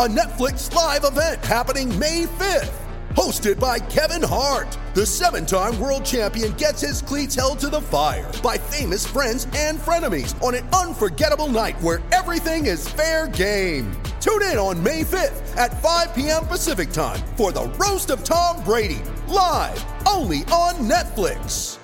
a 0.00 0.08
Netflix 0.08 0.74
live 0.74 1.04
event 1.04 1.44
happening 1.44 1.86
May 1.98 2.24
5th. 2.24 2.72
Hosted 3.10 3.60
by 3.60 3.78
Kevin 3.78 4.26
Hart, 4.26 4.78
the 4.94 5.04
seven 5.04 5.44
time 5.44 5.78
world 5.78 6.06
champion 6.06 6.52
gets 6.52 6.80
his 6.80 7.02
cleats 7.02 7.34
held 7.34 7.58
to 7.58 7.68
the 7.68 7.82
fire 7.82 8.32
by 8.42 8.56
famous 8.56 9.06
friends 9.06 9.46
and 9.54 9.78
frenemies 9.78 10.42
on 10.42 10.54
an 10.54 10.66
unforgettable 10.68 11.48
night 11.48 11.78
where 11.82 12.00
everything 12.12 12.64
is 12.64 12.88
fair 12.88 13.28
game. 13.28 13.92
Tune 14.22 14.40
in 14.44 14.56
on 14.56 14.82
May 14.82 15.02
5th 15.02 15.54
at 15.58 15.82
5 15.82 16.14
p.m. 16.14 16.46
Pacific 16.46 16.92
time 16.92 17.20
for 17.36 17.52
the 17.52 17.68
Roast 17.78 18.08
of 18.08 18.24
Tom 18.24 18.64
Brady, 18.64 19.02
live 19.28 19.84
only 20.08 20.38
on 20.44 20.76
Netflix. 20.76 21.76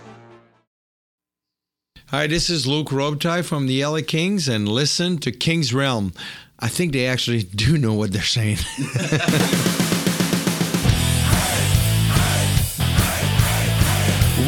Hi, 2.10 2.28
this 2.28 2.48
is 2.48 2.68
Luc 2.68 2.90
Robitaille 2.90 3.44
from 3.44 3.66
the 3.66 3.84
LA 3.84 3.98
Kings, 4.06 4.48
and 4.48 4.68
listen 4.68 5.18
to 5.18 5.32
King's 5.32 5.74
Realm. 5.74 6.12
I 6.58 6.68
think 6.68 6.94
they 6.94 7.06
actually 7.06 7.42
do 7.42 7.76
know 7.76 7.92
what 7.92 8.12
they're 8.12 8.22
saying. 8.22 8.56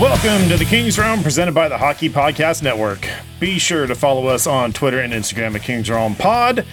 Welcome 0.01 0.49
to 0.49 0.57
the 0.57 0.65
Kings 0.65 0.99
Realm 0.99 1.23
presented 1.23 1.55
by 1.55 1.69
the 1.69 1.77
Hockey 1.77 2.09
Podcast 2.09 2.63
Network. 2.63 3.07
Be 3.41 3.59
sure 3.59 3.87
to 3.87 3.95
follow 3.95 4.29
us 4.29 4.47
on 4.47 4.73
Twitter 4.73 5.01
and 5.01 5.13
Instagram 5.13 5.55
at 5.55 5.63
Kings 5.63 5.91
Realm 5.91 6.15
Pod. 6.15 6.65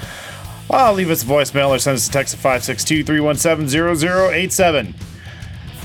Uh, 0.69 0.93
leave 0.93 1.09
us 1.09 1.23
a 1.23 1.25
voicemail 1.25 1.69
or 1.69 1.79
send 1.79 1.95
us 1.95 2.07
a 2.07 2.11
text 2.11 2.33
at 2.33 2.39
562 2.39 3.03
317 3.03 3.67
0087. 4.31 4.95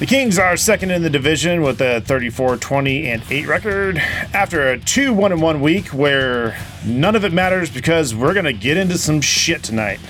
The 0.00 0.06
Kings 0.06 0.38
are 0.38 0.56
second 0.56 0.92
in 0.92 1.02
the 1.02 1.10
division 1.10 1.60
with 1.60 1.82
a 1.82 2.00
34 2.00 2.56
20 2.56 3.06
and 3.08 3.22
8 3.28 3.46
record 3.46 3.98
after 3.98 4.70
a 4.70 4.80
2 4.80 5.12
1 5.12 5.38
1 5.42 5.60
week 5.60 5.88
where 5.88 6.58
none 6.86 7.14
of 7.14 7.22
it 7.26 7.34
matters 7.34 7.68
because 7.68 8.14
we're 8.14 8.32
going 8.32 8.46
to 8.46 8.54
get 8.54 8.78
into 8.78 8.96
some 8.96 9.20
shit 9.20 9.62
tonight. 9.62 10.00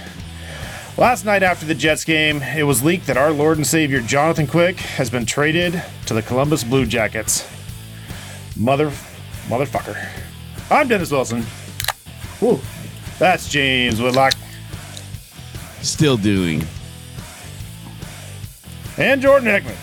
Last 0.97 1.25
night 1.25 1.43
after 1.43 1.67
the 1.67 1.75
Jets 1.75 2.05
game, 2.05 2.41
it 2.41 2.63
was 2.63 2.85
leaked 2.85 3.09
that 3.09 3.17
our 3.17 3.33
Lord 3.33 3.57
and 3.57 3.67
Savior 3.67 4.01
Jonathan 4.01 4.47
Quick 4.47 4.77
has 4.77 5.11
been 5.11 5.27
traded 5.27 5.83
to 6.07 6.15
the 6.15 6.23
Columbus 6.23 6.63
Blue 6.63 6.87
Jackets. 6.87 7.51
Mother, 8.57 8.91
motherfucker. 9.49 10.09
I'm 10.71 10.87
Dennis 10.87 11.11
Wilson. 11.11 11.45
Woo. 12.41 12.61
That's 13.19 13.49
James 13.49 14.01
Woodlock. 14.01 14.35
Still 15.83 16.17
doing. 16.17 16.65
And 19.01 19.21
Jordan 19.23 19.49
Hickman. 19.49 19.77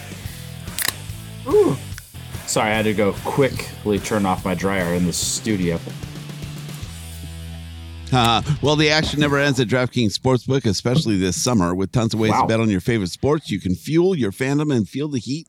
Sorry, 2.45 2.71
I 2.71 2.75
had 2.75 2.83
to 2.85 2.93
go 2.93 3.13
quickly 3.25 3.99
turn 3.99 4.25
off 4.25 4.45
my 4.45 4.55
dryer 4.55 4.93
in 4.93 5.05
the 5.05 5.13
studio. 5.13 5.79
Uh, 8.13 8.41
well, 8.61 8.77
the 8.77 8.89
action 8.89 9.19
never 9.19 9.37
ends 9.37 9.59
at 9.59 9.67
DraftKings 9.67 10.17
Sportsbook, 10.17 10.65
especially 10.65 11.17
this 11.17 11.41
summer. 11.41 11.75
With 11.75 11.91
tons 11.91 12.13
of 12.13 12.21
ways 12.21 12.31
Wow. 12.31 12.41
to 12.43 12.47
bet 12.47 12.59
on 12.61 12.69
your 12.69 12.79
favorite 12.79 13.09
sports, 13.11 13.51
you 13.51 13.59
can 13.59 13.75
fuel 13.75 14.15
your 14.15 14.31
fandom 14.31 14.73
and 14.73 14.87
feel 14.87 15.09
the 15.09 15.19
heat 15.19 15.47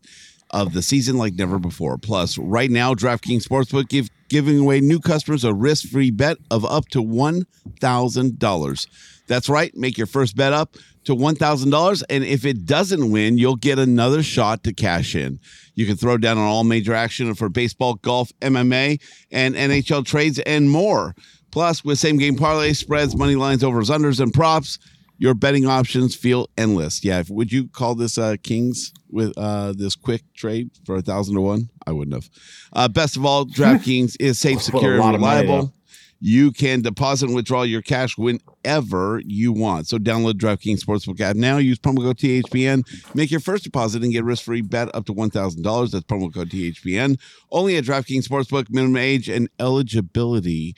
of 0.51 0.73
the 0.73 0.83
season 0.83 1.17
like 1.19 1.35
never 1.35 1.59
before. 1.61 1.99
Plus, 1.99 2.37
right 2.37 2.71
now, 2.71 2.95
DraftKings 2.95 3.45
Sportsbook 3.47 3.89
give 3.89 4.09
giving 4.29 4.59
away 4.59 4.81
new 4.81 4.99
customers 4.99 5.45
a 5.45 5.55
risk-free 5.55 6.11
bet 6.11 6.37
of 6.51 6.65
up 6.65 6.89
to 6.89 7.01
one 7.01 7.45
thousand 7.81 8.39
dollars. 8.41 8.89
That's 9.29 9.49
right, 9.49 9.75
make 9.77 9.97
your 9.97 10.07
first 10.09 10.35
bet 10.37 10.53
up 10.53 10.75
to 11.09 11.15
one 11.15 11.35
thousand 11.35 11.71
dollars, 11.71 12.03
and 12.05 12.23
if 12.23 12.45
it 12.45 12.65
doesn't 12.67 13.11
win, 13.11 13.39
you'll 13.39 13.57
get 13.57 13.79
another 13.79 14.23
shot 14.23 14.63
to 14.65 14.73
cash 14.75 15.15
in. 15.17 15.41
You 15.75 15.87
can 15.87 15.97
throw 15.97 16.19
down 16.19 16.37
on 16.39 16.45
all 16.45 16.65
major 16.65 16.93
action 16.95 17.35
for 17.35 17.49
baseball, 17.49 17.95
golf, 17.95 18.31
MMA, 18.41 19.01
and 19.31 19.55
NHL 19.55 20.05
trades 20.05 20.39
and 20.41 20.69
more. 20.71 21.15
Plus, 21.51 21.83
with 21.83 21.99
same 21.99 22.19
game 22.19 22.37
parlay 22.37 22.75
spreads, 22.75 23.17
money 23.17 23.35
lines, 23.37 23.65
overs, 23.65 23.89
unders, 23.89 24.21
and 24.21 24.35
props, 24.35 24.79
your 25.17 25.33
betting 25.35 25.65
options 25.67 26.15
feel 26.15 26.49
endless. 26.59 27.03
Yeah, 27.03 27.21
if- 27.21 27.31
would 27.31 27.51
you 27.51 27.69
call 27.69 27.95
this 27.95 28.19
uh, 28.19 28.37
Kings 28.43 28.93
with 29.11 29.33
uh, 29.39 29.73
this 29.77 29.97
quick 29.97 30.23
trade 30.35 30.71
for 30.85 30.97
a 30.97 31.03
thousand 31.03 31.37
to 31.37 31.41
one? 31.41 31.71
I 31.87 31.93
wouldn't 31.93 32.15
have. 32.15 32.29
Uh, 32.73 32.89
best 32.89 33.17
of 33.17 33.25
all, 33.25 33.47
DraftKings 33.59 34.17
is 34.21 34.39
safe, 34.39 34.61
secure, 34.61 34.93
and 34.93 35.01
money, 35.01 35.17
reliable. 35.17 35.63
though. 35.63 35.73
You 36.21 36.51
can 36.51 36.83
deposit 36.83 37.27
and 37.27 37.35
withdraw 37.35 37.63
your 37.63 37.81
cash 37.81 38.19
whenever 38.19 39.23
you 39.25 39.53
want. 39.53 39.87
So 39.87 39.99
download 39.99 40.35
DraftKings 40.35 40.81
Sportsbook 40.81 41.21
app 41.21 41.37
now. 41.37 41.59
Use 41.59 41.79
promo 41.79 41.99
code 41.99 42.19
THPN. 42.19 42.83
Make 43.15 43.31
your 43.31 43.41
first 43.41 43.65
deposit 43.65 44.03
and 44.03 44.13
get 44.13 44.25
risk-free 44.25 44.63
bet 44.63 44.93
up 44.95 45.07
to 45.07 45.15
$1,000. 45.15 45.91
That's 45.91 46.05
promo 46.05 46.35
code 46.35 46.51
THPN. 46.51 47.21
Only 47.53 47.77
at 47.77 47.85
DraftKings 47.85 48.27
Sportsbook. 48.27 48.69
Minimum 48.69 48.97
age 48.97 49.29
and 49.29 49.49
eligibility. 49.61 50.75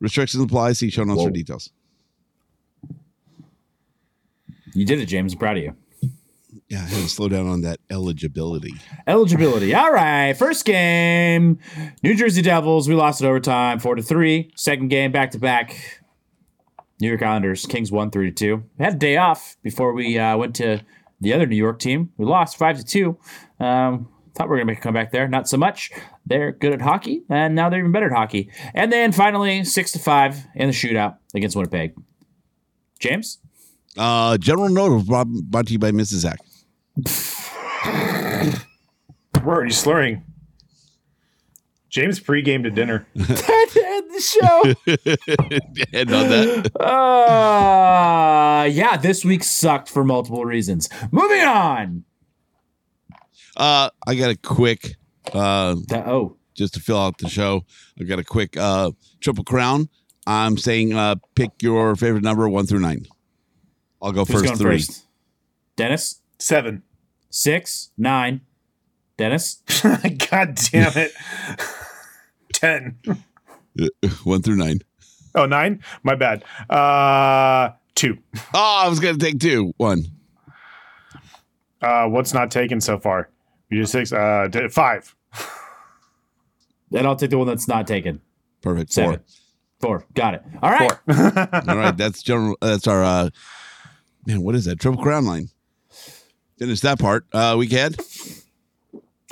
Restrictions 0.00 0.42
apply. 0.42 0.72
See 0.72 0.88
show 0.90 1.04
notes 1.04 1.22
for 1.22 1.30
details. 1.30 1.70
You 4.74 4.86
did 4.86 5.00
it, 5.00 5.06
James. 5.06 5.34
I'm 5.34 5.38
proud 5.38 5.58
of 5.58 5.64
you. 5.64 5.74
Yeah, 6.68 6.78
I 6.78 6.86
had 6.86 7.02
to 7.02 7.08
slow 7.08 7.28
down 7.28 7.46
on 7.46 7.60
that 7.62 7.78
eligibility. 7.90 8.74
Eligibility. 9.06 9.74
All 9.74 9.92
right. 9.92 10.32
First 10.32 10.64
game, 10.64 11.58
New 12.02 12.14
Jersey 12.14 12.42
Devils. 12.42 12.88
We 12.88 12.94
lost 12.94 13.20
it 13.22 13.26
overtime, 13.26 13.78
four 13.78 13.94
to 13.94 14.02
three. 14.02 14.50
Second 14.56 14.88
game, 14.88 15.12
back 15.12 15.30
to 15.32 15.38
back. 15.38 16.02
New 17.00 17.08
York 17.08 17.22
Islanders. 17.22 17.66
Kings 17.66 17.92
won 17.92 18.10
three 18.10 18.30
to 18.30 18.34
two. 18.34 18.64
We 18.78 18.84
had 18.84 18.94
a 18.94 18.98
day 18.98 19.16
off 19.18 19.56
before 19.62 19.92
we 19.92 20.18
uh, 20.18 20.36
went 20.36 20.56
to 20.56 20.80
the 21.20 21.32
other 21.32 21.46
New 21.46 21.56
York 21.56 21.78
team. 21.78 22.12
We 22.16 22.24
lost 22.24 22.56
five 22.56 22.78
to 22.78 22.84
two. 22.84 23.18
Um, 23.60 24.08
thought 24.34 24.46
we 24.46 24.50
were 24.50 24.56
gonna 24.56 24.66
make 24.66 24.78
a 24.78 24.82
comeback 24.82 25.12
there. 25.12 25.28
Not 25.28 25.48
so 25.48 25.56
much. 25.56 25.90
They're 26.24 26.52
good 26.52 26.72
at 26.72 26.80
hockey, 26.80 27.22
and 27.28 27.54
now 27.54 27.68
they're 27.68 27.80
even 27.80 27.92
better 27.92 28.06
at 28.06 28.12
hockey. 28.12 28.50
And 28.74 28.92
then 28.92 29.12
finally, 29.12 29.64
six 29.64 29.92
to 29.92 29.98
five 29.98 30.46
in 30.54 30.68
the 30.68 30.72
shootout 30.72 31.18
against 31.34 31.56
Winnipeg. 31.56 31.94
James. 32.98 33.38
Uh, 33.98 34.38
General 34.38 34.68
Note 34.68 35.04
brought, 35.06 35.26
brought 35.26 35.66
to 35.66 35.72
you 35.72 35.78
by 35.78 35.90
Mrs. 35.90 36.24
Zach. 36.24 36.40
We're 39.44 39.54
already 39.54 39.72
slurring. 39.72 40.22
James 41.90 42.20
pre-game 42.20 42.62
to 42.64 42.70
dinner. 42.70 43.06
End 43.16 43.26
the 43.28 44.20
show. 44.20 44.62
and 45.92 46.12
on 46.12 46.28
that, 46.28 46.70
Uh, 46.80 48.64
yeah, 48.64 48.96
this 48.98 49.24
week 49.24 49.42
sucked 49.42 49.88
for 49.88 50.04
multiple 50.04 50.44
reasons. 50.44 50.88
Moving 51.10 51.40
on. 51.42 52.04
uh, 53.56 53.88
I 54.06 54.14
got 54.16 54.30
a 54.30 54.36
quick 54.36 54.96
uh, 55.32 55.76
That- 55.88 56.06
oh, 56.06 56.36
just 56.54 56.74
to 56.74 56.80
fill 56.80 56.98
out 56.98 57.18
the 57.18 57.28
show. 57.28 57.64
I 57.98 58.04
got 58.04 58.18
a 58.18 58.24
quick 58.24 58.56
uh, 58.56 58.90
triple 59.20 59.44
crown. 59.44 59.88
I'm 60.26 60.58
saying 60.58 60.92
uh, 60.92 61.14
pick 61.34 61.50
your 61.62 61.96
favorite 61.96 62.22
number 62.22 62.46
one 62.48 62.66
through 62.66 62.80
nine. 62.80 63.06
I'll 64.00 64.12
go 64.12 64.24
who's 64.24 64.34
first 64.34 64.44
going 64.44 64.56
three. 64.58 64.78
first? 64.78 65.04
Dennis, 65.76 66.20
Seven. 66.38 66.82
six, 67.30 67.90
nine. 67.98 68.40
Dennis, 69.16 69.62
God 69.82 70.54
damn 70.70 70.92
it. 70.96 71.12
Ten. 72.52 72.98
One 74.24 74.42
through 74.42 74.56
nine. 74.56 74.80
Oh, 75.34 75.46
nine? 75.46 75.82
My 76.02 76.14
bad. 76.14 76.44
Uh, 76.70 77.70
two. 77.94 78.18
Oh, 78.54 78.82
I 78.84 78.88
was 78.88 79.00
gonna 79.00 79.18
take 79.18 79.38
two. 79.40 79.72
One. 79.76 80.04
Uh, 81.82 82.06
what's 82.08 82.32
not 82.34 82.50
taken 82.50 82.80
so 82.80 82.98
far? 82.98 83.28
You 83.70 83.80
just 83.82 83.92
six. 83.92 84.12
Uh, 84.12 84.48
five. 84.70 85.14
then 86.90 87.06
I'll 87.06 87.16
take 87.16 87.30
the 87.30 87.38
one 87.38 87.46
that's 87.46 87.68
not 87.68 87.86
taken. 87.86 88.20
Perfect. 88.62 88.92
Seven, 88.92 89.20
four. 89.80 90.04
Got 90.14 90.34
it. 90.34 90.42
All 90.62 90.70
right. 90.70 90.90
Four. 91.06 91.48
All 91.68 91.76
right. 91.76 91.96
That's 91.96 92.22
general. 92.22 92.56
That's 92.60 92.86
our. 92.86 93.04
uh 93.04 93.30
Man, 94.28 94.42
what 94.42 94.54
is 94.54 94.66
that? 94.66 94.78
Triple 94.78 95.02
crown 95.02 95.24
line. 95.24 95.48
Finish 96.58 96.80
that 96.80 96.98
part. 96.98 97.24
Uh 97.32 97.56
Week 97.58 97.72
ahead. 97.72 97.96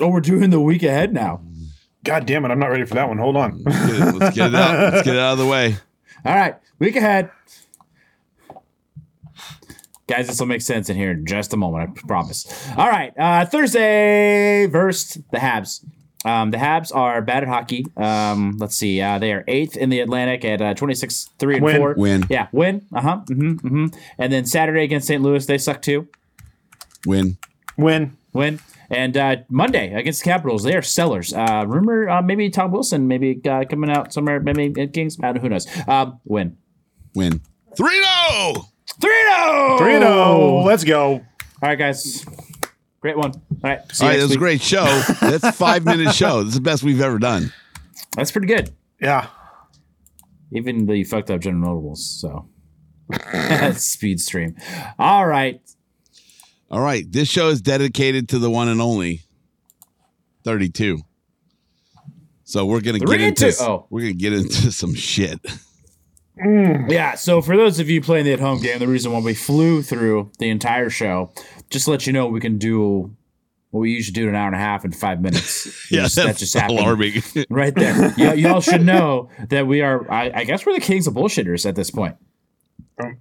Oh, 0.01 0.09
we're 0.09 0.21
doing 0.21 0.51
the 0.51 0.61
week 0.61 0.83
ahead 0.83 1.13
now. 1.13 1.43
God 2.03 2.27
damn 2.27 2.45
it. 2.45 2.51
I'm 2.51 2.59
not 2.59 2.69
ready 2.71 2.85
for 2.85 2.95
that 2.95 3.09
one. 3.09 3.19
Hold 3.19 3.37
on. 3.37 3.63
Let's 3.65 3.87
get 3.87 3.95
it, 4.09 4.15
let's 4.15 4.37
get 4.37 4.49
it 4.49 4.55
out. 4.55 4.93
Let's 4.95 5.05
get 5.07 5.15
it 5.17 5.21
out 5.21 5.33
of 5.33 5.39
the 5.39 5.47
way. 5.47 5.77
All 6.25 6.35
right, 6.35 6.57
week 6.79 6.97
ahead. 6.97 7.31
Guys, 10.07 10.29
this 10.29 10.39
will 10.39 10.47
make 10.47 10.63
sense 10.63 10.89
in 10.89 10.97
here 10.97 11.11
in 11.11 11.27
just 11.27 11.53
a 11.53 11.57
moment, 11.57 11.91
I 11.91 12.07
promise. 12.07 12.47
All 12.77 12.89
right, 12.89 13.13
uh, 13.19 13.45
Thursday 13.47 14.67
versus 14.67 15.23
the 15.31 15.39
Habs. 15.39 15.85
Um, 16.27 16.51
the 16.51 16.59
Habs 16.59 16.95
are 16.95 17.23
bad 17.23 17.45
at 17.45 17.49
hockey. 17.49 17.87
Um, 17.97 18.57
let's 18.59 18.77
see. 18.77 19.01
Uh, 19.01 19.19
they 19.19 19.33
are 19.33 19.45
eighth 19.47 19.77
in 19.77 19.91
the 19.91 20.01
Atlantic 20.01 20.45
at 20.45 20.61
uh, 20.61 20.75
26, 20.75 21.31
3 21.39 21.55
and 21.55 21.65
Win. 21.65 21.77
4. 21.77 21.95
Win. 21.97 22.25
Yeah, 22.29 22.49
win. 22.51 22.85
Uh 22.93 23.01
huh. 23.01 23.21
Mm-hmm, 23.31 23.67
mm-hmm. 23.67 23.99
And 24.19 24.33
then 24.33 24.45
Saturday 24.45 24.83
against 24.83 25.07
St. 25.07 25.23
Louis, 25.23 25.47
they 25.47 25.57
suck 25.57 25.83
too. 25.83 26.09
Win. 27.07 27.39
Win. 27.79 28.17
Win. 28.33 28.61
And 28.91 29.17
uh, 29.17 29.37
Monday 29.49 29.93
against 29.95 30.25
the 30.25 30.31
Capitals, 30.31 30.63
they 30.63 30.75
are 30.75 30.83
sellers. 30.83 31.33
Uh, 31.33 31.65
rumor, 31.67 32.09
uh, 32.09 32.23
maybe 32.23 32.51
Tom 32.51 32.73
Wilson, 32.73 33.09
maybe 33.09 33.41
uh, 33.49 33.65
coming 33.69 33.91
out 33.91 34.13
somewhere, 34.13 34.41
maybe 34.41 34.81
at 34.81 34.93
Kings. 34.93 35.17
I 35.21 35.27
don't 35.27 35.37
know, 35.37 35.41
who 35.43 35.49
knows? 35.49 35.67
Um, 35.89 36.21
win. 36.25 36.57
Win. 37.15 37.41
3 37.77 37.89
0. 37.89 38.67
3 39.01 39.11
0. 39.11 39.79
3 39.79 39.99
0. 39.99 40.63
Let's 40.65 40.85
go. 40.85 41.13
All 41.13 41.23
right, 41.63 41.79
guys. 41.79 42.25
Great 43.01 43.17
one. 43.17 43.33
All 43.33 43.43
right. 43.63 43.81
See 43.93 44.05
All 44.05 44.13
you 44.13 44.19
right, 44.19 44.21
next 44.21 44.23
that 44.23 44.23
was 44.29 44.37
a 44.37 44.39
great 44.39 44.61
show. 44.63 44.85
That's 45.21 45.45
a 45.45 45.53
five 45.53 45.85
minute 45.85 46.15
show. 46.15 46.39
This 46.43 46.49
is 46.51 46.55
the 46.57 46.61
best 46.63 46.83
we've 46.83 47.01
ever 47.01 47.19
done. 47.19 47.53
That's 48.17 48.33
pretty 48.33 48.47
good. 48.49 48.73
Yeah. 49.01 49.29
Even 50.53 50.87
the 50.87 51.05
fucked 51.05 51.31
up 51.31 51.41
general 51.41 51.75
notables. 51.75 52.05
So 52.05 52.49
speed 53.75 54.21
stream. 54.21 54.57
All 54.99 55.27
right. 55.27 55.61
All 56.71 56.81
right, 56.81 57.05
this 57.11 57.29
show 57.29 57.49
is 57.49 57.61
dedicated 57.61 58.29
to 58.31 58.41
the 58.41 58.51
one 58.51 58.69
and 58.69 58.81
only 58.81 59.21
32. 60.43 60.99
So 62.43 62.67
we're 62.67 62.81
gonna 62.81 62.99
get 62.99 63.21
into 63.21 63.55
Oh. 63.61 63.87
we're 63.91 64.01
gonna 64.01 64.13
get 64.15 64.33
into 64.33 64.73
some 64.73 64.95
shit. 64.95 65.41
Mm. 66.45 66.91
Yeah. 66.91 67.15
So 67.15 67.41
for 67.41 67.57
those 67.57 67.79
of 67.81 67.89
you 67.89 68.01
playing 68.01 68.25
the 68.27 68.33
at 68.33 68.41
home 68.41 68.61
game, 68.61 68.79
the 68.79 68.87
reason 68.89 69.13
why 69.13 69.21
we 69.21 69.35
flew 69.35 69.83
through 69.83 70.31
the 70.39 70.49
entire 70.51 70.91
show, 70.91 71.33
just 71.71 71.87
to 71.87 71.91
let 71.91 72.07
you 72.07 72.13
know, 72.13 72.27
we 72.29 72.41
can 72.41 72.59
do 72.59 73.15
what 73.71 73.81
we 73.81 73.91
usually 73.93 74.13
do 74.15 74.23
in 74.25 74.29
an 74.31 74.35
hour 74.37 74.47
and 74.47 74.57
a 74.57 74.59
half 74.59 74.85
in 74.85 74.93
five 74.93 75.21
minutes. 75.21 75.67
Yeah, 75.91 76.03
Just- 76.03 76.17
that's 76.17 76.27
that 76.29 76.37
just 76.39 76.55
happened. 76.55 76.79
alarming. 76.81 77.23
Right 77.51 77.75
there. 77.75 78.13
Yeah, 78.17 78.33
y'all 78.33 78.61
should 78.61 78.85
know 78.87 79.31
that 79.51 79.67
we 79.67 79.83
are. 79.83 80.11
I, 80.11 80.31
I 80.35 80.45
guess 80.45 80.67
we're 80.67 80.75
the 80.75 80.81
kings 80.81 81.07
of 81.07 81.15
bullshitters 81.15 81.65
at 81.67 81.77
this 81.77 81.91
point, 81.91 82.17
um, 83.03 83.19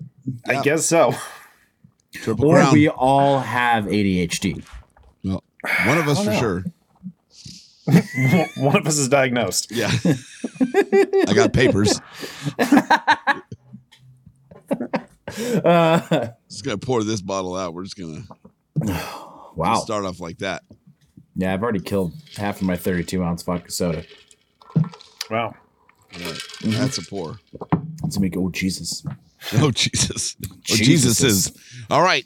I 0.47 0.61
guess 0.63 0.85
so. 0.85 1.13
Triple 2.13 2.45
or 2.47 2.55
crown. 2.55 2.73
we 2.73 2.87
all 2.89 3.39
have 3.39 3.85
ADHD. 3.85 4.63
Well, 5.23 5.43
one 5.85 5.97
of 5.97 6.07
us 6.07 6.23
for 6.23 6.31
oh, 6.31 6.39
sure. 6.39 6.63
One 8.57 8.77
of 8.77 8.87
us 8.87 8.97
is 8.97 9.09
diagnosed. 9.09 9.71
Yeah. 9.71 9.91
I 11.27 11.33
got 11.35 11.53
papers. 11.53 11.99
Uh, 15.65 16.29
just 16.49 16.63
gonna 16.63 16.77
pour 16.77 17.03
this 17.03 17.21
bottle 17.21 17.55
out. 17.55 17.73
We're 17.73 17.83
just 17.83 17.97
gonna 17.97 18.23
Wow. 19.55 19.75
start 19.83 20.05
off 20.05 20.19
like 20.19 20.37
that. 20.39 20.63
Yeah, 21.35 21.53
I've 21.53 21.63
already 21.63 21.79
killed 21.79 22.13
half 22.37 22.61
of 22.61 22.67
my 22.67 22.77
32 22.77 23.23
ounce 23.23 23.41
vodka 23.43 23.71
soda. 23.71 24.03
Wow. 25.29 25.55
All 26.13 26.21
right. 26.21 26.39
That's 26.61 26.97
a 26.97 27.01
pour. 27.01 27.39
Let's 28.03 28.19
make 28.19 28.37
oh 28.37 28.49
Jesus. 28.49 29.03
Oh 29.53 29.69
Jesus. 29.71 30.37
Oh 30.43 30.55
Jesus 30.63 30.87
Jesus 30.87 31.23
is- 31.23 31.47
is. 31.47 31.85
All 31.89 32.01
right. 32.01 32.25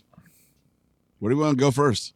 Where 1.19 1.31
do 1.31 1.37
we 1.37 1.43
want 1.43 1.57
to 1.57 1.61
go 1.61 1.71
first? 1.71 2.13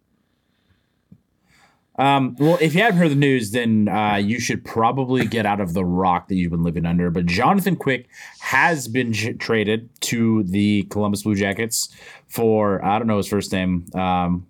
Um, 1.99 2.35
well, 2.39 2.57
if 2.59 2.73
you 2.73 2.81
haven't 2.81 2.97
heard 2.97 3.11
the 3.11 3.15
news, 3.15 3.51
then 3.51 3.87
uh, 3.87 4.15
you 4.15 4.39
should 4.39 4.65
probably 4.65 5.27
get 5.27 5.45
out 5.45 5.61
of 5.61 5.73
the 5.75 5.85
rock 5.85 6.27
that 6.29 6.35
you've 6.35 6.49
been 6.51 6.63
living 6.63 6.85
under. 6.87 7.11
But 7.11 7.27
Jonathan 7.27 7.75
Quick 7.75 8.07
has 8.39 8.87
been 8.87 9.13
j- 9.13 9.33
traded 9.33 9.89
to 10.01 10.41
the 10.43 10.83
Columbus 10.89 11.21
Blue 11.23 11.35
Jackets 11.35 11.89
for 12.27 12.83
I 12.83 12.97
don't 12.97 13.07
know 13.07 13.17
his 13.17 13.27
first 13.27 13.51
name, 13.51 13.85
um, 13.93 14.47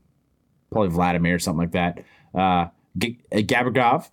probably 0.72 0.90
Vladimir 0.90 1.36
or 1.36 1.40
something 1.40 1.60
like 1.60 1.72
that. 1.74 2.04
Uh, 2.34 2.68
G- 2.98 3.20
uh, 3.32 3.38
Gabagov, 3.38 4.08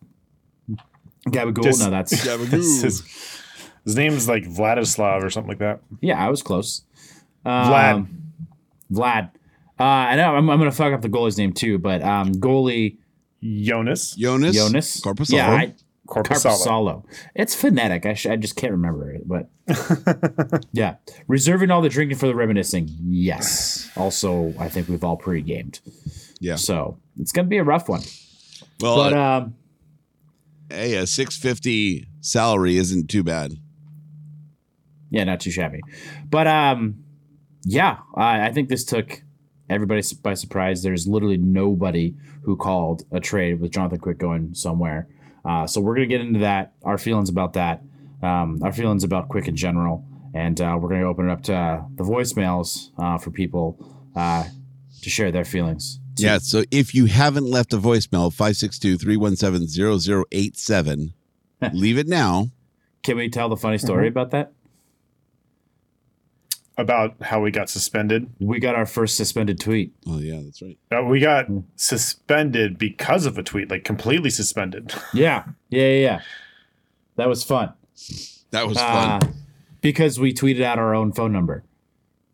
Gabagool. 1.29 1.63
Just- 1.63 1.81
no, 1.81 1.91
that's 1.91 2.11
His, 2.83 3.05
his 3.85 3.97
name's 3.97 4.29
like 4.29 4.45
Vladislav 4.45 5.23
or 5.23 5.31
something 5.31 5.49
like 5.51 5.59
that. 5.59 5.81
yeah, 6.01 6.19
I 6.25 6.31
was 6.31 6.43
close. 6.43 6.83
Um, 7.45 7.71
Vlad. 7.71 8.07
Vlad. 8.93 9.31
Uh, 9.79 9.85
I 9.85 10.17
know 10.17 10.35
I'm, 10.35 10.51
I'm 10.51 10.59
gonna 10.59 10.73
fuck 10.73 10.93
up 10.93 11.01
the 11.01 11.09
goalie's 11.09 11.39
name 11.39 11.53
too, 11.53 11.79
but 11.79 12.03
um, 12.03 12.33
goalie 12.35 12.97
Jonas. 13.43 14.15
Jonas. 14.17 14.57
Joonas 14.57 15.01
Korpisalo. 15.03 15.33
Yeah, 15.37 15.51
I, 15.51 15.75
Korpisalo. 16.07 16.67
Carpusalo. 16.67 17.05
It's 17.35 17.55
phonetic. 17.55 18.05
I, 18.05 18.15
sh- 18.15 18.27
I 18.27 18.37
just 18.37 18.57
can't 18.57 18.73
remember 18.73 19.11
it. 19.13 19.23
But 19.27 19.49
yeah, 20.73 20.97
reserving 21.29 21.71
all 21.71 21.81
the 21.83 21.89
drinking 21.89 22.19
for 22.19 22.27
the 22.27 22.35
reminiscing. 22.35 22.89
Yes. 23.03 23.91
Also, 23.97 24.53
I 24.59 24.69
think 24.69 24.89
we've 24.89 25.05
all 25.05 25.17
pre-gamed, 25.17 25.81
yeah. 26.41 26.57
so 26.57 26.99
it's 27.19 27.33
gonna 27.33 27.49
be 27.49 27.59
a 27.59 27.65
rough 27.65 27.89
one. 27.89 28.03
Well, 28.81 28.97
But 28.97 29.13
uh, 29.13 29.21
um, 29.45 29.55
hey, 30.69 30.95
a 30.97 31.07
six 31.07 31.37
fifty 31.37 32.09
salary 32.21 32.77
isn't 32.77 33.09
too 33.09 33.23
bad. 33.23 33.53
yeah, 35.11 35.25
not 35.25 35.41
too 35.41 35.51
shabby. 35.51 35.81
But 36.29 36.47
um, 36.47 37.05
yeah, 37.65 37.99
I, 38.17 38.47
I 38.49 38.53
think 38.53 38.69
this 38.69 38.85
took 38.85 39.23
everybody 39.71 40.03
by 40.23 40.35
surprise. 40.35 40.83
There's 40.83 41.07
literally 41.07 41.39
nobody 41.39 42.15
who 42.43 42.57
called 42.57 43.05
a 43.13 43.21
trade 43.21 43.61
with 43.61 43.71
Jonathan 43.71 44.01
Quick 44.01 44.19
going 44.19 44.55
somewhere. 44.55 45.09
Uh, 45.45 45.67
so 45.67 45.81
we're 45.81 45.95
gonna 45.95 46.07
get 46.07 46.21
into 46.21 46.41
that, 46.41 46.73
our 46.85 46.99
feelings 46.99 47.31
about 47.31 47.55
that, 47.55 47.83
um, 48.23 48.61
our 48.63 48.73
feelings 48.73 49.05
about 49.05 49.29
Quick 49.29 49.49
in 49.49 49.57
general, 49.57 50.05
and 50.35 50.61
uh, 50.61 50.77
we're 50.79 50.91
gonna 50.91 51.09
open 51.09 51.29
it 51.29 51.33
up 51.33 51.43
to 51.45 51.55
uh, 51.55 51.83
the 51.95 52.05
voicemails 52.05 52.91
uh, 52.99 53.17
for 53.17 53.31
people 53.31 53.79
uh, 54.17 54.45
to 55.03 55.09
share 55.09 55.31
their 55.31 55.45
feelings. 55.45 56.01
Yeah. 56.19 56.39
So 56.39 56.65
if 56.71 56.95
you 56.95 57.07
haven't 57.07 57.47
left 57.47 57.73
a 57.73 57.79
voicemail, 57.79 58.31
562 58.33 58.99
317 58.99 60.27
0087, 60.31 61.15
leave 61.73 61.97
it 61.97 62.09
now. 62.09 62.51
Can 63.03 63.17
we 63.17 63.31
tell 63.31 63.49
the 63.49 63.57
funny 63.57 63.79
story 63.79 64.09
about 64.09 64.33
that? 64.33 64.53
About 66.81 67.17
how 67.21 67.43
we 67.43 67.51
got 67.51 67.69
suspended. 67.69 68.31
We 68.39 68.59
got 68.59 68.75
our 68.75 68.87
first 68.87 69.17
suspended 69.17 69.61
tweet. 69.61 69.93
Oh, 70.07 70.19
yeah, 70.19 70.41
that's 70.43 70.63
right. 70.63 70.79
Uh, 70.91 71.03
we 71.05 71.21
got 71.21 71.47
suspended 71.77 72.79
because 72.79 73.27
of 73.27 73.37
a 73.37 73.43
tweet, 73.43 73.71
like 73.71 73.85
completely 73.85 74.31
suspended. 74.31 74.95
Yeah, 75.13 75.45
yeah, 75.69 75.89
yeah. 75.89 76.01
yeah. 76.01 76.21
That 77.17 77.29
was 77.29 77.45
fun. 77.45 77.75
That 78.51 78.67
was 78.67 78.79
Uh, 78.79 79.19
fun. 79.21 79.35
because 79.83 80.19
we 80.19 80.33
tweeted 80.33 80.63
out 80.63 80.79
our 80.79 80.95
own 80.95 81.13
phone 81.13 81.33
number. 81.33 81.65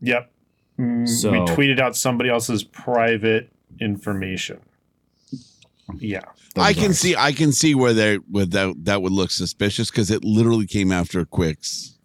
yep. 0.00 0.30
Mm, 0.78 1.08
So- 1.08 1.32
we 1.32 1.38
tweeted 1.40 1.80
out 1.80 1.96
somebody 1.96 2.30
else's 2.30 2.62
private 2.62 3.50
information. 3.80 4.58
Yeah. 5.98 6.20
I 6.56 6.72
can 6.72 6.92
see 6.94 7.16
I 7.16 7.32
can 7.32 7.52
see 7.52 7.74
where 7.74 7.92
they 7.94 8.16
where 8.16 8.46
that 8.46 8.74
that 8.84 9.02
would 9.02 9.12
look 9.12 9.30
suspicious 9.30 9.90
because 9.90 10.10
it 10.10 10.24
literally 10.24 10.66
came 10.66 10.90
after 10.92 11.24
Quicks. 11.24 11.95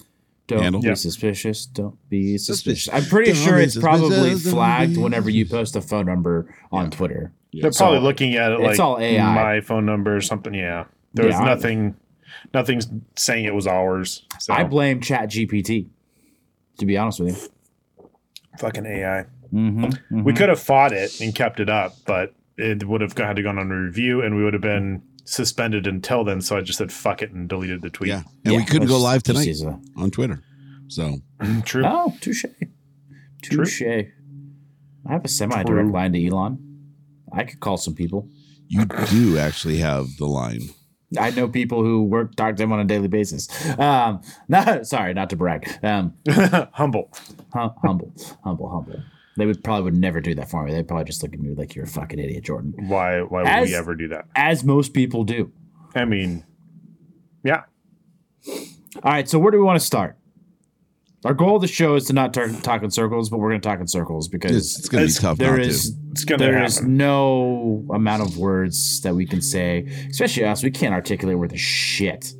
Don't 0.55 0.63
handle. 0.63 0.81
be 0.81 0.87
Yeah. 0.89 0.93
suspicious. 0.95 1.65
Don't 1.65 1.97
be 2.09 2.37
suspicious. 2.37 2.85
Suspicious. 2.85 3.05
I'm 3.05 3.09
pretty 3.09 3.31
Don't 3.33 3.41
sure 3.43 3.59
it's 3.59 3.77
probably 3.77 4.09
suspicious. 4.11 4.43
Don't 4.45 4.53
flagged 4.53 4.97
whenever 4.97 5.29
you 5.29 5.45
post 5.45 5.75
a 5.75 5.81
phone 5.81 6.05
number 6.05 6.53
on 6.71 6.89
Twitter. 6.91 7.31
They're 7.53 7.71
probably 7.71 7.99
So, 7.99 8.03
looking 8.03 8.35
at 8.35 8.51
it 8.51 8.59
like 8.59 8.71
it's 8.71 8.79
all 8.79 8.97
AI. 8.99 9.33
my 9.35 9.61
phone 9.61 9.85
number 9.85 10.15
or 10.15 10.21
something. 10.21 10.53
Yeah. 10.53 10.85
There 11.13 11.25
was 11.25 11.33
Yeah, 11.35 11.41
I- 11.41 11.45
nothing, 11.45 11.95
nothing's 12.53 12.87
saying 13.17 13.45
it 13.45 13.53
was 13.53 13.67
ours. 13.67 14.25
So 14.39 14.53
I 14.53 14.63
blame 14.63 15.01
Chat 15.01 15.29
GPT. 15.29 15.87
To 16.79 16.85
be 16.85 16.97
honest 16.97 17.19
with 17.19 17.49
you. 17.99 18.09
fucking 18.57 18.85
AI. 18.85 19.25
Mm-hmm, 19.53 20.23
We 20.23 20.33
could 20.33 20.49
have 20.49 20.59
fought 20.59 20.93
it 20.93 21.19
and 21.21 21.33
kept 21.35 21.59
it 21.59 21.69
up, 21.69 21.95
but 22.05 22.33
it 22.57 22.87
would 22.87 23.01
have 23.01 23.17
had 23.17 23.35
to 23.35 23.43
gone 23.43 23.57
on 23.57 23.69
review 23.69 24.21
and 24.21 24.35
we 24.35 24.43
would 24.43 24.53
have 24.53 24.61
been 24.61 25.01
suspended 25.25 25.87
until 25.87 26.23
then. 26.23 26.41
So 26.41 26.57
I 26.57 26.61
just 26.61 26.77
said 26.77 26.91
fuck 26.91 27.21
it 27.21 27.31
and 27.31 27.47
deleted 27.47 27.81
the 27.81 27.89
tweet. 27.89 28.09
Yeah. 28.09 28.23
And 28.45 28.55
we 28.55 28.65
couldn't 28.65 28.87
go 28.87 28.99
live 28.99 29.23
tonight 29.23 29.47
uh, 29.65 29.77
on 29.97 30.11
Twitter. 30.11 30.41
So 30.87 31.17
True. 31.65 31.83
Oh, 31.85 32.13
touche. 32.21 32.45
True. 33.43 33.65
Touche. 33.65 33.81
I 33.83 35.11
have 35.13 35.25
a 35.25 35.27
semi 35.27 35.63
direct 35.63 35.89
line 35.89 36.13
to 36.13 36.27
Elon. 36.27 36.59
I 37.33 37.43
could 37.43 37.59
call 37.59 37.77
some 37.77 37.95
people. 37.95 38.27
you 38.67 38.85
do 38.85 39.37
actually 39.37 39.77
have 39.77 40.07
the 40.17 40.25
line. 40.25 40.61
I 41.19 41.31
know 41.31 41.47
people 41.47 41.83
who 41.83 42.03
work 42.03 42.35
talk 42.35 42.55
to 42.55 42.63
him 42.63 42.71
on 42.71 42.79
a 42.79 42.85
daily 42.85 43.07
basis. 43.07 43.49
Um, 43.77 44.21
no, 44.47 44.83
sorry, 44.83 45.13
not 45.13 45.29
to 45.31 45.35
brag. 45.35 45.67
Um, 45.83 46.13
Humble. 46.73 47.11
hum- 47.53 47.73
humble, 47.83 48.13
humble, 48.43 48.69
humble. 48.69 49.03
They 49.37 49.45
would 49.45 49.63
probably 49.63 49.83
would 49.85 49.97
never 49.97 50.19
do 50.21 50.35
that 50.35 50.49
for 50.49 50.63
me. 50.65 50.71
They'd 50.73 50.87
probably 50.87 51.05
just 51.05 51.23
look 51.23 51.33
at 51.33 51.39
me 51.39 51.53
like 51.55 51.73
you're 51.75 51.85
a 51.85 51.87
fucking 51.87 52.19
idiot, 52.19 52.43
Jordan. 52.43 52.73
Why? 52.87 53.21
Why 53.21 53.39
would 53.43 53.47
As- 53.47 53.69
we 53.69 53.75
ever 53.75 53.95
do 53.95 54.07
that? 54.09 54.25
As 54.35 54.63
most 54.63 54.93
people 54.93 55.23
do. 55.23 55.51
I 55.95 56.05
mean, 56.05 56.45
yeah. 57.43 57.63
All 58.47 58.61
right, 59.03 59.27
so 59.29 59.39
where 59.39 59.51
do 59.51 59.57
we 59.57 59.63
want 59.63 59.79
to 59.79 59.85
start? 59.85 60.17
Our 61.23 61.33
goal 61.35 61.57
of 61.57 61.61
the 61.61 61.67
show 61.67 61.95
is 61.95 62.05
to 62.05 62.13
not 62.13 62.33
tar- 62.33 62.49
talk 62.49 62.81
in 62.81 62.89
circles, 62.91 63.29
but 63.29 63.37
we're 63.39 63.49
going 63.49 63.61
to 63.61 63.67
talk 63.67 63.79
in 63.79 63.87
circles 63.87 64.27
because 64.27 64.55
It's, 64.57 64.79
it's 64.79 64.89
going 64.89 65.07
to 65.07 65.13
be 65.13 65.19
tough 65.19 65.37
there 65.37 65.51
not 65.57 65.59
is 65.65 65.91
to. 65.91 65.97
It's 66.11 66.25
gonna 66.25 66.39
there 66.43 66.63
is 66.63 66.75
happen. 66.79 66.97
no 66.97 67.85
amount 67.93 68.23
of 68.23 68.37
words 68.37 69.01
that 69.01 69.13
we 69.15 69.25
can 69.27 69.39
say, 69.41 69.85
especially 70.09 70.45
us. 70.45 70.63
We 70.63 70.71
can't 70.71 70.93
articulate 70.95 71.37
worth 71.37 71.53
a 71.53 71.57
shit. 71.57 72.33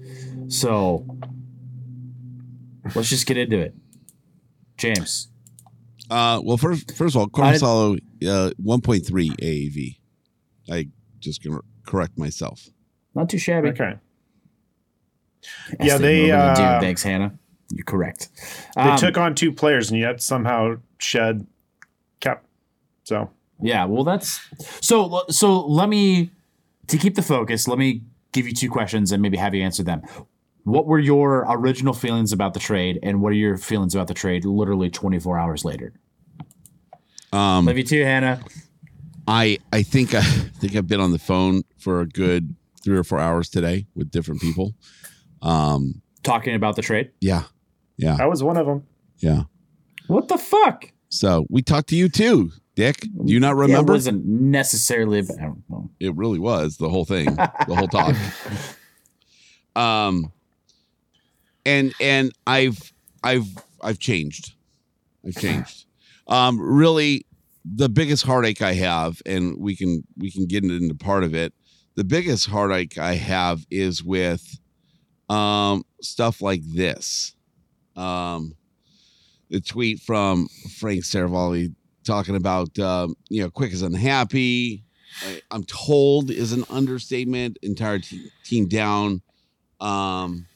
So 0.48 1.06
let's 2.96 3.10
just 3.10 3.28
get 3.28 3.38
into 3.38 3.60
it. 3.60 3.76
James, 4.78 5.28
Uh, 6.12 6.42
well, 6.44 6.58
first, 6.58 6.96
first 6.96 7.16
of 7.16 7.22
all, 7.22 7.28
Korpisalo, 7.30 7.98
uh, 8.24 8.52
1.3 8.62 9.02
AAV. 9.42 9.98
I 10.70 10.88
just 11.20 11.42
going 11.42 11.56
to 11.58 11.64
correct 11.86 12.18
myself. 12.18 12.68
not 13.16 13.30
too 13.30 13.38
shabby. 13.38 13.70
Okay. 13.70 13.94
As 15.80 15.88
Yeah, 15.88 15.98
they, 15.98 16.28
normally 16.28 16.50
uh, 16.50 16.80
do. 16.80 16.86
Thanks, 16.86 17.02
Hannah. 17.04 17.34
You're 17.72 17.86
correct. 17.86 18.30
They 18.76 18.82
Um, 18.82 18.98
took 18.98 19.18
on 19.18 19.34
two 19.36 19.52
players 19.54 19.90
and 19.90 20.00
yet 20.00 20.22
somehow 20.22 20.76
shed 20.98 21.48
cap. 22.20 22.44
So 23.06 23.30
Yeah, 23.62 23.86
well, 23.86 24.04
that's 24.04 24.40
so. 24.82 25.24
So 25.30 25.66
let 25.66 25.88
me 25.88 26.32
to 26.88 26.98
keep 26.98 27.16
the 27.16 27.22
focus. 27.22 27.68
Let 27.70 27.78
me 27.80 28.02
give 28.34 28.46
you 28.46 28.54
two 28.54 28.70
questions 28.70 29.12
and 29.14 29.22
maybe 29.22 29.38
have 29.38 29.56
you 29.56 29.64
answer 29.64 29.84
them. 29.84 30.02
What 30.64 30.86
were 30.86 31.00
your 31.00 31.46
original 31.50 31.94
feelings 31.94 32.32
about 32.32 32.54
the 32.54 32.60
trade, 32.60 33.00
and 33.02 33.22
what 33.22 33.32
are 33.32 33.36
your 33.36 33.58
feelings 33.58 33.96
about 33.96 34.08
the 34.08 34.14
trade? 34.14 34.46
Literally 34.46 34.90
24 34.90 35.38
hours 35.40 35.66
later. 35.66 35.94
Um, 37.34 37.66
Love 37.66 37.78
you 37.78 37.84
too, 37.84 38.04
Hannah. 38.04 38.42
I 39.28 39.58
I 39.72 39.84
think 39.84 40.14
I 40.14 40.22
think 40.60 40.76
I've 40.76 40.88
been 40.88 41.00
on 41.00 41.12
the 41.12 41.20
phone 41.20 41.64
for 41.78 42.02
a 42.02 42.08
good 42.08 42.56
three 42.84 42.98
or 42.98 43.04
four 43.04 43.20
hours 43.20 43.50
today 43.50 43.86
with 43.96 44.12
different 44.12 44.42
people. 44.42 44.74
Um, 45.42 46.02
Talking 46.24 46.54
about 46.56 46.76
the 46.76 46.82
trade. 46.84 47.12
yeah, 47.22 47.44
yeah, 47.98 48.18
I 48.20 48.26
was 48.28 48.44
one 48.44 48.58
of 48.58 48.66
them. 48.68 48.86
yeah. 49.18 49.44
What 50.08 50.28
the 50.28 50.38
fuck? 50.38 50.92
So 51.10 51.46
we 51.50 51.62
talked 51.62 51.90
to 51.90 51.96
you 51.96 52.10
too, 52.10 52.52
Dick. 52.76 53.02
Do 53.02 53.32
you 53.32 53.40
not 53.40 53.56
Yeah, 53.68 53.80
it 53.80 53.86
wasn't 53.88 54.26
necessarily. 54.26 55.20
About, 55.20 55.38
I 55.40 55.78
it 56.00 56.16
really 56.16 56.38
was 56.40 56.78
the 56.78 56.90
whole 56.90 57.06
thing, 57.06 57.26
the 57.36 57.76
whole 57.76 57.88
talk. 57.88 58.16
Um, 59.76 60.34
and 61.66 61.94
and 62.00 62.32
I've 62.48 62.94
I've 63.24 63.48
I've 63.82 64.00
changed. 64.00 64.54
I've 65.26 65.36
changed. 65.36 65.86
Um, 66.28 66.60
really, 66.60 67.26
the 67.66 67.90
biggest 67.90 68.24
heartache 68.24 68.62
I 68.62 68.74
have, 68.74 69.22
and 69.26 69.58
we 69.58 69.76
can 69.76 70.04
we 70.18 70.32
can 70.32 70.46
get 70.46 70.64
into 70.64 70.96
part 70.96 71.24
of 71.24 71.36
it. 71.36 71.54
The 71.96 72.04
biggest 72.04 72.48
heartache 72.48 72.98
I 72.98 73.16
have 73.16 73.66
is 73.70 74.04
with 74.04 74.60
um 75.30 75.84
stuff 76.02 76.42
like 76.42 76.62
this. 76.64 77.36
Um, 77.96 78.56
the 79.50 79.60
tweet 79.60 80.00
from 80.00 80.48
Frank 80.80 81.04
Seravalli 81.04 81.74
talking 82.04 82.36
about 82.36 82.78
um, 82.80 83.16
you 83.30 83.44
know 83.44 83.50
quick 83.50 83.74
is 83.74 83.82
unhappy. 83.82 84.84
I, 85.26 85.42
I'm 85.52 85.64
told 85.66 86.32
is 86.32 86.54
an 86.54 86.64
understatement. 86.70 87.58
Entire 87.62 88.00
te- 88.00 88.32
team 88.44 88.68
down. 88.68 89.22
Um, 89.80 90.48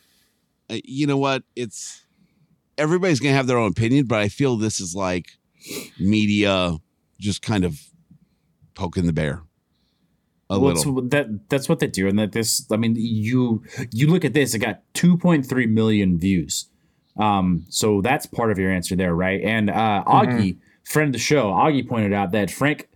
you 0.69 1.07
know 1.07 1.17
what? 1.17 1.43
It's 1.55 2.05
everybody's 2.77 3.19
gonna 3.19 3.36
have 3.36 3.48
their 3.48 3.57
own 3.57 3.72
opinion, 3.72 4.05
but 4.05 4.19
I 4.19 4.27
feel 4.29 4.57
this 4.57 4.79
is 4.79 4.95
like 4.95 5.27
media 6.00 6.77
just 7.19 7.41
kind 7.41 7.63
of 7.63 7.79
poking 8.74 9.05
the 9.05 9.13
bear 9.13 9.41
a 10.50 10.60
Well, 10.60 10.74
little. 10.74 11.01
that 11.10 11.50
that's 11.50 11.67
what 11.69 11.79
they 11.79 11.88
do, 11.88 12.07
and 12.07 12.19
that 12.19 12.31
this. 12.34 12.65
I 12.72 12.77
mean, 12.77 12.95
you 12.98 13.63
you 13.91 14.07
look 14.07 14.25
at 14.25 14.34
this; 14.34 14.53
it 14.53 14.60
got 14.60 14.81
2.3 14.93 15.69
million 15.69 16.19
views. 16.19 16.69
Um, 17.17 17.65
so 17.69 18.01
that's 18.01 18.25
part 18.25 18.51
of 18.51 18.60
your 18.60 18.69
answer 18.72 18.95
there, 18.95 19.15
right? 19.15 19.41
And 19.41 19.69
uh, 19.69 20.03
Augie, 20.05 20.57
friend 20.84 21.07
of 21.10 21.13
the 21.13 21.19
show, 21.19 21.45
Augie 21.51 21.88
pointed 21.88 22.12
out 22.12 22.31
that 22.34 22.51
Frank 22.51 22.89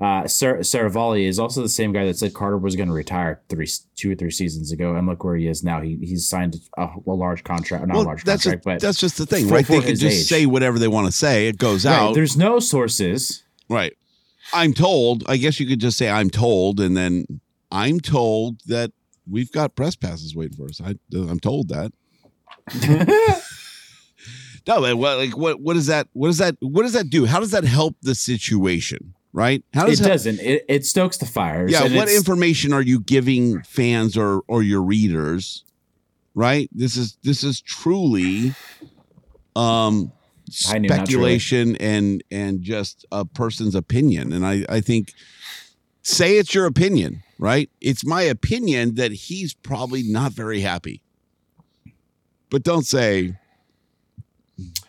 uh, 0.00 0.26
Sar- 0.26 0.58
is 0.58 1.38
also 1.38 1.62
the 1.62 1.68
same 1.68 1.92
guy 1.92 2.04
that 2.06 2.16
said 2.18 2.34
Carter 2.34 2.58
was 2.58 2.74
going 2.76 2.88
to 2.88 2.94
retire 2.94 3.40
three, 3.48 3.68
two 3.96 4.12
or 4.12 4.14
three 4.14 4.30
seasons 4.30 4.72
ago, 4.72 4.94
and 4.96 5.06
look 5.06 5.22
where 5.24 5.36
he 5.36 5.46
is 5.46 5.62
now. 5.62 5.80
He 5.80 5.96
he's 6.00 6.26
signed 6.28 6.56
a, 6.76 6.88
a 7.06 7.10
large 7.12 7.44
contract, 7.44 7.86
not 7.86 7.96
a 7.96 8.00
large 8.00 8.24
that's 8.24 8.42
contract, 8.42 8.60
just, 8.60 8.64
but 8.64 8.80
that's 8.80 8.98
just 8.98 9.18
the 9.18 9.26
thing, 9.26 9.46
for- 9.48 9.54
right? 9.54 9.66
They 9.66 9.80
can 9.80 9.96
just 9.96 10.20
age. 10.20 10.26
say 10.26 10.46
whatever 10.46 10.78
they 10.78 10.88
want 10.88 11.06
to 11.06 11.12
say. 11.12 11.48
It 11.48 11.58
goes 11.58 11.84
Right, 11.86 11.92
out, 11.94 12.14
There's 12.14 12.36
no 12.36 12.58
sources. 12.58 13.44
right? 13.68 13.92
I'm 14.52 14.72
told. 14.74 15.24
I 15.28 15.36
guess 15.36 15.58
you 15.60 15.66
could 15.66 15.80
just 15.80 15.96
say 15.96 16.08
I'm 16.10 16.28
told, 16.30 16.80
and 16.80 16.96
then 16.96 17.24
I'm 17.70 17.98
told 18.00 18.60
that 18.66 18.90
we've 19.30 19.50
got 19.50 19.74
press 19.74 19.96
passes 19.96 20.34
waiting 20.36 20.56
for 20.56 20.66
us. 20.66 20.80
I, 20.84 20.94
I'm 21.14 21.40
told 21.40 21.68
that. 21.68 21.92
no, 24.66 24.80
but 24.80 24.96
what 24.96 25.18
like 25.18 25.36
what 25.36 25.60
what 25.60 25.74
does 25.74 25.86
that 25.86 26.08
what 26.12 26.28
does 26.28 26.38
that 26.38 26.56
what 26.60 26.82
does 26.82 26.92
that 26.94 27.10
do? 27.10 27.26
How 27.26 27.40
does 27.40 27.50
that 27.52 27.64
help 27.64 27.96
the 28.02 28.14
situation? 28.14 29.14
Right? 29.36 29.64
How 29.74 29.86
It 29.86 29.90
does 29.90 29.98
that, 29.98 30.08
doesn't. 30.08 30.38
It, 30.38 30.64
it 30.68 30.86
stokes 30.86 31.16
the 31.18 31.26
fires. 31.26 31.72
yeah? 31.72 31.94
What 31.96 32.08
information 32.08 32.72
are 32.72 32.80
you 32.80 33.00
giving 33.00 33.60
fans 33.64 34.16
or 34.16 34.42
or 34.46 34.62
your 34.62 34.80
readers? 34.80 35.64
Right? 36.36 36.70
This 36.72 36.96
is 36.96 37.18
this 37.24 37.42
is 37.42 37.60
truly 37.60 38.54
um 39.56 40.12
I 40.68 40.78
knew, 40.78 40.88
truly. 40.88 40.98
speculation 41.00 41.76
and 41.76 42.22
and 42.30 42.62
just 42.62 43.04
a 43.10 43.24
person's 43.24 43.74
opinion. 43.74 44.32
And 44.32 44.46
I 44.46 44.64
I 44.68 44.80
think 44.80 45.12
say 46.02 46.38
it's 46.38 46.54
your 46.54 46.66
opinion, 46.66 47.22
right? 47.38 47.68
It's 47.80 48.06
my 48.06 48.22
opinion 48.22 48.94
that 48.94 49.10
he's 49.10 49.52
probably 49.52 50.04
not 50.04 50.30
very 50.32 50.60
happy. 50.60 51.02
But 52.50 52.62
don't 52.62 52.86
say 52.86 53.36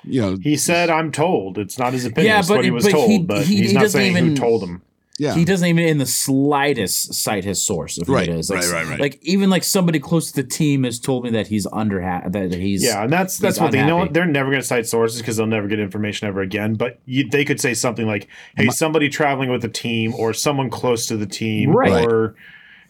you 0.03 0.21
know, 0.21 0.37
He 0.41 0.55
said, 0.57 0.89
"I'm 0.89 1.11
told." 1.11 1.57
It's 1.57 1.77
not 1.79 1.93
his 1.93 2.05
opinion. 2.05 2.33
Yeah, 2.33 2.39
it's 2.39 2.47
but- 2.47 2.57
what 2.57 2.65
he 2.65 2.71
was 2.71 2.83
but 2.85 2.91
told. 2.91 3.09
he- 3.09 3.19
but 3.19 3.45
he- 3.45 3.57
he's 3.57 3.69
he 3.69 3.73
not 3.75 3.81
doesn't 3.81 3.99
saying 3.99 4.11
even- 4.17 4.29
who 4.29 4.35
told 4.35 4.61
him. 4.63 4.81
yeah. 5.17 5.33
He 5.33 5.43
doesn't 5.45 5.67
even 5.67 5.85
in 5.85 5.97
the 5.97 6.05
slightest 6.05 7.13
cite 7.15 7.45
his 7.45 7.61
source 7.63 7.97
of 7.97 8.05
who 8.07 8.13
Right, 8.13 8.27
it 8.27 8.35
is. 8.35 8.49
Like, 8.49 8.61
right, 8.61 8.71
right, 8.71 8.87
right. 8.87 8.99
Like 8.99 9.19
even 9.23 9.49
like 9.49 9.63
somebody 9.63 9.97
close 9.99 10.29
to 10.31 10.41
the 10.43 10.47
team 10.47 10.83
has 10.83 10.99
told 10.99 11.23
me 11.23 11.29
that 11.31 11.47
he's 11.47 11.65
under 11.73 11.99
that 12.01 12.31
that 12.33 12.53
he's 12.53 12.83
Yeah, 12.83 13.03
and 13.03 13.11
that's 13.11 13.37
that's 13.39 13.55
he's 13.57 13.61
what 13.61 13.71
they 13.71 13.83
know. 13.85 14.07
They're 14.07 14.25
never 14.25 14.49
going 14.51 14.61
to 14.61 14.67
cite 14.67 14.87
sources 14.87 15.19
because 15.21 15.37
they'll 15.37 15.47
never 15.47 15.67
get 15.67 15.79
information 15.79 16.27
ever 16.27 16.41
again. 16.41 16.75
But 16.75 16.99
you, 17.05 17.27
they 17.29 17.43
could 17.45 17.59
say 17.59 17.73
something 17.73 18.05
like, 18.05 18.27
"Hey, 18.57 18.67
somebody 18.69 19.09
traveling 19.09 19.49
with 19.49 19.61
the 19.63 19.69
team, 19.69 20.13
or 20.15 20.33
someone 20.33 20.69
close 20.69 21.05
to 21.07 21.17
the 21.17 21.25
team, 21.25 21.71
Right. 21.71 22.05
or 22.05 22.35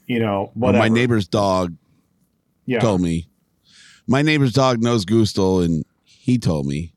you 0.07 0.19
know, 0.19 0.51
Well, 0.55 0.73
whatever." 0.73 0.83
my 0.83 0.89
neighbor's 0.89 1.27
dog 1.27 1.73
yeah, 2.65 2.79
told 2.79 2.99
me. 3.01 3.27
My 4.07 4.21
neighbor's 4.23 4.51
dog 4.53 4.81
knows 4.83 5.05
Gustel, 5.05 5.63
and 5.63 5.83
he 6.25 6.39
told 6.39 6.65
me. 6.65 6.91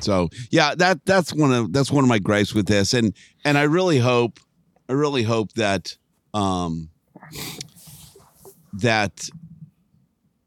So 0.00 0.30
yeah, 0.50 0.74
that 0.76 1.04
that's 1.04 1.34
one 1.34 1.52
of 1.52 1.74
that's 1.74 1.90
one 1.90 2.02
of 2.02 2.08
my 2.08 2.18
gripes 2.18 2.54
with 2.54 2.66
this, 2.66 2.94
and 2.94 3.14
and 3.44 3.58
I 3.58 3.64
really 3.64 3.98
hope, 3.98 4.40
I 4.88 4.94
really 4.94 5.24
hope 5.24 5.52
that 5.52 5.94
um 6.32 6.88
that 8.72 9.28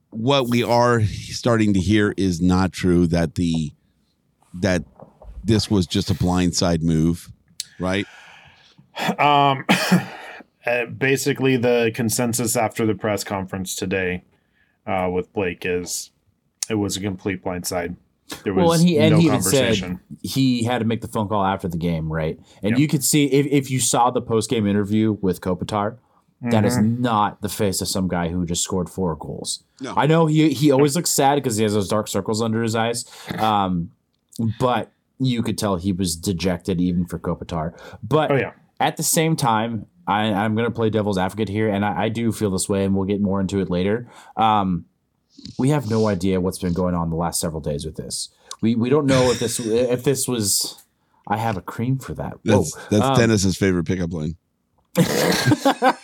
what 0.10 0.50
we 0.50 0.64
are 0.64 1.04
starting 1.04 1.76
to 1.76 1.80
hear 1.80 2.16
is 2.18 2.42
not 2.42 2.74
true. 2.74 3.06
That 3.06 3.36
the 3.36 3.74
that 4.56 4.84
this 5.44 5.70
was 5.70 5.86
just 5.86 6.10
a 6.10 6.16
blindside 6.16 6.82
move, 6.82 7.32
right? 7.80 8.08
Um, 9.20 9.66
uh, 10.66 10.86
basically, 10.86 11.58
the 11.58 11.92
consensus 11.94 12.58
after 12.58 12.88
the 12.88 12.96
press 12.96 13.24
conference 13.24 13.76
today 13.76 14.24
uh, 14.88 15.10
with 15.14 15.32
Blake 15.32 15.64
is 15.64 16.10
it 16.70 16.76
was 16.76 16.98
a 16.98 17.02
complete 17.02 17.44
blindside. 17.44 17.96
There 18.44 18.54
was 18.54 18.64
well, 18.64 18.74
and 18.74 18.84
he 18.88 19.00
and 19.00 19.12
no 19.12 19.20
he 19.20 19.28
even 19.28 19.42
said 19.42 19.54
conversation. 19.80 20.00
he 20.22 20.64
had 20.64 20.80
to 20.80 20.86
make 20.86 21.00
the 21.02 21.08
phone 21.08 21.30
call 21.30 21.46
after 21.46 21.68
the 21.70 21.78
game, 21.78 22.12
right? 22.12 22.38
And 22.62 22.72
Yeah. 22.72 22.78
you 22.82 22.88
could 22.90 23.04
see 23.04 23.26
if, 23.28 23.46
if 23.48 23.72
you 23.72 23.80
saw 23.80 24.10
the 24.12 24.22
post 24.22 24.50
game 24.50 24.68
interview 24.68 25.18
with 25.22 25.40
Kopitar, 25.40 25.98
that 26.42 26.66
is 26.66 26.78
Mm-hmm. 26.78 27.02
not 27.02 27.42
the 27.42 27.48
face 27.50 27.80
of 27.82 27.88
some 27.88 28.08
guy 28.10 28.28
who 28.28 28.46
just 28.46 28.64
scored 28.64 28.90
four 28.90 29.16
goals. 29.16 29.64
No. 29.80 29.94
I 29.96 30.08
know 30.08 30.26
he 30.26 30.50
he 30.54 30.72
always 30.72 30.94
looks 30.96 31.10
sad 31.10 31.36
because 31.36 31.56
he 31.56 31.64
has 31.64 31.74
those 31.74 31.88
dark 31.88 32.08
circles 32.10 32.42
under 32.42 32.62
his 32.62 32.76
eyes, 32.76 33.06
um, 33.40 33.92
but 34.60 34.92
you 35.20 35.42
could 35.42 35.58
tell 35.58 35.78
he 35.78 35.92
was 35.94 36.16
dejected 36.16 36.80
even 36.82 37.06
for 37.06 37.18
Kopitar. 37.20 37.74
But 38.04 38.30
Oh 38.32 38.36
yeah, 38.36 38.52
at 38.80 38.98
the 38.98 39.04
same 39.04 39.36
time, 39.38 39.86
I, 40.06 40.26
I'm 40.26 40.54
going 40.54 40.68
to 40.68 40.72
play 40.76 40.90
devil's 40.90 41.18
advocate 41.18 41.50
here, 41.50 41.70
and 41.70 41.84
I, 41.86 42.04
I 42.04 42.10
do 42.10 42.32
feel 42.32 42.52
this 42.52 42.70
way, 42.70 42.84
and 42.86 42.94
we'll 42.96 43.06
get 43.08 43.20
more 43.22 43.40
into 43.42 43.60
it 43.62 43.70
later. 43.70 44.10
Um, 44.36 44.86
we 45.58 45.70
have 45.70 45.90
no 45.90 46.08
idea 46.08 46.42
what's 46.42 46.60
been 46.60 46.74
going 46.74 46.96
on 46.96 47.10
the 47.10 47.16
last 47.16 47.40
several 47.40 47.62
days 47.62 47.86
with 47.86 47.96
this. 47.96 48.30
We 48.62 48.76
we 48.76 48.90
don't 48.90 49.06
know 49.06 49.32
if 49.32 49.40
this 49.40 49.60
if 49.60 50.04
this 50.04 50.28
was. 50.28 50.84
I 51.30 51.36
have 51.38 51.58
a 51.58 51.62
cream 51.62 51.98
for 51.98 52.14
that. 52.14 52.38
Whoa. 52.44 52.60
That's 52.64 52.76
that's 52.90 53.04
Um, 53.04 53.18
Dennis's 53.18 53.58
favorite 53.58 53.84
pickup 53.86 54.14
line. 54.14 54.38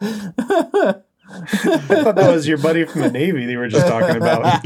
I 1.52 2.02
thought 2.02 2.16
that 2.16 2.34
was 2.34 2.46
your 2.46 2.58
buddy 2.58 2.84
from 2.84 3.02
the 3.02 3.10
Navy. 3.10 3.46
They 3.46 3.56
were 3.56 3.68
just 3.68 3.86
talking 3.86 4.16
about. 4.16 4.62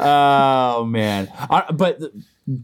oh 0.00 0.84
man! 0.84 1.28
Uh, 1.50 1.72
but 1.72 2.00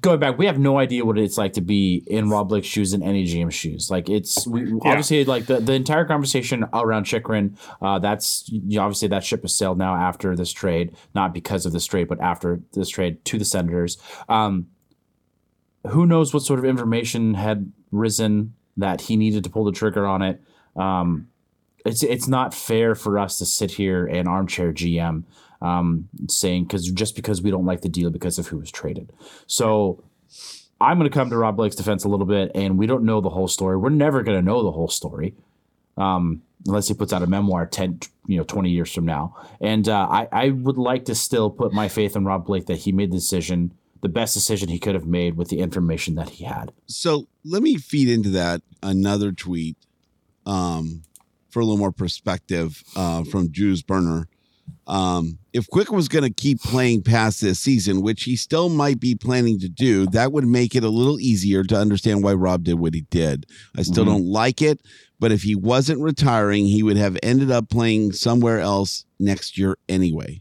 going 0.01 0.21
back, 0.21 0.39
we 0.39 0.47
have 0.47 0.59
no 0.59 0.79
idea 0.79 1.05
what 1.05 1.19
it's 1.19 1.39
like 1.39 1.55
to 1.55 1.61
be 1.61 2.03
in 2.07 2.29
Rob 2.29 2.49
Blake's 2.49 2.67
shoes 2.67 2.93
and 2.93 3.03
any 3.03 3.25
GM 3.25 3.51
shoes. 3.51 3.91
Like 3.91 4.09
it's 4.09 4.47
we 4.47 4.73
obviously 4.83 5.25
like 5.25 5.47
the, 5.47 5.61
the 5.61 5.73
entire 5.73 6.05
conversation 6.05 6.67
around 6.73 7.05
Chychrun. 7.05 7.57
Uh, 7.81 7.99
that's 7.99 8.49
you 8.49 8.77
know, 8.79 8.83
obviously 8.83 9.09
that 9.09 9.25
ship 9.25 9.43
has 9.43 9.55
sailed 9.55 9.79
now 9.79 9.95
after 9.95 10.37
this 10.37 10.53
trade, 10.53 10.95
not 11.15 11.33
because 11.33 11.67
of 11.67 11.73
this 11.73 11.87
trade, 11.87 12.09
but 12.09 12.21
after 12.21 12.61
this 12.73 12.89
trade 12.89 13.25
to 13.27 13.39
the 13.39 13.45
Senators. 13.45 13.99
Um, 14.29 14.69
who 15.89 16.07
knows 16.07 16.35
what 16.35 16.43
sort 16.43 16.59
of 16.59 16.65
information 16.65 17.35
had 17.35 17.73
risen 17.91 18.55
that 18.77 19.03
he 19.03 19.17
needed 19.17 19.45
to 19.45 19.51
pull 19.51 19.65
the 19.65 19.73
trigger 19.73 20.07
on 20.07 20.23
it. 20.23 20.43
Um, 20.77 21.29
it's 21.85 22.03
it's 22.03 22.29
not 22.29 22.55
fair 22.55 22.95
for 22.95 23.19
us 23.19 23.39
to 23.39 23.47
sit 23.47 23.73
here 23.73 24.07
and 24.07 24.29
armchair 24.29 24.73
GM 24.73 25.25
um, 25.63 26.09
saying 26.29 26.65
because 26.65 26.91
just 26.91 27.17
because 27.17 27.43
we 27.43 27.51
don't 27.51 27.67
like 27.67 27.83
the 27.83 27.89
deal 27.89 28.11
because 28.11 28.39
of 28.39 28.49
who 28.49 28.59
was 28.59 28.71
traded. 28.71 29.13
So 29.47 30.03
I'm 30.81 30.99
going 30.99 31.11
to 31.11 31.15
come 31.15 31.31
to 31.31 31.37
Rob 31.37 31.57
Blake's 31.57 31.77
defense 31.77 32.05
a 32.05 32.09
little 32.09 32.27
bit, 32.27 32.51
and 32.55 32.79
we 32.79 32.87
don't 32.87 33.05
know 33.05 33.21
the 33.21 33.29
whole 33.29 33.49
story. 33.49 33.77
We're 33.77 33.91
never 33.91 34.23
going 34.23 34.39
to 34.39 34.45
know 34.45 34.63
the 34.63 34.73
whole 34.73 34.89
story, 34.89 35.35
um, 35.99 36.43
unless 36.67 36.89
he 36.89 36.95
puts 36.95 37.13
out 37.13 37.23
a 37.23 37.27
memoir 37.27 37.67
ten, 37.67 38.01
you 38.27 38.39
know, 38.39 38.45
twenty 38.45 38.71
years 38.71 38.93
from 38.93 39.05
now. 39.05 39.37
And 39.61 39.89
uh, 39.89 40.09
I, 40.11 40.29
I 40.33 40.49
would 40.51 40.79
like 40.79 41.05
to 41.07 41.15
still 41.15 41.51
put 41.51 41.73
my 41.73 41.89
faith 41.89 42.17
in 42.17 42.25
Rob 42.25 42.47
Blake 42.47 42.67
that 42.67 42.79
he 42.79 42.93
made 42.93 43.11
the 43.11 43.17
decision, 43.17 43.75
the 44.01 44.09
best 44.09 44.33
decision 44.33 44.71
he 44.71 44.79
could 44.79 44.95
have 44.95 45.07
made 45.07 45.37
with 45.37 45.49
the 45.49 45.61
information 45.61 46.15
that 46.15 46.31
he 46.31 46.45
had. 46.45 46.73
So 46.87 47.29
let 47.45 47.63
me 47.63 47.77
feed 47.77 48.09
into 48.09 48.31
that 48.31 48.63
another 48.83 49.33
tweet 49.33 49.77
um, 50.47 51.03
for 51.51 51.61
a 51.61 51.65
little 51.65 51.79
more 51.79 51.93
perspective 51.93 52.83
uh, 52.97 53.25
from 53.25 53.51
Drew's 53.51 53.83
Burner. 53.83 54.29
Um, 54.87 55.39
if 55.53 55.69
Quick 55.69 55.91
was 55.91 56.09
going 56.09 56.25
to 56.25 56.33
keep 56.33 56.61
playing 56.61 57.03
past 57.03 57.41
this 57.41 57.59
season, 57.59 58.03
which 58.03 58.25
he 58.25 58.37
still 58.37 58.69
might 58.69 59.01
be 59.01 59.15
planning 59.15 59.59
to 59.61 59.69
do, 59.69 60.07
that 60.09 60.33
would 60.33 60.47
make 60.47 60.75
it 60.75 60.85
a 60.85 60.89
little 60.89 61.19
easier 61.21 61.63
to 61.65 61.77
understand 61.77 62.23
why 62.23 62.35
Rob 62.35 62.65
did 62.65 62.75
what 62.75 62.95
he 62.95 63.03
did. 63.03 63.47
I 63.77 63.83
still 63.83 64.05
Mhm. 64.05 64.09
don't 64.09 64.27
like 64.27 64.63
it, 64.63 64.81
but 65.19 65.33
if 65.33 65.43
he 65.43 65.55
wasn't 65.55 66.01
retiring, 66.01 66.67
he 66.67 66.83
would 66.83 66.97
have 66.97 67.17
ended 67.23 67.51
up 67.51 67.69
playing 67.69 68.13
somewhere 68.13 68.61
else 68.61 69.05
next 69.19 69.59
year 69.59 69.77
anyway. 69.89 70.41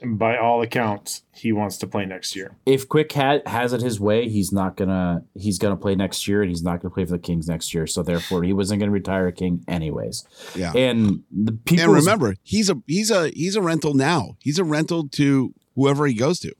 And 0.00 0.16
by 0.18 0.36
all 0.36 0.62
accounts, 0.62 1.22
he 1.32 1.52
wants 1.52 1.76
to 1.78 1.86
play 1.88 2.06
next 2.06 2.36
year. 2.36 2.56
If 2.64 2.88
Quick 2.88 3.12
ha- 3.14 3.40
has 3.46 3.72
it 3.72 3.80
his 3.80 3.98
way, 3.98 4.28
he's 4.28 4.52
not 4.52 4.76
gonna 4.76 5.24
he's 5.34 5.58
gonna 5.58 5.76
play 5.76 5.94
next 5.96 6.28
year, 6.28 6.40
and 6.40 6.48
he's 6.48 6.62
not 6.62 6.80
gonna 6.80 6.94
play 6.94 7.04
for 7.04 7.10
the 7.12 7.18
Kings 7.18 7.48
next 7.48 7.74
year. 7.74 7.86
So 7.86 8.02
therefore, 8.04 8.44
he 8.44 8.52
wasn't 8.52 8.78
gonna 8.80 8.92
retire 8.92 9.26
a 9.26 9.32
King 9.32 9.64
anyways. 9.66 10.24
Yeah. 10.54 10.72
And 10.72 11.24
the 11.32 11.52
people 11.52 11.86
and 11.86 11.94
remember, 11.94 12.36
he's 12.44 12.70
a 12.70 12.80
he's 12.86 13.10
a 13.10 13.30
he's 13.30 13.56
a 13.56 13.60
rental 13.62 13.94
now. 13.94 14.36
He's 14.40 14.58
a 14.60 14.64
rental 14.64 15.08
to 15.08 15.52
whoever 15.74 16.06
he 16.06 16.14
goes 16.14 16.38
to. 16.40 16.52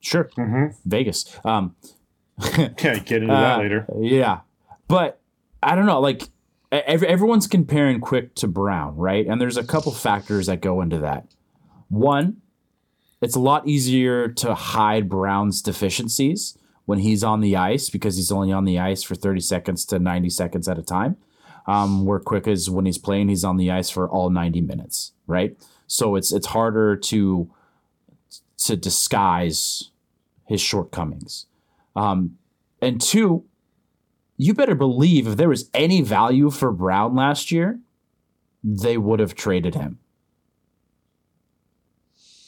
sure 0.00 0.30
Mm-hmm. 0.38 0.76
Vegas. 0.88 1.24
Um, 1.44 1.76
Okay, 2.58 3.00
get 3.04 3.22
into 3.22 3.26
that 3.28 3.58
Uh, 3.58 3.62
later. 3.62 3.86
Yeah, 4.00 4.40
but 4.86 5.20
I 5.62 5.74
don't 5.74 5.86
know. 5.86 6.00
Like 6.00 6.22
e- 6.22 6.28
ev- 6.86 7.02
everyone's 7.02 7.46
comparing 7.46 8.00
Quick 8.00 8.34
to 8.36 8.46
Brown, 8.48 8.96
right? 8.96 9.26
And 9.26 9.40
there's 9.40 9.56
a 9.58 9.64
couple 9.64 9.92
factors 9.92 10.46
that 10.46 10.60
go 10.62 10.80
into 10.80 10.98
that. 11.00 11.26
One, 11.88 12.38
it's 13.20 13.36
a 13.36 13.40
lot 13.40 13.66
easier 13.66 14.28
to 14.28 14.54
hide 14.54 15.08
Brown's 15.08 15.62
deficiencies 15.62 16.56
when 16.84 17.00
he's 17.00 17.24
on 17.24 17.40
the 17.40 17.56
ice 17.56 17.90
because 17.90 18.16
he's 18.16 18.32
only 18.32 18.52
on 18.52 18.64
the 18.64 18.78
ice 18.78 19.02
for 19.02 19.14
30 19.14 19.40
seconds 19.40 19.84
to 19.86 19.98
90 19.98 20.30
seconds 20.30 20.68
at 20.68 20.78
a 20.78 20.82
time. 20.82 21.16
Um, 21.66 22.06
where 22.06 22.18
Quick 22.18 22.46
is 22.46 22.70
when 22.70 22.86
he's 22.86 22.96
playing, 22.96 23.28
he's 23.28 23.44
on 23.44 23.58
the 23.58 23.70
ice 23.70 23.90
for 23.90 24.08
all 24.08 24.30
90 24.30 24.62
minutes, 24.62 25.12
right? 25.26 25.54
So 25.86 26.16
it's 26.16 26.32
it's 26.32 26.46
harder 26.46 26.96
to 26.96 27.50
to 28.58 28.76
disguise 28.76 29.90
his 30.46 30.62
shortcomings. 30.62 31.44
Um, 31.94 32.38
and 32.80 33.00
two, 33.00 33.44
you 34.38 34.54
better 34.54 34.74
believe 34.74 35.26
if 35.26 35.36
there 35.36 35.50
was 35.50 35.68
any 35.74 36.00
value 36.00 36.50
for 36.50 36.72
Brown 36.72 37.14
last 37.14 37.50
year, 37.50 37.80
they 38.64 38.96
would 38.96 39.20
have 39.20 39.34
traded 39.34 39.74
him. 39.74 39.98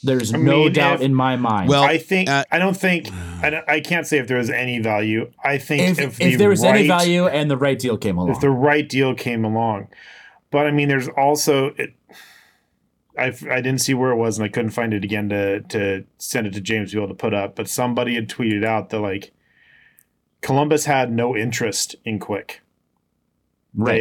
There's 0.03 0.33
I 0.33 0.37
no 0.37 0.67
doubt 0.69 0.95
if- 0.95 1.01
in 1.01 1.13
my 1.13 1.35
mind. 1.35 1.69
Well, 1.69 1.83
I 1.83 1.97
think 1.97 2.27
uh, 2.29 2.43
I 2.51 2.57
don't 2.59 2.75
think 2.75 3.09
I, 3.41 3.49
don't- 3.49 3.69
I 3.69 3.79
can't 3.81 4.07
say 4.07 4.17
if 4.17 4.27
there 4.27 4.37
was 4.37 4.49
any 4.49 4.79
value. 4.79 5.31
I 5.43 5.57
think 5.57 5.81
if, 5.83 5.99
if, 5.99 6.07
if, 6.13 6.17
the 6.17 6.35
there 6.37 6.49
was 6.49 6.63
any 6.63 6.87
value 6.87 7.27
and 7.27 7.49
the 7.51 7.57
right 7.57 7.77
deal 7.77 7.97
came 7.97 8.17
along, 8.17 8.31
if 8.31 8.39
the 8.39 8.49
right 8.49 8.87
deal 8.87 9.13
came 9.15 9.45
along. 9.45 9.87
But 10.49 10.67
I 10.67 10.71
mean, 10.71 10.87
there's 10.89 11.07
also 11.09 11.67
it. 11.77 11.93
I 13.17 13.27
I 13.49 13.61
didn't 13.61 13.79
see 13.79 13.93
where 13.93 14.11
it 14.11 14.15
was, 14.17 14.37
and 14.37 14.45
I 14.45 14.49
couldn't 14.49 14.71
find 14.71 14.93
it 14.93 15.03
again 15.03 15.29
to 15.29 15.61
to 15.61 16.05
send 16.17 16.47
it 16.47 16.53
to 16.53 16.61
James 16.61 16.91
to 16.91 16.97
be 16.97 17.03
able 17.03 17.09
to 17.13 17.17
put 17.17 17.33
up. 17.33 17.55
But 17.55 17.67
somebody 17.69 18.15
had 18.15 18.27
tweeted 18.29 18.65
out 18.65 18.89
that 18.89 18.99
like 18.99 19.33
Columbus 20.41 20.85
had 20.85 21.11
no 21.11 21.35
interest 21.37 21.95
in 22.05 22.19
Quick. 22.19 22.61
right? 23.75 23.97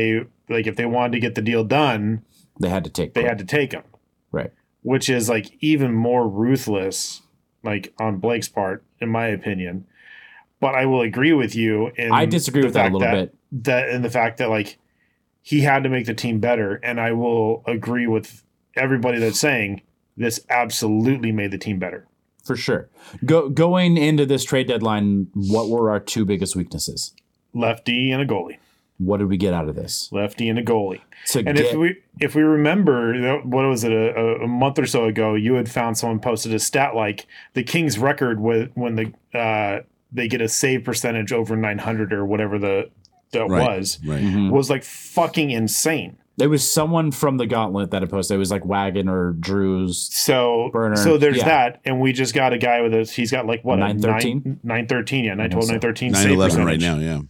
They 0.49 0.55
like 0.55 0.67
if 0.67 0.77
they 0.77 0.87
wanted 0.87 1.13
to 1.13 1.21
get 1.21 1.35
the 1.35 1.43
deal 1.43 1.65
done, 1.65 2.25
They, 2.59 2.69
had 2.71 2.85
to 2.85 2.91
take. 2.91 3.15
they 3.15 3.21
Quick. 3.23 3.29
had 3.29 3.39
to 3.39 3.45
take 3.45 3.73
him, 3.73 3.83
right. 3.83 3.90
Which 4.83 5.09
is 5.09 5.29
like 5.29 5.57
even 5.61 5.93
more 5.95 6.29
ruthless, 6.29 7.23
like 7.63 7.93
on 7.99 8.19
Blake's 8.19 8.49
part, 8.49 8.83
in 9.01 9.09
my 9.09 9.27
opinion. 9.27 9.87
But 10.61 10.75
I 10.75 10.87
will 10.87 11.01
agree 11.01 11.33
with 11.33 11.55
you. 11.55 11.89
In 11.97 12.13
I 12.13 12.27
disagree 12.27 12.65
with 12.65 12.75
that 12.75 12.91
a 12.93 12.97
little 12.97 13.11
bit. 13.11 13.35
That 13.53 13.89
in 13.89 14.03
the 14.03 14.11
fact 14.11 14.39
that 14.39 14.51
like 14.51 14.79
he 15.43 15.61
had 15.63 15.83
to 15.85 15.89
make 15.89 16.07
the 16.07 16.15
team 16.15 16.39
better, 16.39 16.75
and 16.83 17.01
I 17.01 17.13
will 17.13 17.63
agree 17.67 18.07
with 18.07 18.43
everybody 18.77 19.19
that's 19.19 19.41
saying 19.41 19.83
this 20.17 20.41
absolutely 20.51 21.33
made 21.33 21.51
the 21.51 21.59
team 21.59 21.79
better. 21.79 22.07
for 22.45 22.57
sure. 22.57 22.89
Go 23.25 23.49
going 23.49 23.97
into 23.97 24.27
this 24.27 24.45
trade 24.45 24.69
deadline, 24.69 25.29
what 25.35 25.69
were 25.69 25.91
our 25.91 26.01
two 26.01 26.25
biggest 26.25 26.55
weaknesses? 26.57 27.15
Lefty 27.55 28.11
and 28.13 28.21
a 28.23 28.27
goalie, 28.27 28.59
What 29.01 29.17
did 29.19 29.29
we 29.29 29.37
get 29.39 29.55
out 29.55 29.69
of 29.69 29.75
this? 29.75 30.09
lefty 30.13 30.49
and 30.49 30.59
a 30.59 30.63
goalie. 30.63 31.01
To 31.29 31.39
And 31.41 31.57
get, 31.57 31.67
if 31.67 31.75
we 31.75 31.97
if 32.21 32.35
we 32.35 32.43
remember, 32.43 33.41
what 33.45 33.65
was 33.67 33.83
it 33.85 33.93
a, 33.93 34.37
a 34.43 34.47
month 34.47 34.79
or 34.79 34.87
so 34.87 35.07
ago? 35.07 35.35
You 35.35 35.55
had 35.55 35.71
found 35.71 35.97
someone 35.99 36.21
posted 36.21 36.53
a 36.55 36.59
stat 36.59 36.95
like 36.95 37.27
the 37.55 37.63
Kings' 37.63 37.99
record 37.99 38.41
with 38.41 38.71
when 38.75 38.97
the 38.97 39.39
uh, 39.39 39.81
they 40.13 40.29
get 40.29 40.41
a 40.41 40.49
save 40.49 40.85
percentage 40.85 41.33
over 41.33 41.57
900 41.57 42.13
or 42.13 42.25
whatever 42.27 42.59
the 42.59 42.91
that 43.33 43.49
Right. 43.49 43.79
was 43.79 43.99
Right. 44.05 44.23
Mhm. 44.23 44.51
was 44.51 44.69
like 44.71 44.83
fucking 44.85 45.51
insane. 45.51 46.17
It 46.39 46.47
was 46.49 46.71
someone 46.71 47.11
from 47.13 47.37
the 47.37 47.47
Gauntlet 47.47 47.91
that 47.91 48.01
had 48.03 48.11
posted. 48.11 48.35
It 48.35 48.39
was 48.39 48.51
like 48.51 48.65
Wagon 48.65 49.09
or 49.09 49.33
Drew's. 49.33 50.09
So 50.13 50.71
Burner, 50.73 50.97
so 50.97 51.17
there's 51.19 51.37
yeah. 51.39 51.45
that, 51.45 51.81
and 51.85 52.01
we 52.01 52.13
just 52.13 52.35
got 52.35 52.53
a 52.55 52.59
guy 52.59 52.81
with 52.81 52.95
a 52.95 53.05
he's 53.05 53.31
got 53.31 53.47
like 53.47 53.63
what 53.63 53.75
a 53.79 53.81
913? 53.83 54.43
nine 54.45 54.61
nine 54.65 54.87
thirteen 54.87 55.25
yeah 55.25 55.35
nine 55.35 55.45
think 55.51 55.53
twelve 55.53 55.65
so. 55.67 55.73
nine 55.73 55.81
thirteen 55.81 56.13
9 56.13 56.23
save 56.23 56.33
11 56.33 56.65
right 56.65 56.81
now, 56.81 56.97
yeah. 56.99 57.21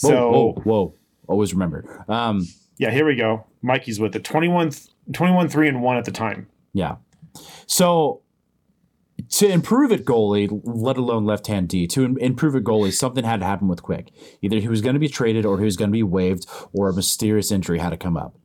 Whoa, 0.00 0.10
So 0.10 0.30
whoa, 0.30 0.52
whoa! 0.64 0.94
Always 1.28 1.52
remember. 1.54 2.04
Um, 2.08 2.46
yeah, 2.78 2.90
here 2.90 3.06
we 3.06 3.16
go. 3.16 3.46
Mikey's 3.62 3.98
with 3.98 4.14
it 4.14 4.22
21, 4.24 4.70
21 5.12 5.48
three 5.48 5.68
and 5.68 5.82
one 5.82 5.96
at 5.96 6.04
the 6.04 6.10
time. 6.12 6.48
yeah. 6.72 6.96
So 7.66 8.22
to 9.30 9.48
improve 9.48 9.90
at 9.92 10.04
goalie, 10.04 10.48
let 10.64 10.96
alone 10.98 11.24
left 11.24 11.46
hand 11.48 11.68
D, 11.68 11.86
to 11.88 12.04
im- 12.04 12.18
improve 12.18 12.54
at 12.54 12.62
goalie, 12.64 12.92
something 12.92 13.24
had 13.24 13.40
to 13.40 13.46
happen 13.46 13.66
with 13.68 13.82
Quick. 13.82 14.10
Either 14.42 14.58
he 14.58 14.68
was 14.68 14.80
going 14.82 14.94
to 14.94 15.00
be 15.00 15.08
traded, 15.08 15.44
or 15.46 15.58
he 15.58 15.64
was 15.64 15.76
going 15.76 15.88
to 15.90 15.92
be 15.92 16.02
waived, 16.02 16.46
or 16.72 16.88
a 16.88 16.92
mysterious 16.94 17.50
injury 17.50 17.78
had 17.78 17.90
to 17.90 17.96
come 17.96 18.16
up. 18.16 18.36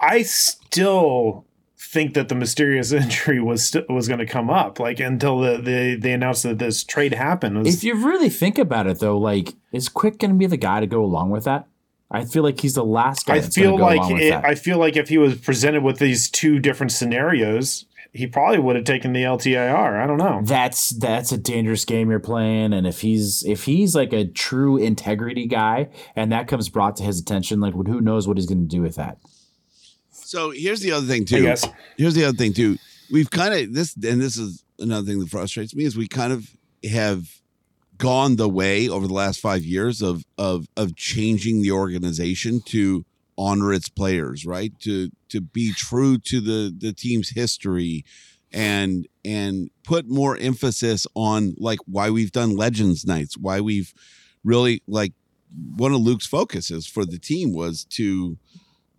I 0.00 0.22
still 0.22 1.44
think 1.92 2.14
that 2.14 2.28
the 2.28 2.34
mysterious 2.34 2.92
injury 3.02 3.40
was 3.40 3.64
st- 3.66 3.88
was 3.88 4.08
going 4.08 4.20
to 4.20 4.26
come 4.26 4.50
up 4.50 4.78
like 4.78 5.00
until 5.00 5.40
the, 5.40 5.56
the 5.58 5.96
they 5.96 6.12
announced 6.12 6.42
that 6.42 6.58
this 6.58 6.84
trade 6.84 7.14
happened. 7.14 7.58
Was- 7.58 7.74
If 7.76 7.84
you 7.84 7.94
really 7.94 8.30
think 8.30 8.58
about 8.58 8.86
it, 8.86 9.00
though, 9.00 9.18
like 9.18 9.54
is 9.72 9.88
Quick 9.88 10.18
going 10.18 10.30
to 10.32 10.36
be 10.36 10.46
the 10.46 10.56
guy 10.56 10.80
to 10.80 10.86
go 10.86 11.04
along 11.04 11.30
with 11.30 11.44
that? 11.44 11.66
I 12.10 12.24
feel 12.24 12.42
like 12.42 12.60
he's 12.60 12.74
the 12.74 12.84
last 12.84 13.26
guy. 13.26 13.34
I 13.36 13.40
feel 13.42 13.76
go 13.76 13.84
like 13.84 13.98
along 13.98 14.14
with 14.14 14.22
it, 14.22 14.30
that. 14.30 14.44
I 14.44 14.54
feel 14.54 14.78
like 14.78 14.96
if 14.96 15.10
he 15.10 15.18
was 15.18 15.34
presented 15.36 15.82
with 15.82 15.98
these 15.98 16.30
two 16.30 16.58
different 16.58 16.90
scenarios, 16.90 17.84
he 18.14 18.26
probably 18.26 18.58
would 18.58 18.76
have 18.76 18.86
taken 18.86 19.12
the 19.12 19.22
LTIR. 19.24 20.02
I 20.02 20.06
don't 20.06 20.16
know. 20.16 20.40
that's 20.42 20.90
that's 20.90 21.32
a 21.32 21.36
dangerous 21.38 21.84
game 21.84 22.08
you're 22.10 22.18
playing 22.18 22.72
and 22.72 22.86
if 22.86 23.02
he's 23.02 23.44
if 23.44 23.64
he's 23.64 23.94
like 23.94 24.14
a 24.14 24.24
true 24.26 24.78
integrity 24.78 25.46
guy 25.46 25.88
and 26.16 26.32
that 26.32 26.48
comes 26.48 26.70
brought 26.70 26.96
to 26.96 27.02
his 27.02 27.20
attention 27.20 27.60
like 27.60 27.74
who 27.74 28.00
knows 28.00 28.26
what 28.26 28.38
he's 28.38 28.46
going 28.46 28.62
to 28.66 28.76
do 28.76 28.80
with 28.80 28.96
that 28.96 29.18
So 30.28 30.50
here's 30.50 30.80
the 30.80 30.92
other 30.92 31.06
thing 31.06 31.24
too. 31.24 31.54
Here's 31.96 32.12
the 32.12 32.24
other 32.24 32.36
thing 32.36 32.52
too. 32.52 32.76
We've 33.10 33.30
kind 33.30 33.54
of 33.54 33.72
this, 33.72 33.94
and 33.94 34.20
this 34.20 34.36
is 34.36 34.62
another 34.78 35.06
thing 35.06 35.20
that 35.20 35.30
frustrates 35.30 35.74
me 35.74 35.84
is 35.84 35.96
we 35.96 36.06
kind 36.06 36.34
of 36.34 36.54
have 36.84 37.40
gone 37.96 38.36
the 38.36 38.46
way 38.46 38.90
over 38.90 39.06
the 39.06 39.14
last 39.14 39.40
five 39.40 39.64
years 39.64 40.02
of 40.02 40.26
of 40.36 40.66
of 40.76 40.94
changing 40.96 41.62
the 41.62 41.72
organization 41.72 42.60
to 42.66 43.06
honor 43.38 43.72
its 43.72 43.88
players, 43.88 44.44
right? 44.44 44.78
To 44.80 45.08
to 45.30 45.40
be 45.40 45.72
true 45.72 46.18
to 46.18 46.42
the 46.42 46.74
the 46.76 46.92
team's 46.92 47.30
history 47.30 48.04
and 48.52 49.08
and 49.24 49.70
put 49.82 50.10
more 50.10 50.36
emphasis 50.36 51.06
on 51.14 51.54
like 51.56 51.78
why 51.86 52.10
we've 52.10 52.32
done 52.32 52.54
legends 52.54 53.06
nights, 53.06 53.38
why 53.38 53.62
we've 53.62 53.94
really 54.44 54.82
like 54.86 55.14
one 55.74 55.94
of 55.94 56.02
Luc's 56.02 56.26
focuses 56.26 56.86
for 56.86 57.06
the 57.06 57.18
team 57.18 57.54
was 57.54 57.86
to 57.86 58.36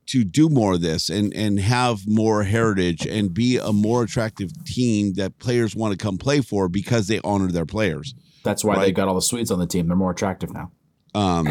to 0.09 0.23
do 0.23 0.49
more 0.49 0.73
of 0.73 0.81
this 0.81 1.09
and 1.09 1.33
and 1.33 1.59
have 1.59 2.07
more 2.07 2.43
heritage 2.43 3.05
and 3.05 3.33
be 3.33 3.57
a 3.57 3.71
more 3.71 4.03
attractive 4.03 4.51
team 4.65 5.13
that 5.13 5.39
players 5.39 5.75
want 5.75 5.91
to 5.91 5.97
come 5.97 6.17
play 6.17 6.41
for 6.41 6.69
because 6.69 7.07
they 7.07 7.19
honor 7.23 7.47
their 7.47 7.65
players. 7.65 8.13
that's 8.43 8.63
why 8.63 8.79
they 8.79 8.91
got 8.91 9.07
all 9.07 9.15
the 9.15 9.21
Swedes 9.21 9.51
on 9.51 9.59
the 9.59 9.67
team. 9.67 9.87
They're 9.87 9.97
more 9.97 10.11
attractive 10.11 10.51
now. 10.53 10.71
Um, 11.15 11.47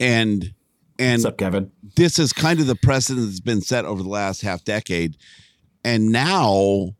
and 0.00 0.54
and 0.98 1.18
what's 1.18 1.24
up 1.24 1.38
kevin? 1.38 1.70
this 1.96 2.18
is 2.18 2.32
kind 2.32 2.60
of 2.60 2.66
the 2.66 2.76
precedent 2.76 3.26
that's 3.26 3.40
been 3.40 3.60
set 3.60 3.84
over 3.84 4.02
the 4.02 4.08
last 4.08 4.42
half 4.42 4.64
decade. 4.64 5.16
And 5.84 6.10
now 6.10 6.96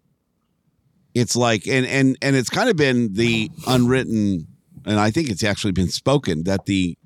it's 1.16 1.34
like 1.34 1.66
and 1.66 1.86
and 1.86 2.18
and 2.20 2.36
it's 2.36 2.50
kind 2.50 2.68
of 2.68 2.76
been 2.76 3.14
the 3.14 3.50
unwritten 3.66 4.46
and 4.84 5.00
i 5.00 5.10
think 5.10 5.30
it's 5.30 5.42
actually 5.42 5.72
been 5.72 5.88
spoken 5.88 6.44
that 6.44 6.66
the 6.66 6.96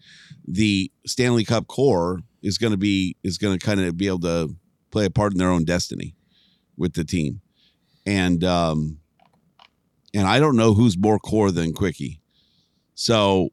the 0.49 0.91
stanley 1.07 1.45
cup 1.45 1.69
core 1.69 2.19
is 2.43 2.59
going 2.59 2.73
to 2.73 2.77
be 2.77 3.17
is 3.23 3.39
going 3.39 3.59
to 3.59 3.65
kind 3.65 3.81
of 3.81 3.97
be 3.97 4.07
able 4.07 4.21
to 4.21 4.55
play 4.91 5.05
a 5.05 5.11
part 5.11 5.33
in 5.33 5.39
their 5.39 5.51
own 5.51 5.65
destiny 5.65 6.15
with 6.77 6.95
the 6.95 7.05
team 7.05 7.41
and 8.07 8.43
um 8.45 8.99
and 10.13 10.27
I 10.27 10.41
don't 10.41 10.57
know 10.57 10.75
who's 10.75 10.99
more 10.99 11.21
core 11.21 11.53
than 11.53 11.73
Quickie. 11.73 12.21
So, 12.97 13.51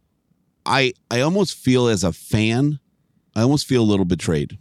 I 0.65 0.93
I 1.11 1.21
almost 1.21 1.55
feel 1.55 1.87
as 1.87 2.03
a 2.03 2.11
fan, 2.11 2.79
I 3.35 3.43
almost 3.43 3.67
feel 3.67 3.83
a 3.83 3.85
little 3.85 4.05
betrayed. 4.05 4.57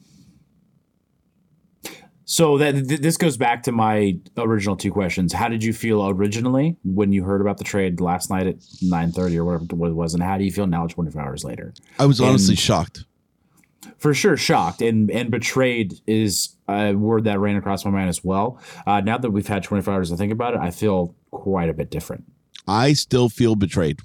So 2.28 2.58
that 2.58 2.72
th- 2.88 3.00
this 3.00 3.16
goes 3.16 3.36
back 3.38 3.62
to 3.62 3.72
my 3.72 4.18
original 4.36 4.76
two 4.76 4.90
questions. 4.90 5.32
How 5.32 5.48
did 5.48 5.64
you 5.64 5.72
feel 5.72 6.06
originally 6.06 6.76
when 6.84 7.12
you 7.12 7.24
heard 7.24 7.40
about 7.40 7.56
the 7.56 7.64
trade 7.64 7.98
last 8.00 8.28
night 8.28 8.46
at 8.46 8.56
nine 8.82 9.10
thirty 9.10 9.38
or 9.38 9.44
whatever 9.44 9.64
it 9.64 9.94
was, 9.94 10.12
and 10.12 10.22
how 10.22 10.36
do 10.36 10.44
you 10.44 10.52
feel 10.52 10.66
now, 10.66 10.86
twenty 10.86 11.10
four 11.10 11.22
hours 11.22 11.44
later? 11.44 11.72
I 11.98 12.04
was 12.04 12.20
honestly 12.20 12.52
And- 12.52 12.58
shocked. 12.58 13.05
For 13.98 14.14
sure, 14.14 14.36
shocked 14.36 14.82
and 14.82 15.10
and 15.10 15.30
betrayed 15.30 16.00
is 16.06 16.56
a 16.68 16.94
word 16.94 17.24
that 17.24 17.38
ran 17.38 17.56
across 17.56 17.84
my 17.84 17.90
mind 17.90 18.08
as 18.08 18.24
well. 18.24 18.60
Uh, 18.86 19.00
now 19.00 19.18
that 19.18 19.30
we've 19.30 19.46
had 19.46 19.62
twenty 19.62 19.82
four 19.82 19.94
hours 19.94 20.10
to 20.10 20.16
think 20.16 20.32
about 20.32 20.54
it, 20.54 20.60
I 20.60 20.70
feel 20.70 21.14
quite 21.30 21.68
a 21.68 21.74
bit 21.74 21.90
different. 21.90 22.24
I 22.66 22.94
still 22.94 23.28
feel 23.28 23.54
betrayed. 23.54 24.00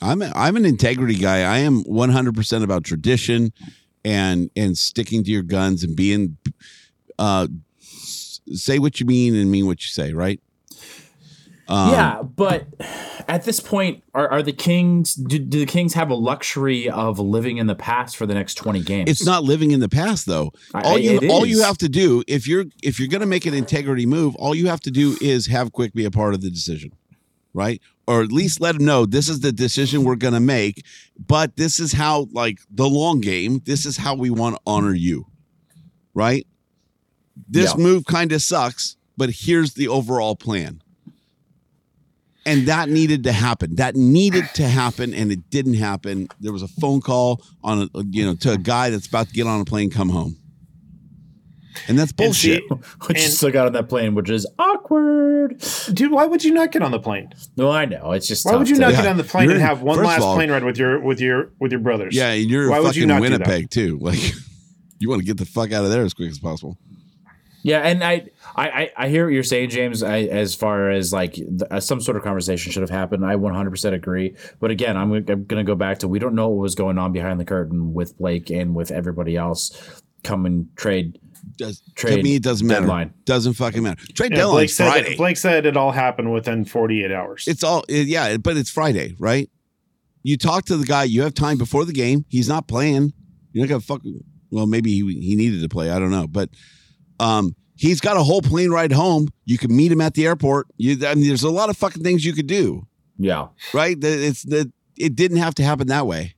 I'm 0.00 0.22
a, 0.22 0.32
I'm 0.34 0.56
an 0.56 0.64
integrity 0.64 1.14
guy. 1.14 1.42
I 1.42 1.58
am 1.58 1.84
100% 1.84 2.62
about 2.62 2.84
tradition 2.84 3.52
and 4.04 4.50
and 4.56 4.76
sticking 4.76 5.22
to 5.24 5.30
your 5.30 5.42
guns 5.42 5.84
and 5.84 5.94
being 5.94 6.36
uh 7.20 7.46
say 7.78 8.80
what 8.80 8.98
you 8.98 9.06
mean 9.06 9.36
and 9.36 9.50
mean 9.50 9.66
what 9.66 9.80
you 9.82 9.88
say, 9.88 10.12
right? 10.12 10.40
Um, 11.68 11.92
yeah, 11.92 12.22
but 12.22 12.66
at 13.28 13.44
this 13.44 13.60
point, 13.60 14.02
are, 14.14 14.28
are 14.28 14.42
the 14.42 14.52
Kings? 14.52 15.14
Do, 15.14 15.38
do 15.38 15.58
the 15.60 15.66
Kings 15.66 15.94
have 15.94 16.10
a 16.10 16.14
luxury 16.14 16.88
of 16.88 17.18
living 17.18 17.56
in 17.58 17.66
the 17.66 17.74
past 17.74 18.16
for 18.16 18.26
the 18.26 18.34
next 18.34 18.54
twenty 18.54 18.80
games? 18.82 19.10
It's 19.10 19.24
not 19.26 19.44
living 19.44 19.70
in 19.70 19.80
the 19.80 19.88
past 19.88 20.26
though. 20.26 20.52
I- 20.74 20.82
All 20.82 20.98
you 20.98 21.18
it 21.18 21.30
all 21.30 21.44
you 21.46 21.62
have 21.62 21.78
to 21.78 21.88
do 21.88 22.22
if 22.26 22.46
you're 22.46 22.64
if 22.82 22.98
you're 22.98 23.08
going 23.08 23.20
to 23.20 23.26
make 23.26 23.46
an 23.46 23.54
integrity 23.54 24.06
move, 24.06 24.34
all 24.36 24.54
you 24.54 24.66
have 24.68 24.80
to 24.80 24.90
do 24.90 25.16
is 25.20 25.46
have 25.46 25.72
Quick 25.72 25.92
be 25.94 26.04
a 26.04 26.10
part 26.10 26.34
of 26.34 26.40
the 26.40 26.50
decision, 26.50 26.92
right? 27.54 27.80
Or 28.06 28.22
at 28.22 28.32
least 28.32 28.60
let 28.60 28.74
him 28.76 28.84
know 28.84 29.06
this 29.06 29.28
is 29.28 29.40
the 29.40 29.52
decision 29.52 30.04
we're 30.04 30.16
going 30.16 30.34
to 30.34 30.40
make, 30.40 30.84
but 31.26 31.56
this 31.56 31.78
is 31.80 31.92
how 31.92 32.26
like 32.32 32.58
the 32.70 32.88
long 32.88 33.20
game, 33.20 33.60
this 33.64 33.86
is 33.86 33.96
how 33.96 34.14
we 34.14 34.30
want 34.30 34.56
to 34.56 34.60
honor 34.66 34.94
you. 34.94 35.26
Right? 36.14 36.46
This 37.48 37.70
Yeah. 37.76 37.82
move 37.82 38.04
kind 38.04 38.32
of 38.32 38.42
sucks, 38.42 38.96
but 39.16 39.30
here's 39.30 39.74
the 39.74 39.88
overall 39.88 40.36
plan. 40.36 40.82
And 42.44 42.66
that 42.66 42.88
needed 42.88 43.22
to 43.24 43.32
happen. 43.32 43.76
That 43.76 43.94
needed 43.94 44.44
to 44.54 44.66
happen, 44.68 45.14
and 45.14 45.30
it 45.30 45.48
didn't 45.50 45.74
happen. 45.74 46.26
There 46.40 46.52
was 46.52 46.62
a 46.62 46.68
phone 46.68 47.00
call 47.00 47.40
on 47.62 47.88
a 47.94 48.02
you 48.10 48.24
know 48.24 48.34
to 48.36 48.52
a 48.52 48.58
guy 48.58 48.90
that's 48.90 49.06
about 49.06 49.28
to 49.28 49.32
get 49.32 49.46
on 49.46 49.60
a 49.60 49.64
plane, 49.64 49.90
come 49.90 50.08
home, 50.08 50.36
and 51.88 51.96
that's 51.98 52.12
And 52.18 52.34
see- 52.34 52.58
bullshit. 52.60 52.86
which 53.06 53.22
and- 53.22 53.32
still 53.32 53.50
got 53.52 53.66
on 53.68 53.72
that 53.74 53.88
plane, 53.88 54.14
which 54.16 54.28
is 54.28 54.46
awkward. 54.58 55.62
dude, 55.92 56.10
why 56.10 56.26
would 56.26 56.42
you 56.44 56.52
not 56.52 56.72
get 56.72 56.82
on 56.82 56.90
the 56.90 56.98
plane? 56.98 57.30
No, 57.56 57.70
I 57.70 57.84
know 57.84 58.10
it's 58.12 58.26
just. 58.26 58.44
Why 58.44 58.52
tough 58.52 58.58
would 58.60 58.68
you 58.68 58.74
to- 58.74 58.80
not 58.80 58.90
Yeah. 58.92 59.02
get 59.02 59.10
on 59.10 59.16
the 59.18 59.24
plane 59.24 59.50
and 59.50 59.60
have 59.60 59.82
one 59.82 60.02
last 60.02 60.22
all- 60.22 60.34
plane 60.34 60.50
ride 60.50 60.64
with 60.64 60.78
your 60.78 60.98
with 61.00 61.20
your 61.20 61.52
with 61.60 61.70
your 61.70 61.80
brothers? 61.80 62.14
yeah, 62.16 62.30
and 62.32 62.50
you're 62.50 62.70
Why 62.70 62.80
would 62.80 62.96
you 62.96 63.02
fucking 63.06 63.08
not? 63.08 63.20
Winnipeg 63.20 63.70
too. 63.70 63.98
Like 64.02 64.18
you 64.98 65.08
want 65.08 65.20
to 65.20 65.26
get 65.26 65.36
the 65.36 65.46
fuck 65.46 65.72
out 65.72 65.84
of 65.84 65.90
there 65.90 66.02
as 66.04 66.12
quick 66.14 66.30
as 66.30 66.38
possible. 66.38 66.76
Yeah, 67.64 67.78
and 67.78 68.02
I, 68.02 68.26
I, 68.56 68.68
I- 68.68 68.90
I 68.96 69.08
hear 69.08 69.24
what 69.26 69.32
you're 69.34 69.42
saying, 69.44 69.70
James. 69.70 70.02
I, 70.02 70.22
as 70.22 70.54
far 70.54 70.90
as 70.90 71.12
like 71.12 71.34
the, 71.34 71.66
uh, 71.70 71.80
some 71.80 72.00
sort 72.00 72.16
of 72.16 72.22
conversation 72.24 72.72
should 72.72 72.82
have 72.82 72.90
happened, 72.90 73.24
I 73.24 73.36
100% 73.36 73.92
agree. 73.92 74.34
But 74.60 74.70
again, 74.72 74.96
I'm, 74.96 75.08
gonna- 75.10 75.32
I'm 75.32 75.44
going 75.44 75.64
to 75.64 75.70
go 75.70 75.74
back 75.76 75.98
to 76.00 76.08
we 76.08 76.18
don't 76.18 76.34
know 76.34 76.48
what 76.48 76.58
was 76.62 76.74
going 76.74 76.98
on 76.98 77.12
behind 77.12 77.38
the 77.38 77.44
curtain 77.44 77.94
with 77.94 78.18
Blake 78.18 78.50
and 78.50 78.74
with 78.74 78.90
everybody 78.90 79.36
else. 79.36 80.02
Come 80.24 80.44
and 80.46 80.68
trade. 80.76 81.18
Does 81.56 81.82
Trade 81.96 82.16
to 82.16 82.22
me 82.22 82.36
it 82.36 82.42
doesn't 82.42 82.66
matter. 82.66 82.80
deadline. 82.82 83.14
Doesn't 83.24 83.54
fucking 83.54 83.82
matter. 83.82 84.04
Trade 84.14 84.30
Yeah, 84.32 84.38
deadline 84.38 84.54
Blake 84.54 84.70
said 84.70 84.90
Friday. 84.90 85.16
Blake 85.16 85.36
said 85.36 85.66
it 85.66 85.76
all 85.76 85.90
happened 85.90 86.32
within 86.32 86.64
48 86.64 87.10
hours. 87.12 87.44
It's 87.48 87.62
all 87.64 87.84
yeah, 87.88 88.36
but 88.36 88.56
it's 88.56 88.70
Friday, 88.70 89.14
right? 89.18 89.50
You 90.22 90.36
talk 90.36 90.64
to 90.66 90.76
the 90.76 90.84
guy. 90.86 91.02
You 91.04 91.22
have 91.22 91.34
time 91.34 91.58
before 91.58 91.84
the 91.84 91.92
game. 91.92 92.24
He's 92.28 92.48
not 92.48 92.68
playing. 92.68 93.12
You're 93.52 93.66
not 93.66 93.70
gonna 93.70 93.80
fuck. 93.80 94.02
Well, 94.52 94.66
maybe 94.66 94.92
he 94.92 94.98
he 95.20 95.34
needed 95.34 95.60
to 95.62 95.68
play. 95.68 95.90
I 95.90 95.98
don't 95.98 96.12
know, 96.12 96.28
but 96.28 96.50
um, 97.20 97.54
he's 97.76 98.00
got 98.00 98.16
a 98.16 98.22
whole 98.22 98.42
plane 98.42 98.70
ride 98.70 98.92
home. 98.92 99.28
You 99.44 99.58
can 99.58 99.74
meet 99.74 99.90
him 99.92 100.00
at 100.00 100.14
the 100.14 100.26
airport. 100.26 100.66
You, 100.76 101.06
I 101.06 101.14
mean, 101.14 101.28
there's 101.28 101.42
a 101.42 101.50
lot 101.50 101.68
of 101.70 101.76
fucking 101.76 102.02
things 102.02 102.24
you 102.24 102.32
could 102.32 102.46
do, 102.46 102.86
Yeah. 103.18 103.48
right? 103.72 103.96
It's 104.00 104.42
that 104.44 104.70
it 104.96 105.14
didn't 105.16 105.38
have 105.38 105.54
to 105.56 105.62
happen 105.64 105.86
that 105.88 106.06
way. 106.06 106.34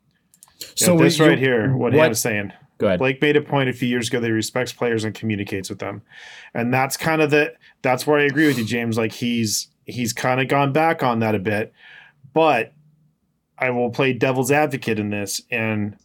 so 0.77 0.95
we- 0.95 1.05
this 1.05 1.19
you- 1.19 1.27
right 1.27 1.39
here, 1.39 1.73
what, 1.77 1.93
what- 1.93 2.03
he 2.05 2.09
was 2.09 2.21
saying. 2.21 2.53
Go 2.79 2.87
ahead. 2.89 2.99
Blake 2.99 3.23
made 3.23 3.37
a 3.37 3.41
point 3.41 3.69
a 3.69 3.73
few 3.73 3.87
years 3.89 4.09
ago 4.09 4.19
that 4.19 4.27
he 4.27 4.33
respects 4.33 4.73
players 4.73 5.05
and 5.05 5.15
communicates 5.15 5.71
with 5.71 5.79
them, 5.79 6.03
and 6.55 6.75
that's 6.75 6.97
kind 6.97 7.23
of 7.23 7.31
the 7.31 7.53
that's 7.83 8.05
where 8.05 8.19
I 8.19 8.25
agree 8.25 8.49
with 8.49 8.59
you, 8.59 8.65
James. 8.65 8.99
Like 8.99 9.13
he's 9.13 9.69
he's 9.85 10.13
kind 10.13 10.41
of 10.41 10.49
gone 10.49 10.73
back 10.73 11.01
on 11.05 11.21
that 11.21 11.37
a 11.37 11.39
bit, 11.39 11.73
but 12.33 12.73
I 13.57 13.71
will 13.71 13.91
play 13.91 14.13
devil's 14.13 14.51
advocate 14.51 14.99
in 14.99 15.11
this. 15.11 15.41
And 15.53 15.97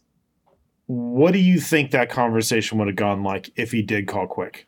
what 0.92 1.32
do 1.32 1.38
you 1.38 1.60
think 1.60 1.92
that 1.92 2.10
conversation 2.10 2.76
would 2.78 2.88
have 2.88 2.96
gone 2.96 3.22
like 3.22 3.50
if 3.54 3.70
he 3.70 3.80
did 3.80 4.08
call 4.08 4.26
quick? 4.26 4.66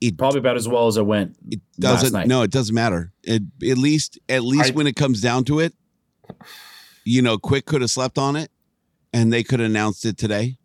It 0.00 0.16
Probably 0.16 0.38
about 0.38 0.56
as 0.56 0.66
well 0.66 0.86
as 0.86 0.96
it 0.96 1.04
went. 1.04 1.36
it 1.50 1.60
doesn't. 1.78 2.12
night. 2.14 2.26
No, 2.26 2.40
it 2.40 2.50
doesn't 2.50 2.74
matter. 2.74 3.12
It, 3.22 3.42
at 3.68 3.76
least 3.76 4.18
at 4.30 4.42
least 4.42 4.70
I- 4.70 4.74
when 4.74 4.86
it 4.86 4.96
comes 4.96 5.20
down 5.20 5.44
to 5.44 5.58
it, 5.60 5.74
you 7.04 7.20
know, 7.20 7.36
Quick 7.36 7.66
could 7.66 7.82
have 7.82 7.90
slept 7.90 8.16
on 8.16 8.36
it, 8.36 8.50
and 9.12 9.30
they 9.30 9.42
could 9.42 9.60
have 9.60 9.68
announced 9.68 10.06
it 10.06 10.16
today, 10.16 10.56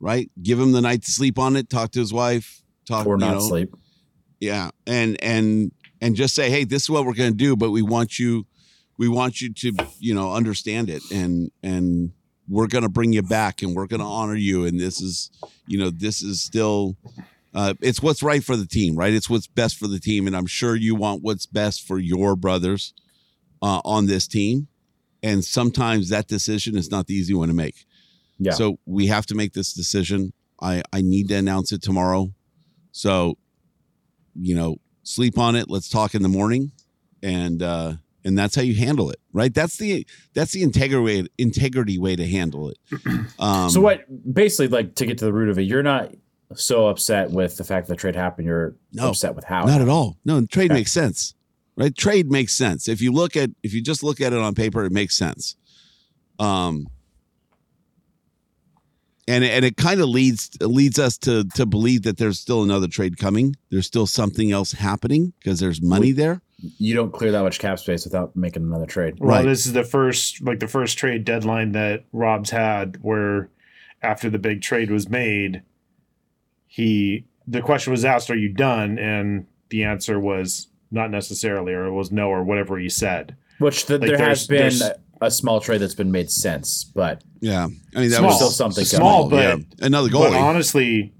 right? 0.00 0.30
Give 0.42 0.58
him 0.58 0.72
the 0.72 0.80
night 0.80 1.02
to 1.02 1.10
sleep 1.10 1.38
on 1.38 1.56
it. 1.56 1.68
Talk 1.68 1.90
to 1.92 1.98
his 2.00 2.14
wife. 2.14 2.62
Talk 2.86 3.06
or 3.06 3.18
not 3.18 3.34
know, 3.34 3.40
sleep. 3.40 3.74
Yeah, 4.40 4.70
and 4.86 5.22
and 5.22 5.70
and 6.00 6.16
just 6.16 6.34
say, 6.34 6.48
hey, 6.48 6.64
this 6.64 6.84
is 6.84 6.90
what 6.90 7.04
we're 7.04 7.12
going 7.12 7.32
to 7.32 7.36
do, 7.36 7.56
but 7.56 7.70
we 7.70 7.82
want 7.82 8.18
you, 8.18 8.46
we 8.96 9.08
want 9.08 9.42
you 9.42 9.52
to, 9.52 9.72
you 9.98 10.14
know, 10.14 10.32
understand 10.32 10.88
it, 10.88 11.02
and 11.12 11.50
and 11.62 12.12
we're 12.48 12.66
going 12.66 12.82
to 12.82 12.88
bring 12.88 13.12
you 13.12 13.22
back, 13.22 13.62
and 13.62 13.74
we're 13.74 13.86
going 13.86 14.00
to 14.00 14.06
honor 14.06 14.34
you, 14.34 14.64
and 14.64 14.78
this 14.78 15.00
is, 15.00 15.30
you 15.66 15.78
know, 15.78 15.90
this 15.90 16.22
is 16.22 16.42
still, 16.42 16.96
uh, 17.54 17.74
it's 17.80 18.02
what's 18.02 18.22
right 18.22 18.44
for 18.44 18.56
the 18.56 18.66
team, 18.66 18.96
right? 18.96 19.12
It's 19.12 19.30
what's 19.30 19.46
best 19.46 19.76
for 19.76 19.88
the 19.88 19.98
team, 19.98 20.26
and 20.26 20.36
I'm 20.36 20.46
sure 20.46 20.76
you 20.76 20.94
want 20.94 21.22
what's 21.22 21.46
best 21.46 21.86
for 21.86 21.98
your 21.98 22.36
brothers 22.36 22.92
uh, 23.62 23.80
on 23.84 24.06
this 24.06 24.26
team, 24.26 24.68
and 25.22 25.44
sometimes 25.44 26.10
that 26.10 26.28
decision 26.28 26.76
is 26.76 26.90
not 26.90 27.06
the 27.06 27.14
easy 27.14 27.34
one 27.34 27.48
to 27.48 27.54
make. 27.54 27.86
Yeah. 28.38 28.52
So 28.52 28.78
we 28.84 29.06
have 29.06 29.26
to 29.26 29.34
make 29.34 29.52
this 29.52 29.72
decision. 29.72 30.32
I 30.60 30.82
I 30.92 31.00
need 31.02 31.28
to 31.28 31.36
announce 31.36 31.72
it 31.72 31.82
tomorrow. 31.82 32.34
So, 32.92 33.38
you 34.34 34.54
know, 34.54 34.76
sleep 35.02 35.38
on 35.38 35.56
it. 35.56 35.70
Let's 35.70 35.88
talk 35.88 36.14
in 36.14 36.22
the 36.22 36.28
morning, 36.28 36.72
and 37.22 37.62
uh, 37.62 37.94
and 38.24 38.36
that's 38.38 38.54
how 38.56 38.62
you 38.62 38.74
handle 38.74 39.10
it, 39.10 39.20
right? 39.32 39.52
That's 39.52 39.76
the 39.76 40.06
that's 40.34 40.52
the 40.52 40.62
integrity 40.62 41.02
way, 41.22 41.26
integrity 41.38 41.98
way 41.98 42.16
to 42.16 42.26
handle 42.26 42.70
it. 42.70 42.78
Um, 43.38 43.68
so 43.70 43.80
what? 43.80 44.04
Basically, 44.32 44.68
like 44.68 44.94
to 44.96 45.06
get 45.06 45.18
to 45.18 45.24
the 45.24 45.32
root 45.32 45.48
of 45.48 45.58
it, 45.58 45.62
you're 45.62 45.82
not 45.82 46.14
so 46.54 46.86
upset 46.88 47.30
with 47.30 47.56
the 47.56 47.64
fact 47.64 47.86
that 47.88 47.94
the 47.94 47.96
trade 47.96 48.14
happened. 48.16 48.46
You're 48.46 48.76
No, 48.92 49.08
upset 49.08 49.34
with 49.34 49.44
how. 49.44 49.64
Not 49.64 49.80
at 49.80 49.88
all. 49.88 50.16
No, 50.24 50.44
trade 50.46 50.70
Okay. 50.70 50.80
makes 50.80 50.92
sense, 50.92 51.34
right? 51.76 51.94
Trade 51.94 52.30
makes 52.30 52.56
sense 52.56 52.88
if 52.88 53.00
you 53.02 53.12
look 53.12 53.36
at 53.36 53.50
if 53.62 53.74
you 53.74 53.82
just 53.82 54.02
look 54.02 54.20
at 54.20 54.32
it 54.32 54.38
on 54.38 54.54
paper, 54.54 54.84
it 54.84 54.92
makes 54.92 55.16
sense. 55.16 55.56
Um, 56.38 56.86
and 59.26 59.42
and 59.44 59.64
it 59.64 59.76
kind 59.76 60.00
of 60.00 60.08
leads 60.08 60.50
leads 60.60 60.98
us 60.98 61.16
to 61.18 61.44
to 61.54 61.66
believe 61.66 62.02
that 62.02 62.18
there's 62.18 62.38
still 62.38 62.62
another 62.62 62.88
trade 62.88 63.18
coming. 63.18 63.56
There's 63.70 63.86
still 63.86 64.06
something 64.06 64.52
else 64.52 64.72
happening 64.72 65.32
because 65.38 65.60
there's 65.60 65.80
money 65.82 66.12
there. 66.12 66.42
You 66.78 66.94
don't 66.94 67.12
clear 67.12 67.32
that 67.32 67.42
much 67.42 67.58
cap 67.58 67.78
space 67.78 68.04
without 68.04 68.34
making 68.36 68.62
another 68.62 68.86
trade. 68.86 69.14
Well, 69.18 69.30
Right. 69.38 69.44
this 69.44 69.66
is 69.66 69.72
the 69.72 69.84
first 69.84 70.42
like 70.42 70.60
the 70.60 70.68
first 70.68 70.96
trade 70.98 71.24
deadline 71.24 71.72
that 71.72 72.04
Rob's 72.12 72.50
had 72.50 72.98
where 73.02 73.50
after 74.02 74.28
the 74.30 74.38
big 74.38 74.60
trade 74.62 74.90
was 74.90 75.08
made, 75.08 75.62
he 76.66 77.24
the 77.46 77.60
question 77.60 77.90
was 77.90 78.04
asked, 78.04 78.30
Are 78.30 78.36
you 78.36 78.48
done? 78.52 78.98
And 78.98 79.46
the 79.70 79.84
answer 79.84 80.18
was 80.18 80.68
not 80.90 81.10
necessarily, 81.10 81.72
or 81.72 81.86
it 81.86 81.92
was 81.92 82.10
no, 82.12 82.28
or 82.28 82.42
whatever 82.44 82.78
he 82.78 82.88
said. 82.88 83.36
Which 83.58 83.86
the, 83.86 83.98
Like, 83.98 84.08
there 84.08 84.18
has 84.18 84.46
been 84.46 84.72
a, 84.82 85.26
a 85.26 85.30
small 85.30 85.60
trade 85.60 85.78
that's 85.78 85.94
been 85.94 86.10
made 86.12 86.30
since, 86.30 86.84
but 86.84 87.22
Yeah, 87.40 87.64
I 87.94 88.00
mean 88.00 88.10
that 88.10 88.16
Small. 88.18 88.28
was 88.30 88.36
Still 88.36 88.50
something 88.50 88.84
small, 88.84 89.28
coming. 89.28 89.66
but 89.68 89.78
yeah. 89.80 89.86
another 89.86 90.08
but 90.10 90.32
goalie, 90.32 90.40
honestly, 90.40 91.12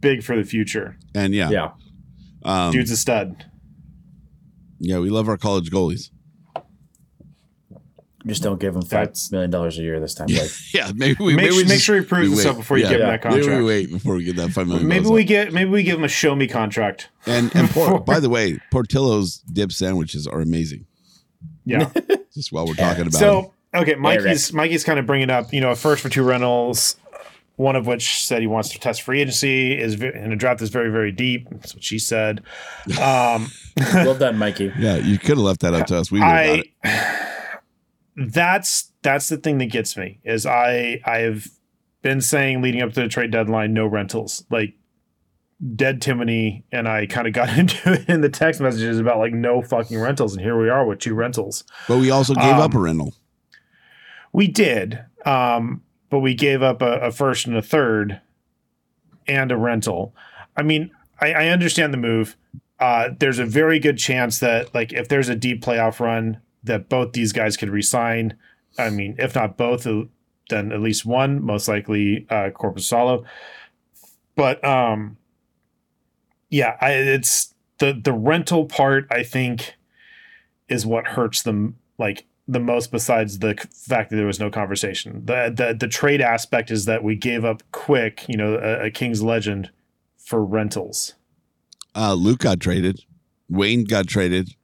big 0.00 0.22
for 0.22 0.36
the 0.36 0.44
future. 0.44 0.96
and 1.14 1.34
yeah, 1.34 1.50
yeah. 1.50 1.70
um, 2.44 2.72
Dude's 2.72 2.90
a 2.90 2.96
stud. 2.96 3.44
Yeah, 4.78 4.98
we 4.98 5.10
love 5.10 5.28
our 5.28 5.36
college 5.36 5.70
goalies. 5.70 6.10
Just 8.26 8.42
don't 8.42 8.58
give 8.58 8.74
him 8.74 8.80
five 8.80 8.90
That's- 9.08 9.30
million 9.30 9.50
dollars 9.50 9.78
a 9.78 9.82
year 9.82 10.00
this 10.00 10.14
time. 10.14 10.28
Like, 10.30 10.50
Yeah, 10.72 10.92
maybe 10.94 11.16
we 11.22 11.34
Make 11.34 11.36
maybe 11.36 11.48
sure- 11.54 11.62
we 11.62 11.68
make 11.68 11.80
sure 11.80 11.98
he 12.00 12.04
proves 12.06 12.30
we 12.30 12.34
himself 12.36 12.56
wait. 12.56 12.60
before 12.62 12.78
you 12.78 12.84
give 12.84 12.92
him 12.92 13.00
that 13.00 13.22
Maybe 13.24 13.36
contract. 13.42 13.58
we 13.60 13.66
wait 13.66 13.90
before 13.92 14.14
we 14.14 14.24
get 14.24 14.36
that 14.36 14.50
five 14.52 14.66
million. 14.66 14.88
Maybe 14.88 15.00
bucks 15.04 15.10
we 15.12 15.22
up. 15.22 15.28
get 15.28 15.52
maybe 15.52 15.70
we 15.70 15.82
give 15.82 15.98
him 15.98 16.04
a 16.04 16.08
show 16.08 16.34
me 16.34 16.46
contract. 16.46 17.10
and 17.26 17.54
and 17.54 17.68
por- 17.68 18.00
by 18.12 18.20
the 18.20 18.30
way, 18.30 18.58
Portillo's 18.70 19.38
dip 19.52 19.72
sandwiches 19.72 20.26
are 20.26 20.40
amazing. 20.40 20.86
Yeah. 21.66 21.90
Just 22.32 22.50
while 22.50 22.66
we're 22.66 22.74
talking 22.74 23.02
about 23.02 23.12
them. 23.12 23.20
So 23.20 23.52
okay, 23.74 23.94
Mikey's 23.96 24.54
Mikey's 24.54 24.84
kind 24.84 24.98
of 24.98 25.06
bringing 25.06 25.28
up, 25.28 25.52
you 25.52 25.60
know, 25.60 25.70
a 25.70 25.76
first 25.76 26.00
for 26.02 26.08
two 26.08 26.22
rentals. 26.22 26.96
One 27.56 27.76
of 27.76 27.86
which 27.86 28.24
said 28.24 28.40
he 28.40 28.46
wants 28.46 28.70
to 28.70 28.80
test 28.80 29.02
free 29.02 29.20
agency 29.20 29.78
is 29.78 29.94
ve- 29.94 30.12
in 30.14 30.32
a 30.32 30.36
draft 30.36 30.60
that's 30.60 30.72
very 30.72 30.90
very 30.90 31.12
deep. 31.12 31.48
That's 31.50 31.74
what 31.74 31.84
she 31.84 31.98
said. 31.98 32.42
Um, 33.00 33.50
well 33.94 34.14
done, 34.14 34.38
Mikey. 34.38 34.72
Yeah, 34.78 34.96
you 34.96 35.18
could 35.18 35.30
have 35.30 35.38
left 35.38 35.60
that 35.60 35.74
up 35.74 35.86
to 35.86 35.96
us. 35.98 36.10
We 36.10 36.20
would 36.20 36.26
have 36.26 36.64
I 36.84 37.60
that's 38.16 38.92
that's 39.02 39.28
the 39.28 39.36
thing 39.36 39.58
that 39.58 39.66
gets 39.66 39.96
me 39.96 40.20
is 40.24 40.46
I 40.46 41.00
I 41.04 41.18
have 41.18 41.46
been 42.02 42.20
saying 42.20 42.62
leading 42.62 42.82
up 42.82 42.92
to 42.92 43.02
the 43.02 43.08
trade 43.08 43.30
deadline 43.30 43.72
no 43.72 43.86
rentals 43.86 44.44
like 44.50 44.74
dead 45.74 46.00
Timony 46.00 46.64
and 46.72 46.88
I 46.88 47.06
kind 47.06 47.26
of 47.26 47.32
got 47.32 47.48
into 47.58 47.92
it 47.92 48.08
in 48.08 48.20
the 48.20 48.28
text 48.28 48.60
messages 48.60 48.98
about 48.98 49.18
like 49.18 49.32
no 49.32 49.62
fucking 49.62 49.98
rentals 49.98 50.34
and 50.34 50.42
here 50.44 50.60
we 50.60 50.68
are 50.68 50.84
with 50.84 50.98
two 50.98 51.14
rentals. 51.14 51.64
But 51.88 51.98
we 51.98 52.10
also 52.10 52.34
gave 52.34 52.56
up 52.56 52.74
a 52.74 52.78
rental. 52.78 53.14
We 54.32 54.48
did, 54.48 54.98
um, 55.24 55.82
but 56.14 56.20
we 56.20 56.32
gave 56.32 56.62
up 56.62 56.80
a, 56.80 56.92
a 57.00 57.10
first 57.10 57.44
and 57.44 57.56
a 57.56 57.60
third 57.60 58.20
and 59.26 59.50
a 59.50 59.56
rental. 59.56 60.14
I 60.56 60.62
mean, 60.62 60.92
I, 61.20 61.32
I 61.32 61.48
understand 61.48 61.92
the 61.92 61.98
move. 61.98 62.36
Uh, 62.78 63.08
there's 63.18 63.40
a 63.40 63.44
very 63.44 63.80
good 63.80 63.98
chance 63.98 64.38
that, 64.38 64.72
like, 64.72 64.92
if 64.92 65.08
there's 65.08 65.28
a 65.28 65.34
deep 65.34 65.60
playoff 65.60 65.98
run, 65.98 66.40
that 66.62 66.88
both 66.88 67.14
these 67.14 67.32
guys 67.32 67.56
could 67.56 67.68
resign. 67.68 68.36
I 68.78 68.90
mean, 68.90 69.16
if 69.18 69.34
not 69.34 69.56
both, 69.56 69.88
uh, 69.88 70.04
then 70.50 70.70
at 70.70 70.80
least 70.80 71.04
one, 71.04 71.42
most 71.42 71.66
likely 71.66 72.28
uh, 72.30 72.50
Korpisalo. 72.50 73.24
But 74.36 74.64
um, 74.64 75.16
yeah, 76.48 76.76
I, 76.80 76.92
it's 76.92 77.56
the 77.78 77.92
the 77.92 78.12
rental 78.12 78.66
part. 78.66 79.08
I 79.10 79.24
think 79.24 79.74
is 80.68 80.86
what 80.86 81.08
hurts 81.08 81.42
them 81.42 81.78
like 81.98 82.24
the 82.46 82.60
most. 82.60 82.90
Besides 82.90 83.38
the 83.38 83.54
fact 83.72 84.10
that 84.10 84.16
there 84.16 84.26
was 84.26 84.40
no 84.40 84.50
conversation, 84.50 85.22
the 85.24 85.52
the 85.54 85.74
the 85.78 85.88
trade 85.88 86.20
aspect 86.20 86.70
is 86.70 86.84
that 86.84 87.02
we 87.02 87.16
gave 87.16 87.44
up 87.44 87.62
quick, 87.72 88.24
you 88.28 88.36
know, 88.36 88.54
a, 88.54 88.86
a 88.86 88.90
King's 88.90 89.22
legend 89.22 89.70
for 90.18 90.44
rentals. 90.44 91.14
Uh, 91.94 92.14
Luc 92.14 92.38
got 92.40 92.60
traded. 92.60 93.04
Wayne 93.48 93.84
got 93.84 94.06
traded. 94.06 94.54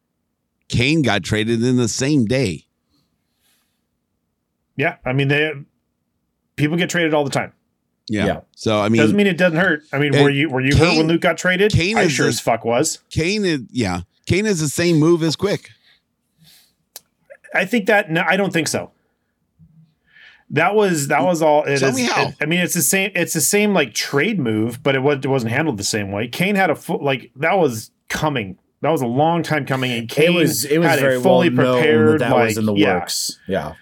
Kane 0.68 1.02
got 1.02 1.22
traded 1.22 1.62
in 1.62 1.76
the 1.76 1.88
same 1.88 2.24
day. 2.24 2.66
Yeah, 4.76 4.96
I 5.04 5.12
mean 5.12 5.28
they 5.28 5.52
people 6.56 6.76
get 6.76 6.90
traded 6.90 7.14
all 7.14 7.24
the 7.24 7.30
time. 7.30 7.52
Yeah. 8.08 8.26
Yeah. 8.26 8.40
So 8.56 8.80
I 8.80 8.88
mean, 8.88 9.00
Doesn't 9.00 9.16
mean 9.16 9.26
it 9.26 9.36
doesn't 9.38 9.58
hurt. 9.58 9.82
I 9.92 9.98
mean, 9.98 10.12
were 10.12 10.30
you 10.30 10.48
were 10.48 10.60
you 10.60 10.76
hurt 10.76 10.96
when 10.96 11.06
Luc 11.06 11.20
got 11.20 11.38
traded? 11.38 11.72
Kane 11.72 11.96
I 11.96 12.02
is 12.02 12.12
sure 12.12 12.24
the- 12.24 12.30
as 12.30 12.40
fuck 12.40 12.64
was. 12.64 12.98
Kane 13.10 13.44
is 13.44 13.60
yeah. 13.70 14.00
Kane 14.26 14.46
is 14.46 14.60
the 14.60 14.68
same 14.68 14.96
move 14.98 15.22
as 15.22 15.36
Quick. 15.36 15.70
I 17.54 17.64
think 17.64 17.86
that 17.86 18.10
no, 18.10 18.22
I 18.26 18.36
don't 18.36 18.52
think 18.52 18.68
so. 18.68 18.90
That 20.50 20.74
was 20.74 21.08
that 21.08 21.22
was 21.22 21.42
all. 21.42 21.62
It 21.64 21.78
Tell 21.78 21.90
is- 21.90 21.96
me 21.96 22.04
how. 22.04 22.28
it- 22.28 22.34
I 22.40 22.46
mean, 22.46 22.60
it's 22.60 22.74
the 22.74 22.82
same. 22.82 23.12
It's 23.14 23.34
the 23.34 23.40
same 23.40 23.72
like 23.72 23.94
trade 23.94 24.38
move, 24.40 24.82
but 24.82 24.94
it, 24.96 25.00
was, 25.00 25.18
it 25.22 25.28
wasn't 25.28 25.52
handled 25.52 25.76
the 25.78 25.84
same 25.84 26.10
way. 26.10 26.26
Kane 26.26 26.56
had 26.56 26.70
a 26.70 26.74
full 26.74 27.02
like 27.02 27.30
that 27.36 27.54
was 27.58 27.90
coming. 28.08 28.58
That 28.82 28.90
was 28.90 29.02
a 29.02 29.06
long 29.06 29.42
time 29.42 29.64
coming, 29.66 29.92
and 29.92 30.08
Kane 30.08 30.32
It 30.32 30.34
was 30.34 30.64
it 30.64 30.78
was 30.78 30.98
very 30.98 31.20
fully 31.20 31.50
well 31.50 31.76
prepared. 31.76 32.20
that, 32.20 32.30
that 32.30 32.34
like, 32.34 32.48
was 32.48 32.58
in 32.58 32.66
the 32.66 32.74
yeah, 32.74 32.94
works. 32.94 33.38
Yeah. 33.46 33.74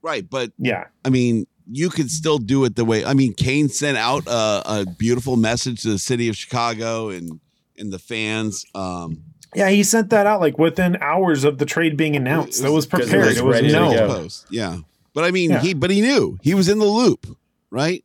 Right, 0.00 0.28
but 0.28 0.52
Yeah, 0.58 0.84
I 1.04 1.08
mean, 1.10 1.46
you 1.70 1.88
could 1.90 2.10
still 2.10 2.36
do 2.38 2.64
it 2.64 2.76
the 2.76 2.84
way. 2.84 3.04
I 3.06 3.14
mean, 3.14 3.32
Kane 3.32 3.68
sent 3.70 3.96
out 3.96 4.26
a, 4.26 4.62
a 4.66 4.86
beautiful 4.98 5.36
message 5.36 5.80
to 5.82 5.88
the 5.88 5.98
city 5.98 6.28
of 6.28 6.36
Chicago 6.36 7.08
and 7.08 7.40
and 7.76 7.92
the 7.92 7.98
fans. 7.98 8.64
Um, 8.74 9.24
yeah. 9.54 9.68
He 9.70 9.82
sent 9.82 10.10
that 10.10 10.26
out 10.26 10.40
like 10.40 10.58
within 10.58 10.96
hours 11.00 11.44
of 11.44 11.58
the 11.58 11.64
trade 11.66 11.96
being 11.96 12.16
announced. 12.16 12.62
That 12.62 12.72
was 12.72 12.86
'cause 12.86 13.00
it 13.00 13.04
prepared. 13.04 13.26
was 13.28 13.38
It 13.38 13.44
was 13.44 13.54
ready 13.54 13.68
to 13.68 13.72
known. 13.74 13.94
go. 13.94 14.06
post, 14.08 14.46
yeah. 14.50 14.78
But 15.14 15.24
I 15.24 15.30
mean, 15.30 15.50
Yeah. 15.50 15.60
he 15.60 15.74
but 15.74 15.90
he 15.90 16.00
knew 16.00 16.38
he 16.42 16.54
was 16.54 16.68
in 16.68 16.78
the 16.78 16.84
loop, 16.86 17.26
right? 17.70 18.04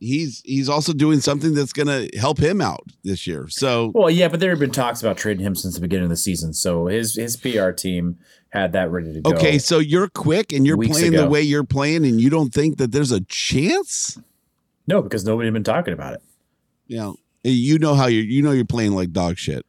He's 0.00 0.42
he's 0.44 0.68
also 0.68 0.92
doing 0.92 1.20
something 1.20 1.54
that's 1.54 1.72
going 1.72 1.86
to 1.86 2.14
help 2.18 2.38
him 2.38 2.60
out 2.60 2.82
this 3.04 3.26
year. 3.26 3.46
So 3.48 3.90
Well, 3.94 4.10
yeah, 4.10 4.28
but 4.28 4.38
there 4.38 4.50
have 4.50 4.58
been 4.58 4.70
talks 4.70 5.00
about 5.00 5.16
trading 5.16 5.46
him 5.46 5.54
since 5.54 5.74
the 5.74 5.80
beginning 5.80 6.04
of 6.04 6.10
the 6.10 6.16
season. 6.16 6.52
So 6.52 6.86
his 6.88 7.14
his 7.14 7.36
PR 7.36 7.70
team 7.70 8.18
had 8.50 8.72
that 8.72 8.90
ready 8.90 9.12
to 9.14 9.20
go. 9.20 9.30
okay, 9.32 9.58
so 9.58 9.78
you're 9.78 10.08
quick 10.08 10.52
and 10.52 10.66
you're 10.66 10.76
Weeks 10.76 10.98
playing 10.98 11.12
the 11.12 11.26
way 11.28 11.40
you're 11.42 11.64
playing, 11.64 12.04
and 12.04 12.20
you 12.20 12.28
don't 12.30 12.52
think 12.52 12.76
that 12.78 12.92
there's 12.92 13.10
a 13.12 13.20
chance. 13.22 14.18
No, 14.86 15.00
because 15.00 15.24
nobody 15.24 15.46
had 15.46 15.54
been 15.54 15.64
talking 15.64 15.94
about 15.94 16.14
it. 16.14 16.22
You 16.86 16.98
know, 16.98 17.16
you 17.42 17.78
know 17.78 17.94
how 17.94 18.06
you 18.06 18.20
you 18.20 18.42
know 18.42 18.52
you're 18.52 18.64
playing 18.66 18.92
like 18.92 19.10
dog 19.12 19.38
shit. 19.38 19.64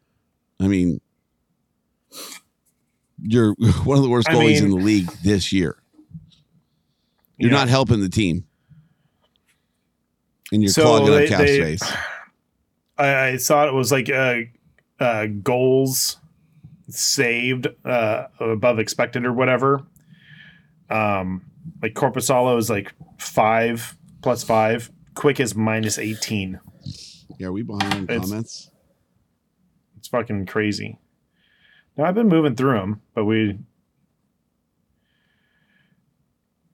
I 0.59 0.67
mean, 0.67 1.01
you're 3.21 3.53
one 3.83 3.97
of 3.97 4.03
the 4.03 4.09
worst 4.09 4.29
I 4.29 4.33
goalies 4.35 4.61
in 4.61 4.69
the 4.69 4.75
league 4.77 5.09
this 5.23 5.51
year. 5.53 5.77
You're 7.37 7.51
Yeah. 7.51 7.57
not 7.57 7.67
helping 7.69 7.99
the 7.99 8.09
team, 8.09 8.45
and 10.51 10.61
you're 10.63 10.71
So 10.71 10.83
clogging 10.83 11.07
they- 11.07 11.23
up 11.25 11.29
cap 11.29 11.39
they- 11.39 11.75
space. 11.77 11.93
I, 12.97 13.27
I 13.31 13.37
thought 13.37 13.67
it 13.67 13.73
was 13.73 13.91
like 13.91 14.09
uh, 14.09 14.35
uh, 15.01 15.25
goals 15.43 16.15
saved 16.87 17.67
uh, 17.83 18.27
above 18.39 18.79
expected 18.79 19.25
or 19.25 19.33
whatever. 19.33 19.83
Um, 20.89 21.41
like 21.81 21.93
Korpisalo 21.93 22.57
is 22.57 22.69
like 22.69 22.93
five 23.17 23.97
plus 24.21 24.45
five. 24.45 24.89
Quick 25.13 25.41
is 25.41 25.55
minus 25.55 25.97
eighteen. 25.97 26.61
Yeah, 27.37 27.47
are 27.47 27.51
we 27.51 27.63
behind 27.63 28.09
It's- 28.09 28.21
comments? 28.29 28.71
It's 30.05 30.11
fucking 30.11 30.45
crazy. 30.45 30.99
Now 31.97 32.03
I've 32.05 32.13
been 32.13 32.27
moving 32.29 32.55
through 32.55 32.77
them, 32.77 33.01
but 33.15 33.25
we 33.25 33.57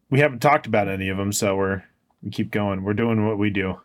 we 0.10 0.20
haven't 0.20 0.40
talked 0.42 0.68
about 0.68 0.90
any 0.90 1.08
of 1.08 1.16
them, 1.16 1.32
so 1.32 1.56
we're 1.56 1.84
we 2.22 2.30
keep 2.30 2.52
going. 2.52 2.84
We're 2.84 2.94
doing 2.94 3.26
what 3.26 3.38
we 3.38 3.50
do. 3.50 3.80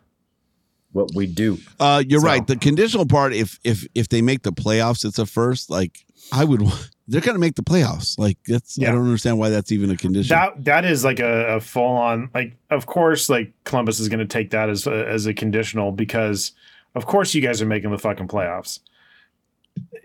What 0.91 1.11
we 1.15 1.27
do. 1.27 1.59
Uh, 1.79 2.03
you're 2.05 2.19
So- 2.19 2.27
right. 2.27 2.45
The 2.45 2.57
conditional 2.57 3.05
part, 3.05 3.31
if 3.33 3.57
if 3.63 3.87
if 3.95 4.09
they 4.09 4.21
make 4.21 4.43
the 4.43 4.51
playoffs, 4.51 5.05
it's 5.05 5.17
a 5.17 5.25
first. 5.25 5.69
Like 5.69 6.03
I 6.33 6.43
would, 6.43 6.61
they're 7.07 7.21
gonna 7.21 7.39
make 7.39 7.55
the 7.55 7.63
playoffs. 7.63 8.19
Like 8.19 8.37
that's 8.47 8.77
I 8.81 8.87
don't 8.87 9.05
understand 9.05 9.39
why 9.39 9.47
that's 9.47 9.71
even 9.71 9.89
a 9.91 9.95
condition. 9.95 10.35
That 10.35 10.65
that 10.65 10.83
is 10.83 11.05
like 11.05 11.21
a, 11.21 11.55
a 11.55 11.59
full 11.61 11.95
on 11.95 12.29
like 12.33 12.57
of 12.69 12.85
course 12.85 13.29
like 13.29 13.53
Columbus 13.63 14.01
is 14.01 14.09
going 14.09 14.19
to 14.19 14.25
take 14.25 14.49
that 14.49 14.69
as 14.69 14.85
a, 14.87 15.07
as 15.07 15.25
a 15.25 15.33
conditional 15.33 15.93
because 15.93 16.51
of 16.95 17.05
course 17.05 17.33
you 17.33 17.41
guys 17.41 17.61
are 17.61 17.65
making 17.65 17.91
the 17.91 17.97
fucking 17.97 18.27
playoffs. 18.27 18.79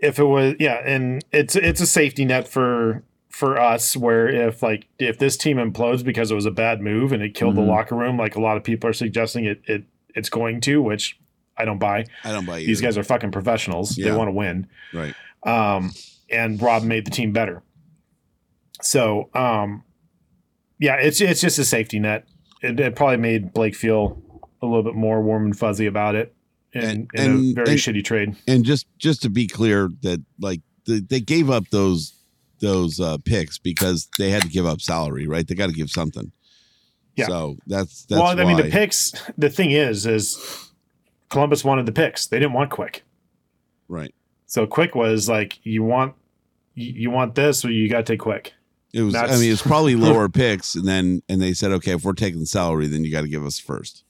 If 0.01 0.19
it 0.19 0.25
was 0.25 0.55
yeah, 0.59 0.83
and 0.85 1.25
it's 1.33 1.57
it's 1.57 1.81
a 1.81 1.87
safety 1.87 2.25
net 2.25 2.49
for 2.49 3.03
for 3.29 3.59
us 3.59 3.97
where 3.97 4.29
if 4.29 4.63
like 4.63 4.87
if 4.99 5.19
this 5.19 5.37
team 5.37 5.57
implodes 5.57 6.05
because 6.05 6.31
it 6.31 6.35
was 6.35 6.47
a 6.47 6.51
bad 6.51 6.81
move 6.81 7.13
and 7.13 7.23
it 7.23 7.35
killed 7.35 7.57
the 7.57 7.63
locker 7.63 7.95
room 7.95 8.19
like 8.19 8.37
a 8.37 8.41
lot 8.41 8.59
of 8.59 8.63
people 8.63 8.89
are 8.91 8.93
suggesting 8.93 9.47
it 9.47 9.63
it 9.65 9.85
it's 10.15 10.29
going 10.29 10.61
to, 10.61 10.83
which 10.83 11.19
I 11.57 11.65
don't 11.65 11.79
buy. 11.79 12.05
I 12.25 12.33
don't 12.33 12.45
buy 12.45 12.59
either. 12.59 12.67
These 12.67 12.81
guys 12.81 12.99
are 12.99 13.03
fucking 13.03 13.31
professionals. 13.31 13.97
They 13.97 14.13
want 14.13 14.29
to 14.29 14.33
win 14.33 14.67
right. 14.93 15.15
um, 15.45 15.93
and 16.31 16.61
Rob 16.61 16.83
made 16.83 17.07
the 17.07 17.11
team 17.11 17.33
better. 17.33 17.63
So, 18.83 19.31
um, 19.35 19.85
yeah, 20.79 20.97
it's 20.97 21.21
it's 21.21 21.41
just 21.41 21.59
a 21.59 21.65
safety 21.65 21.99
net. 21.99 22.27
It, 22.63 22.79
it 22.79 22.97
probably 22.97 23.17
made 23.17 23.53
Blake 23.53 23.75
feel 23.75 24.23
a 24.61 24.67
little 24.67 24.83
bit 24.83 24.95
more 24.95 25.23
warm 25.23 25.47
and 25.47 25.59
fuzzy 25.59 25.87
about 25.87 26.15
it 26.15 26.35
in, 26.73 26.83
And- 26.83 27.11
in 27.15 27.21
and- 27.31 27.51
a 27.59 27.65
very 27.65 27.71
and- 27.73 27.79
shitty 27.81 28.05
trade. 28.05 28.37
And 28.47 28.65
just 28.65 28.87
just 28.99 29.23
to 29.23 29.31
be 29.31 29.47
clear, 29.47 29.91
that 30.03 30.21
like 30.41 30.61
the, 30.85 31.01
they 31.01 31.21
gave 31.21 31.51
up 31.51 31.69
those 31.71 32.15
those 32.61 33.01
uh, 33.01 33.19
picks 33.25 33.59
because 33.59 34.09
they 34.19 34.31
had 34.31 34.43
to 34.43 34.49
give 34.49 34.67
up 34.67 34.81
salary, 34.81 35.27
right? 35.27 35.47
They 35.47 35.55
got 35.55 35.67
to 35.69 35.73
give 35.75 35.91
something. 35.91 36.31
Yeah. 37.17 37.27
So 37.27 37.57
that's 37.67 38.05
that's 38.07 38.21
well, 38.21 38.31
I 38.31 38.45
mean, 38.45 38.55
why. 38.57 38.63
the 38.63 38.71
picks. 38.71 39.13
The 39.37 39.51
thing 39.51 39.73
is, 39.73 40.07
is 40.07 40.71
Columbus 41.29 41.65
wanted 41.65 41.87
the 41.87 41.93
picks. 41.93 42.27
They 42.27 42.39
didn't 42.39 42.53
want 42.55 42.71
Quick. 42.71 43.03
right. 43.89 44.15
So 44.47 44.67
Quick 44.67 44.95
was 44.95 45.29
like, 45.31 45.59
you 45.65 45.83
want 45.83 46.15
you, 46.75 47.11
want 47.11 47.35
this, 47.35 47.65
or 47.65 47.71
you 47.71 47.89
got 47.91 47.99
to 48.07 48.13
take 48.13 48.21
Quick. 48.21 48.53
It 48.95 49.03
was. 49.03 49.15
I 49.15 49.27
mean, 49.39 49.51
it's 49.53 49.63
probably 49.63 49.95
lower 50.09 50.29
picks, 50.29 50.75
and 50.75 50.87
then 50.87 51.23
and 51.29 51.41
they 51.41 51.53
said, 51.55 51.71
okay, 51.73 51.93
if 51.95 52.05
we're 52.05 52.13
taking 52.15 52.45
salary, 52.45 52.87
then 52.87 53.05
you 53.05 53.11
got 53.13 53.23
to 53.23 53.29
give 53.29 53.45
us 53.45 53.59
first. 53.59 54.05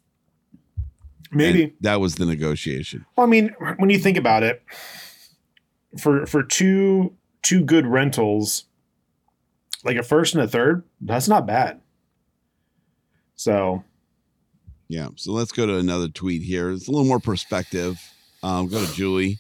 Maybe. 1.33 1.65
And 1.65 1.73
that 1.81 2.01
was 2.01 2.17
the 2.17 2.27
negotiation. 2.27 3.07
Well, 3.17 3.27
I 3.27 3.31
mean, 3.31 3.55
when 3.79 3.91
you 3.91 3.99
think 3.99 4.17
about 4.17 4.43
it, 4.43 4.63
for 5.99 6.27
for 6.27 6.43
two 6.43 7.15
two 7.43 7.65
good 7.65 7.87
rentals, 7.87 8.65
like 9.85 9.97
a 9.97 10.03
first 10.03 10.35
and 10.35 10.43
a 10.43 10.49
third, 10.49 10.85
that's 11.01 11.29
not 11.29 11.47
bad. 11.47 11.81
So 13.35 13.83
Yeah. 14.89 15.09
So 15.17 15.33
let's 15.33 15.53
go 15.53 15.67
to 15.67 15.77
another 15.77 16.09
tweet 16.09 16.43
here. 16.43 16.71
It's 16.71 16.89
a 16.89 16.91
little 16.91 17.07
more 17.07 17.21
perspective. 17.21 17.99
Um, 18.43 18.69
go 18.69 18.85
to 18.85 18.93
Julie. 18.93 19.39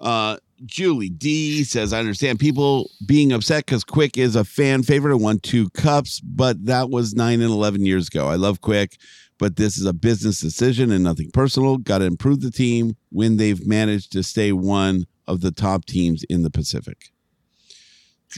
Uh, 0.00 0.36
Julie 0.64 1.08
D 1.08 1.64
says, 1.64 1.92
I 1.92 2.00
understand 2.00 2.38
people 2.40 2.90
being 3.06 3.32
upset 3.32 3.66
because 3.66 3.84
Quick 3.84 4.18
is 4.18 4.36
a 4.36 4.44
fan 4.44 4.82
favorite 4.82 5.12
and 5.12 5.22
won 5.22 5.38
two 5.38 5.70
cups, 5.70 6.20
but 6.20 6.64
that 6.66 6.90
was 6.90 7.14
nine 7.14 7.40
and 7.40 7.50
11 7.50 7.84
years 7.86 8.08
ago. 8.08 8.26
I 8.26 8.36
love 8.36 8.60
Quick, 8.60 8.96
but 9.38 9.56
this 9.56 9.78
is 9.78 9.84
a 9.84 9.92
business 9.92 10.40
decision 10.40 10.90
and 10.90 11.04
nothing 11.04 11.30
personal. 11.32 11.78
Got 11.78 11.98
to 11.98 12.04
improve 12.04 12.40
the 12.40 12.50
team 12.50 12.96
when 13.10 13.36
they've 13.36 13.64
managed 13.66 14.12
to 14.12 14.22
stay 14.22 14.52
one 14.52 15.06
of 15.26 15.40
the 15.40 15.50
top 15.50 15.84
teams 15.84 16.24
in 16.24 16.42
the 16.42 16.50
Pacific. 16.50 17.10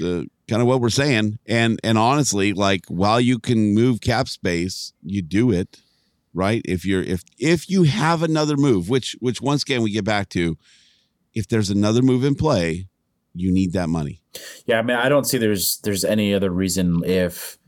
Uh, 0.00 0.22
kind 0.48 0.62
of 0.62 0.66
what 0.66 0.80
we're 0.80 0.88
saying. 0.88 1.38
And, 1.46 1.80
and 1.82 1.98
honestly, 1.98 2.52
like 2.52 2.86
while 2.88 3.20
you 3.20 3.38
can 3.38 3.74
move 3.74 4.00
cap 4.00 4.28
space, 4.28 4.92
you 5.02 5.22
do 5.22 5.50
it 5.50 5.80
right? 6.34 6.62
If 6.64 6.84
you're 6.84 7.02
if 7.02 7.22
if 7.38 7.68
you 7.68 7.84
have 7.84 8.22
another 8.22 8.56
move, 8.56 8.88
which 8.88 9.16
which 9.20 9.40
once 9.40 9.62
again 9.62 9.82
we 9.82 9.90
get 9.90 10.04
back 10.04 10.28
to, 10.30 10.56
if 11.34 11.48
there's 11.48 11.70
another 11.70 12.02
move 12.02 12.24
in 12.24 12.34
play, 12.34 12.88
you 13.34 13.52
need 13.52 13.72
that 13.72 13.88
money. 13.88 14.22
Yeah, 14.66 14.78
I 14.78 14.82
mean, 14.82 14.96
I 14.96 15.08
don't 15.08 15.24
see 15.24 15.38
there's 15.38 15.78
there's 15.80 16.04
any 16.04 16.34
other 16.34 16.50
reason 16.50 17.02
if 17.04 17.58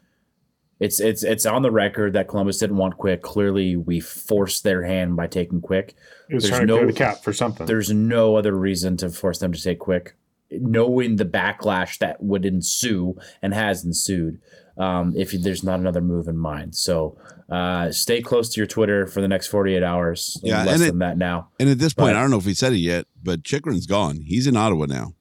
it's 0.82 1.00
it's 1.00 1.22
it's 1.22 1.46
on 1.46 1.62
the 1.62 1.70
record 1.70 2.12
that 2.14 2.28
Columbus 2.28 2.58
didn't 2.58 2.76
want 2.76 2.96
Quick. 2.98 3.22
Clearly, 3.22 3.76
we 3.76 4.00
forced 4.00 4.64
their 4.64 4.82
hand 4.82 5.16
by 5.16 5.26
taking 5.26 5.60
Quick. 5.60 5.94
He 6.28 6.34
was 6.34 6.44
There's 6.44 6.50
trying 6.50 6.60
to 6.62 6.66
no- 6.66 6.76
clear 6.78 6.86
the 6.88 6.92
cap 6.92 7.22
for 7.22 7.32
something. 7.32 7.66
There's 7.66 7.90
no 7.92 8.36
other 8.36 8.52
reason 8.56 8.96
to 8.98 9.10
force 9.10 9.38
them 9.38 9.52
to 9.52 9.62
take 9.62 9.78
Quick, 9.78 10.14
knowing 10.50 11.16
the 11.16 11.24
backlash 11.24 11.98
that 11.98 12.22
would 12.22 12.44
ensue 12.44 13.16
and 13.42 13.54
has 13.54 13.84
ensued 13.84 14.40
um, 14.76 15.12
if 15.16 15.32
there's 15.32 15.62
not 15.62 15.78
another 15.80 16.00
move 16.00 16.28
in 16.28 16.36
mind. 16.36 16.74
So 16.74 17.16
uh, 17.50 17.90
stay 17.92 18.22
close 18.22 18.48
to 18.54 18.60
your 18.60 18.66
Twitter 18.66 19.06
for 19.06 19.20
the 19.20 19.28
next 19.28 19.48
48 19.48 19.82
hours. 19.82 20.40
Yeah, 20.42 20.64
less 20.64 20.74
and 20.76 20.82
it- 20.84 20.86
than 20.88 20.98
that 21.00 21.18
now. 21.18 21.48
And 21.60 21.68
at 21.68 21.78
this 21.78 21.92
point, 21.92 22.14
But- 22.14 22.16
I 22.16 22.20
don't 22.22 22.30
know 22.30 22.38
if 22.38 22.44
he 22.46 22.54
said 22.54 22.72
it 22.72 22.78
yet, 22.78 23.06
but 23.22 23.42
Chychrun's 23.42 23.86
gone. 23.86 24.20
He's 24.22 24.46
in 24.46 24.56
Ottawa 24.56 24.86
now. 24.86 25.14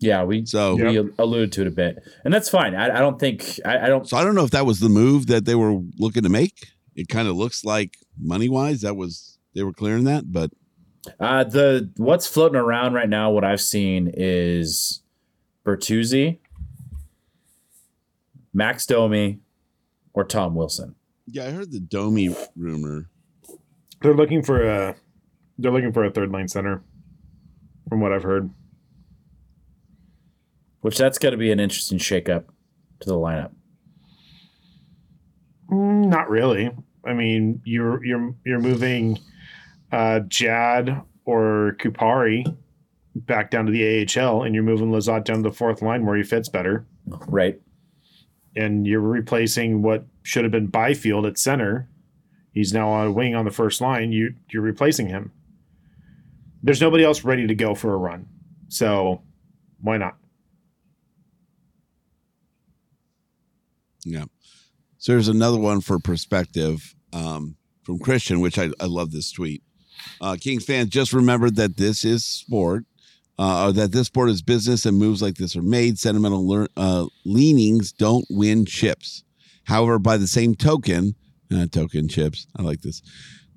Yeah, 0.00 0.22
we 0.24 0.46
So 0.46 0.76
we 0.76 0.96
alluded 1.18 1.52
to 1.52 1.62
it 1.62 1.66
a 1.66 1.70
bit, 1.72 1.98
and 2.24 2.32
that's 2.32 2.48
fine. 2.48 2.74
I, 2.74 2.96
I 2.96 3.00
don't 3.00 3.18
think 3.18 3.58
I, 3.64 3.78
I 3.78 3.88
don't 3.88 4.08
so 4.08 4.16
I 4.16 4.22
don't 4.24 4.34
know 4.36 4.44
if 4.44 4.52
that 4.52 4.64
was 4.66 4.78
the 4.80 4.88
move 4.88 5.26
that 5.26 5.44
they 5.44 5.54
were 5.56 5.80
looking 5.98 6.22
to 6.22 6.28
make. 6.28 6.68
It 6.94 7.08
kind 7.08 7.26
of 7.28 7.36
looks 7.36 7.64
like 7.64 7.96
money 8.20 8.48
wise 8.48 8.82
that 8.82 8.96
was 8.96 9.38
they 9.54 9.62
were 9.64 9.72
clearing 9.72 10.04
that, 10.04 10.30
but 10.32 10.50
Uh, 11.18 11.42
the 11.44 11.90
what's 11.96 12.26
floating 12.28 12.60
around 12.60 12.92
right 12.94 13.08
now, 13.08 13.30
what 13.30 13.42
I've 13.44 13.60
seen 13.60 14.10
is 14.14 15.02
Bertuzzi, 15.64 16.38
Max 18.52 18.86
Domi, 18.86 19.40
or 20.12 20.24
Tom 20.24 20.54
Wilson. 20.54 20.94
yeah, 21.26 21.46
I 21.46 21.50
heard 21.50 21.72
the 21.72 21.80
Domi 21.80 22.34
rumor. 22.56 23.08
They're 24.00 24.14
looking 24.14 24.42
for 24.42 24.62
a 24.62 24.96
they're 25.58 25.72
looking 25.72 25.92
for 25.92 26.04
a 26.04 26.10
third 26.10 26.30
line 26.30 26.46
center, 26.48 26.82
from 27.88 28.00
what 28.00 28.12
I've 28.12 28.22
heard. 28.22 28.50
Which 30.80 30.96
that's 30.98 31.18
going 31.18 31.32
to 31.32 31.38
be 31.38 31.50
an 31.50 31.58
interesting 31.60 31.98
shakeup 31.98 32.44
to 33.00 33.08
the 33.08 33.14
lineup. 33.16 33.50
Mm, 35.70 36.06
Not 36.08 36.30
really. 36.30 36.70
I 37.04 37.14
mean, 37.14 37.60
you're 37.64 38.04
you're 38.04 38.34
you're 38.44 38.60
moving 38.60 39.18
uh, 39.92 40.20
Jad 40.20 41.02
or 41.24 41.76
Kupari 41.80 42.56
back 43.14 43.50
down 43.50 43.66
to 43.66 43.72
the 43.72 44.06
AHL, 44.20 44.42
and 44.42 44.54
you're 44.54 44.64
moving 44.64 44.90
Lizotte 44.90 45.24
down 45.24 45.36
to 45.38 45.42
the 45.42 45.52
fourth 45.52 45.82
line 45.82 46.04
where 46.06 46.16
he 46.16 46.22
fits 46.22 46.48
better, 46.48 46.86
Right. 47.06 47.60
and 48.56 48.86
you're 48.86 49.00
replacing 49.00 49.82
what 49.82 50.04
should 50.22 50.44
have 50.44 50.52
been 50.52 50.66
Byfield 50.68 51.26
at 51.26 51.38
center. 51.38 51.88
He's 52.52 52.72
now 52.72 52.88
on 52.90 53.06
a 53.08 53.12
wing 53.12 53.34
on 53.34 53.44
the 53.44 53.50
first 53.50 53.80
line. 53.80 54.12
You 54.12 54.34
you're 54.50 54.62
replacing 54.62 55.08
him. 55.08 55.32
There's 56.62 56.80
nobody 56.80 57.04
else 57.04 57.24
ready 57.24 57.46
to 57.46 57.54
go 57.54 57.74
for 57.74 57.94
a 57.94 57.96
run, 57.96 58.26
so 58.68 59.22
why 59.80 59.96
not? 59.96 60.16
Yeah. 64.10 64.24
So 64.98 65.12
there's 65.12 65.28
another 65.28 65.58
one 65.58 65.80
for 65.80 65.98
perspective 65.98 66.94
um, 67.12 67.56
from 67.84 67.98
Christian, 67.98 68.40
which 68.40 68.58
I, 68.58 68.70
I 68.80 68.86
love 68.86 69.12
this 69.12 69.30
tweet. 69.30 69.62
Uh, 70.20 70.36
Kings 70.40 70.64
fans 70.64 70.88
just 70.90 71.12
remembered 71.12 71.56
that 71.56 71.76
this 71.76 72.04
is 72.04 72.24
sport, 72.24 72.84
uh, 73.38 73.66
or 73.68 73.72
that 73.72 73.92
this 73.92 74.06
sport 74.08 74.30
is 74.30 74.42
business 74.42 74.84
and 74.86 74.98
moves 74.98 75.22
like 75.22 75.36
this 75.36 75.54
are 75.56 75.62
made. 75.62 75.98
Sentimental 75.98 76.46
lear- 76.46 76.68
uh, 76.76 77.06
leanings 77.24 77.92
don't 77.92 78.24
win 78.30 78.64
chips. 78.64 79.24
However, 79.64 79.98
by 79.98 80.16
the 80.16 80.26
same 80.26 80.54
token, 80.54 81.14
uh, 81.54 81.66
token 81.66 82.08
chips, 82.08 82.46
I 82.56 82.62
like 82.62 82.80
this. 82.80 83.02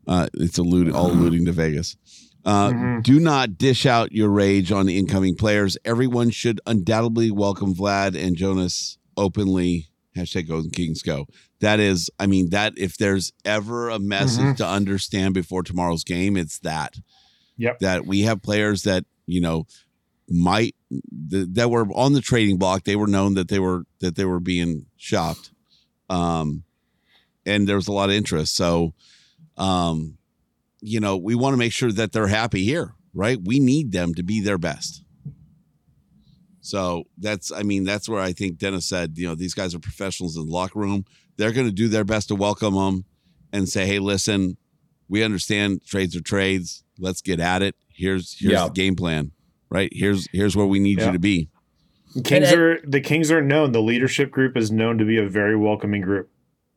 Uh, 0.07 0.27
it's 0.35 0.57
alluding, 0.57 0.93
all 0.95 1.11
alluding 1.11 1.45
to 1.45 1.51
Vegas. 1.51 1.95
Uh, 2.43 2.99
Do 3.01 3.19
not 3.19 3.57
dish 3.57 3.85
out 3.85 4.11
your 4.11 4.29
rage 4.29 4.71
on 4.71 4.87
the 4.87 4.97
incoming 4.97 5.35
players. 5.35 5.77
Everyone 5.85 6.31
should 6.31 6.59
undoubtedly 6.65 7.29
welcome 7.29 7.75
Vlad 7.75 8.15
and 8.19 8.35
Jonas 8.35 8.97
openly. 9.15 9.90
Hashtag 10.15 10.47
Golden 10.47 10.71
Kings 10.71 11.01
go. 11.01 11.25
That 11.59 11.79
is, 11.79 12.09
I 12.19 12.27
mean, 12.27 12.49
that 12.49 12.73
if 12.77 12.97
there's 12.97 13.31
ever 13.45 13.89
a 13.89 13.99
message 13.99 14.57
to 14.57 14.65
understand 14.67 15.33
before 15.33 15.63
tomorrow's 15.63 16.03
game, 16.03 16.35
it's 16.35 16.59
that. 16.59 16.95
Yep. 17.57 17.79
That 17.79 18.05
we 18.05 18.21
have 18.21 18.41
players 18.41 18.83
that 18.83 19.05
you 19.25 19.39
know 19.39 19.67
might 20.27 20.75
th- 21.29 21.47
that 21.51 21.69
were 21.69 21.85
on 21.93 22.13
the 22.13 22.21
trading 22.21 22.57
block. 22.57 22.83
They 22.83 22.95
were 22.95 23.07
known 23.07 23.35
that 23.35 23.49
they 23.49 23.59
were 23.59 23.83
that 23.99 24.15
they 24.15 24.25
were 24.25 24.39
being 24.39 24.85
shopped, 24.97 25.51
um, 26.09 26.63
and 27.45 27.67
there 27.67 27.75
was 27.75 27.87
a 27.87 27.93
lot 27.93 28.09
of 28.09 28.15
interest. 28.15 28.55
So, 28.55 28.93
um, 29.57 30.17
you 30.81 30.99
know, 30.99 31.17
we 31.17 31.35
want 31.35 31.53
to 31.53 31.57
make 31.57 31.73
sure 31.73 31.91
that 31.91 32.11
they're 32.11 32.27
happy 32.27 32.63
here, 32.63 32.95
right? 33.13 33.39
We 33.43 33.59
need 33.59 33.91
them 33.91 34.13
to 34.15 34.23
be 34.23 34.41
their 34.41 34.57
best. 34.57 35.00
So 36.61 37.03
that's, 37.17 37.51
I 37.51 37.63
mean, 37.63 37.83
that's 37.83 38.07
where 38.07 38.21
I 38.21 38.33
think 38.33 38.57
Dennis 38.57 38.85
said, 38.87 39.13
you 39.17 39.27
know, 39.27 39.35
these 39.35 39.53
guys 39.53 39.73
are 39.75 39.79
professionals 39.79 40.37
in 40.37 40.45
the 40.45 40.51
locker 40.51 40.79
room. 40.79 41.05
They're 41.37 41.51
going 41.51 41.65
to 41.67 41.73
do 41.73 41.87
their 41.87 42.03
best 42.03 42.27
to 42.27 42.35
welcome 42.35 42.75
them 42.75 43.05
and 43.51 43.67
say, 43.67 43.85
hey, 43.87 43.99
listen, 43.99 44.57
we 45.09 45.23
understand 45.23 45.83
trades 45.85 46.15
are 46.15 46.21
trades. 46.21 46.83
Let's 46.99 47.21
get 47.21 47.39
at 47.39 47.61
it. 47.63 47.75
Here's 47.89 48.37
here's 48.39 48.53
Yeah. 48.53 48.65
the 48.65 48.71
game 48.73 48.95
plan, 48.95 49.31
right? 49.69 49.89
Here's 49.91 50.27
here's 50.31 50.55
where 50.55 50.65
we 50.67 50.79
need 50.79 50.99
Yeah. 50.99 51.07
you 51.07 51.11
to 51.13 51.19
be. 51.19 51.49
Kings 52.23 52.51
And- 52.51 52.59
are 52.61 52.79
the 52.85 53.01
Kings 53.01 53.31
are 53.31 53.41
known. 53.41 53.71
The 53.71 53.81
leadership 53.81 54.31
group 54.31 54.55
is 54.55 54.71
known 54.71 54.97
to 54.99 55.05
be 55.05 55.17
a 55.17 55.27
very 55.27 55.55
welcoming 55.55 56.01
group, 56.01 56.29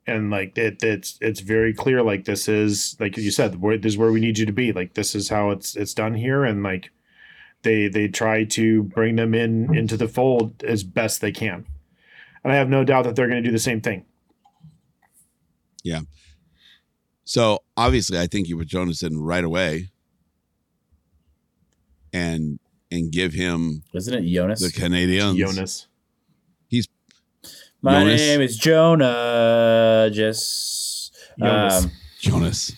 and 0.07 0.31
like 0.31 0.57
it, 0.57 0.83
it's 0.83 1.19
it's 1.21 1.41
very 1.41 1.75
clear. 1.75 2.03
Like 2.03 2.25
this 2.25 2.49
is 2.49 2.97
like 3.01 3.17
you 3.17 3.31
said, 3.31 3.61
this 3.61 3.93
is 3.93 3.99
where 3.99 4.13
we 4.13 4.21
need 4.21 4.39
you 4.39 4.47
to 4.47 4.53
be. 4.53 4.73
Like 4.73 4.95
this 4.95 5.15
is 5.15 5.29
how 5.29 5.51
it's 5.51 5.77
it's 5.77 5.93
done 5.95 6.15
here, 6.15 6.45
and 6.45 6.63
like 6.63 6.91
they 7.65 7.89
they 7.89 8.07
try 8.09 8.45
to 8.45 8.85
bring 8.85 9.17
them 9.17 9.35
in 9.35 9.75
into 9.75 9.97
the 9.97 10.09
fold 10.09 10.63
as 10.63 10.85
best 10.85 11.21
they 11.21 11.33
can. 11.33 11.67
And 12.45 12.53
I 12.53 12.57
have 12.57 12.69
no 12.69 12.85
doubt 12.85 13.05
that 13.05 13.17
they're 13.17 13.29
going 13.29 13.43
to 13.43 13.49
do 13.49 13.53
the 13.53 13.59
same 13.59 13.81
thing. 13.81 14.05
Yeah 15.83 16.01
so 17.25 17.61
obviously, 17.77 18.19
I 18.19 18.27
think 18.27 18.49
you 18.49 18.57
put 18.59 18.69
Jonas 18.69 19.03
in 19.03 19.19
right 19.21 19.43
away, 19.43 19.91
and 22.13 22.59
and 22.91 23.11
give 23.11 23.33
him 23.33 23.83
Isn't 23.95 24.15
it 24.15 24.31
Jonas? 24.31 24.61
the 24.61 24.69
Canadiens. 24.69 25.37
Jonas. 25.37 25.87
He's 26.69 26.87
my 27.81 28.01
Jonas. 28.01 28.21
name 28.21 28.41
is 28.43 28.57
Jonah. 28.57 30.11
Just 30.13 31.17
Jonas. 31.39 31.85
um, 31.85 31.91
Jonas. 32.21 32.73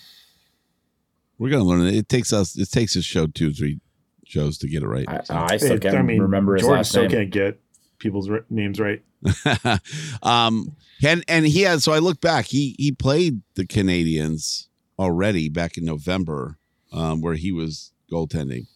We're 1.37 1.49
gonna 1.51 1.65
learn 1.65 1.81
it. 1.81 1.95
It 1.95 2.09
takes 2.09 2.31
us. 2.31 2.57
It 2.57 2.71
takes 2.71 2.95
us 2.95 3.03
show 3.03 3.27
two, 3.27 3.53
three 3.53 3.79
shows 4.27 4.57
to 4.59 4.67
get 4.67 4.83
it 4.83 4.87
right. 4.87 5.05
I, 5.07 5.23
So. 5.23 5.35
I 5.35 5.57
still 5.57 5.79
can't 5.79 5.97
I 5.97 6.01
mean, 6.01 6.21
remember 6.21 6.53
his 6.55 6.63
George 6.63 6.71
last 6.77 6.89
still 6.89 7.03
name. 7.03 7.11
can't 7.11 7.29
get 7.31 7.59
people's 7.99 8.29
ri- 8.29 8.41
names 8.49 8.79
right. 8.79 9.01
um, 10.23 10.75
and 11.03 11.23
and 11.27 11.45
he 11.45 11.61
had. 11.61 11.81
So 11.81 11.91
I 11.91 11.99
look 11.99 12.21
back. 12.21 12.45
He 12.45 12.75
he 12.77 12.91
played 12.91 13.41
the 13.55 13.65
Canadiens 13.65 14.67
already 14.99 15.49
back 15.49 15.77
in 15.77 15.85
November, 15.85 16.57
um, 16.91 17.21
where 17.21 17.33
he 17.35 17.51
was 17.51 17.91
goaltending, 18.11 18.67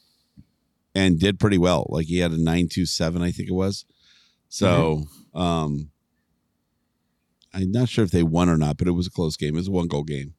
and 0.96 1.20
did 1.20 1.40
pretty 1.40 1.58
well. 1.58 1.86
Like 1.90 2.08
he 2.08 2.20
had 2.20 2.32
a 2.32 2.42
nine 2.42 2.70
two 2.70 2.86
seven, 2.86 3.22
I 3.22 3.32
think 3.32 3.50
it 3.50 3.54
was. 3.54 3.86
So, 4.50 5.04
um, 5.34 5.92
I'm 7.54 7.72
not 7.72 7.88
sure 7.90 8.04
if 8.04 8.12
they 8.12 8.24
won 8.24 8.50
or 8.50 8.58
not, 8.58 8.78
but 8.78 8.88
it 8.88 8.92
was 8.92 9.08
a 9.08 9.12
close 9.12 9.38
game. 9.38 9.56
It 9.56 9.60
was 9.60 9.68
a 9.68 9.72
one 9.72 9.88
goal 9.88 10.04
game. 10.04 10.34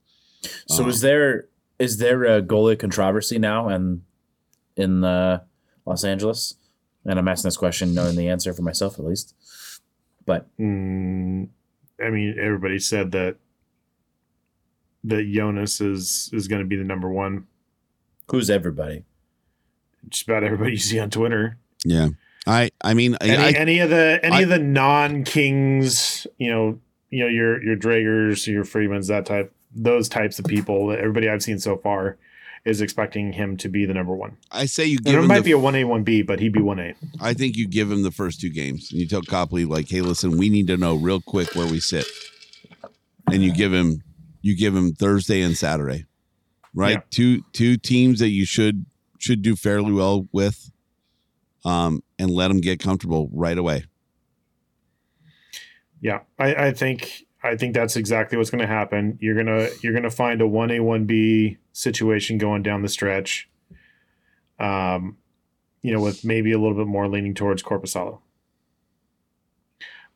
So 0.67 0.83
Um, 0.85 0.91
is 0.91 1.01
there 1.01 1.47
is 1.79 1.99
there 1.99 2.25
a 2.25 2.43
goalie 2.43 2.79
controversy 2.79 3.39
now 3.39 3.69
and 3.69 4.03
in 4.77 5.05
uh, 5.05 5.41
Los 5.87 6.05
Angeles? 6.05 6.55
And 7.05 7.19
I'm 7.19 7.27
asking 7.29 7.49
this 7.49 7.57
question 7.57 7.95
knowing 7.95 8.15
the 8.17 8.29
answer 8.29 8.53
for 8.55 8.63
myself 8.63 8.99
at 8.99 9.05
least. 9.05 9.35
But 10.25 10.47
Mm, 10.59 11.49
I 12.05 12.11
mean, 12.11 12.37
everybody 12.41 12.79
said 12.79 13.11
that 13.13 13.37
that 15.05 15.29
Jonas 15.33 15.81
is 15.81 16.31
is 16.33 16.47
going 16.49 16.63
to 16.63 16.67
be 16.69 16.77
the 16.77 16.85
number 16.85 17.09
one. 17.11 17.47
who's 18.31 18.49
everybody? 18.51 19.05
Just 20.09 20.25
about 20.29 20.45
everybody 20.45 20.73
you 20.73 20.79
see 20.79 20.99
on 20.99 21.11
Twitter. 21.11 21.59
Yeah, 21.85 22.09
I 22.47 22.71
I 22.83 22.95
mean 22.95 23.17
Any, 23.21 23.37
I 23.37 23.51
any 23.51 23.79
of 23.81 23.91
the 23.91 24.21
any 24.23 24.37
I- 24.37 24.41
of 24.43 24.49
the 24.49 24.59
non 24.61 25.25
Kings, 25.25 26.27
you 26.39 26.51
know, 26.53 26.79
you 27.11 27.21
know 27.25 27.29
your 27.29 27.63
your 27.63 27.77
Dregers, 27.77 28.47
your 28.47 28.65
Friedmans, 28.65 29.09
that 29.09 29.27
type, 29.27 29.53
those 29.75 30.09
types 30.09 30.39
of 30.39 30.45
people. 30.45 30.93
Everybody 30.93 31.29
I've 31.29 31.43
seen 31.43 31.59
so 31.59 31.77
far 31.77 32.17
is 32.65 32.81
expecting 32.81 33.33
him 33.33 33.57
to 33.57 33.69
be 33.69 33.85
the 33.85 33.95
number 33.95 34.15
one. 34.15 34.37
I 34.51 34.67
say 34.67 34.85
you 34.87 34.99
And 34.99 35.07
give 35.07 35.25
it 35.25 35.27
might 35.27 35.39
the 35.39 35.45
be 35.45 35.53
a 35.53 35.59
one 35.59 35.75
A 35.75 35.85
one 35.85 36.05
B, 36.05 36.23
but 36.23 36.39
he'd 36.39 36.53
be 36.53 36.63
one 36.63 36.79
A. 36.79 36.95
I 37.21 37.35
think 37.35 37.57
you 37.57 37.67
give 37.67 37.91
him 37.91 38.03
the 38.03 38.11
first 38.11 38.41
two 38.41 38.51
games 38.51 38.91
and 38.93 39.01
you 39.01 39.09
tell 39.09 39.23
Copley 39.23 39.65
like, 39.65 39.89
"Hey, 39.89 40.01
listen, 40.01 40.39
we 40.39 40.49
need 40.49 40.69
to 40.69 40.77
know 40.77 40.95
real 40.95 41.21
quick 41.21 41.55
where 41.55 41.67
we 41.67 41.81
sit," 41.81 42.07
and 43.31 43.43
you 43.43 43.53
give 43.53 43.73
him 43.73 44.03
you 44.43 44.57
give 44.57 44.77
him 44.77 44.93
Thursday 44.93 45.43
and 45.43 45.57
Saturday, 45.57 46.07
right? 46.75 46.99
Yeah. 46.99 47.03
Two 47.11 47.43
two 47.53 47.77
teams 47.77 48.21
that 48.21 48.29
you 48.29 48.45
should 48.45 48.87
should 49.19 49.43
do 49.43 49.57
fairly 49.57 49.93
well 49.93 50.29
with, 50.33 50.71
um, 51.65 52.03
and 52.19 52.31
let 52.31 52.49
them 52.49 52.61
get 52.61 52.79
comfortable 52.81 53.29
right 53.33 53.59
away. 53.59 53.85
Yeah, 56.01 56.21
I, 56.39 56.55
I 56.55 56.73
think 56.73 57.27
I 57.43 57.57
think 57.57 57.75
that's 57.75 57.97
exactly 57.97 58.39
what's 58.39 58.51
going 58.51 58.61
to 58.61 58.67
happen. 58.67 59.19
You're 59.21 59.37
gonna 59.37 59.69
you're 59.83 59.95
gonna 59.95 60.11
find 60.11 60.41
a 60.41 60.47
one 60.47 60.71
A 60.71 60.81
one 60.81 61.07
B 61.07 61.59
situation 61.73 62.39
going 62.39 62.63
down 62.63 62.83
the 62.83 62.89
stretch. 62.89 63.49
Um, 64.59 65.17
you 65.83 65.93
know, 65.93 66.01
with 66.01 66.25
maybe 66.25 66.53
a 66.53 66.59
little 66.59 66.77
bit 66.77 66.87
more 66.87 67.09
leaning 67.09 67.35
towards 67.35 67.63
Korpisalo. 67.63 68.21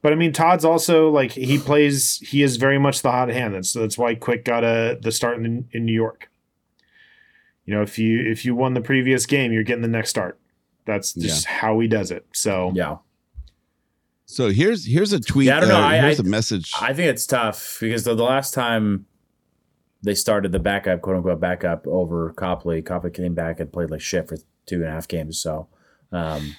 But 0.02 0.12
I 0.12 0.16
mean, 0.16 0.32
Todd's 0.32 0.64
also 0.64 1.10
like 1.10 1.32
he 1.32 1.58
plays. 1.58 2.18
He 2.18 2.42
is 2.42 2.56
very 2.58 2.78
much 2.78 3.02
the 3.02 3.10
hot 3.10 3.28
hand. 3.28 3.54
That's 3.54 3.72
that's 3.72 3.98
why 3.98 4.14
Quick 4.14 4.44
got 4.44 4.62
a 4.62 4.98
the 5.00 5.10
start 5.10 5.38
in 5.38 5.68
in 5.72 5.84
New 5.84 5.92
York. 5.94 6.30
You 7.64 7.74
know, 7.74 7.82
if 7.82 7.98
you 7.98 8.20
if 8.30 8.44
you 8.44 8.54
won 8.54 8.74
the 8.74 8.80
previous 8.80 9.26
game, 9.26 9.52
you're 9.52 9.64
getting 9.64 9.82
the 9.82 9.88
next 9.88 10.10
start. 10.10 10.38
That's 10.84 11.12
just 11.14 11.46
how 11.46 11.80
he 11.80 11.88
does 11.88 12.12
it. 12.12 12.24
So 12.32 12.70
Yeah. 12.74 12.98
So 14.26 14.50
here's 14.50 14.86
here's 14.86 15.12
a 15.12 15.18
tweet. 15.18 15.46
Yeah, 15.48 15.56
I 15.56 15.60
don't 15.60 15.68
know. 15.70 15.76
uh, 15.76 15.80
I- 15.80 15.98
here's 15.98 16.20
I- 16.20 16.22
a 16.22 16.26
message. 16.26 16.72
I 16.80 16.92
think 16.92 17.08
it's 17.08 17.26
tough 17.26 17.78
because 17.80 18.04
the, 18.04 18.14
the 18.14 18.22
last 18.22 18.54
time 18.54 19.06
they 20.02 20.14
started 20.14 20.52
the 20.52 20.58
backup, 20.58 21.00
quote 21.02 21.16
unquote 21.16 21.40
backup 21.40 21.86
over 21.86 22.32
Copley, 22.32 22.82
Copley 22.82 23.10
came 23.10 23.34
back 23.34 23.60
and 23.60 23.72
played 23.72 23.90
like 23.90 24.00
shit 24.00 24.28
for 24.28 24.36
two 24.66 24.76
and 24.76 24.84
a 24.84 24.90
half 24.90 25.08
games. 25.08 25.38
So 25.38 25.68
um, 26.12 26.54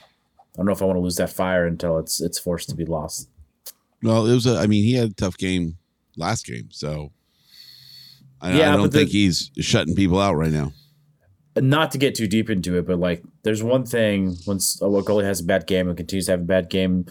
I 0.53 0.57
don't 0.57 0.65
know 0.65 0.71
if 0.71 0.81
I 0.81 0.85
want 0.85 0.97
to 0.97 1.01
lose 1.01 1.15
that 1.17 1.29
fire 1.31 1.65
until 1.65 1.97
it's 1.99 2.19
it's 2.21 2.39
forced 2.39 2.69
to 2.69 2.75
be 2.75 2.85
lost. 2.85 3.29
well, 4.03 4.25
it 4.25 4.33
was. 4.33 4.45
A, 4.47 4.57
I 4.57 4.67
mean, 4.67 4.83
he 4.83 4.93
had 4.93 5.09
a 5.11 5.13
tough 5.13 5.37
game 5.37 5.77
last 6.15 6.45
game, 6.45 6.69
so 6.71 7.11
I, 8.41 8.57
Yeah, 8.57 8.69
I 8.69 8.71
don't 8.73 8.81
but 8.83 8.91
the- 8.91 8.97
think 8.99 9.11
he's 9.11 9.51
shutting 9.59 9.95
people 9.95 10.19
out 10.19 10.35
right 10.35 10.51
now. 10.51 10.73
Not 11.59 11.89
to 11.91 11.97
get 11.97 12.13
too 12.13 12.27
deep 12.27 12.51
into 12.51 12.77
it, 12.77 12.85
but 12.85 12.99
like 12.99 13.23
there's 13.41 13.63
one 13.63 13.83
thing 13.83 14.35
once 14.45 14.75
s- 14.75 14.81
a 14.81 14.85
goalie 14.85 15.23
has 15.23 15.39
a 15.39 15.43
bad 15.43 15.65
game 15.65 15.87
and 15.87 15.97
continues 15.97 16.27
to 16.27 16.33
have 16.33 16.41
a 16.41 16.43
bad 16.43 16.69
game. 16.69 17.05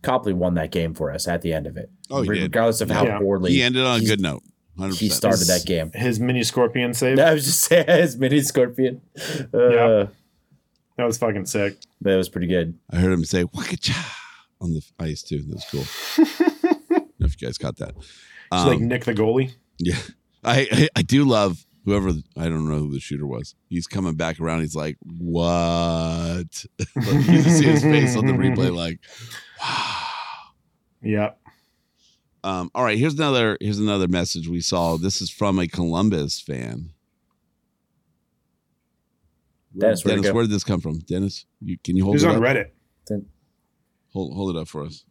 Copley 0.00 0.32
won 0.32 0.54
that 0.54 0.70
game 0.70 0.94
for 0.94 1.12
us 1.12 1.28
at 1.28 1.42
the 1.42 1.52
end 1.52 1.66
of 1.66 1.76
it. 1.76 1.90
Oh, 2.08 2.22
he 2.22 2.28
did. 2.30 2.42
regardless 2.44 2.80
of 2.80 2.88
how 2.90 3.04
Yeah. 3.04 3.18
poorly 3.18 3.52
He 3.52 3.62
ended 3.62 3.84
on 3.84 4.00
a 4.00 4.04
good 4.04 4.20
note. 4.20 4.42
100%. 4.80 4.98
he 4.98 5.08
started 5.08 5.46
that 5.46 5.64
game. 5.66 5.90
his 5.94 6.18
mini 6.20 6.42
scorpion 6.42 6.94
save. 6.94 7.18
I 7.18 7.34
was 7.34 7.44
just 7.44 7.60
saying 7.60 7.86
his 7.88 8.16
mini 8.16 8.40
scorpion. 8.40 9.00
Uh, 9.52 9.68
Yeah. 9.68 10.06
That 10.96 11.06
was 11.06 11.16
fucking 11.18 11.46
sick. 11.46 11.78
That 12.02 12.16
was 12.16 12.28
pretty 12.28 12.46
good. 12.46 12.78
I 12.90 12.96
heard 12.96 13.12
him 13.12 13.24
say 13.24 13.44
"wakacha" 13.44 13.96
on 14.60 14.74
the 14.74 14.82
ice 14.98 15.22
too. 15.22 15.42
That 15.42 15.54
was 15.54 15.64
cool. 15.70 16.24
I 16.24 16.84
don't 16.90 17.20
know 17.20 17.26
if 17.26 17.40
you 17.40 17.48
guys 17.48 17.56
caught 17.56 17.76
that. 17.76 17.94
It's 17.96 18.06
like 18.50 18.76
Um, 18.78 18.88
Nick 18.88 19.04
the 19.06 19.14
goalie. 19.14 19.54
Yeah, 19.78 19.96
I, 20.44 20.68
I 20.70 20.88
I 20.96 21.02
do 21.02 21.24
love 21.24 21.64
whoever 21.86 22.10
I 22.36 22.44
don't 22.50 22.68
know 22.68 22.80
who 22.80 22.92
the 22.92 23.00
shooter 23.00 23.26
was. 23.26 23.54
He's 23.70 23.86
coming 23.86 24.14
back 24.14 24.38
around. 24.40 24.60
He's 24.60 24.74
like, 24.76 24.98
"What?" 25.02 26.66
like, 26.78 27.06
you 27.14 27.22
can 27.24 27.44
see 27.44 27.64
his 27.64 27.82
face 27.82 28.14
on 28.16 28.26
the 28.26 28.34
replay. 28.34 28.74
Like, 28.74 28.98
wow. 29.62 30.06
Yeah. 31.02 31.30
Um, 32.44 32.70
all 32.74 32.84
right. 32.84 32.98
Here's 32.98 33.14
another. 33.14 33.56
Here's 33.60 33.78
another 33.78 34.08
message 34.08 34.48
we 34.48 34.60
saw. 34.60 34.96
This 34.96 35.20
is 35.20 35.30
from 35.30 35.58
a 35.58 35.68
Columbus 35.68 36.40
fan. 36.40 36.90
Dennis, 39.76 40.04
where'd 40.04 40.22
Dennis, 40.22 40.34
where 40.34 40.44
did 40.44 40.50
this 40.50 40.64
come 40.64 40.80
from? 40.80 40.98
Dennis, 41.00 41.46
you, 41.60 41.78
can 41.82 41.96
you 41.96 42.04
hold 42.04 42.16
Who's 42.16 42.24
it 42.24 42.28
on 42.28 42.36
up? 42.36 42.42
Reddit? 42.42 42.70
Hold 44.12 44.34
hold 44.34 44.56
it 44.56 44.60
up 44.60 44.68
for 44.68 44.84
us. 44.84 45.04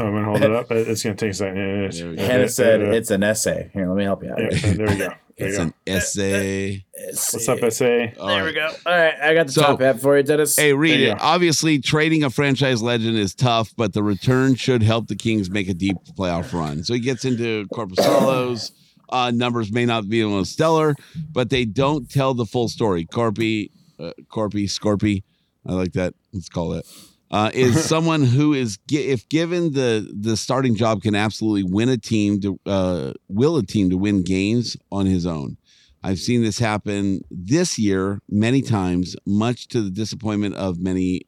I'm 0.00 0.12
gonna 0.12 0.24
hold 0.24 0.42
it 0.42 0.50
up. 0.52 0.70
It's 0.70 1.02
gonna 1.02 1.14
take 1.16 1.30
a 1.30 1.34
second. 1.34 1.56
Yeah, 1.56 1.66
yeah, 1.66 1.82
yeah. 1.82 1.88
There 1.90 2.10
we. 2.10 2.18
Hannah 2.18 2.48
said 2.48 2.80
Yeah, 2.80 2.92
it's 2.92 3.10
an 3.10 3.22
essay. 3.22 3.70
Here, 3.74 3.86
let 3.88 3.96
me 3.96 4.04
help 4.04 4.22
you 4.22 4.30
out. 4.32 4.40
yeah, 4.40 4.48
yeah, 4.52 4.72
there 4.74 4.86
we 4.88 4.96
go. 4.96 5.08
There 5.40 5.48
It's 5.48 5.56
you 5.58 5.64
go. 5.64 5.68
an 5.68 5.74
essay. 5.86 6.84
What's 6.98 7.48
up, 7.48 7.58
SA? 7.72 7.84
There 7.84 8.44
we 8.44 8.52
go. 8.52 8.70
All 8.84 8.92
right, 8.92 9.14
I 9.22 9.32
got 9.32 9.46
the 9.46 9.52
So- 9.54 9.62
top 9.62 9.80
hat 9.80 9.98
for 9.98 10.14
you, 10.18 10.22
Dennis. 10.22 10.54
Hey, 10.56 10.74
read 10.74 11.00
it. 11.00 11.16
go. 11.16 11.24
Obviously, 11.24 11.78
trading 11.78 12.24
a 12.24 12.28
franchise 12.28 12.82
legend 12.82 13.16
is 13.16 13.34
tough, 13.34 13.72
but 13.74 13.94
the 13.94 14.02
return 14.02 14.54
should 14.54 14.82
help 14.82 15.06
the 15.08 15.16
Kings 15.16 15.48
make 15.48 15.68
a 15.70 15.72
deep 15.72 15.96
playoff 16.18 16.52
run. 16.52 16.84
So 16.84 16.92
he 16.92 17.00
gets 17.00 17.24
into 17.24 17.66
Korpisalo's 17.68 18.72
uh, 19.08 19.30
numbers 19.34 19.72
may 19.72 19.86
not 19.86 20.10
be 20.10 20.22
on 20.22 20.44
stellar, 20.44 20.94
but 21.32 21.48
they 21.48 21.64
don't 21.64 22.10
tell 22.10 22.34
the 22.34 22.44
full 22.44 22.68
story. 22.68 23.06
Corpy, 23.06 23.70
uh, 23.98 24.12
Corpy, 24.30 24.64
Scorpy, 24.64 25.22
I 25.66 25.72
like 25.72 25.92
that. 25.94 26.12
Let's 26.34 26.50
call 26.50 26.74
it. 26.74 26.86
Uh, 27.30 27.50
is 27.54 27.84
someone 27.88 28.22
who 28.22 28.52
is 28.54 28.78
if 28.90 29.28
given 29.28 29.72
the 29.72 30.10
the 30.12 30.36
starting 30.36 30.74
job 30.74 31.02
can 31.02 31.14
absolutely 31.14 31.62
win 31.62 31.88
a 31.88 31.96
team 31.96 32.40
to 32.40 32.58
uh, 32.66 33.12
will 33.28 33.56
a 33.56 33.64
team 33.64 33.90
to 33.90 33.96
win 33.96 34.22
games 34.22 34.76
on 34.90 35.06
his 35.06 35.26
own. 35.26 35.56
I've 36.02 36.18
seen 36.18 36.42
this 36.42 36.58
happen 36.58 37.20
this 37.30 37.78
year 37.78 38.20
many 38.28 38.62
times, 38.62 39.16
much 39.26 39.68
to 39.68 39.82
the 39.82 39.90
disappointment 39.90 40.54
of 40.54 40.80
many 40.80 41.20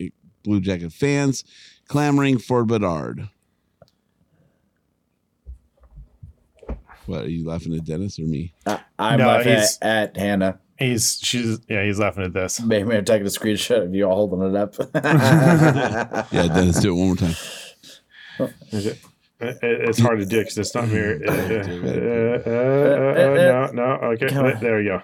Blue 0.45 0.61
Jacket 0.61 0.93
fans 0.93 1.45
clamoring 1.89 2.39
for 2.39 2.65
Bedard. 2.65 3.29
What 7.07 7.25
are 7.25 7.31
you 7.31 7.47
laughing 7.47 7.75
at, 7.75 7.85
Dennis 7.85 8.19
or 8.19 8.23
me? 8.23 8.55
I, 8.65 8.81
I'm 8.99 9.19
No, 9.19 9.27
laughing 9.27 9.53
at, 9.53 9.69
at 9.83 10.17
Hannah. 10.17 10.61
He's 10.83 11.19
she's 11.23 11.59
yeah. 11.69 11.85
He's 11.85 11.99
laughing 11.99 12.25
at 12.25 12.33
this. 12.33 12.61
Maybe 12.61 12.95
I'm 12.97 13.05
taking 13.05 13.27
a 13.27 13.31
screenshot 13.31 13.85
of 13.85 13.95
you 13.95 14.05
all 14.05 14.15
holding 14.29 14.43
it 14.43 14.57
up. 14.57 14.75
Yeah, 16.33 16.45
let's 16.55 16.81
do 16.81 16.91
it 16.93 16.99
one 16.99 17.07
more 17.09 17.17
time. 17.17 17.35
It- 18.73 18.99
it- 19.41 19.89
It's 19.89 19.99
hard 19.99 20.21
to 20.21 20.27
do 20.27 20.39
because 20.39 20.57
it's 20.59 20.75
not 20.75 20.85
very. 20.85 21.21
Uh, 21.29 21.33
uh, 21.33 22.43
uh, 22.47 22.51
uh, 22.51 23.69
uh, 23.69 23.71
no, 23.73 23.73
no. 23.73 23.83
Okay, 24.13 24.29
Come 24.29 24.53
there 24.61 24.79
we 24.79 24.85
go. 24.85 25.03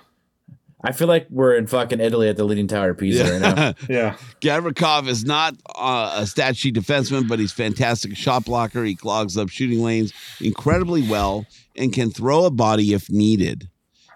I 0.85 0.93
feel 0.93 1.09
like 1.09 1.27
we're 1.29 1.57
in 1.57 1.67
fucking 1.67 1.99
Italy 2.01 2.29
at 2.29 2.37
the 2.37 2.45
Leaning 2.45 2.69
Tower 2.69 2.91
of 2.91 2.99
Pisa 2.99 3.25
right 3.33 3.41
now. 3.41 3.75
Yeah, 3.89 4.17
Gavrikov 4.41 5.09
is 5.09 5.25
not 5.25 5.57
uh, 5.75 6.19
a 6.19 6.27
stat 6.27 6.57
sheet 6.57 6.77
defenseman, 6.77 7.27
but 7.29 7.41
he's 7.41 7.51
fantastic 7.53 8.17
shot 8.17 8.45
blocker. 8.45 8.85
He 8.85 8.95
clogs 8.95 9.37
up 9.37 9.49
shooting 9.49 9.83
lanes 9.83 10.13
incredibly 10.41 11.03
well 11.09 11.47
and 11.77 11.93
can 11.93 12.11
throw 12.11 12.45
a 12.45 12.51
body 12.51 12.93
if 12.95 13.11
needed. 13.11 13.69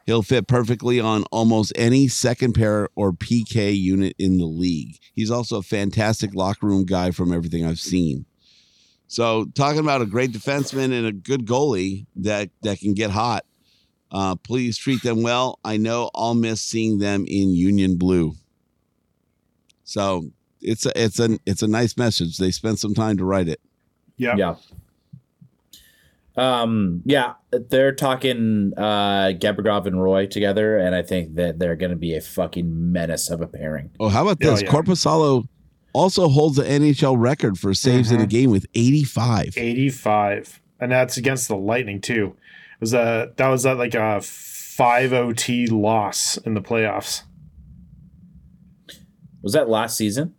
He'll 0.06 0.22
fit 0.22 0.46
perfectly 0.46 0.98
on 1.00 1.24
almost 1.30 1.72
any 1.76 2.08
second 2.08 2.54
pair 2.54 2.88
or 2.96 3.12
PK 3.12 3.78
unit 3.78 4.14
in 4.18 4.38
the 4.38 4.46
league. 4.46 4.98
He's 5.14 5.30
also 5.30 5.58
a 5.58 5.62
fantastic 5.62 6.34
locker 6.34 6.66
room 6.66 6.84
guy 6.84 7.12
from 7.12 7.32
everything 7.32 7.64
I've 7.64 7.78
seen. 7.78 8.26
So, 9.06 9.44
talking 9.54 9.80
about 9.80 10.02
a 10.02 10.06
great 10.06 10.32
defenseman 10.32 10.92
and 10.92 11.06
a 11.06 11.12
good 11.12 11.46
goalie 11.46 12.06
that 12.16 12.50
that 12.62 12.80
can 12.80 12.94
get 12.94 13.10
hot. 13.10 13.44
Uh, 14.10 14.36
please 14.36 14.76
treat 14.76 15.02
them 15.02 15.22
well. 15.22 15.58
I 15.64 15.78
know 15.78 16.10
I'll 16.14 16.34
miss 16.34 16.60
seeing 16.60 16.98
them 16.98 17.24
in 17.26 17.54
Union 17.54 17.96
Blue. 17.96 18.34
So 19.84 20.30
it's 20.60 20.86
a 20.86 20.92
it's 20.94 21.18
a 21.18 21.38
it's 21.46 21.62
a 21.62 21.68
nice 21.68 21.96
message. 21.96 22.38
They 22.38 22.50
spent 22.50 22.78
some 22.78 22.94
time 22.94 23.16
to 23.18 23.24
write 23.24 23.48
it. 23.48 23.60
yeah, 24.16 24.34
yeah. 24.36 24.54
Um, 26.36 27.02
yeah, 27.04 27.34
they're 27.50 27.94
talking 27.94 28.72
uh 28.76 29.32
Gavrikov 29.38 29.86
and 29.86 30.02
Roy 30.02 30.26
together, 30.26 30.78
and 30.78 30.94
I 30.94 31.02
think 31.02 31.34
that 31.34 31.58
they're 31.58 31.76
gonna 31.76 31.96
be 31.96 32.14
a 32.16 32.20
fucking 32.22 32.92
menace 32.92 33.28
of 33.30 33.40
a 33.42 33.46
pairing. 33.46 33.90
Oh, 34.00 34.08
how 34.08 34.22
about 34.22 34.38
Oh, 34.46 34.50
this? 34.52 34.62
yeah. 34.62 34.70
Korpisalo 34.70 35.46
also 35.92 36.28
holds 36.28 36.56
the 36.56 36.62
NHL 36.64 37.16
record 37.18 37.58
for 37.58 37.74
saves 37.74 38.10
in 38.10 38.18
a 38.20 38.26
game 38.26 38.50
with 38.50 38.64
85. 38.74 39.58
85, 39.58 40.60
and 40.80 40.90
that's 40.90 41.18
against 41.18 41.48
the 41.48 41.56
Lightning 41.56 42.00
too. 42.00 42.34
It 42.74 42.80
was 42.80 42.94
a 42.94 43.32
that 43.36 43.48
was 43.48 43.66
a, 43.66 43.74
like 43.74 43.94
a 43.94 44.22
five 44.22 45.12
OT 45.12 45.66
loss 45.66 46.38
in 46.38 46.54
the 46.54 46.62
playoffs 46.62 47.24
Was 49.42 49.52
that 49.52 49.68
last 49.68 49.96
season? 49.96 50.34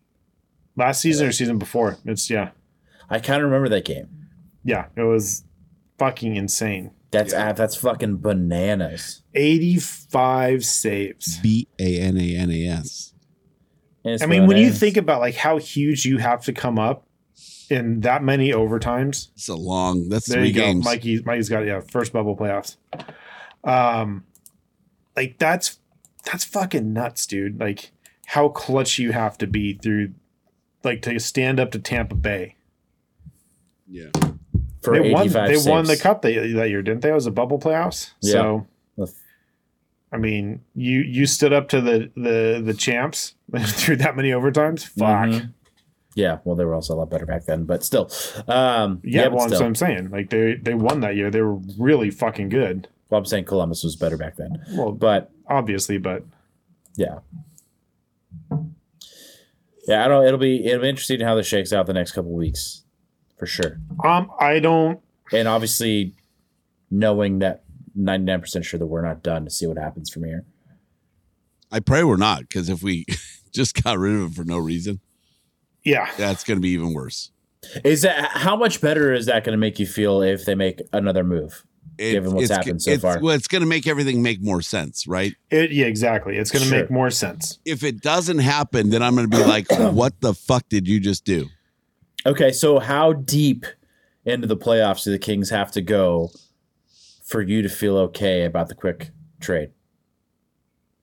last 0.75 1.01
season 1.01 1.27
or 1.27 1.31
season 1.31 1.59
before. 1.59 1.97
It's 2.03 2.31
yeah, 2.31 2.49
I 3.11 3.19
kind 3.19 3.43
of 3.43 3.45
remember 3.51 3.69
that 3.69 3.85
game. 3.85 4.07
yeah. 4.63 4.87
It 4.95 5.03
was 5.03 5.43
fucking 6.03 6.35
insane. 6.35 6.91
That's 7.11 7.33
ah, 7.33 7.53
that's 7.53 7.75
fucking 7.75 8.17
bananas. 8.17 9.21
85 9.35 10.65
saves. 10.65 11.37
B 11.39 11.67
A 11.79 11.99
N 11.99 12.17
A 12.17 12.35
N 12.35 12.51
A 12.51 12.67
S. 12.67 13.13
And 14.03 14.15
it's 14.15 14.23
I 14.23 14.25
mean, 14.25 14.47
when 14.47 14.57
you 14.57 14.71
think 14.71 14.97
about 14.97 15.21
like 15.21 15.35
how 15.35 15.57
huge 15.57 16.05
you 16.05 16.17
have 16.17 16.43
to 16.45 16.53
come 16.53 16.77
up 16.77 17.07
in 17.69 18.01
that 18.01 18.23
many 18.23 18.49
overtimes, 18.51 19.29
It's 19.35 19.47
a 19.47 19.55
long. 19.55 20.09
That's 20.09 20.25
there 20.27 20.39
three 20.39 20.49
you 20.49 20.53
go. 20.53 20.61
games. 20.61 20.83
Mikey, 20.83 21.21
Mikey's 21.23 21.49
got 21.49 21.65
yeah, 21.65 21.79
first 21.79 22.11
bubble 22.11 22.35
playoffs. 22.35 22.75
Um, 23.63 24.25
like 25.15 25.37
that's 25.37 25.79
that's 26.25 26.43
fucking 26.43 26.91
nuts, 26.91 27.25
dude. 27.25 27.59
Like 27.59 27.91
how 28.25 28.49
clutch 28.49 28.99
you 28.99 29.11
have 29.11 29.37
to 29.37 29.47
be 29.47 29.73
through, 29.73 30.13
like 30.83 31.01
to 31.03 31.17
stand 31.19 31.59
up 31.59 31.71
to 31.71 31.79
Tampa 31.79 32.15
Bay. 32.15 32.55
Yeah. 33.87 34.09
For 34.83 34.93
they 34.93 35.11
won. 35.11 35.23
85 35.23 35.47
They 35.49 35.69
won 35.71 35.85
the 35.85 35.97
cup 35.97 36.21
that, 36.23 36.33
that 36.55 36.69
year, 36.69 36.81
didn't 36.81 37.01
they? 37.01 37.09
It 37.09 37.13
was 37.13 37.25
a 37.27 37.31
bubble 37.31 37.59
playoffs. 37.59 38.11
So, 38.21 38.67
I 40.11 40.17
mean, 40.17 40.61
you 40.75 40.99
you 41.01 41.25
stood 41.25 41.53
up 41.53 41.69
to 41.69 41.81
the 41.81 42.11
the 42.15 42.61
the 42.63 42.73
champs 42.73 43.33
through 43.57 43.95
that 43.97 44.15
many 44.15 44.29
overtimes. 44.29 44.85
Fuck. 44.85 45.29
Mhm. 45.29 45.53
Yeah, 46.15 46.37
well, 46.43 46.55
they 46.55 46.63
were 46.65 46.75
also 46.75 46.93
a 46.93 46.97
lot 46.97 47.09
better 47.09 47.25
back 47.25 47.45
then, 47.45 47.63
but 47.63 47.83
still. 47.83 48.11
Um, 48.47 49.01
Yeah, 49.03 49.23
yeah, 49.23 49.27
well, 49.29 49.47
that's 49.47 49.59
what 49.59 49.65
I'm 49.65 49.73
saying. 49.73 50.11
Like 50.11 50.29
they 50.29 50.53
they 50.61 50.75
won 50.75 50.99
that 50.99 51.15
year. 51.15 51.31
They 51.31 51.41
were 51.41 51.55
really 51.79 52.11
fucking 52.11 52.49
good. 52.49 52.87
Well, 53.09 53.17
I'm 53.19 53.25
saying 53.25 53.45
Columbus 53.45 53.83
was 53.83 53.95
better 53.95 54.17
back 54.17 54.35
then, 54.35 54.63
Well, 54.73 54.91
but 54.91 55.31
obviously, 55.47 55.97
but 55.97 56.23
yeah, 56.95 57.19
yeah. 59.87 60.05
I 60.05 60.07
don't. 60.07 60.25
It'll 60.25 60.39
be 60.39 60.63
it'll 60.65 60.81
be 60.81 60.89
interesting 60.89 61.19
how 61.21 61.35
this 61.35 61.47
shakes 61.47 61.73
out 61.73 61.85
the 61.87 61.93
next 61.93 62.11
couple 62.11 62.31
weeks, 62.31 62.82
for 63.43 63.47
sure. 63.47 63.77
um, 64.05 64.31
I 64.39 64.59
don't. 64.59 64.99
And 65.33 65.47
obviously, 65.47 66.13
knowing 66.89 67.39
that 67.39 67.63
99% 67.97 68.63
sure 68.63 68.79
that 68.79 68.85
we're 68.85 69.01
not 69.01 69.21
done 69.23 69.43
to 69.45 69.49
see 69.51 69.65
what 69.67 69.77
happens 69.77 70.09
from 70.09 70.23
here. 70.23 70.45
I 71.71 71.79
pray 71.79 72.03
we're 72.03 72.15
not, 72.17 72.41
because 72.41 72.69
if 72.69 72.81
we 72.83 73.05
just 73.53 73.81
got 73.83 73.97
rid 73.97 74.15
of 74.15 74.31
it 74.31 74.35
for 74.35 74.43
no 74.45 74.57
reason, 74.57 74.99
Yeah. 75.83 76.09
that's 76.17 76.43
going 76.43 76.57
to 76.57 76.61
be 76.61 76.69
even 76.69 76.93
worse. 76.93 77.31
Is 77.83 78.01
that 78.03 78.31
how 78.31 78.55
much 78.55 78.79
better 78.81 79.13
is 79.13 79.25
that 79.25 79.43
going 79.43 79.53
to 79.53 79.57
make 79.59 79.79
you 79.79 79.85
feel 79.87 80.21
if 80.21 80.45
they 80.45 80.55
make 80.55 80.81
another 80.93 81.23
move? 81.23 81.63
It- 81.97 82.13
Given 82.13 82.33
what's 82.33 82.49
happened 82.49 82.81
so 82.81 82.91
it's- 82.91 83.01
far. 83.01 83.21
Well, 83.21 83.35
it's 83.35 83.47
going 83.47 83.61
to 83.61 83.67
make 83.67 83.87
everything 83.87 84.21
make 84.21 84.41
more 84.41 84.61
sense, 84.61 85.05
right? 85.07 85.33
It, 85.49 85.71
yeah, 85.71 85.85
exactly. 85.85 86.37
It's 86.37 86.51
going 86.51 86.63
to 86.63 86.69
Sure. 86.69 86.79
make 86.79 86.91
more 86.91 87.09
sense. 87.09 87.59
If 87.65 87.83
it 87.83 88.01
doesn't 88.01 88.39
happen, 88.39 88.89
then 88.89 89.01
I'm 89.03 89.15
going 89.15 89.29
to 89.29 89.37
be 89.37 89.43
like, 89.43 89.67
what 89.93 90.19
the 90.21 90.33
fuck 90.33 90.67
did 90.69 90.87
you 90.87 90.99
just 90.99 91.25
do? 91.25 91.47
Okay, 92.25 92.51
so 92.51 92.79
how 92.79 93.13
deep 93.13 93.65
into 94.25 94.47
the 94.47 94.57
playoffs 94.57 95.03
do 95.03 95.11
the 95.11 95.19
Kings 95.19 95.49
have 95.49 95.71
to 95.71 95.81
go 95.81 96.31
for 97.25 97.41
you 97.41 97.61
to 97.61 97.69
feel 97.69 97.97
okay 97.97 98.45
about 98.45 98.69
the 98.69 98.75
quick 98.75 99.11
trade? 99.41 99.71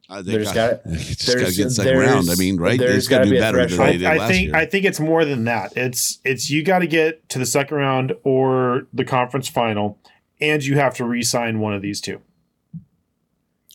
I 0.09 0.23
There's 0.23 0.47
think 0.51 0.55
gotta- 0.57 0.81
I, 0.91 0.95
just 0.97 1.27
got 1.27 1.33
to 1.33 1.39
there's- 1.39 1.57
get 1.57 1.71
second 1.71 1.99
round. 1.99 2.31
I 2.31 2.35
mean, 2.35 2.57
right? 2.57 2.79
They 2.79 2.87
there's 2.87 3.07
just 3.07 3.11
got 3.11 3.19
to 3.19 3.25
gotta 3.25 3.31
be 3.31 3.39
better 3.39 3.67
than 3.67 3.79
they 3.79 3.97
did 3.99 4.07
I, 4.07 4.17
last 4.17 4.31
think 4.31 4.47
year. 4.49 4.57
I 4.57 4.67
think 4.67 4.85
it's 4.85 4.99
more 5.01 5.25
than 5.25 5.45
that. 5.45 5.73
It's 5.77 6.19
it's 6.25 6.51
you 6.51 6.65
got 6.65 6.81
to 6.81 6.87
get 6.89 7.29
to 7.29 7.39
the 7.39 7.47
second 7.47 7.77
round 7.77 8.15
or 8.25 8.87
the 8.93 9.05
conference 9.05 9.49
final, 9.49 9.99
and 10.41 10.65
you 10.65 10.77
have 10.79 10.95
to 10.97 11.05
re-sign 11.05 11.61
one 11.61 11.75
of 11.75 11.83
these 11.83 12.01
two. 12.01 12.21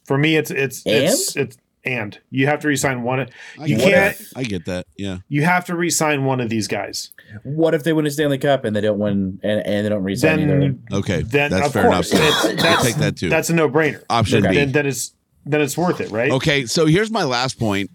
For 0.05 0.17
me, 0.17 0.35
it's 0.35 0.51
it's 0.51 0.83
it's 0.85 1.35
it's 1.37 1.57
and 1.85 2.19
you 2.31 2.47
have 2.47 2.59
to 2.61 2.67
re-sign 2.67 3.03
one. 3.03 3.29
You 3.59 3.77
get 3.77 3.79
can't. 3.79 4.17
that. 4.17 4.27
I 4.35 4.43
get 4.43 4.65
that. 4.65 4.87
Yeah. 4.97 5.19
You 5.27 5.43
have 5.43 5.65
to 5.65 5.75
re-sign 5.75 6.25
one 6.25 6.41
of 6.41 6.49
these 6.49 6.67
guys. 6.67 7.11
What 7.43 7.73
if 7.73 7.83
they 7.83 7.93
win 7.93 8.05
a 8.05 8.11
Stanley 8.11 8.37
Cup 8.37 8.65
and 8.65 8.75
they 8.75 8.81
don't 8.81 8.99
win 8.99 9.39
and, 9.43 9.65
and 9.65 9.85
they 9.85 9.89
don't 9.89 10.03
resign 10.03 10.39
either? 10.39 10.75
Okay. 10.91 11.21
then 11.21 11.51
that's 11.51 11.71
fair 11.71 11.83
course 11.83 12.11
enough. 12.11 12.23
it's, 12.23 12.45
I'll 12.45 12.55
that's, 12.55 12.83
take 12.83 12.95
that 12.95 13.17
too. 13.17 13.29
That's 13.29 13.49
a 13.49 13.53
no-brainer. 13.53 14.03
Option 14.09 14.45
Okay. 14.45 14.49
B. 14.49 14.55
Then 14.55 14.71
then 14.71 14.85
it's 14.87 15.13
then 15.45 15.61
it's 15.61 15.77
worth 15.77 16.01
it, 16.01 16.09
right? 16.11 16.31
Okay, 16.31 16.65
so 16.65 16.87
here's 16.87 17.11
my 17.11 17.23
last 17.23 17.59
point, 17.59 17.91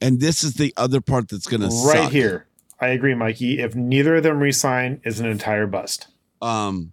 and 0.00 0.20
this 0.20 0.42
is 0.42 0.54
the 0.54 0.74
other 0.76 1.00
part 1.00 1.28
that's 1.28 1.46
going 1.46 1.60
to 1.60 1.70
suck. 1.70 1.94
right 1.94 2.02
suck. 2.04 2.12
here. 2.12 2.46
I 2.80 2.88
agree, 2.88 3.14
Mikey. 3.14 3.60
If 3.60 3.76
neither 3.76 4.16
of 4.16 4.24
them 4.24 4.40
resign, 4.40 5.00
is 5.04 5.20
an 5.20 5.26
entire 5.26 5.66
bust. 5.66 6.08
Um, 6.42 6.92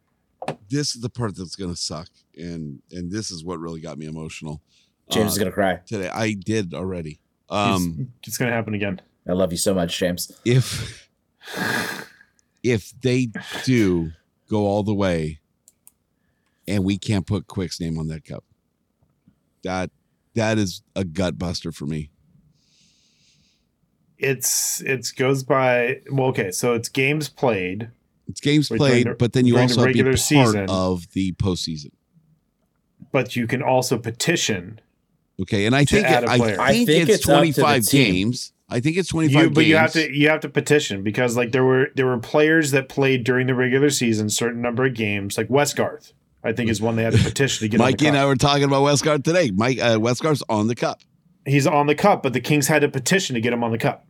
this 0.70 0.96
is 0.96 1.02
the 1.02 1.10
part 1.10 1.36
that's 1.36 1.56
going 1.56 1.72
to 1.72 1.76
suck, 1.76 2.10
and 2.38 2.82
and 2.92 3.12
this 3.12 3.32
is 3.32 3.44
what 3.44 3.60
really 3.60 3.82
got 3.82 3.98
me 3.98 4.06
emotional. 4.06 4.62
James 5.12 5.26
uh, 5.26 5.32
is 5.34 5.38
gonna 5.38 5.52
cry. 5.52 5.80
today. 5.86 6.10
I 6.10 6.34
did 6.34 6.74
already. 6.74 7.20
It's- 7.52 7.76
Um, 7.78 8.14
it's 8.26 8.38
going 8.38 8.50
to 8.50 8.56
happen 8.56 8.74
again. 8.74 9.02
I 9.28 9.34
love 9.34 9.52
you 9.52 9.58
so 9.58 9.74
much, 9.74 9.98
James. 9.98 10.32
if 10.46 11.10
if 12.64 12.94
they 13.02 13.28
do 13.66 14.12
go 14.50 14.66
all 14.66 14.84
the 14.84 14.94
way, 14.94 15.40
and 16.68 16.84
we 16.86 16.98
can't 16.98 17.26
put 17.28 17.48
Quick's 17.48 17.80
name 17.80 17.98
on 18.00 18.08
that 18.08 18.24
cup, 18.24 18.44
that 19.64 19.92
that 20.36 20.58
is 20.58 20.82
a 20.96 21.04
gut 21.04 21.38
buster 21.38 21.72
for 21.74 21.86
me. 21.86 22.10
It's 24.18 24.82
it's 24.82 25.12
goes 25.12 25.44
by 25.44 26.02
well. 26.12 26.28
Okay, 26.28 26.52
so 26.52 26.74
it's 26.74 26.90
games 26.90 27.28
played. 27.28 27.90
It's 28.28 28.40
games 28.40 28.70
played, 28.70 28.80
during 28.80 29.04
the- 29.06 29.16
but 29.16 29.34
then 29.34 29.46
you 29.46 29.54
during 29.54 29.68
the 29.68 29.74
also 29.74 29.82
have 29.82 29.90
to 29.90 29.94
be 29.94 30.00
regular 30.04 30.12
part 30.12 30.20
season. 30.20 30.66
of 30.70 31.12
the 31.14 31.34
postseason. 31.34 31.92
but 33.12 33.36
you 33.36 33.46
can 33.48 33.62
also 33.62 33.98
petition. 33.98 34.80
Okay, 35.42 35.66
and 35.66 35.76
I 35.76 35.86
think 35.86 36.06
add 36.06 36.24
a 36.24 36.30
I 36.30 36.38
think, 36.38 36.60
I 36.60 36.74
think 36.86 37.10
it's, 37.10 37.10
it's 37.10 37.30
up 37.30 37.42
to 37.44 37.48
the 37.48 37.62
25 37.62 37.90
games. 37.90 38.54
I 38.70 38.80
think 38.80 38.98
it's 38.98 39.10
25 39.10 39.44
You, 39.44 39.50
but 39.50 39.66
you 39.66 39.76
have 39.76 39.92
to 39.94 40.12
you 40.16 40.30
have 40.30 40.40
to 40.42 40.50
petition 40.50 41.04
because 41.04 41.36
like 41.36 41.52
there 41.52 41.64
were 41.64 41.90
there 41.96 42.06
were 42.06 42.20
players 42.20 42.72
that 42.72 42.88
played 42.88 43.24
during 43.24 43.48
the 43.48 43.56
regular 43.56 43.90
season 43.90 44.30
certain 44.30 44.62
number 44.62 44.86
of 44.86 44.94
games 44.94 45.38
like 45.38 45.50
Westgarth. 45.50 46.14
I 46.44 46.54
think 46.54 46.70
is 46.70 46.82
one 46.82 46.96
they 46.96 47.04
had 47.04 47.14
to 47.14 47.24
petition 47.24 47.66
to 47.66 47.70
get. 47.70 47.80
Mikey 47.80 48.08
on 48.08 48.16
and 48.16 48.22
I 48.22 48.26
were 48.26 48.36
talking 48.36 48.64
about 48.64 48.84
Westgarth 48.84 49.24
today. 49.24 49.52
Mike 49.52 49.78
uh, 49.80 49.98
Westgarth's 49.98 50.44
on 50.50 50.68
the 50.68 50.76
cup. 50.76 51.02
He's 51.46 51.68
on 51.68 51.88
the 51.88 51.96
cup, 51.96 52.24
but 52.24 52.34
the 52.34 52.40
Kings 52.40 52.68
had 52.68 52.82
to 52.82 52.90
petition 52.90 53.34
to 53.34 53.42
get 53.42 53.52
him 53.52 53.64
on 53.64 53.72
the 53.72 53.78
cup. 53.78 54.06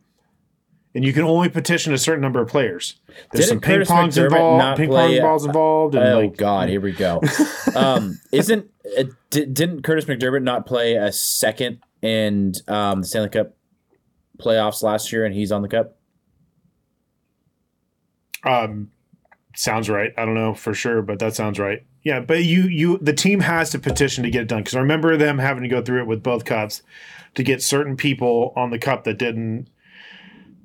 And 0.94 1.04
you 1.04 1.14
can 1.14 1.22
only 1.22 1.48
petition 1.48 1.94
a 1.94 1.98
certain 1.98 2.20
number 2.20 2.42
of 2.42 2.48
players. 2.48 3.00
There's 3.32 3.46
Didn't 3.46 3.48
some 3.48 3.60
ping 3.60 3.80
pongs 3.80 4.22
involved, 4.22 4.76
ping 4.76 4.90
pong 4.90 5.18
balls 5.20 5.46
involved, 5.46 5.94
and 5.94 6.04
Oh 6.04 6.20
like 6.20 6.36
God, 6.36 6.68
here 6.68 6.82
we 6.82 6.92
go. 6.92 7.22
um, 7.74 8.20
isn't 8.30 8.70
uh, 8.98 9.04
di- 9.30 9.46
didn't 9.46 9.82
Kurtis 9.82 10.04
MacDermid 10.04 10.42
not 10.42 10.66
play 10.66 10.96
a 10.96 11.10
second 11.10 11.78
in 12.02 12.52
um, 12.68 13.00
the 13.00 13.06
Stanley 13.06 13.30
Cup 13.30 13.54
playoffs 14.38 14.82
last 14.82 15.12
year, 15.12 15.24
and 15.24 15.34
he's 15.34 15.50
on 15.50 15.62
the 15.62 15.68
cup? 15.68 15.96
Um, 18.44 18.90
sounds 19.54 19.88
right. 19.88 20.12
I 20.16 20.24
don't 20.24 20.34
know 20.34 20.54
for 20.54 20.74
sure, 20.74 21.02
but 21.02 21.18
that 21.20 21.34
sounds 21.34 21.58
right. 21.58 21.84
Yeah, 22.02 22.20
but 22.20 22.44
you 22.44 22.62
you 22.64 22.98
the 22.98 23.12
team 23.12 23.40
has 23.40 23.70
to 23.70 23.78
petition 23.78 24.24
to 24.24 24.30
get 24.30 24.42
it 24.42 24.48
done 24.48 24.60
because 24.60 24.74
I 24.74 24.80
remember 24.80 25.16
them 25.16 25.38
having 25.38 25.62
to 25.62 25.68
go 25.68 25.82
through 25.82 26.02
it 26.02 26.06
with 26.06 26.22
both 26.22 26.44
cups 26.44 26.82
to 27.34 27.42
get 27.42 27.62
certain 27.62 27.96
people 27.96 28.52
on 28.56 28.70
the 28.70 28.78
cup 28.78 29.04
that 29.04 29.18
didn't 29.18 29.68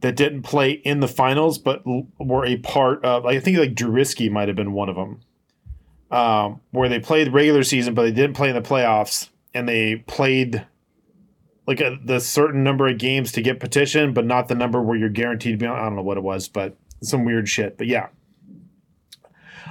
that 0.02 0.16
didn't 0.16 0.43
play 0.43 0.72
in 0.72 1.00
the 1.00 1.08
finals, 1.08 1.58
but 1.58 1.82
l- 1.88 2.08
were 2.20 2.45
a 2.45 2.58
part 2.58 3.04
of. 3.04 3.24
Like, 3.26 3.38
I 3.38 3.39
think 3.39 3.58
like 3.58 3.74
Drurisky 3.74 4.30
might 4.32 4.48
have 4.48 4.56
been 4.58 4.74
one 4.74 4.89
of 4.89 4.95
them, 4.95 5.22
um, 6.12 6.62
where 6.72 6.88
they 6.89 7.00
played 7.00 7.34
regular 7.34 7.64
season, 7.64 7.93
but 7.93 8.04
they 8.04 8.12
didn't 8.12 8.36
play 8.36 8.50
in 8.50 8.56
the 8.56 8.62
playoffs, 8.62 9.30
and 9.54 9.68
they 9.68 9.95
played 10.08 10.66
like 11.66 11.82
a, 11.82 11.98
the 12.06 12.20
certain 12.20 12.64
number 12.64 12.88
of 12.88 12.98
games 12.98 13.32
to 13.34 13.41
get 13.41 13.60
petition, 13.60 14.14
but 14.14 14.26
not 14.26 14.48
the 14.48 14.56
number 14.56 14.82
where 14.82 14.95
you're 14.98 15.10
guaranteed 15.10 15.54
to 15.54 15.58
be 15.58 15.66
on. 15.68 15.78
I 15.78 15.84
don't 15.84 15.95
know 15.95 16.04
what 16.04 16.18
it 16.18 16.24
was, 16.24 16.48
but 16.48 16.78
some 17.02 17.26
weird 17.26 17.50
shit. 17.50 17.78
But 17.78 17.88
yeah, 17.88 18.08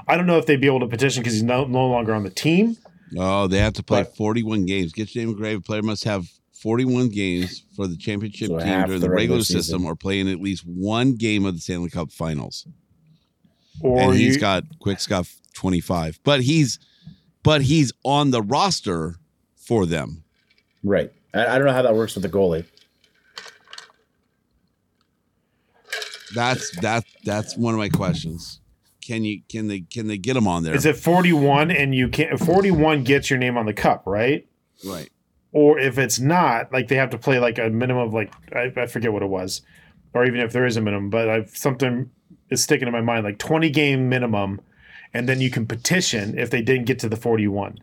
I 0.07 0.17
don't 0.17 0.27
know 0.27 0.39
if 0.39 0.47
they'd 0.47 0.61
be 0.61 0.67
able 0.67 0.81
to 0.81 0.87
petition 0.89 1.23
because 1.23 1.35
he's 1.35 1.43
no, 1.43 1.65
no 1.65 1.87
longer 1.87 2.13
on 2.15 2.23
the 2.25 2.31
team. 2.31 2.77
Oh, 3.17 3.47
they 3.47 3.59
have 3.59 3.73
to 3.75 3.83
play 3.83 4.03
But- 4.03 4.17
41 4.17 4.67
games. 4.67 4.93
Get 4.93 5.15
your 5.15 5.23
name 5.25 5.31
engraved. 5.31 5.65
Player 5.65 5.83
must 5.83 6.05
have 6.05 6.29
41 6.61 7.11
games 7.11 7.65
for 7.75 7.87
the 7.87 7.97
championship 7.97 8.49
So 8.49 8.59
team 8.59 8.87
during 8.87 9.01
the 9.01 9.07
the 9.07 9.11
regular 9.11 9.15
regular 9.15 9.43
system 9.45 9.85
or 9.85 9.95
playing 9.95 10.29
at 10.29 10.41
least 10.41 10.65
one 10.67 11.15
game 11.15 11.45
of 11.45 11.55
the 11.55 11.61
Stanley 11.61 11.91
Cup 11.91 12.11
finals. 12.11 12.67
Or 13.81 14.01
and 14.01 14.15
he's 14.15 14.35
you- 14.35 14.41
got 14.41 14.65
Quick's 14.81 15.07
got 15.07 15.29
25. 15.55 16.21
But 16.25 16.43
he's 16.43 16.79
but 17.43 17.63
he's 17.63 17.93
on 18.05 18.31
the 18.31 18.43
roster 18.43 19.17
for 19.57 19.87
them. 19.87 20.25
Right. 20.83 21.13
I, 21.35 21.47
I 21.47 21.59
don't 21.59 21.67
know 21.67 21.73
how 21.73 21.83
that 21.83 21.95
works 21.95 22.15
with 22.15 22.23
the 22.23 22.29
goalie. 22.29 22.65
That's 26.35 26.71
that 26.81 27.05
that's 27.25 27.57
one 27.57 27.75
of 27.75 27.79
my 27.79 27.89
questions. 27.89 28.61
Can 29.01 29.25
you 29.25 29.41
can 29.49 29.69
they 29.69 29.81
can 29.81 30.09
they 30.09 30.19
get 30.19 30.37
him 30.37 30.49
on 30.49 30.65
there? 30.65 30.75
Is 30.75 30.85
it 30.85 30.97
41 30.97 31.71
and 31.71 31.95
you 31.95 32.09
can't 32.09 32.39
41 32.39 33.05
gets 33.05 33.31
your 33.31 33.39
name 33.39 33.57
on 33.57 33.67
the 33.67 33.73
cup, 33.73 34.03
right? 34.07 34.47
right. 34.85 35.09
Or 35.57 35.79
if 35.79 35.97
it's 35.97 36.21
not, 36.21 36.71
like 36.71 36.89
they 36.89 36.97
have 36.97 37.09
to 37.09 37.19
play 37.19 37.39
like 37.39 37.57
a 37.57 37.71
minimum 37.71 38.09
of 38.09 38.13
like 38.13 38.31
I, 38.55 38.71
I 38.77 38.85
forget 38.85 39.11
what 39.11 39.23
it 39.23 39.31
was. 39.31 39.63
Or 40.13 40.27
even 40.27 40.39
if 40.41 40.53
there 40.53 40.67
is 40.67 40.77
a 40.77 40.83
minimum, 40.83 41.09
but 41.09 41.31
I've 41.31 41.57
something 41.57 42.11
is 42.51 42.63
sticking 42.63 42.87
in 42.87 42.93
my 42.93 43.01
mind, 43.01 43.25
like 43.25 43.39
20 43.39 43.71
game 43.71 44.11
minimum, 44.11 44.61
and 45.15 45.27
then 45.27 45.41
you 45.41 45.49
can 45.49 45.67
petition 45.67 46.39
if 46.39 46.51
they 46.51 46.61
didn't 46.61 46.85
get 46.85 46.99
to 46.99 47.09
the 47.09 47.17
41. 47.17 47.79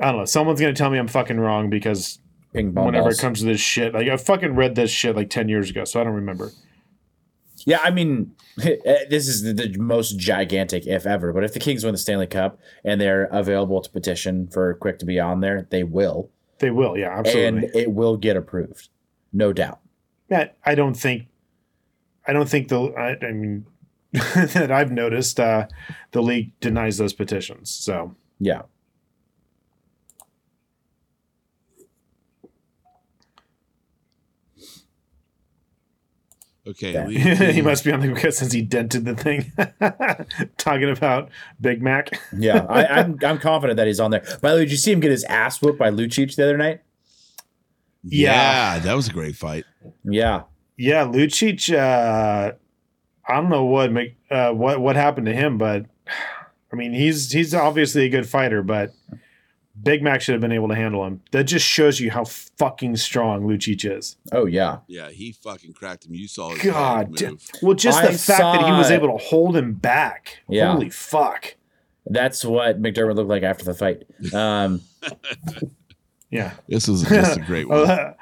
I 0.00 0.12
don't 0.12 0.18
know. 0.18 0.24
Someone's 0.26 0.60
gonna 0.60 0.74
tell 0.74 0.90
me 0.90 0.98
I'm 0.98 1.08
fucking 1.08 1.40
wrong 1.40 1.70
because 1.70 2.20
whenever 2.52 3.06
balls. 3.06 3.18
it 3.18 3.20
comes 3.20 3.40
to 3.40 3.44
this 3.44 3.60
shit, 3.60 3.92
like 3.92 4.06
I 4.06 4.16
fucking 4.16 4.54
read 4.54 4.76
this 4.76 4.92
shit 4.92 5.16
like 5.16 5.30
10 5.30 5.48
years 5.48 5.70
ago, 5.70 5.84
so 5.84 6.00
I 6.00 6.04
don't 6.04 6.14
remember. 6.14 6.52
Yeah, 7.68 7.80
I 7.82 7.90
mean, 7.90 8.34
this 8.56 9.28
is 9.28 9.42
the, 9.42 9.52
the 9.52 9.76
most 9.78 10.18
gigantic 10.18 10.86
if 10.86 11.04
ever. 11.04 11.34
But 11.34 11.44
if 11.44 11.52
the 11.52 11.58
Kings 11.58 11.84
win 11.84 11.92
the 11.92 11.98
Stanley 11.98 12.26
Cup 12.26 12.58
and 12.82 12.98
they're 12.98 13.24
available 13.24 13.82
to 13.82 13.90
petition 13.90 14.48
for 14.48 14.72
Quick 14.76 14.98
to 15.00 15.04
be 15.04 15.20
on 15.20 15.40
there, 15.40 15.68
they 15.68 15.82
will, 15.82 16.30
They 16.60 16.70
will, 16.70 16.96
yeah, 16.96 17.18
absolutely. 17.18 17.46
and 17.46 17.76
it 17.76 17.92
will 17.92 18.16
get 18.16 18.38
approved, 18.38 18.88
no 19.34 19.52
doubt. 19.52 19.80
Yeah, 20.30 20.48
I 20.64 20.74
don't 20.74 20.94
think, 20.94 21.26
I 22.26 22.32
don't 22.32 22.48
think 22.48 22.68
the, 22.68 22.80
I, 22.94 23.22
I 23.22 23.32
mean, 23.32 23.66
that 24.12 24.72
I've 24.72 24.90
noticed, 24.90 25.38
uh, 25.38 25.66
the 26.12 26.22
league 26.22 26.58
denies 26.60 26.96
those 26.96 27.12
petitions. 27.12 27.68
So 27.68 28.16
Yeah. 28.40 28.62
Okay. 36.68 36.92
Yeah. 36.92 37.50
he 37.52 37.62
must 37.62 37.82
be 37.84 37.92
on 37.92 38.00
the 38.00 38.08
because 38.08 38.38
since 38.38 38.52
he 38.52 38.62
dented 38.62 39.04
the 39.04 39.14
thing. 39.14 39.52
Talking 40.58 40.90
about 40.90 41.30
Big 41.60 41.82
Mac. 41.82 42.20
Yeah, 42.36 42.66
I, 42.68 42.86
I'm 42.86 43.18
I'm 43.24 43.38
confident 43.38 43.78
that 43.78 43.86
he's 43.86 44.00
on 44.00 44.10
there. 44.10 44.24
By 44.42 44.52
the 44.52 44.56
way, 44.58 44.64
did 44.64 44.70
you 44.70 44.76
see 44.76 44.92
him 44.92 45.00
get 45.00 45.10
his 45.10 45.24
ass 45.24 45.62
whooped 45.62 45.78
by 45.78 45.90
Lucic 45.90 46.34
the 46.36 46.44
other 46.44 46.58
night? 46.58 46.82
yeah, 48.04 48.78
that 48.78 48.94
was 48.94 49.08
a 49.08 49.12
great 49.12 49.36
fight. 49.36 49.64
Yeah, 50.04 50.42
Yeah, 50.76 51.04
Lucic. 51.04 51.72
Uh, 51.74 52.52
I 53.26 53.34
don't 53.34 53.50
know 53.50 53.64
what 53.64 53.90
uh, 54.30 54.52
what 54.52 54.80
what 54.80 54.96
happened 54.96 55.26
to 55.26 55.34
him, 55.34 55.56
but 55.58 55.86
I 56.72 56.76
mean 56.76 56.92
he's 56.92 57.32
he's 57.32 57.54
obviously 57.54 58.04
a 58.04 58.08
good 58.10 58.28
fighter, 58.28 58.62
but 58.62 58.92
Big 59.82 60.02
Mac 60.02 60.20
should 60.20 60.32
have 60.32 60.40
been 60.40 60.52
able 60.52 60.68
to 60.68 60.74
handle 60.74 61.04
him. 61.06 61.20
That 61.32 61.44
just 61.44 61.64
shows 61.66 62.00
you 62.00 62.10
how 62.10 62.24
fucking 62.24 62.96
strong 62.96 63.42
Lucic 63.46 63.84
is. 63.90 64.16
Oh 64.32 64.46
yeah. 64.46 64.78
Yeah, 64.86 65.10
he 65.10 65.32
fucking 65.32 65.72
cracked 65.74 66.06
him. 66.06 66.14
You 66.14 66.28
saw 66.28 66.50
his 66.50 66.62
God, 66.62 67.20
move. 67.20 67.46
well, 67.62 67.74
just 67.74 67.98
I 67.98 68.12
the 68.12 68.18
fact 68.18 68.40
that 68.60 68.64
he 68.66 68.72
was 68.72 68.88
saw- 68.88 68.94
able 68.94 69.16
to 69.18 69.24
hold 69.24 69.56
him 69.56 69.74
back. 69.74 70.38
Yeah. 70.48 70.72
Holy 70.72 70.90
fuck! 70.90 71.54
That's 72.06 72.44
what 72.44 72.80
MacDermid 72.80 73.14
looked 73.16 73.28
like 73.28 73.42
after 73.42 73.64
the 73.64 73.74
fight. 73.74 74.02
Um, 74.34 74.80
Yeah. 76.30 76.52
This 76.68 76.88
was 76.88 77.02
just 77.04 77.38
a 77.38 77.40
great 77.40 77.68
one. 77.70 77.88
Uh, 77.90 78.12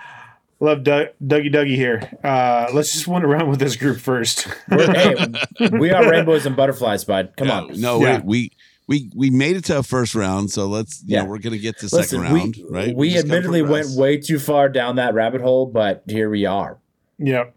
love 0.61 0.85
Doug, 0.85 1.09
Dougie 1.25 1.53
Dougie 1.53 1.75
here. 1.75 2.09
Uh, 2.23 2.69
let's 2.73 2.93
just 2.93 3.09
wander 3.09 3.27
around 3.29 3.49
with 3.51 3.59
this 3.59 3.75
group 3.77 3.99
first. 3.99 4.47
we're- 4.71 4.87
hey, 4.95 5.69
we 5.73 5.91
are 5.91 6.09
rainbows 6.09 6.47
and 6.47 6.55
butterflies, 6.57 7.05
bud. 7.05 7.33
Come 7.37 7.49
Yeah, 7.49 7.61
on. 7.63 7.81
No, 7.81 8.01
Yeah. 8.01 8.21
we, 8.21 8.25
we 8.25 8.53
we 8.89 9.11
we 9.17 9.31
made 9.31 9.57
it 9.57 9.65
to 9.67 9.79
a 9.79 9.83
first 9.83 10.15
round, 10.15 10.51
so 10.51 10.67
let's 10.67 11.03
you 11.03 11.15
Yeah. 11.15 11.23
know 11.23 11.29
we're 11.31 11.39
gonna 11.39 11.59
get 11.59 11.79
to 11.79 11.87
Listen, 11.87 12.03
second 12.05 12.21
round, 12.23 12.57
we, 12.57 12.65
right? 12.69 12.95
we 12.97 13.11
just 13.11 13.27
gotta 13.27 13.39
admittedly 13.39 13.63
went 13.63 13.89
way 13.97 14.17
too 14.19 14.39
far 14.39 14.69
down 14.69 14.97
that 14.97 15.15
rabbit 15.15 15.41
hole, 15.41 15.67
but 15.67 16.03
here 16.09 16.31
we 16.31 16.47
are. 16.47 16.79
yep. 17.19 17.57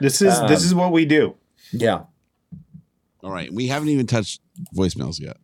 This 0.00 0.20
is 0.20 0.34
Um, 0.34 0.48
this 0.48 0.62
is 0.64 0.74
what 0.74 0.92
we 0.92 1.04
do. 1.06 1.34
Yeah. 1.72 2.02
All 3.22 3.30
right, 3.32 3.52
we 3.52 3.66
haven't 3.68 3.88
even 3.88 4.06
touched 4.06 4.40
voicemails 4.74 5.18
yet. 5.20 5.36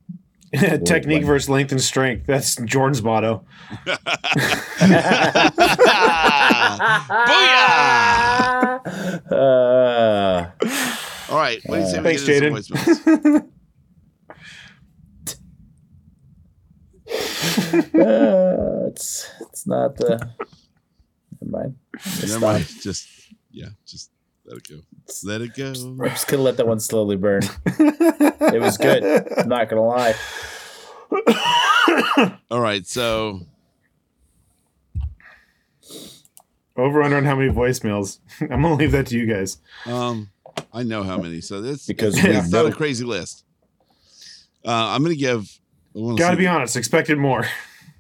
Technique 0.84 1.24
versus 1.24 1.48
length 1.48 1.72
and 1.72 1.80
strength. 1.80 2.26
That's 2.26 2.56
Jordan's 2.56 3.02
motto. 3.02 3.44
Booyah! 7.26 8.80
Uh, 9.32 10.50
All 11.30 11.38
right, 11.38 11.60
what 11.66 11.76
do 11.76 11.80
you 11.82 11.86
say 11.88 11.98
we 11.98 12.04
Thanks, 12.04 12.24
get 12.26 12.42
into 12.42 12.62
some 12.62 12.76
voicemails? 12.76 13.48
Uh, 17.74 18.86
it's 18.88 19.30
it's 19.40 19.66
not 19.66 19.96
the. 19.96 20.18
Never 21.40 21.50
mind. 21.50 21.76
Just 21.98 22.20
Never 22.22 22.28
stop. 22.28 22.40
mind. 22.40 22.66
Just 22.80 23.08
yeah, 23.50 23.66
just 23.86 24.10
let 24.44 24.58
it 24.58 24.68
go. 24.68 24.80
Let 25.24 25.40
it 25.40 25.54
go. 25.54 25.68
I'm 25.72 25.98
just 26.10 26.26
gonna 26.28 26.42
let 26.42 26.56
that 26.58 26.66
one 26.66 26.80
slowly 26.80 27.16
burn. 27.16 27.42
it 27.66 28.60
was 28.60 28.76
good. 28.78 29.04
I'm 29.38 29.48
not 29.48 29.68
gonna 29.68 29.82
lie. 29.84 30.14
All 32.50 32.60
right, 32.60 32.86
so 32.86 33.40
Over 36.76 37.02
under 37.02 37.16
on 37.18 37.24
how 37.24 37.36
many 37.36 37.50
voicemails. 37.52 38.18
I'm 38.40 38.62
gonna 38.62 38.74
leave 38.74 38.92
that 38.92 39.06
to 39.08 39.18
you 39.18 39.26
guys. 39.26 39.58
um, 39.86 40.30
I 40.72 40.82
know 40.82 41.02
how 41.02 41.18
many. 41.18 41.40
So 41.40 41.60
this 41.60 41.86
Because 41.86 42.14
it's 42.16 42.46
we 42.46 42.50
not 42.50 42.66
a 42.66 42.72
crazy 42.72 43.04
list. 43.04 43.44
Uh, 44.64 44.70
I'm 44.94 45.02
gonna 45.02 45.14
give. 45.14 45.46
I 45.96 45.98
wanna 46.00 46.18
Got 46.18 46.30
to 46.30 46.36
see- 46.36 46.40
be 46.40 46.46
honest. 46.46 46.76
Expected 46.76 47.18
more. 47.18 47.46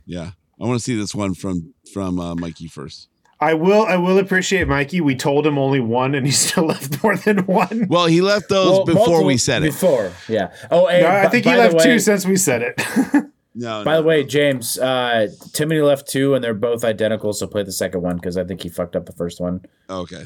Yeah, 0.06 0.30
I 0.60 0.64
want 0.66 0.78
to 0.78 0.84
see 0.84 0.96
this 0.96 1.14
one 1.14 1.34
from 1.34 1.74
from 1.92 2.18
uh, 2.18 2.34
Mikey 2.34 2.68
first. 2.68 3.08
I 3.40 3.54
will. 3.54 3.82
I 3.86 3.96
will 3.96 4.18
appreciate 4.18 4.68
Mikey. 4.68 5.00
We 5.00 5.16
told 5.16 5.44
him 5.46 5.58
only 5.58 5.80
one, 5.80 6.14
and 6.14 6.24
he 6.24 6.30
still 6.32 6.66
left 6.66 7.02
more 7.02 7.16
than 7.16 7.38
one. 7.46 7.86
Well, 7.88 8.06
he 8.06 8.20
left 8.20 8.48
those 8.48 8.70
Well, 8.70 8.84
before 8.84 9.24
we 9.24 9.36
said 9.36 9.62
it. 9.64 9.72
Before, 9.72 10.12
yeah. 10.28 10.52
Oh, 10.70 10.86
hey, 10.86 11.00
No, 11.00 11.08
I 11.08 11.24
b- 11.24 11.30
think 11.30 11.44
he 11.46 11.56
left 11.56 11.74
way- 11.74 11.84
two 11.84 11.98
since 11.98 12.24
we 12.26 12.36
said 12.36 12.62
it. 12.62 12.80
No, 13.54 13.84
By 13.84 13.96
no. 13.96 14.00
the 14.00 14.08
way, 14.08 14.24
James, 14.24 14.78
uh, 14.78 15.26
Timothy 15.52 15.82
left 15.82 16.08
two, 16.08 16.34
and 16.34 16.42
they're 16.42 16.54
both 16.54 16.84
identical. 16.84 17.34
So 17.34 17.46
play 17.46 17.62
the 17.62 17.70
second 17.70 18.00
one 18.00 18.16
because 18.16 18.38
I 18.38 18.44
think 18.44 18.62
he 18.62 18.70
fucked 18.70 18.96
up 18.96 19.04
the 19.04 19.12
first 19.12 19.42
one. 19.42 19.60
Okay. 19.90 20.24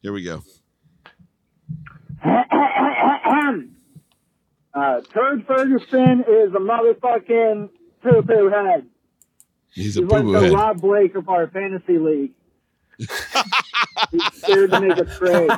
Here 0.00 0.14
we 0.14 0.22
go. 0.22 0.42
Uh, 4.76 5.00
Turd 5.12 5.46
Ferguson 5.46 6.24
is 6.28 6.54
a 6.54 6.58
motherfucking 6.58 7.70
poo 8.02 8.22
poo 8.22 8.50
head. 8.50 8.86
He's 9.72 9.96
a 9.96 10.02
He's 10.02 10.10
like 10.10 10.22
boo 10.22 10.32
the 10.32 10.40
head. 10.40 10.52
Rob 10.52 10.80
Blake 10.82 11.14
of 11.14 11.28
our 11.30 11.48
fantasy 11.48 11.98
league. 11.98 12.32
He's 12.98 13.08
scared 14.34 14.70
to 14.70 14.80
make 14.80 14.98
a 14.98 15.04
trade. 15.04 15.50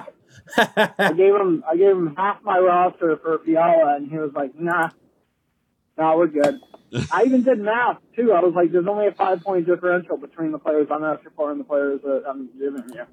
I 0.57 1.12
gave 1.16 1.35
him 1.35 1.64
I 1.69 1.77
gave 1.77 1.91
him 1.91 2.14
half 2.16 2.43
my 2.45 2.59
roster 2.59 3.16
for 3.16 3.41
Fiala, 3.45 3.97
and 3.97 4.09
he 4.09 4.16
was 4.16 4.33
like, 4.35 4.59
"Nah, 4.59 4.91
nah, 5.97 6.16
we're 6.16 6.29
good." 6.29 6.61
I 7.12 7.25
even 7.25 7.43
did 7.43 7.59
math 7.59 7.99
too. 8.16 8.33
I 8.33 8.41
was 8.41 8.55
like, 8.55 8.71
"There's 8.73 8.87
only 8.87 9.09
a 9.09 9.12
five 9.12 9.43
point 9.43 9.66
differential 9.66 10.16
between 10.16 10.53
the 10.53 10.59
players 10.59 10.87
I'm 10.91 11.05
asking 11.05 11.33
for 11.37 11.51
and 11.51 11.61
the 11.61 11.64
players 11.64 12.01
that 12.03 12.23
I'm 12.27 12.49
giving 12.59 12.85
you." 12.95 13.05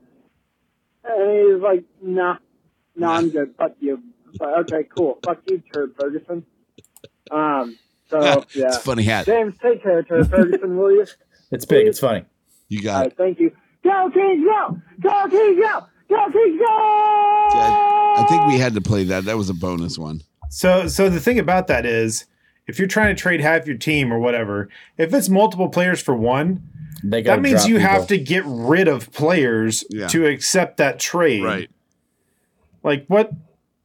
And 1.04 1.32
he 1.32 1.54
was 1.54 1.62
like, 1.62 1.84
"Nah, 2.02 2.38
no, 2.96 3.08
I'm 3.08 3.30
good. 3.30 3.56
Fuck 3.58 3.74
you." 3.80 4.02
It's 4.42 4.72
okay, 4.74 4.88
cool. 4.96 5.20
Fuck 5.24 5.40
you, 5.50 5.62
Turd 5.74 5.94
Ferguson. 6.00 6.46
Um. 7.32 7.78
So 8.10 8.22
yeah, 8.54 8.68
It's 8.68 8.78
a 8.78 8.82
funny 8.82 9.04
hat. 9.04 9.26
James, 9.26 9.56
take 9.62 9.82
care, 9.82 10.04
Turd 10.04 10.30
Ferguson, 10.30 10.78
will 10.78 10.92
you? 10.92 11.06
It's 11.52 11.64
big. 11.66 11.86
It's 11.88 12.00
funny. 12.00 12.26
You 12.70 12.82
got 12.82 12.98
right, 12.98 13.08
it. 13.12 13.18
thank 13.18 13.40
you. 13.40 13.52
Go 13.84 14.10
Kings, 14.12 14.44
go! 14.44 14.82
Go 15.00 15.28
Kings, 15.30 15.60
go! 15.60 15.80
Go 16.10 16.26
Kings, 16.32 16.60
go! 16.60 16.66
I, 16.68 18.16
I 18.18 18.26
think 18.28 18.48
we 18.48 18.58
had 18.58 18.74
to 18.74 18.82
play 18.82 19.04
that. 19.06 19.26
That 19.26 19.38
was 19.38 19.50
a 19.50 19.54
bonus 19.54 19.98
one. 19.98 20.22
So, 20.50 20.88
so 20.88 21.08
the 21.08 21.20
thing 21.20 21.38
about 21.38 21.68
that 21.68 21.86
is, 21.86 22.26
if 22.68 22.80
you're 22.80 22.88
trying 22.88 23.16
to 23.16 23.22
trade 23.22 23.42
half 23.42 23.68
your 23.68 23.78
team 23.78 24.12
or 24.12 24.18
whatever, 24.20 24.70
if 24.98 25.14
it's 25.14 25.30
multiple 25.30 25.70
players 25.70 26.02
for 26.02 26.16
one, 26.16 26.68
that 27.04 27.42
means 27.42 27.68
you 27.68 27.78
have 27.78 28.08
to 28.08 28.18
get 28.18 28.44
rid 28.46 28.88
of 28.88 29.12
players 29.12 29.84
Yeah. 29.92 30.08
to 30.08 30.26
accept 30.26 30.78
that 30.78 31.00
trade. 31.00 31.44
Right. 31.44 31.70
Like 32.84 33.06
what? 33.08 33.32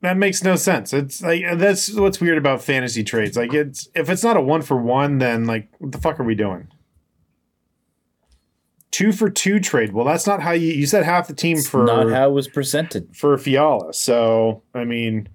That 0.03 0.17
makes 0.17 0.43
no 0.43 0.57
sense. 0.57 0.95
It's 0.95 1.21
like 1.23 1.43
that's 1.57 1.93
what's 1.93 2.21
weird 2.21 2.39
about 2.39 2.63
fantasy 2.63 3.05
trades. 3.05 3.37
Like 3.37 3.53
it's 3.53 3.89
if 3.95 4.09
it's 4.09 4.25
not 4.25 4.37
a 4.37 4.41
one 4.41 4.63
for 4.63 4.77
one, 4.77 5.19
then 5.19 5.45
like 5.45 5.69
what 5.79 5.93
the 5.93 5.99
fuck 5.99 6.19
are 6.19 6.25
we 6.25 6.35
doing? 6.35 6.69
Two 8.91 9.13
for 9.13 9.31
two 9.31 9.61
trade. 9.61 9.93
Well, 9.93 10.05
that's 10.05 10.27
not 10.27 10.43
how 10.43 10.53
you 10.53 10.73
you 10.73 10.87
said 10.87 11.05
half 11.05 11.29
the 11.29 11.35
team 11.35 11.59
for 11.59 11.85
Not 11.85 12.11
how 12.11 12.31
it 12.31 12.33
was 12.33 12.49
presented. 12.49 13.15
for 13.15 13.37
Fiala. 13.37 13.93
So 13.93 14.63
I 14.75 14.85
mean, 14.85 15.29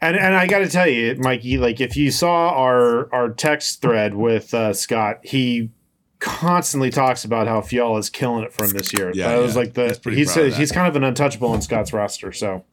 and 0.00 0.16
and 0.16 0.34
I 0.34 0.46
got 0.46 0.58
to 0.60 0.68
tell 0.68 0.86
you, 0.86 1.16
Mikey, 1.18 1.56
like 1.58 1.80
if 1.80 1.96
you 1.96 2.10
saw 2.10 2.50
our 2.50 3.12
our 3.12 3.30
text 3.30 3.80
thread 3.80 4.14
with 4.14 4.52
uh, 4.52 4.74
Scott, 4.74 5.20
he 5.22 5.70
constantly 6.18 6.90
talks 6.90 7.24
about 7.24 7.46
how 7.48 7.62
Fiala 7.62 7.98
is 7.98 8.10
killing 8.10 8.44
it 8.44 8.52
for 8.52 8.64
him 8.64 8.70
this 8.70 8.92
year. 8.92 9.10
Yeah, 9.14 9.28
that 9.30 9.38
was 9.38 9.56
like 9.56 9.74
the 9.74 9.88
He's 9.88 9.98
pretty 9.98 10.18
he's 10.18 10.32
proud 10.32 10.46
of 10.46 10.52
a, 10.52 10.56
he's 10.56 10.72
kind 10.72 10.88
of 10.88 10.96
an 10.96 11.04
untouchable 11.04 11.54
in 11.54 11.62
Scott's 11.62 11.92
roster. 11.92 12.32
So, 12.32 12.64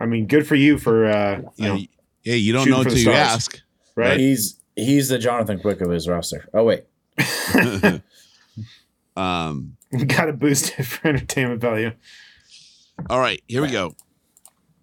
I 0.00 0.06
mean, 0.06 0.26
good 0.26 0.46
for 0.46 0.54
you 0.54 0.78
for 0.78 1.06
uh, 1.06 1.42
you 1.56 1.68
know 1.68 1.78
hey, 2.22 2.36
you 2.36 2.52
don't 2.52 2.68
know 2.68 2.82
for 2.82 2.90
the 2.90 2.96
until 2.96 3.12
you 3.12 3.18
ask. 3.18 3.60
right. 3.94 4.18
He's 4.18 4.60
he's 4.76 5.08
the 5.08 5.18
Jonathan 5.18 5.60
Quick 5.60 5.80
of 5.80 5.90
his 5.90 6.08
roster. 6.08 6.48
Oh 6.54 6.64
wait, 6.64 6.84
Um. 9.16 9.76
You 9.92 10.06
got 10.06 10.24
to 10.24 10.32
boost 10.32 10.72
it 10.76 10.82
for 10.82 11.06
entertainment 11.06 11.60
value. 11.60 11.92
All 13.08 13.20
right, 13.20 13.40
here 13.46 13.62
we 13.62 13.70
go. 13.70 13.94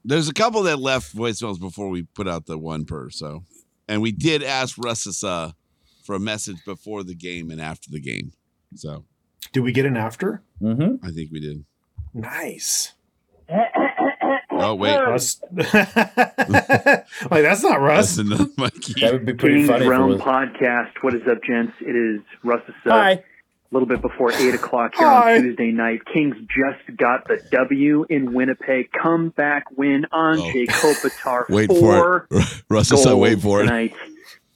There's 0.06 0.30
a 0.30 0.34
couple 0.34 0.64
that 0.64 0.80
left 0.80 1.14
voicemails 1.14 1.60
before 1.60 1.90
we 1.90 2.04
put 2.04 2.30
out 2.30 2.46
the 2.46 2.58
one 2.58 2.86
per. 2.86 3.10
So, 3.10 3.44
and 3.90 4.02
we 4.02 4.14
did 4.14 4.42
ask 4.42 4.78
Russus 4.78 5.22
uh, 5.26 5.52
for 6.06 6.16
a 6.16 6.20
message 6.20 6.64
before 6.64 7.04
the 7.04 7.14
game 7.14 7.52
and 7.52 7.60
after 7.60 7.92
the 7.92 8.00
game. 8.00 8.32
So 8.76 9.04
Did 9.52 9.64
we 9.64 9.74
get 9.74 9.86
an 9.86 9.98
after? 9.98 10.42
mm-hmm. 10.62 11.06
I 11.06 11.12
think 11.12 11.30
we 11.30 11.42
did. 11.42 11.66
Nice. 12.14 12.94
Oh 14.64 14.76
wait, 14.76 14.98
Russ. 14.98 15.42
like 15.52 15.66
that's 17.44 17.64
not 17.64 17.80
Russ. 17.82 18.16
that's 18.16 18.18
another 18.18 18.48
Mikey. 18.58 18.94
that 19.02 19.14
would 19.14 19.26
be 19.26 19.34
pretty 19.34 19.56
Kings 19.58 19.70
funny. 19.70 19.82
If 19.82 19.88
it 19.88 19.90
Realm 19.90 20.20
podcast. 20.20 20.92
What 21.02 21.14
is 21.16 21.22
up, 21.30 21.44
gents? 21.44 21.74
It 21.82 21.96
is 21.96 22.22
Russ 22.44 22.62
Assad. 22.68 22.92
Hi. 22.92 23.12
A 23.12 23.24
little 23.72 23.88
bit 23.88 24.02
before 24.02 24.34
eight 24.34 24.54
o'clock 24.54 24.94
here 24.98 25.08
Hi. 25.08 25.36
on 25.38 25.42
Tuesday 25.44 25.72
night. 25.72 26.02
Kings 26.14 26.36
just 26.40 26.98
got 26.98 27.28
the 27.28 27.40
W 27.52 28.06
in 28.10 28.34
Winnipeg. 28.34 28.90
Comeback 28.92 29.64
win 29.78 30.06
on 30.12 30.40
Oh. 30.40 30.52
Jake 30.52 30.70
Kopitar. 30.70 31.46
Wait 31.50 31.70
for 31.70 32.28
it. 32.30 32.64
Russus, 32.70 33.06
goals 33.06 33.16
wait 33.18 33.40
for 33.42 33.62
it. 33.62 33.66
tonight. 33.68 33.94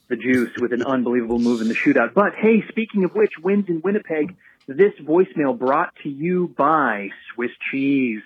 The 0.08 0.16
Juice 0.16 0.50
with 0.60 0.72
an 0.74 0.82
unbelievable 0.82 1.38
move 1.38 1.62
in 1.62 1.68
the 1.68 1.74
shootout. 1.74 2.12
But 2.14 2.34
hey, 2.34 2.62
speaking 2.68 3.04
of 3.04 3.14
which, 3.14 3.32
wins 3.42 3.68
in 3.68 3.80
Winnipeg. 3.82 4.36
This 4.68 4.92
voicemail 5.00 5.56
brought 5.58 5.94
to 6.02 6.08
you 6.10 6.52
by 6.56 7.08
Swiss 7.32 7.52
Cheese, 7.70 8.22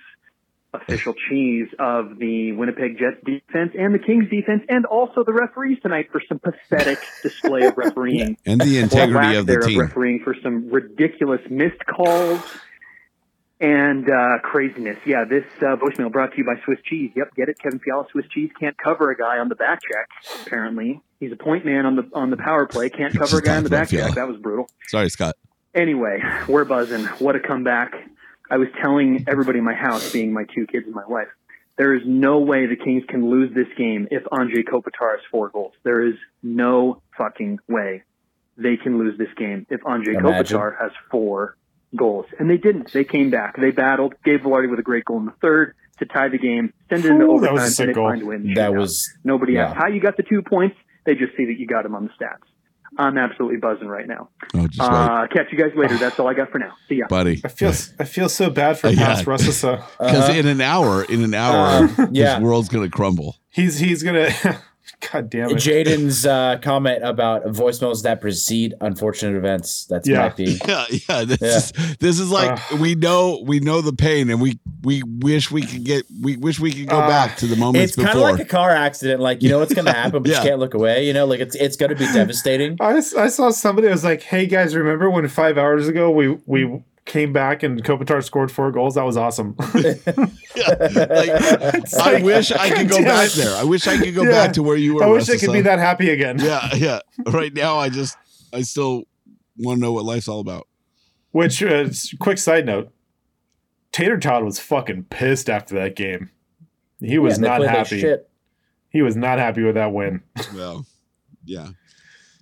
official 0.72 1.14
cheese 1.28 1.68
of 1.78 2.18
the 2.18 2.52
Winnipeg 2.52 2.98
Jets 2.98 3.16
defense 3.24 3.72
and 3.78 3.94
the 3.94 3.98
Kings 3.98 4.28
defense, 4.30 4.62
and 4.68 4.86
also 4.86 5.24
the 5.24 5.32
referees 5.32 5.78
tonight 5.82 6.08
for 6.12 6.20
some 6.28 6.38
pathetic 6.38 6.98
display 7.22 7.62
of 7.66 7.76
refereeing 7.76 8.36
And 8.46 8.60
the 8.60 8.78
integrity 8.78 9.36
of 9.36 9.46
the 9.46 9.52
thereof 9.52 9.68
team. 9.68 9.80
refereeing 9.80 10.20
for 10.22 10.34
some 10.42 10.70
ridiculous 10.70 11.40
missed 11.50 11.84
calls 11.86 12.40
and 13.60 14.08
uh, 14.08 14.38
craziness. 14.42 14.96
Yeah, 15.04 15.24
this 15.28 15.44
uh, 15.60 15.76
voicemail 15.76 16.10
brought 16.10 16.32
to 16.32 16.38
you 16.38 16.44
by 16.44 16.54
Swiss 16.64 16.78
Cheese. 16.84 17.10
Yep, 17.14 17.34
get 17.36 17.48
it, 17.48 17.58
Kevin 17.58 17.78
Fiala. 17.80 18.06
Swiss 18.10 18.26
Cheese 18.32 18.50
can't 18.58 18.76
cover 18.78 19.10
a 19.10 19.16
guy 19.16 19.38
on 19.38 19.48
the 19.48 19.54
back 19.54 19.80
check. 19.82 20.08
Apparently, 20.46 21.00
he's 21.18 21.32
a 21.32 21.36
point 21.36 21.64
man 21.66 21.84
on 21.84 21.96
the 21.96 22.08
on 22.14 22.30
the 22.30 22.36
power 22.36 22.66
play. 22.66 22.88
Can't 22.88 23.12
cover 23.16 23.38
a 23.38 23.42
guy 23.42 23.56
on 23.56 23.64
the 23.64 23.70
back 23.70 23.90
check. 23.90 24.14
That 24.14 24.28
was 24.28 24.38
brutal. 24.38 24.68
Sorry, 24.86 25.10
Scott. 25.10 25.34
Anyway, 25.74 26.22
we're 26.48 26.64
buzzing. 26.64 27.04
What 27.18 27.36
a 27.36 27.40
comeback. 27.40 27.92
I 28.50 28.56
was 28.56 28.68
telling 28.82 29.24
everybody 29.28 29.58
in 29.58 29.64
my 29.64 29.74
house, 29.74 30.12
being 30.12 30.32
my 30.32 30.44
two 30.54 30.66
kids 30.66 30.86
and 30.86 30.94
my 30.94 31.06
wife, 31.06 31.28
there 31.76 31.94
is 31.94 32.02
no 32.04 32.40
way 32.40 32.66
the 32.66 32.76
Kings 32.76 33.04
can 33.08 33.30
lose 33.30 33.54
this 33.54 33.68
game 33.78 34.08
if 34.10 34.22
Andre 34.30 34.62
Kopitar 34.62 35.12
has 35.12 35.20
four 35.30 35.48
goals. 35.48 35.72
There 35.82 36.06
is 36.06 36.16
no 36.42 37.00
fucking 37.16 37.60
way 37.68 38.02
they 38.56 38.76
can 38.76 38.98
lose 38.98 39.16
this 39.16 39.32
game 39.36 39.66
if 39.70 39.80
Andre 39.86 40.14
Imagine. 40.14 40.58
Kopitar 40.58 40.78
has 40.78 40.90
four 41.10 41.56
goals. 41.96 42.26
And 42.38 42.50
they 42.50 42.58
didn't. 42.58 42.92
They 42.92 43.04
came 43.04 43.30
back. 43.30 43.56
They 43.56 43.70
battled. 43.70 44.14
Gabe 44.24 44.42
Vilardi 44.42 44.68
with 44.68 44.78
a 44.78 44.82
great 44.82 45.04
goal 45.04 45.18
in 45.18 45.26
the 45.26 45.34
third. 45.40 45.74
to 45.98 46.06
tie 46.06 46.28
the 46.28 46.38
game, 46.38 46.72
send 46.88 47.04
it 47.04 47.10
into 47.10 47.26
overtime, 47.26 47.58
and 47.58 47.88
they 47.88 47.92
goal. 47.92 48.08
find 48.08 48.22
a 48.22 48.26
win. 48.26 48.54
That 48.54 48.74
was 48.74 49.10
Nobody 49.22 49.54
yeah. 49.54 49.68
asked 49.68 49.76
how 49.76 49.88
you 49.88 50.00
got 50.00 50.16
the 50.16 50.22
two 50.22 50.42
points. 50.42 50.76
They 51.06 51.14
just 51.14 51.36
see 51.36 51.46
that 51.46 51.58
you 51.58 51.66
got 51.66 51.82
them 51.84 51.94
on 51.94 52.04
the 52.04 52.10
stats. 52.10 52.48
I'm 52.98 53.16
absolutely 53.16 53.58
buzzing 53.58 53.88
right 53.88 54.06
now. 54.06 54.28
Oh, 54.54 54.66
just 54.66 54.80
Uh, 54.80 55.26
catch 55.28 55.46
you 55.52 55.58
guys 55.58 55.72
later. 55.76 55.96
That's 55.96 56.18
all 56.18 56.26
I 56.28 56.34
got 56.34 56.50
for 56.50 56.58
now. 56.58 56.72
See 56.88 56.96
ya. 56.96 57.06
buddy. 57.08 57.40
I 57.44 57.48
feel 57.48 57.72
I 57.98 58.04
feel 58.04 58.28
so 58.28 58.50
bad 58.50 58.78
for 58.78 58.88
Uh, 58.88 58.90
yeah. 58.96 59.06
past 59.06 59.26
Russell. 59.26 59.76
Because 59.76 60.28
Uh-huh. 60.28 60.32
in 60.38 60.46
an 60.46 60.60
hour, 60.60 61.04
in 61.04 61.22
an 61.24 61.34
hour, 61.34 61.88
Uh, 61.98 62.06
yeah. 62.10 62.34
this 62.34 62.42
world's 62.42 62.68
gonna 62.68 62.90
crumble. 62.90 63.36
He's 63.48 63.78
he's 63.78 64.02
gonna. 64.02 64.30
God 65.12 65.30
damn 65.30 65.50
it. 65.50 65.56
Jaden's 65.56 66.26
uh, 66.26 66.58
comment 66.62 67.02
about 67.04 67.44
voicemails 67.44 68.02
that 68.02 68.20
precede 68.20 68.74
unfortunate 68.80 69.36
events. 69.36 69.86
That's 69.86 70.08
Yeah. 70.08 70.18
might 70.18 70.36
be. 70.36 70.58
Yeah, 70.66 70.84
yeah. 71.08 71.24
This 71.24 71.38
Yeah. 71.40 71.56
is 71.56 71.96
this 71.98 72.20
is 72.20 72.30
like 72.30 72.58
we 72.72 72.94
know 72.94 73.42
we 73.46 73.60
know 73.60 73.80
the 73.80 73.92
pain, 73.92 74.30
and 74.30 74.40
we 74.40 74.58
we 74.82 75.02
wish 75.04 75.50
we 75.50 75.62
could 75.62 75.84
get 75.84 76.04
we 76.22 76.36
wish 76.36 76.60
we 76.60 76.72
could 76.72 76.88
go 76.88 76.98
Uh, 77.00 77.08
back 77.08 77.36
to 77.38 77.46
the 77.46 77.56
moments 77.56 77.96
It's 77.96 78.04
kind 78.04 78.16
of 78.18 78.22
like 78.22 78.40
a 78.40 78.44
car 78.44 78.70
accident. 78.70 79.20
Like 79.20 79.42
you 79.42 79.48
know 79.48 79.58
what's 79.58 79.74
going 79.74 79.84
to 79.86 79.92
happen, 79.92 80.22
but 80.22 80.30
Yeah. 80.30 80.42
you 80.42 80.48
can't 80.48 80.58
look 80.60 80.74
away. 80.74 81.06
You 81.06 81.12
know, 81.12 81.26
like 81.26 81.40
it's 81.40 81.54
it's 81.54 81.76
going 81.76 81.90
to 81.90 81.96
be 81.96 82.06
devastating. 82.12 82.76
I, 82.80 82.96
I 83.18 83.28
saw 83.28 83.50
somebody 83.50 83.86
that 83.88 83.92
was 83.92 84.04
like, 84.04 84.22
"Hey 84.22 84.46
guys, 84.46 84.74
remember 84.76 85.08
when 85.10 85.26
five 85.28 85.56
hours 85.58 85.88
ago 85.88 86.10
we 86.10 86.36
we 86.46 86.82
came 87.06 87.32
back 87.32 87.62
and 87.62 87.82
Kopitar 87.82 88.22
scored 88.22 88.50
four 88.52 88.70
goals? 88.72 88.94
That 88.94 89.04
was 89.04 89.16
awesome." 89.16 89.56
Like, 90.56 91.32
I 91.94 92.12
like, 92.12 92.24
wish 92.24 92.52
I 92.52 92.70
could 92.70 92.88
go 92.88 92.98
God 92.98 93.04
back 93.04 93.28
it. 93.30 93.34
there. 93.36 93.56
I 93.56 93.64
wish 93.64 93.86
I 93.86 93.96
could 93.98 94.14
go 94.14 94.22
Yeah. 94.24 94.30
back 94.30 94.52
to 94.54 94.62
where 94.62 94.76
you 94.76 94.94
were. 94.96 95.04
I 95.04 95.06
wish 95.06 95.28
I 95.30 95.36
could 95.36 95.52
be 95.52 95.60
that 95.62 95.78
happy 95.78 96.10
again. 96.10 96.38
Yeah, 96.38 96.68
yeah. 96.74 97.00
Right 97.26 97.52
now, 97.54 97.78
I 97.78 97.88
just 97.88 98.16
I 98.52 98.62
still 98.62 99.04
want 99.56 99.78
to 99.78 99.80
know 99.80 99.92
what 99.92 100.04
life's 100.04 100.28
all 100.28 100.40
about. 100.40 100.66
Which, 101.32 101.62
uh, 101.62 101.88
quick 102.18 102.38
side 102.38 102.66
note, 102.66 102.92
Tater 103.92 104.18
Tot 104.18 104.44
was 104.44 104.58
fucking 104.58 105.04
pissed 105.04 105.48
after 105.48 105.74
that 105.76 105.94
game. 105.96 106.30
He 107.00 107.18
was 107.18 107.38
Yeah, 107.40 107.58
not 107.58 107.62
happy. 107.62 108.00
shit. 108.00 108.28
He 108.90 109.02
was 109.02 109.16
not 109.16 109.38
happy 109.38 109.62
with 109.62 109.76
that 109.76 109.92
win. 109.92 110.22
Well, 110.54 110.86
yeah, 111.44 111.68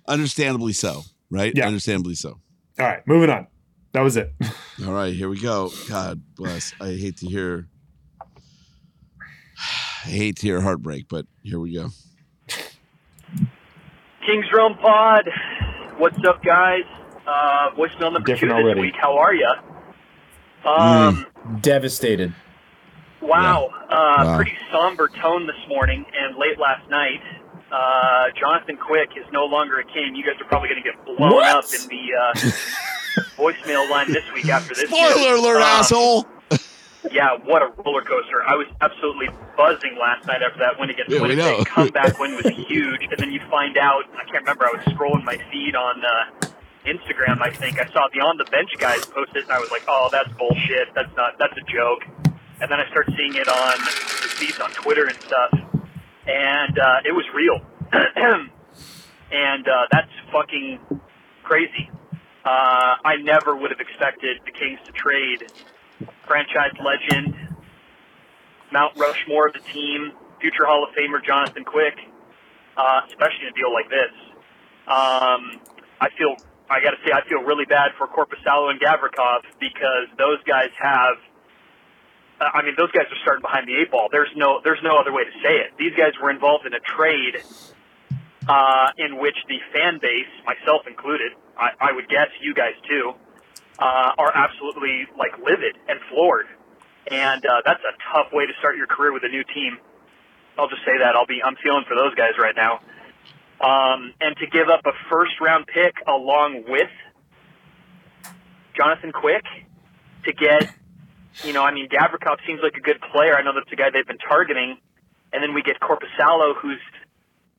understandably 0.07 0.73
so. 0.73 1.03
Right? 1.29 1.53
Yeah. 1.55 1.67
Understandably 1.67 2.15
so. 2.15 2.39
All 2.79 2.85
right, 2.87 3.05
moving 3.07 3.29
on. 3.29 3.45
That 3.91 4.01
was 4.01 4.17
it. 4.17 4.31
All 4.85 4.93
right, 4.93 5.13
here 5.13 5.29
we 5.29 5.39
go. 5.39 5.71
God 5.87 6.21
bless. 6.35 6.73
I 6.79 6.87
hate 6.93 7.17
to 7.17 7.25
hear. 7.27 7.67
I 10.05 10.09
hate 10.09 10.37
to 10.37 10.41
hear 10.43 10.61
heartbreak, 10.61 11.07
but 11.09 11.25
here 11.43 11.59
we 11.59 11.73
go. 11.73 11.89
Kings 14.25 14.45
Realm 14.53 14.75
Pod. 14.77 15.27
What's 15.97 16.17
up, 16.27 16.43
guys? 16.43 16.83
Uh, 17.27 17.71
voicemail 17.75 18.13
number 18.13 18.19
Different 18.21 18.39
two 18.39 18.47
this 18.57 18.63
already. 18.63 18.81
week. 18.81 18.93
How 18.99 19.17
are 19.17 19.33
ya? 19.33 19.53
Um, 20.65 21.25
Devastated. 21.61 22.33
Wow. 23.21 23.69
Uh, 23.89 24.23
Wow. 24.23 24.35
Pretty 24.37 24.57
somber 24.71 25.07
tone 25.21 25.45
this 25.47 25.55
morning 25.67 26.05
and 26.17 26.37
late 26.37 26.59
last 26.59 26.87
night. 26.89 27.21
Uh, 27.71 28.25
Jonathan 28.39 28.77
Quick 28.77 29.09
is 29.17 29.25
no 29.31 29.45
longer 29.45 29.79
a 29.79 29.83
king. 29.83 30.15
You 30.15 30.23
guys 30.23 30.39
are 30.41 30.47
probably 30.47 30.69
going 30.69 30.81
to 30.83 30.89
get 30.89 31.05
blown 31.05 31.31
What? 31.33 31.55
up 31.55 31.65
in 31.65 31.87
the 31.87 32.05
uh, 32.15 32.51
voicemail 33.39 33.89
line 33.89 34.11
this 34.11 34.23
week 34.33 34.49
after 34.49 34.75
this. 34.75 34.89
Spoiler 34.89 35.15
year. 35.21 35.35
alert, 35.35 35.61
Uh, 35.61 35.65
asshole! 35.65 36.27
Yeah, 37.11 37.37
what 37.45 37.61
a 37.61 37.71
roller 37.81 38.01
coaster. 38.03 38.43
I 38.45 38.55
was 38.55 38.67
absolutely 38.81 39.29
buzzing 39.55 39.97
last 39.99 40.27
night 40.27 40.43
after 40.43 40.59
that 40.59 40.77
win 40.79 40.89
against 40.89 41.09
Yeah. 41.11 41.21
Winnipeg. 41.21 41.65
Comeback 41.65 42.19
win 42.19 42.35
was 42.35 42.45
huge. 42.67 43.01
And 43.09 43.17
then 43.17 43.31
you 43.31 43.39
find 43.49 43.77
out, 43.77 44.03
I 44.13 44.23
can't 44.29 44.43
remember, 44.43 44.65
I 44.65 44.75
was 44.75 44.83
scrolling 44.93 45.23
my 45.23 45.37
feed 45.49 45.75
on 45.75 46.03
uh, 46.03 46.47
Instagram, 46.85 47.41
I 47.41 47.51
think. 47.51 47.79
I 47.79 47.85
saw 47.93 48.07
the 48.13 48.19
On 48.19 48.37
the 48.37 48.43
Bench 48.51 48.69
guys 48.77 49.05
post 49.05 49.31
it, 49.33 49.43
and 49.43 49.51
I 49.51 49.59
was 49.59 49.71
like, 49.71 49.83
oh, 49.87 50.09
that's 50.11 50.29
bullshit. 50.37 50.93
That's 50.93 51.09
not, 51.15 51.39
that's 51.39 51.55
a 51.57 51.63
joke. 51.71 52.03
And 52.61 52.69
then 52.69 52.79
I 52.81 52.87
start 52.91 53.07
seeing 53.15 53.33
it 53.35 53.47
on 53.47 53.77
the 53.79 54.29
feeds 54.35 54.59
on 54.59 54.69
Twitter 54.71 55.05
and 55.05 55.17
stuff. 55.21 55.51
And 56.27 56.77
uh, 56.77 56.99
it 57.05 57.13
was 57.15 57.25
real. 57.33 57.61
and 59.31 59.67
uh, 59.67 59.87
that's 59.91 60.11
fucking 60.31 60.79
crazy. 61.43 61.89
Uh, 62.49 62.97
I 63.05 63.17
never 63.21 63.55
would 63.55 63.69
have 63.69 63.79
expected 63.79 64.41
the 64.43 64.49
Kings 64.51 64.79
to 64.87 64.91
trade 64.91 65.45
franchise 66.25 66.73
legend, 66.81 67.37
Mount 68.73 68.97
Rushmore 68.97 69.47
of 69.49 69.53
the 69.53 69.59
team, 69.71 70.13
future 70.41 70.65
Hall 70.65 70.83
of 70.83 70.89
Famer 70.97 71.23
Jonathan 71.23 71.63
Quick, 71.63 71.93
uh, 72.75 73.01
especially 73.07 73.45
in 73.45 73.53
a 73.53 73.57
deal 73.57 73.69
like 73.71 73.89
this. 73.93 74.13
Um, 74.89 75.61
I 76.01 76.09
feel, 76.17 76.33
I 76.71 76.81
got 76.81 76.97
to 76.97 77.01
say, 77.05 77.13
I 77.13 77.21
feel 77.29 77.45
really 77.45 77.65
bad 77.65 77.91
for 77.99 78.07
Korpisalo 78.07 78.71
and 78.71 78.81
Gavrikov 78.81 79.45
because 79.59 80.09
those 80.17 80.41
guys 80.47 80.73
have. 80.81 81.21
uh, 82.41 82.49
I 82.57 82.63
mean, 82.65 82.73
those 82.81 82.89
guys 82.89 83.05
are 83.13 83.21
starting 83.21 83.43
behind 83.43 83.67
the 83.67 83.77
eight 83.77 83.91
ball. 83.91 84.09
There's 84.11 84.33
no, 84.35 84.59
there's 84.63 84.81
no 84.81 84.97
other 84.97 85.13
way 85.13 85.21
to 85.21 85.35
say 85.45 85.53
it. 85.69 85.77
These 85.77 85.93
guys 85.93 86.17
were 86.17 86.31
involved 86.31 86.65
in 86.65 86.73
a 86.73 86.81
trade 86.81 87.37
uh, 88.49 88.89
in 88.97 89.21
which 89.21 89.37
the 89.47 89.59
fan 89.69 89.99
base, 90.01 90.31
myself 90.49 90.87
included, 90.87 91.33
I, 91.59 91.91
I 91.91 91.91
would 91.91 92.07
guess 92.07 92.31
you 92.41 92.55
guys 92.55 92.73
too, 92.87 93.13
uh, 93.77 94.11
are 94.17 94.31
absolutely 94.33 95.07
like 95.17 95.37
livid 95.37 95.75
and 95.87 95.99
floored. 96.09 96.47
And 97.11 97.45
uh, 97.45 97.61
that's 97.65 97.83
a 97.83 97.93
tough 98.13 98.31
way 98.31 98.45
to 98.45 98.53
start 98.59 98.77
your 98.77 98.87
career 98.87 99.11
with 99.11 99.23
a 99.23 99.29
new 99.29 99.43
team. 99.43 99.77
I'll 100.57 100.69
just 100.69 100.83
say 100.85 100.97
that. 100.99 101.15
I'll 101.15 101.27
be 101.27 101.41
I'm 101.43 101.55
feeling 101.61 101.83
for 101.87 101.95
those 101.95 102.15
guys 102.15 102.39
right 102.39 102.55
now. 102.55 102.79
Um, 103.59 104.13
and 104.21 104.37
to 104.37 104.47
give 104.47 104.69
up 104.69 104.85
a 104.85 104.91
first 105.09 105.33
round 105.41 105.67
pick 105.67 105.95
along 106.07 106.63
with 106.67 106.89
Jonathan 108.75 109.11
Quick 109.11 109.43
to 110.25 110.33
get, 110.33 110.71
you 111.43 111.53
know, 111.53 111.63
I 111.63 111.73
mean, 111.73 111.89
Gavrikov 111.89 112.37
seems 112.47 112.61
like 112.63 112.75
a 112.75 112.81
good 112.81 112.99
player. 113.11 113.35
I 113.35 113.43
know 113.43 113.51
that's 113.53 113.69
the 113.69 113.75
guy 113.75 113.89
they've 113.91 114.07
been 114.07 114.17
targeting. 114.17 114.77
And 115.31 115.43
then 115.43 115.53
we 115.53 115.61
get 115.61 115.79
Korpisalo, 115.79 116.55
who's 116.55 116.79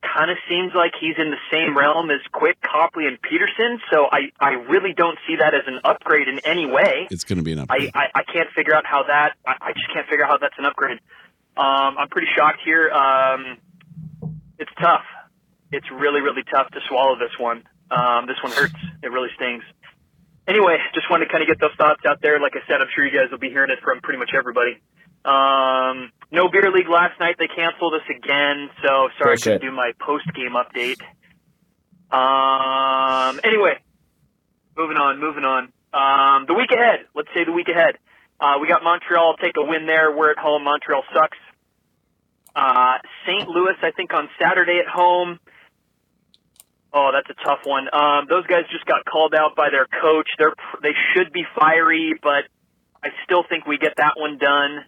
kind 0.03 0.30
of 0.30 0.38
seems 0.48 0.72
like 0.74 0.92
he's 1.01 1.16
in 1.18 1.30
the 1.30 1.40
same 1.53 1.76
realm 1.76 2.11
as 2.11 2.20
Quick, 2.32 2.59
Copley, 2.61 3.07
and 3.07 3.20
Petersen. 3.20 3.80
So 3.92 4.07
I, 4.11 4.32
I 4.40 4.53
really 4.68 4.92
don't 4.92 5.18
see 5.26 5.36
that 5.36 5.55
as 5.55 5.62
an 5.66 5.80
upgrade 5.84 6.28
in 6.28 6.40
any 6.40 6.66
way. 6.66 7.09
It's 7.11 7.24
going 7.24 7.38
to 7.38 7.44
be 7.44 7.53
an 7.53 7.61
I, 7.61 7.62
upgrade. 7.62 7.90
I, 7.94 8.05
I 8.14 8.22
can't 8.24 8.48
figure 8.55 8.74
out 8.74 8.86
how 8.86 9.05
that. 9.05 9.34
I, 9.46 9.57
I 9.61 9.72
just 9.72 9.92
can't 9.92 10.09
figure 10.09 10.24
out 10.24 10.30
how 10.30 10.38
that's 10.38 10.59
an 10.59 10.64
upgrade. 10.64 10.98
Um, 11.57 11.98
I'm 11.98 12.09
pretty 12.09 12.28
shocked 12.36 12.61
here. 12.64 12.90
Um, 12.90 13.59
it's 14.59 14.70
tough. 14.80 15.05
It's 15.72 15.90
really, 15.90 16.20
really 16.20 16.42
tough 16.51 16.70
to 16.70 16.80
swallow 16.88 17.16
this 17.18 17.38
one. 17.38 17.64
Um, 17.90 18.26
this 18.26 18.36
one 18.42 18.53
hurts. 18.53 18.74
It 19.03 19.11
really 19.11 19.28
stings. 19.36 19.62
Anyway, 20.46 20.78
just 20.94 21.11
wanted 21.11 21.26
to 21.26 21.30
kind 21.30 21.42
of 21.42 21.48
get 21.48 21.61
those 21.61 21.74
thoughts 21.76 22.03
out 22.07 22.20
there. 22.22 22.40
Like 22.40 22.55
I 22.57 22.66
said, 22.66 22.80
I'm 22.80 22.88
sure 22.94 23.05
you 23.05 23.12
guys 23.12 23.30
will 23.30 23.38
be 23.38 23.51
hearing 23.51 23.70
it 23.70 23.78
from 23.82 24.01
pretty 24.01 24.18
much 24.18 24.30
everybody. 24.36 24.80
Um, 25.24 26.12
no 26.32 26.48
beer 26.48 26.70
league 26.70 26.88
last 26.88 27.18
night. 27.20 27.36
They 27.38 27.48
canceled 27.48 27.94
us 27.94 28.06
again, 28.08 28.70
so 28.82 29.08
sorry 29.18 29.20
I 29.20 29.24
Bullshit. 29.34 29.42
couldn't 29.42 29.60
do 29.62 29.72
my 29.72 29.92
post 30.00 30.26
game 30.34 30.52
update. 30.56 31.00
Um, 32.10 33.40
anyway, 33.44 33.78
moving 34.76 34.96
on, 34.96 35.20
moving 35.20 35.44
on. 35.44 35.72
Um, 35.92 36.46
the 36.46 36.54
week 36.54 36.70
ahead. 36.72 37.06
Let's 37.14 37.28
say 37.34 37.44
the 37.44 37.52
week 37.52 37.68
ahead. 37.68 37.98
Uh, 38.40 38.54
we 38.60 38.68
got 38.68 38.82
Montreal 38.82 39.36
take 39.40 39.56
a 39.56 39.62
win 39.64 39.86
there. 39.86 40.16
We're 40.16 40.30
at 40.30 40.38
home. 40.38 40.64
Montreal 40.64 41.02
sucks. 41.12 41.38
Uh, 42.54 42.98
St. 43.26 43.48
Louis, 43.48 43.74
I 43.82 43.90
think, 43.92 44.12
on 44.14 44.28
Saturday 44.40 44.80
at 44.80 44.88
home. 44.90 45.38
Oh, 46.92 47.10
that's 47.12 47.28
a 47.30 47.44
tough 47.44 47.60
one. 47.64 47.86
Um, 47.92 48.26
those 48.28 48.46
guys 48.46 48.64
just 48.72 48.86
got 48.86 49.04
called 49.04 49.34
out 49.34 49.54
by 49.54 49.68
their 49.70 49.86
coach. 49.86 50.28
They're 50.38 50.54
they 50.82 50.94
should 51.14 51.32
be 51.32 51.44
fiery, 51.58 52.14
but 52.20 52.44
I 53.04 53.10
still 53.24 53.44
think 53.48 53.66
we 53.66 53.78
get 53.78 53.94
that 53.98 54.14
one 54.16 54.38
done. 54.38 54.84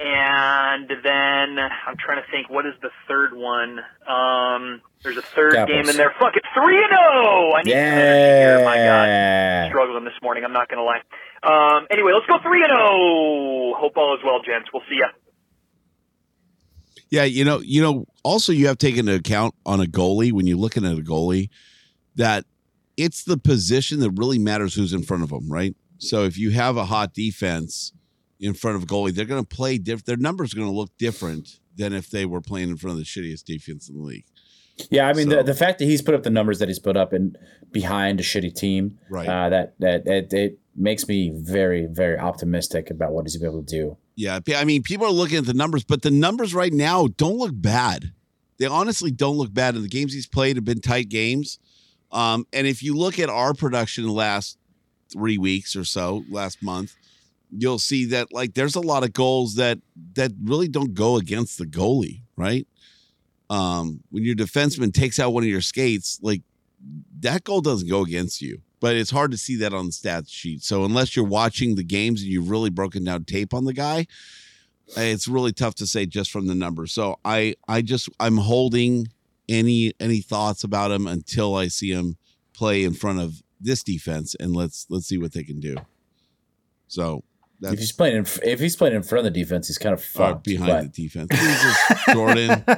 And 0.00 0.88
then 1.02 1.58
I'm 1.58 1.96
trying 1.98 2.22
to 2.22 2.30
think, 2.30 2.48
what 2.48 2.66
is 2.66 2.74
the 2.82 2.90
third 3.08 3.34
one? 3.34 3.78
Um, 4.06 4.80
there's 5.02 5.16
a 5.16 5.22
third 5.22 5.54
Capitals. 5.54 5.82
game 5.82 5.88
in 5.90 5.96
there. 5.96 6.14
Fuck 6.18 6.36
it, 6.36 6.42
three 6.54 6.76
and 6.78 6.90
zero. 6.90 7.52
I 7.54 7.62
need 7.64 7.70
some 7.72 7.78
energy. 7.78 8.64
My 8.64 8.76
God, 8.76 9.06
Yeah. 9.08 9.68
struggling 9.68 10.04
this 10.04 10.14
morning. 10.22 10.44
I'm 10.44 10.52
not 10.52 10.68
gonna 10.68 10.82
lie. 10.84 11.00
Um, 11.42 11.86
anyway, 11.90 12.12
let's 12.14 12.26
go 12.26 12.38
three 12.42 12.62
and 12.62 12.70
zero. 12.70 13.74
Hope 13.78 13.96
all 13.96 14.14
is 14.16 14.20
well, 14.24 14.40
gents. 14.42 14.68
We'll 14.72 14.82
see 14.88 14.98
ya. 14.98 15.08
Yeah, 17.10 17.24
you 17.24 17.44
know, 17.44 17.60
you 17.60 17.80
know. 17.80 18.04
Also, 18.22 18.52
you 18.52 18.66
have 18.66 18.76
taken 18.78 19.00
into 19.00 19.14
account 19.14 19.54
on 19.64 19.80
a 19.80 19.84
goalie 19.86 20.32
when 20.32 20.46
you're 20.46 20.58
looking 20.58 20.84
at 20.84 20.92
a 20.98 21.02
goalie 21.02 21.48
that 22.16 22.44
it's 22.96 23.24
the 23.24 23.38
position 23.38 24.00
that 24.00 24.10
really 24.10 24.38
matters 24.38 24.74
who's 24.74 24.92
in 24.92 25.02
front 25.02 25.22
of 25.22 25.30
them, 25.30 25.50
right? 25.50 25.74
So 25.98 26.24
if 26.24 26.36
you 26.36 26.50
have 26.50 26.76
a 26.76 26.84
hot 26.84 27.14
defense 27.14 27.92
in 28.40 28.54
front 28.54 28.76
of 28.76 28.86
goalie, 28.86 29.12
they're 29.12 29.24
going 29.24 29.44
to 29.44 29.56
play 29.56 29.78
different. 29.78 30.06
Their 30.06 30.16
numbers 30.16 30.52
are 30.52 30.56
going 30.56 30.68
to 30.68 30.74
look 30.76 30.96
different 30.98 31.58
than 31.76 31.92
if 31.92 32.10
they 32.10 32.24
were 32.26 32.40
playing 32.40 32.70
in 32.70 32.76
front 32.76 32.92
of 32.92 32.98
the 32.98 33.04
shittiest 33.04 33.44
defense 33.44 33.88
in 33.88 33.96
the 33.96 34.02
league. 34.02 34.24
Yeah, 34.90 35.08
I 35.08 35.12
mean 35.12 35.28
So- 35.28 35.36
the, 35.38 35.42
the 35.42 35.54
fact 35.54 35.78
that 35.80 35.86
he's 35.86 36.02
put 36.02 36.14
up 36.14 36.22
the 36.22 36.30
numbers 36.30 36.60
that 36.60 36.68
he's 36.68 36.78
put 36.78 36.96
up 36.96 37.12
and 37.12 37.36
behind 37.72 38.20
a 38.20 38.22
shitty 38.22 38.54
team, 38.54 38.98
Right. 39.10 39.28
Uh, 39.28 39.48
that 39.48 39.74
that 39.80 40.06
it, 40.06 40.32
it 40.32 40.58
makes 40.76 41.08
me 41.08 41.32
very 41.34 41.86
very 41.90 42.16
optimistic 42.16 42.88
about 42.90 43.12
what 43.12 43.24
he's 43.26 43.36
gonna 43.36 43.50
be 43.50 43.56
able 43.56 43.64
to 43.66 43.76
do. 43.76 43.96
Yeah, 44.14 44.38
I 44.56 44.64
mean, 44.64 44.82
people 44.82 45.06
are 45.06 45.12
looking 45.12 45.38
at 45.38 45.46
the 45.46 45.54
numbers, 45.54 45.84
but 45.84 46.02
the 46.02 46.10
numbers 46.10 46.54
right 46.54 46.72
now 46.72 47.06
don't 47.16 47.36
look 47.36 47.52
bad. 47.54 48.12
They 48.58 48.66
honestly 48.66 49.10
don't 49.12 49.36
look 49.36 49.52
bad. 49.54 49.74
And 49.76 49.84
the 49.84 49.88
games 49.88 50.12
he's 50.12 50.26
played 50.26 50.56
have 50.56 50.64
been 50.64 50.80
tight 50.80 51.08
games. 51.08 51.58
Um, 52.10 52.44
and 52.52 52.66
if 52.66 52.82
you 52.82 52.96
look 52.96 53.18
at 53.20 53.28
our 53.28 53.54
production 53.54 54.04
the 54.04 54.12
last 54.12 54.58
three 55.12 55.38
weeks 55.38 55.76
or 55.76 55.84
so, 55.84 56.24
last 56.28 56.62
month, 56.62 56.96
you'll 57.56 57.78
see 57.78 58.04
that 58.06 58.32
like 58.32 58.54
there's 58.54 58.74
a 58.74 58.80
lot 58.80 59.04
of 59.04 59.12
goals 59.12 59.54
that 59.54 59.78
that 60.14 60.32
really 60.42 60.68
don't 60.68 60.94
go 60.94 61.16
against 61.16 61.58
the 61.58 61.66
goalie, 61.66 62.22
right? 62.36 62.66
Um, 63.50 64.00
when 64.10 64.24
your 64.24 64.34
defenseman 64.34 64.92
takes 64.92 65.18
out 65.18 65.32
one 65.32 65.42
of 65.42 65.48
your 65.48 65.62
skates, 65.62 66.18
like 66.22 66.42
that 67.20 67.44
goal 67.44 67.60
doesn't 67.60 67.88
go 67.88 68.02
against 68.02 68.42
you, 68.42 68.60
but 68.80 68.94
it's 68.94 69.10
hard 69.10 69.30
to 69.30 69.38
see 69.38 69.56
that 69.56 69.72
on 69.72 69.86
the 69.86 69.92
stats 69.92 70.28
sheet. 70.28 70.62
So 70.62 70.84
unless 70.84 71.16
you're 71.16 71.24
watching 71.24 71.74
the 71.74 71.84
games 71.84 72.22
and 72.22 72.30
you've 72.30 72.50
really 72.50 72.70
broken 72.70 73.04
down 73.04 73.24
tape 73.24 73.54
on 73.54 73.64
the 73.64 73.72
guy, 73.72 74.06
it's 74.96 75.28
really 75.28 75.52
tough 75.52 75.74
to 75.76 75.86
say 75.86 76.06
just 76.06 76.30
from 76.30 76.46
the 76.46 76.54
numbers. 76.54 76.92
So 76.92 77.18
I 77.24 77.54
I 77.66 77.82
just 77.82 78.08
I'm 78.20 78.36
holding 78.36 79.08
any 79.48 79.92
any 79.98 80.20
thoughts 80.20 80.64
about 80.64 80.90
him 80.90 81.06
until 81.06 81.54
I 81.54 81.68
see 81.68 81.90
him 81.90 82.16
play 82.52 82.84
in 82.84 82.94
front 82.94 83.20
of 83.20 83.42
this 83.60 83.82
defense 83.82 84.34
and 84.38 84.54
let's 84.54 84.86
let's 84.88 85.06
see 85.06 85.18
what 85.18 85.32
they 85.32 85.42
can 85.42 85.60
do. 85.60 85.76
So 86.86 87.24
that's 87.60 87.74
If 87.74 87.78
he's 87.80 87.92
playing 87.92 88.16
in, 88.16 88.26
if 88.44 88.60
he's 88.60 88.76
playing 88.76 88.94
in 88.94 89.02
front 89.02 89.26
of 89.26 89.32
the 89.32 89.38
defense, 89.40 89.66
he's 89.68 89.78
kind 89.78 89.92
of 89.92 90.02
fucked. 90.02 90.44
behind 90.44 90.68
but- 90.68 90.92
the 90.94 91.02
defense. 91.02 91.28
Jesus, 91.30 91.76
Jordan. 92.12 92.64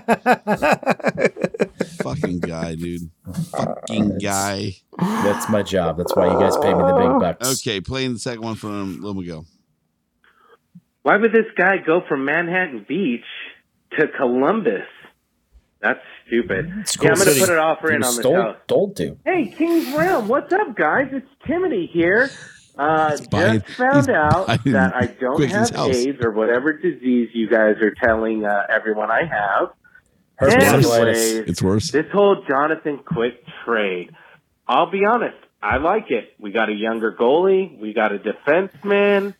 Fucking 2.02 2.40
guy, 2.40 2.74
dude. 2.76 3.10
Fucking 3.50 4.18
guy. 4.18 4.74
That's 4.98 5.48
my 5.50 5.62
job. 5.62 5.98
That's 5.98 6.14
why 6.16 6.32
you 6.32 6.38
guys 6.38 6.56
pay 6.56 6.72
me 6.72 6.78
the 6.80 6.94
big 6.94 7.20
bucks. 7.20 7.60
Okay, 7.60 7.80
playing 7.80 8.14
the 8.14 8.18
second 8.18 8.42
one 8.42 8.54
from 8.54 9.00
Let 9.02 9.16
me 9.16 9.26
go. 9.26 9.44
Why 11.02 11.16
would 11.16 11.32
this 11.32 11.46
guy 11.56 11.78
go 11.78 12.02
from 12.08 12.24
Manhattan 12.24 12.84
Beach 12.88 13.24
to 13.98 14.06
Columbus? 14.08 14.86
That's 15.80 16.00
stupid. 16.26 16.66
yeah, 16.68 17.10
I'm 17.10 17.14
going 17.16 17.34
to 17.34 17.40
put 17.40 17.48
an 17.48 17.58
offer 17.58 17.90
in 17.90 18.02
on 18.02 18.16
this 18.16 18.24
house. 18.24 18.56
Told 18.68 18.96
to. 18.96 19.16
Hey, 19.24 19.46
King's 19.56 19.94
Realm, 19.94 20.28
what's 20.28 20.52
up, 20.52 20.76
guys? 20.76 21.08
It's 21.10 21.26
Timothy 21.46 21.86
here. 21.90 22.30
Uh, 22.78 23.16
buying- 23.30 23.60
just 23.60 23.72
found 23.76 24.08
out 24.10 24.46
that 24.46 24.92
I 24.94 25.06
don't 25.06 25.36
Quick's 25.36 25.52
have 25.52 25.70
house. 25.70 25.94
AIDS 25.94 26.24
or 26.24 26.30
whatever 26.30 26.72
disease 26.72 27.30
you 27.34 27.48
guys 27.48 27.76
are 27.82 27.94
telling 28.02 28.44
uh, 28.44 28.66
everyone 28.74 29.10
I 29.10 29.24
have. 29.24 29.70
Herpes 30.36 30.64
Anyways, 30.64 31.26
It's 31.48 31.62
worse. 31.62 31.90
this 31.90 32.06
whole 32.12 32.42
Jonathan 32.48 33.00
Quick 33.04 33.44
trade, 33.66 34.10
I'll 34.66 34.90
be 34.90 35.04
honest, 35.04 35.36
I 35.62 35.76
like 35.76 36.10
it. 36.10 36.32
We 36.38 36.50
got 36.52 36.70
a 36.70 36.74
younger 36.74 37.12
goalie, 37.12 37.78
we 37.78 37.92
got 37.92 38.12
a 38.12 38.18
defenseman. 38.18 39.34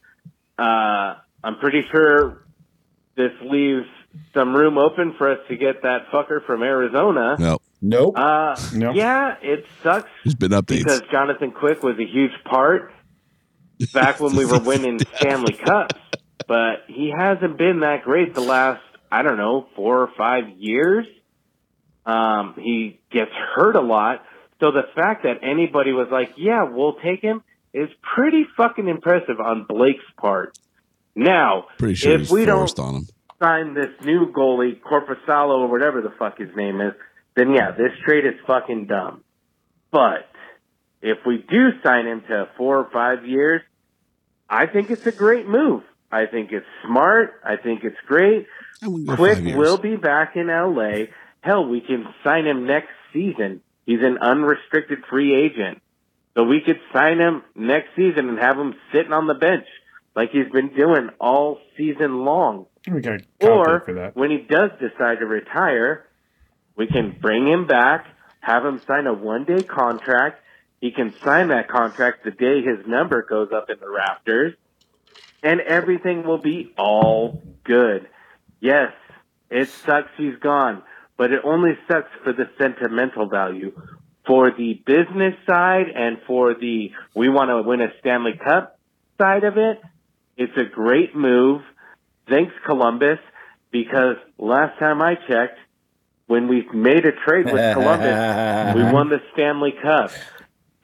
Uh, 0.59 1.15
I'm 1.43 1.57
pretty 1.59 1.85
sure 1.91 2.45
this 3.17 3.33
leaves 3.43 3.87
some 4.35 4.55
room 4.55 4.77
open 4.77 5.15
for 5.17 5.31
us 5.33 5.39
to 5.49 5.57
get 5.57 5.83
that 5.85 6.09
fucker 6.13 6.45
from 6.45 6.63
Arizona. 6.63 7.37
No, 7.39 7.59
Nope. 7.81 8.19
Uh, 8.19 8.57
No. 8.75 8.93
yeah, 8.93 9.37
it 9.41 9.65
sucks 9.83 10.11
there's 10.25 10.35
been 10.35 10.51
updates. 10.51 10.85
because 10.85 11.01
Jonathan 11.11 11.51
Quick 11.53 11.83
was 11.83 11.99
a 11.99 12.05
huge 12.05 12.33
part 12.45 12.93
back 13.93 14.21
when 14.21 14.37
we 14.37 14.45
were 14.45 14.59
winning 14.61 14.99
Stanley 15.17 15.55
Cups, 15.55 15.97
but 16.47 16.85
he 16.89 17.13
hasn't 17.17 17.57
been 17.59 17.81
that 17.81 18.03
great 18.05 18.35
the 18.35 18.41
last 18.41 18.83
I 19.11 19.23
don't 19.23 19.37
know 19.39 19.67
four 19.77 20.03
or 20.03 20.11
five 20.17 20.49
years. 20.57 21.07
Um, 22.07 22.55
he 22.57 23.01
gets 23.11 23.31
hurt 23.55 23.77
a 23.77 23.81
lot, 23.81 24.25
so 24.61 24.71
the 24.73 24.85
fact 24.95 25.25
that 25.25 25.39
anybody 25.43 25.93
was 25.93 26.09
like, 26.11 26.33
"Yeah, 26.37 26.65
we'll 26.65 26.95
take 26.95 27.21
him," 27.21 27.43
is 27.75 27.89
pretty 28.15 28.47
fucking 28.57 28.89
impressive 28.89 29.39
on 29.39 29.67
Blake's 29.69 30.05
part. 30.17 30.57
Now, 31.15 31.67
Pretty 31.79 31.95
sure 31.95 32.13
if 32.13 32.31
we 32.31 32.45
don't 32.45 32.61
forced 32.61 32.79
on 32.79 32.95
him. 32.95 33.03
sign 33.43 33.75
this 33.75 33.91
new 34.05 34.33
goalie, 34.33 34.81
Korpisalo 34.81 35.59
or 35.61 35.69
whatever 35.69 36.01
the 36.01 36.13
fuck 36.19 36.39
his 36.39 36.49
name 36.57 36.81
is, 36.81 36.95
then 37.37 37.53
yeah, 37.53 37.73
this 37.73 37.93
trade 38.05 38.25
is 38.25 38.35
fucking 38.47 38.87
dumb. 38.87 39.23
But 39.91 40.29
if 41.03 41.19
we 41.27 41.39
do 41.49 41.69
sign 41.85 42.07
him 42.07 42.23
to 42.29 42.49
four 42.57 42.79
or 42.79 42.89
five 42.93 43.27
years, 43.27 43.61
I 44.51 44.67
think 44.67 44.91
it's 44.91 45.07
a 45.07 45.13
great 45.13 45.47
move. 45.47 45.85
I 46.11 46.27
think 46.27 46.51
it's 46.51 46.67
smart. 46.85 47.41
I 47.45 47.57
think 47.57 47.85
it's 47.85 47.97
great. 48.07 48.47
I 48.83 48.89
wouldn't 48.89 49.09
go 49.09 49.17
Quick 49.17 49.39
will 49.57 49.79
be 49.79 49.97
back 49.97 50.35
in 50.35 50.49
LA. 50.49 51.05
Hell, 51.41 51.67
we 51.69 51.81
can 51.81 52.05
sign 52.25 52.47
him 52.47 52.67
next 52.67 52.91
season. 53.13 53.63
He's 53.87 54.01
an 54.03 54.19
unrestricted 54.19 54.99
free 55.09 55.35
agent. 55.35 55.81
So 56.37 56.45
we 56.45 56.61
could 56.61 56.81
sign 56.93 57.19
him 57.19 57.43
next 57.55 57.89
season 57.97 58.29
and 58.29 58.39
have 58.39 58.59
him 58.59 58.75
sitting 58.93 59.13
on 59.13 59.27
the 59.27 59.35
bench 59.35 59.67
like 60.15 60.31
he's 60.31 60.51
been 60.53 60.75
doing 60.75 61.11
all 61.21 61.59
season 61.77 62.25
long. 62.25 62.67
We 62.91 63.01
got 63.01 63.21
Or 63.41 63.81
for 63.81 63.95
that. 63.95 64.17
when 64.17 64.31
he 64.31 64.39
does 64.39 64.71
decide 64.81 65.19
to 65.21 65.27
retire, 65.27 66.07
we 66.77 66.87
can 66.87 67.17
bring 67.21 67.47
him 67.47 67.67
back, 67.67 68.07
have 68.41 68.65
him 68.65 68.81
sign 68.87 69.07
a 69.07 69.13
one 69.13 69.45
day 69.45 69.63
contract. 69.63 70.41
He 70.81 70.93
can 70.93 71.15
sign 71.23 71.49
that 71.49 71.69
contract 71.69 72.25
the 72.25 72.31
day 72.31 72.63
his 72.63 72.87
number 72.87 73.23
goes 73.23 73.51
up 73.53 73.69
in 73.69 73.79
the 73.79 73.89
rafters, 73.89 74.55
and 75.43 75.61
everything 75.61 76.25
will 76.25 76.39
be 76.39 76.73
all 76.79 77.43
good. 77.65 78.09
Yes, 78.61 78.93
it 79.51 79.69
sucks 79.69 80.11
he's 80.17 80.37
gone, 80.37 80.83
but 81.17 81.33
it 81.33 81.41
only 81.45 81.73
sucks 81.87 82.11
for 82.25 82.33
the 82.33 82.49
sentimental 82.59 83.29
value. 83.29 83.73
For 84.27 84.51
the 84.51 84.75
business 84.87 85.35
side 85.47 85.87
and 85.95 86.19
for 86.27 86.55
the 86.55 86.93
we 87.15 87.29
want 87.29 87.51
to 87.51 87.63
win 87.63 87.81
a 87.81 87.89
Stanley 88.01 88.39
Cup 88.43 88.79
side 89.19 89.45
of 89.45 89.59
it, 89.59 89.81
it's 90.37 90.57
a 90.57 90.65
great 90.65 91.15
move. 91.15 91.63
Thanks, 92.29 92.53
Columbus, 92.65 93.19
because 93.71 94.17
last 94.39 94.79
time 94.79 95.03
I 95.03 95.17
checked, 95.29 95.59
when 96.27 96.49
we 96.49 96.67
made 96.73 97.05
a 97.05 97.13
trade 97.13 97.47
with 97.47 97.73
Columbus, 97.75 98.75
we 98.77 98.85
won 98.85 99.09
the 99.09 99.21
Stanley 99.35 99.75
Cup. 99.83 100.13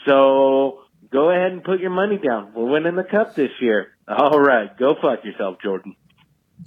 So 0.06 0.80
go 1.10 1.30
ahead 1.30 1.52
and 1.52 1.62
put 1.62 1.80
your 1.80 1.90
money 1.90 2.18
down. 2.18 2.52
We're 2.54 2.70
winning 2.70 2.96
the 2.96 3.04
cup 3.04 3.34
this 3.34 3.50
year. 3.60 3.88
All 4.08 4.40
right, 4.40 4.76
go 4.78 4.94
fuck 5.00 5.24
yourself, 5.24 5.58
Jordan. 5.62 5.96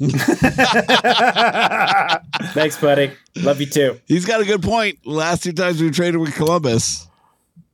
Thanks, 2.53 2.77
buddy. 2.79 3.11
Love 3.37 3.59
you 3.59 3.65
too. 3.65 3.99
He's 4.05 4.25
got 4.25 4.39
a 4.41 4.45
good 4.45 4.61
point. 4.61 5.05
Last 5.05 5.43
two 5.43 5.53
times 5.53 5.81
we 5.81 5.89
traded 5.89 6.17
with 6.17 6.35
Columbus. 6.35 7.07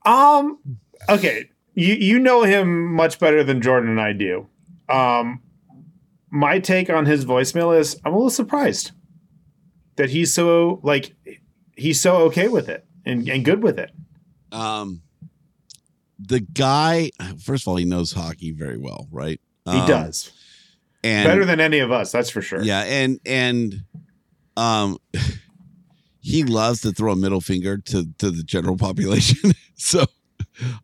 Um. 0.06 0.60
Okay. 1.10 1.50
You 1.74 1.96
you 1.96 2.20
know 2.20 2.44
him 2.44 2.94
much 2.94 3.20
better 3.20 3.44
than 3.44 3.62
Jordan 3.62 3.90
and 3.90 4.00
I 4.02 4.14
do. 4.14 4.48
Um. 4.88 5.42
My 6.30 6.60
take 6.60 6.90
on 6.90 7.06
his 7.06 7.26
voicemail 7.26 7.78
is 7.78 8.00
I'm 8.06 8.14
a 8.14 8.16
little 8.16 8.30
surprised 8.30 8.92
that 9.96 10.10
he's 10.10 10.34
so 10.34 10.80
like 10.84 11.14
he's 11.78 12.02
so 12.02 12.18
okay 12.18 12.48
with 12.48 12.70
it 12.70 12.86
and, 13.06 13.28
and 13.30 13.46
good 13.46 13.64
with 13.64 13.80
it. 13.80 13.92
Um, 14.52 15.02
the 16.28 16.40
guy, 16.40 17.12
first 17.44 17.64
of 17.64 17.68
all, 17.70 17.76
he 17.78 17.86
knows 17.86 18.12
hockey 18.12 18.52
very 18.52 18.78
well, 18.78 19.08
right? 19.12 19.40
He 19.66 19.72
Um, 19.78 19.88
does 19.88 20.32
and 21.04 21.28
better 21.28 21.46
than 21.46 21.60
any 21.60 21.80
of 21.80 21.92
us. 21.92 22.12
That's 22.12 22.30
for 22.30 22.42
sure. 22.42 22.62
Yeah, 22.64 22.82
and 22.82 23.20
and 23.26 23.84
um 24.58 24.98
he 26.22 26.44
loves 26.44 26.82
to 26.82 26.92
throw 26.92 27.14
a 27.14 27.16
middle 27.16 27.42
finger 27.42 27.78
to 27.78 28.06
to 28.18 28.32
the 28.32 28.44
general 28.44 28.78
population. 28.88 29.52
so 29.76 30.06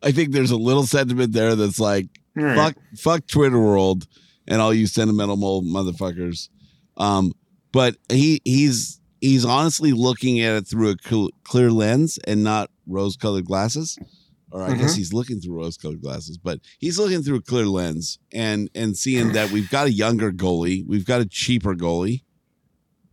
I 0.02 0.12
think 0.12 0.32
there's 0.32 0.50
a 0.50 0.56
little 0.56 0.86
sentiment 0.86 1.32
there 1.32 1.54
that's 1.56 1.80
like 1.80 2.06
right. 2.34 2.56
fuck 2.56 2.74
fuck 2.98 3.26
Twitter 3.26 3.58
world 3.60 4.06
and 4.46 4.60
all 4.60 4.74
you 4.74 4.86
sentimental 4.86 5.36
mo- 5.36 5.62
motherfuckers. 5.62 6.48
Um 6.96 7.32
but 7.72 7.96
he 8.10 8.40
he's 8.44 9.00
he's 9.20 9.44
honestly 9.44 9.92
looking 9.92 10.40
at 10.40 10.56
it 10.56 10.66
through 10.66 10.90
a 10.90 10.96
cl- 11.02 11.30
clear 11.44 11.70
lens 11.70 12.18
and 12.26 12.42
not 12.44 12.70
rose-colored 12.86 13.44
glasses. 13.46 13.98
Or 14.54 14.62
I 14.62 14.74
guess 14.76 14.92
Mhm. 14.92 14.96
he's 14.98 15.12
looking 15.14 15.40
through 15.40 15.54
rose-colored 15.56 16.02
glasses, 16.02 16.36
but 16.36 16.60
he's 16.78 16.98
looking 16.98 17.22
through 17.22 17.36
a 17.36 17.40
clear 17.40 17.64
lens 17.66 18.18
and 18.32 18.68
and 18.74 18.94
seeing 18.96 19.32
that 19.32 19.50
we've 19.50 19.70
got 19.70 19.86
a 19.86 19.92
younger 19.92 20.30
goalie, 20.30 20.86
we've 20.86 21.06
got 21.06 21.22
a 21.22 21.24
cheaper 21.24 21.74
goalie, 21.74 22.22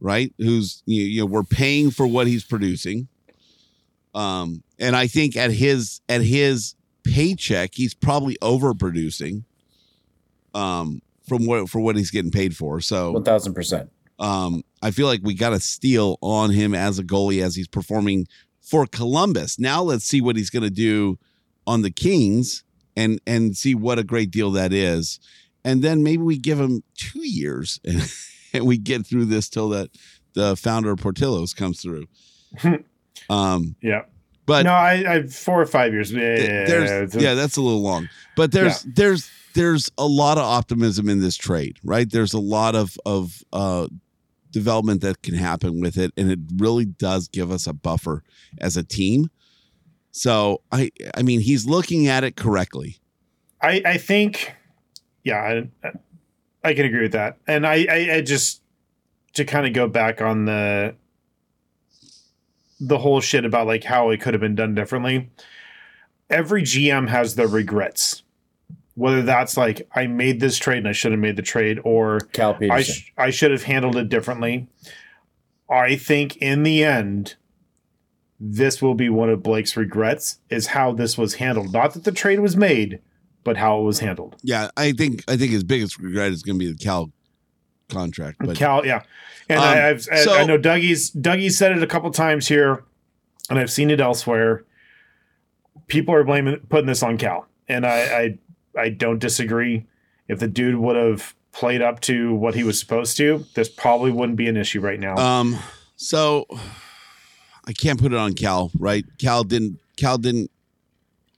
right? 0.01 0.33
Who's 0.37 0.83
you, 0.85 1.01
you 1.03 1.19
know 1.21 1.25
we're 1.27 1.43
paying 1.43 1.91
for 1.91 2.05
what 2.05 2.27
he's 2.27 2.43
producing. 2.43 3.07
Um, 4.13 4.63
and 4.77 4.95
I 4.97 5.07
think 5.07 5.37
at 5.37 5.51
his 5.51 6.01
at 6.09 6.21
his 6.21 6.75
paycheck, 7.03 7.71
he's 7.73 7.93
probably 7.93 8.37
overproducing. 8.41 9.43
Um, 10.53 11.01
from 11.27 11.45
what 11.45 11.69
for 11.69 11.79
what 11.79 11.95
he's 11.95 12.09
getting 12.11 12.31
paid 12.31 12.57
for. 12.57 12.81
So 12.81 13.11
One 13.11 13.23
thousand 13.23 13.53
percent. 13.53 13.91
um, 14.17 14.63
I 14.81 14.89
feel 14.91 15.05
like 15.07 15.21
we 15.23 15.35
got 15.35 15.53
a 15.53 15.59
steal 15.59 16.17
on 16.21 16.49
him 16.51 16.73
as 16.73 16.97
a 16.99 17.03
goalie 17.03 17.41
as 17.43 17.55
he's 17.55 17.67
performing 17.67 18.27
for 18.61 18.87
Columbus. 18.87 19.59
Now 19.59 19.83
let's 19.83 20.05
see 20.05 20.21
what 20.21 20.35
he's 20.35 20.49
going 20.49 20.63
to 20.63 20.69
do 20.71 21.17
on 21.70 21.84
the 21.84 21.91
Kings 21.91 22.63
and 22.97 23.22
and 23.28 23.55
see 23.55 23.76
what 23.76 23.99
a 23.99 24.03
great 24.03 24.32
deal 24.32 24.51
that 24.51 24.74
is. 24.74 25.20
And 25.63 25.84
then 25.84 26.03
maybe 26.03 26.24
we 26.24 26.38
give 26.38 26.59
him 26.59 26.84
two 26.95 27.28
years 27.28 27.80
and, 27.86 28.01
and 28.53 28.65
we 28.65 28.78
get 28.78 29.05
through 29.05 29.26
this 29.26 29.49
till 29.49 29.70
that 29.70 29.91
the 30.34 30.55
founder 30.55 30.91
of 30.91 30.99
Portillo's 30.99 31.53
comes 31.53 31.82
through. 31.82 32.07
um, 33.30 33.76
Yeah. 33.82 34.03
but 34.45 34.65
no, 34.65 34.72
I, 34.74 35.15
I 35.15 35.28
four 35.28 35.61
or 35.61 35.65
five 35.65 35.93
years. 35.93 36.11
Yeah, 36.11 36.22
yeah, 36.22 36.65
there's 36.65 37.15
yeah. 37.15 37.22
yeah, 37.22 37.34
that's 37.36 37.57
a 37.57 37.61
little 37.61 37.82
long. 37.82 38.09
But 38.36 38.51
there's 38.51 38.82
there's 38.84 39.30
there's 39.53 39.91
a 39.97 40.07
lot 40.07 40.38
of 40.38 40.43
optimism 40.43 41.07
in 41.09 41.20
this 41.20 41.38
trade, 41.38 41.78
right? 41.84 42.09
There's 42.09 42.34
a 42.34 42.39
lot 42.39 42.76
of 42.76 42.97
of 43.05 43.43
uh 43.53 43.88
development 44.51 45.01
that 45.01 45.22
can 45.22 45.36
happen 45.36 45.80
with 45.80 45.95
it 45.95 46.11
and 46.17 46.32
it 46.32 46.39
really 46.57 46.86
does 46.86 47.28
give 47.28 47.51
us 47.51 47.67
a 47.67 47.74
buffer 47.74 48.24
as 48.59 48.76
a 48.76 48.84
team. 48.84 49.30
So 50.12 50.62
I 50.72 50.91
I 51.16 51.22
mean 51.22 51.39
he's 51.39 51.66
looking 51.66 52.07
at 52.07 52.24
it 52.24 52.36
correctly. 52.36 52.97
I, 53.62 53.82
I 53.86 53.97
think 53.97 54.53
yeah, 55.24 55.68
I, 55.84 55.91
I 56.64 56.74
can 56.74 56.86
agree 56.86 57.01
with 57.03 57.12
that. 57.12 57.38
And 57.47 57.66
I, 57.68 57.86
I, 57.89 58.16
I 58.16 58.22
just 58.22 58.62
to 59.34 59.45
kind 59.45 59.68
of 59.68 59.74
go 59.74 59.88
back 59.88 60.22
on 60.22 60.45
the 60.45 60.95
the 62.80 62.97
whole 62.97 63.22
shit 63.22 63.45
about 63.45 63.68
like 63.68 63.84
how 63.84 64.10
it 64.10 64.22
could 64.22 64.34
have 64.34 64.41
been 64.41 64.55
done 64.55 64.74
differently. 64.74 65.30
Every 66.30 66.64
GM 66.64 67.10
has 67.10 67.36
their 67.36 67.47
regrets. 67.47 68.24
Whether 68.95 69.22
that's 69.22 69.55
like 69.55 69.88
I 69.93 70.07
made 70.07 70.39
this 70.39 70.57
trade 70.57 70.80
and 70.80 70.88
I 70.88 70.91
should 70.91 71.12
have 71.12 71.22
made 71.22 71.38
the 71.38 71.41
trade, 71.41 71.80
or 71.84 72.20
Cal 72.34 72.57
I 72.70 72.84
sh- 72.84 73.14
I 73.18 73.30
should 73.30 73.51
have 73.51 73.64
handled 73.64 73.95
it 73.95 74.10
differently. 74.10 74.68
I 75.70 75.95
think 75.95 76.36
in 76.38 76.64
the 76.64 76.84
end, 76.84 77.36
this 78.39 78.81
will 78.81 78.95
be 78.95 79.09
one 79.09 79.29
of 79.29 79.43
Blake's 79.43 79.75
regrets 79.75 80.39
is 80.49 80.67
how 80.67 80.91
this 80.93 81.17
was 81.17 81.35
handled. 81.35 81.73
Not 81.73 81.93
that 81.93 82.03
the 82.05 82.11
trade 82.11 82.39
was 82.39 82.55
made, 82.55 82.99
but 83.43 83.57
how 83.57 83.79
it 83.79 83.83
was 83.83 83.99
handled. 83.99 84.35
Yeah, 84.43 84.69
I 84.77 84.91
think 84.93 85.23
I 85.27 85.35
think 85.37 85.51
his 85.51 85.63
biggest 85.63 85.99
regret 85.99 86.31
is 86.31 86.41
going 86.43 86.57
to 86.57 86.65
be 86.65 86.71
the 86.71 86.77
Cal 86.77 87.11
contract. 87.89 88.37
But 88.39 88.55
Cal, 88.57 88.85
yeah, 88.85 89.01
and 89.49 89.59
Um, 89.59 89.65
I, 89.65 89.89
I've, 89.89 90.07
I- 90.11 90.23
so- 90.23 90.35
I 90.37 90.45
know 90.45 90.57
Dougie's 90.57 91.09
Dougie's 91.09 91.57
said 91.57 91.71
it 91.75 91.83
a 91.83 91.87
couple 91.87 92.09
times 92.11 92.47
here, 92.47 92.83
and 93.49 93.59
I've 93.59 93.71
seen 93.71 93.89
it 93.91 93.99
elsewhere. 93.99 94.63
People 95.87 96.13
are 96.13 96.23
blaming 96.23 96.57
putting 96.69 96.85
this 96.85 97.01
on 97.03 97.17
Cal, 97.17 97.47
and 97.67 97.85
I 97.85 98.37
I, 98.75 98.81
I 98.81 98.89
don't 98.89 99.19
disagree. 99.19 99.85
If 100.27 100.39
the 100.39 100.47
dude 100.47 100.75
would 100.75 100.95
have 100.95 101.33
played 101.51 101.81
up 101.81 101.99
to 102.01 102.35
what 102.35 102.53
he 102.53 102.63
was 102.63 102.79
supposed 102.79 103.17
to, 103.17 103.43
this 103.55 103.67
probably 103.67 104.11
wouldn't 104.11 104.37
be 104.37 104.47
an 104.47 104.55
issue 104.55 104.79
right 104.79 104.99
now. 104.99 105.15
Um, 105.17 105.57
so 105.95 106.45
I 107.66 107.74
can't 107.74 107.99
put 107.99 108.12
it 108.14 108.18
on 108.18 108.34
Cal, 108.34 108.72
right? 108.78 109.05
Cal 109.20 109.43
didn't 109.43 109.80
Cal 109.97 110.18
didn't 110.18 110.49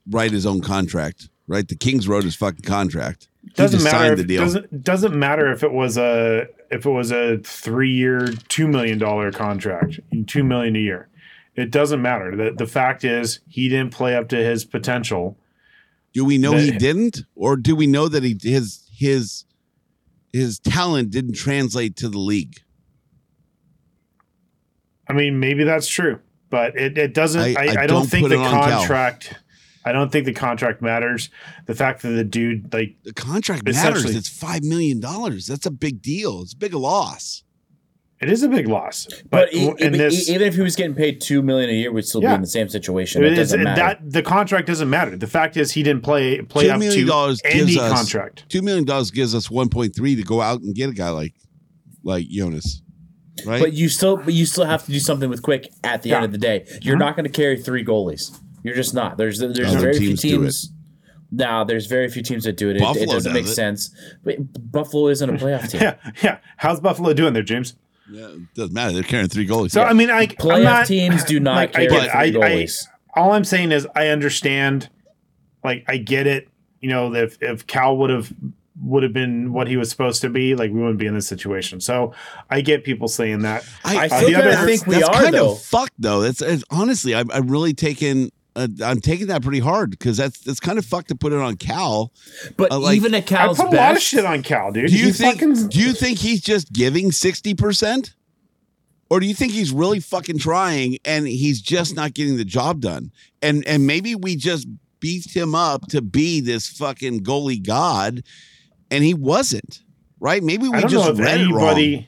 write 0.10 0.32
his 0.32 0.46
own 0.46 0.62
contract, 0.62 1.30
right? 1.48 1.68
The 1.68 1.76
Kings 1.76 2.08
wrote 2.08 2.24
his 2.24 2.36
fucking 2.36 2.62
contract. 2.62 3.28
He 3.44 3.50
doesn't 3.56 3.84
matter 3.84 3.98
signed 3.98 4.14
if, 4.14 4.18
the 4.20 4.24
deal. 4.26 4.42
doesn't 4.42 4.84
doesn't 4.84 5.16
matter 5.16 5.52
if 5.52 5.64
it 5.64 5.72
was 5.72 5.98
a 5.98 6.48
if 6.70 6.86
it 6.86 6.90
was 6.90 7.12
a 7.12 7.40
three 7.40 7.92
year 7.92 8.28
two 8.50 8.68
million 8.68 8.98
dollar 9.00 9.32
contract 9.32 10.00
two 10.28 10.44
million 10.44 10.76
a 10.76 10.80
year 10.80 11.10
it 11.56 11.70
doesn't 11.72 12.02
matter 12.02 12.36
the, 12.36 12.52
the 12.52 12.68
fact 12.68 13.04
is 13.04 13.40
he 13.50 13.68
didn't 13.68 13.92
play 13.92 14.16
up 14.16 14.30
to 14.30 14.38
his 14.38 14.64
potential 14.64 15.36
Do 16.14 16.24
we 16.24 16.38
know 16.38 16.52
that- 16.52 16.62
he 16.62 16.72
didn't, 16.72 17.24
or 17.36 17.58
do 17.58 17.76
we 17.76 17.88
know 17.88 18.08
that 18.08 18.24
he 18.24 18.38
his 18.42 18.84
his 18.96 19.44
his 20.32 20.60
talent 20.60 21.10
didn't 21.10 21.34
translate 21.34 21.96
to 21.98 22.10
the 22.10 22.20
league? 22.20 22.62
I 25.12 25.14
mean 25.14 25.40
maybe 25.40 25.64
that's 25.64 25.88
true 25.88 26.20
but 26.50 26.76
it, 26.78 26.98
it 26.98 27.14
doesn't 27.14 27.42
I- 27.42 27.56
i, 27.58 27.66
I 27.66 27.70
I, 27.72 27.76
don't, 27.88 27.88
don't 27.88 28.08
think 28.08 28.30
the 28.30 28.36
it 28.36 28.40
on 28.40 28.52
Cal. 28.52 28.80
contract 28.80 29.36
i 29.86 29.92
don't 29.92 30.12
think 30.12 30.26
the 30.26 30.34
contract 30.34 30.82
matters 30.82 31.30
the 31.66 31.76
fact 31.76 32.02
that 32.04 32.10
the 32.10 32.24
dude 32.24 32.72
like 32.74 32.96
The 33.04 33.14
contract 33.14 33.66
matters. 33.66 34.16
It's 34.16 34.30
five 34.30 34.64
million 34.64 35.00
dollars. 35.00 35.48
That's 35.48 35.66
a 35.66 35.72
big 35.72 36.02
deal. 36.02 36.42
It's 36.42 36.54
a 36.54 36.58
big 36.58 36.74
loss. 36.74 37.44
it 38.20 38.30
is 38.30 38.44
a 38.44 38.50
big 38.50 38.68
loss 38.68 39.08
But 39.30 39.50
but, 39.52 39.54
in 39.54 39.78
even, 39.80 39.92
this 39.94 40.30
even 40.30 40.48
if 40.48 40.54
he 40.56 40.62
was 40.62 40.76
getting 40.76 40.94
paid 40.96 41.20
two 41.22 41.42
million 41.42 41.70
a 41.70 41.74
year, 41.74 41.92
we'd 41.92 42.06
still 42.06 42.22
be 42.22 42.28
in 42.28 42.42
the 42.42 42.48
same 42.48 42.70
situation. 42.70 43.24
It, 43.24 43.32
it 43.34 43.38
is, 43.40 43.50
doesn't 43.52 43.64
matter. 43.64 43.82
that 43.82 44.12
the 44.12 44.22
contract 44.22 44.68
doesn't 44.68 44.90
matter 44.90 45.16
the 45.18 45.28
fact 45.28 45.58
is 45.58 45.72
he 45.72 45.82
didn't 45.84 46.04
play 46.04 46.42
play 46.42 46.66
Two 46.66 46.72
up 46.74 46.82
to 46.82 47.06
dollars 47.06 47.42
any 47.46 47.60
gives 47.66 47.78
us 47.78 47.92
contract 47.92 48.46
Two 48.50 48.62
million 48.62 48.86
dollars 48.86 49.10
gives 49.12 49.34
us 49.34 49.50
one 49.50 49.70
point 49.70 49.96
three 49.96 50.16
to 50.16 50.24
go 50.24 50.42
out 50.42 50.62
and 50.62 50.76
get 50.76 50.90
a 50.90 50.94
guy 50.94 51.10
like 51.10 51.34
like 52.04 52.28
Joonas, 52.28 52.82
right? 53.46 53.62
But 53.62 53.74
you 53.74 53.90
still, 53.90 54.18
but 54.18 54.34
you 54.34 54.46
still 54.46 54.66
have 54.66 54.86
to 54.86 54.92
do 54.92 55.00
something 55.00 55.30
with 55.30 55.42
quick 55.42 55.72
at 55.84 56.02
the 56.04 56.14
end 56.14 56.26
of 56.26 56.32
the 56.32 56.38
day. 56.38 56.66
You're 56.82 56.96
uh-huh. 56.96 57.06
not 57.06 57.16
going 57.16 57.26
to 57.26 57.32
carry 57.32 57.62
three 57.62 57.84
goalies. 57.84 58.38
You're 58.64 58.76
just 58.76 58.94
not. 58.94 59.18
There's 59.18 59.40
there's 59.40 59.60
Other 59.60 59.80
very 59.80 59.98
few 59.98 60.08
teams 60.10 60.22
do 60.22 60.38
teams. 60.38 60.72
Now 61.32 61.64
there's 61.64 61.86
very 61.88 62.10
few 62.10 62.22
teams 62.22 62.44
that 62.44 62.58
do 62.58 62.70
it. 62.70 62.78
It, 62.78 62.98
it 62.98 63.10
doesn't 63.10 63.34
make 63.34 63.46
it. 63.46 63.50
sense. 63.50 63.96
But 64.24 64.72
Buffalo 64.72 65.08
isn't 65.08 65.30
a 65.30 65.34
playoff 65.34 65.70
team. 65.70 65.82
yeah 65.82 65.96
yeah 66.22 66.38
how's 66.58 66.80
buffalo 66.80 67.14
doing 67.14 67.34
there 67.34 67.42
james 67.42 67.76
yeah, 68.12 68.28
it 68.28 68.54
doesn't 68.56 68.74
matter. 68.74 68.94
They're 68.94 69.04
carrying 69.04 69.30
three 69.30 69.48
goalies. 69.48 69.72
So 69.72 69.84
I 69.84 69.94
mean, 69.94 70.10
I 70.10 70.28
Playoff 70.28 70.56
I'm 70.56 70.64
not, 70.64 70.88
teams 70.88 71.24
do 71.24 71.40
not 71.40 71.56
like, 71.56 71.70
I 71.70 71.88
carry 71.88 71.90
get 71.90 72.04
it. 72.04 72.12
three 72.12 72.20
I, 72.20 72.24
I, 72.24 72.32
goalies. 72.32 72.88
all 73.16 73.32
I'm 73.32 73.46
saying 73.46 73.72
is 73.72 73.88
I 73.96 74.08
understand. 74.08 74.90
Like 75.64 75.86
I 75.88 75.98
get 75.98 76.28
it. 76.28 76.50
You 76.82 76.90
know, 76.90 77.14
if 77.14 77.42
if 77.42 77.68
Cal 77.68 77.98
would 77.98 78.10
have 78.10 78.34
would 78.82 79.04
have 79.04 79.14
been 79.14 79.54
what 79.54 79.68
he 79.68 79.78
was 79.78 79.90
supposed 79.90 80.22
to 80.22 80.30
be, 80.30 80.56
like 80.56 80.72
we 80.72 80.80
wouldn't 80.80 80.98
be 81.00 81.06
in 81.06 81.14
this 81.14 81.28
situation. 81.28 81.80
So 81.82 82.14
I 82.50 82.62
get 82.62 82.84
people 82.84 83.08
saying 83.08 83.44
that. 83.44 83.64
I 83.86 84.08
Uh, 84.08 84.18
still 84.18 84.30
the 84.30 84.36
other- 84.36 84.52
kinda 84.52 84.66
think 84.66 84.88
we 84.88 84.96
that's 84.96 85.08
are 85.10 85.22
kind 85.24 85.34
though. 85.36 85.52
of 85.54 85.62
fucked 85.62 85.94
though. 86.00 86.22
That's 86.22 86.42
it's, 86.42 86.64
honestly, 86.72 87.14
I'm, 87.16 87.30
I'm 87.32 87.48
really 87.50 87.74
taking. 87.74 88.32
Uh, 88.54 88.68
I'm 88.84 89.00
taking 89.00 89.28
that 89.28 89.42
pretty 89.44 89.60
hard 89.60 89.92
because 89.92 90.18
that's 90.18 90.40
that's 90.42 90.60
kind 90.60 90.78
of 90.78 90.86
fucked 90.86 91.08
to 91.08 91.16
put 91.16 91.32
it 91.32 91.40
on 91.40 91.56
Cal. 91.56 92.12
But 92.58 92.72
uh, 92.74 92.80
like- 92.80 92.98
even 92.98 93.14
at 93.16 93.24
I 93.24 93.26
Cal's 93.26 93.58
put 93.58 93.68
a 93.72 93.76
lot 93.78 93.96
of 93.96 94.02
shit 94.02 94.26
on 94.26 94.44
Cal, 94.44 94.74
dude. 94.74 94.90
Do 94.90 94.98
you 94.98 95.06
He 95.06 95.12
think? 95.14 95.40
fucking- 95.40 95.68
Do 95.70 95.80
you 95.80 95.94
think 95.94 96.18
he's 96.18 96.42
just 96.42 96.74
giving 96.74 97.14
sixty 97.14 97.54
percent, 97.54 98.14
or 99.10 99.22
do 99.22 99.26
you 99.26 99.34
think 99.34 99.54
he's 99.54 99.72
really 99.72 100.02
fucking 100.02 100.38
trying 100.40 100.98
and 101.06 101.28
he's 101.28 101.62
just 101.62 101.96
not 101.96 102.14
getting 102.14 102.36
the 102.36 102.44
job 102.44 102.82
done? 102.82 103.12
And 103.42 103.66
and 103.66 103.88
maybe 103.88 104.16
we 104.16 104.36
just 104.36 104.68
beefed 105.00 105.34
him 105.34 105.56
up 105.56 105.88
to 105.88 106.02
be 106.02 106.42
this 106.42 106.68
fucking 106.68 107.22
goalie 107.22 107.66
god, 107.66 108.22
and 108.92 109.04
he 109.04 109.14
wasn't. 109.16 109.82
Right? 110.20 110.44
Maybe 110.44 110.68
we 110.68 110.80
just 110.82 111.20
read 111.20 111.42
it 111.42 111.48
wrong. 111.52 111.70
anybody. 111.70 112.08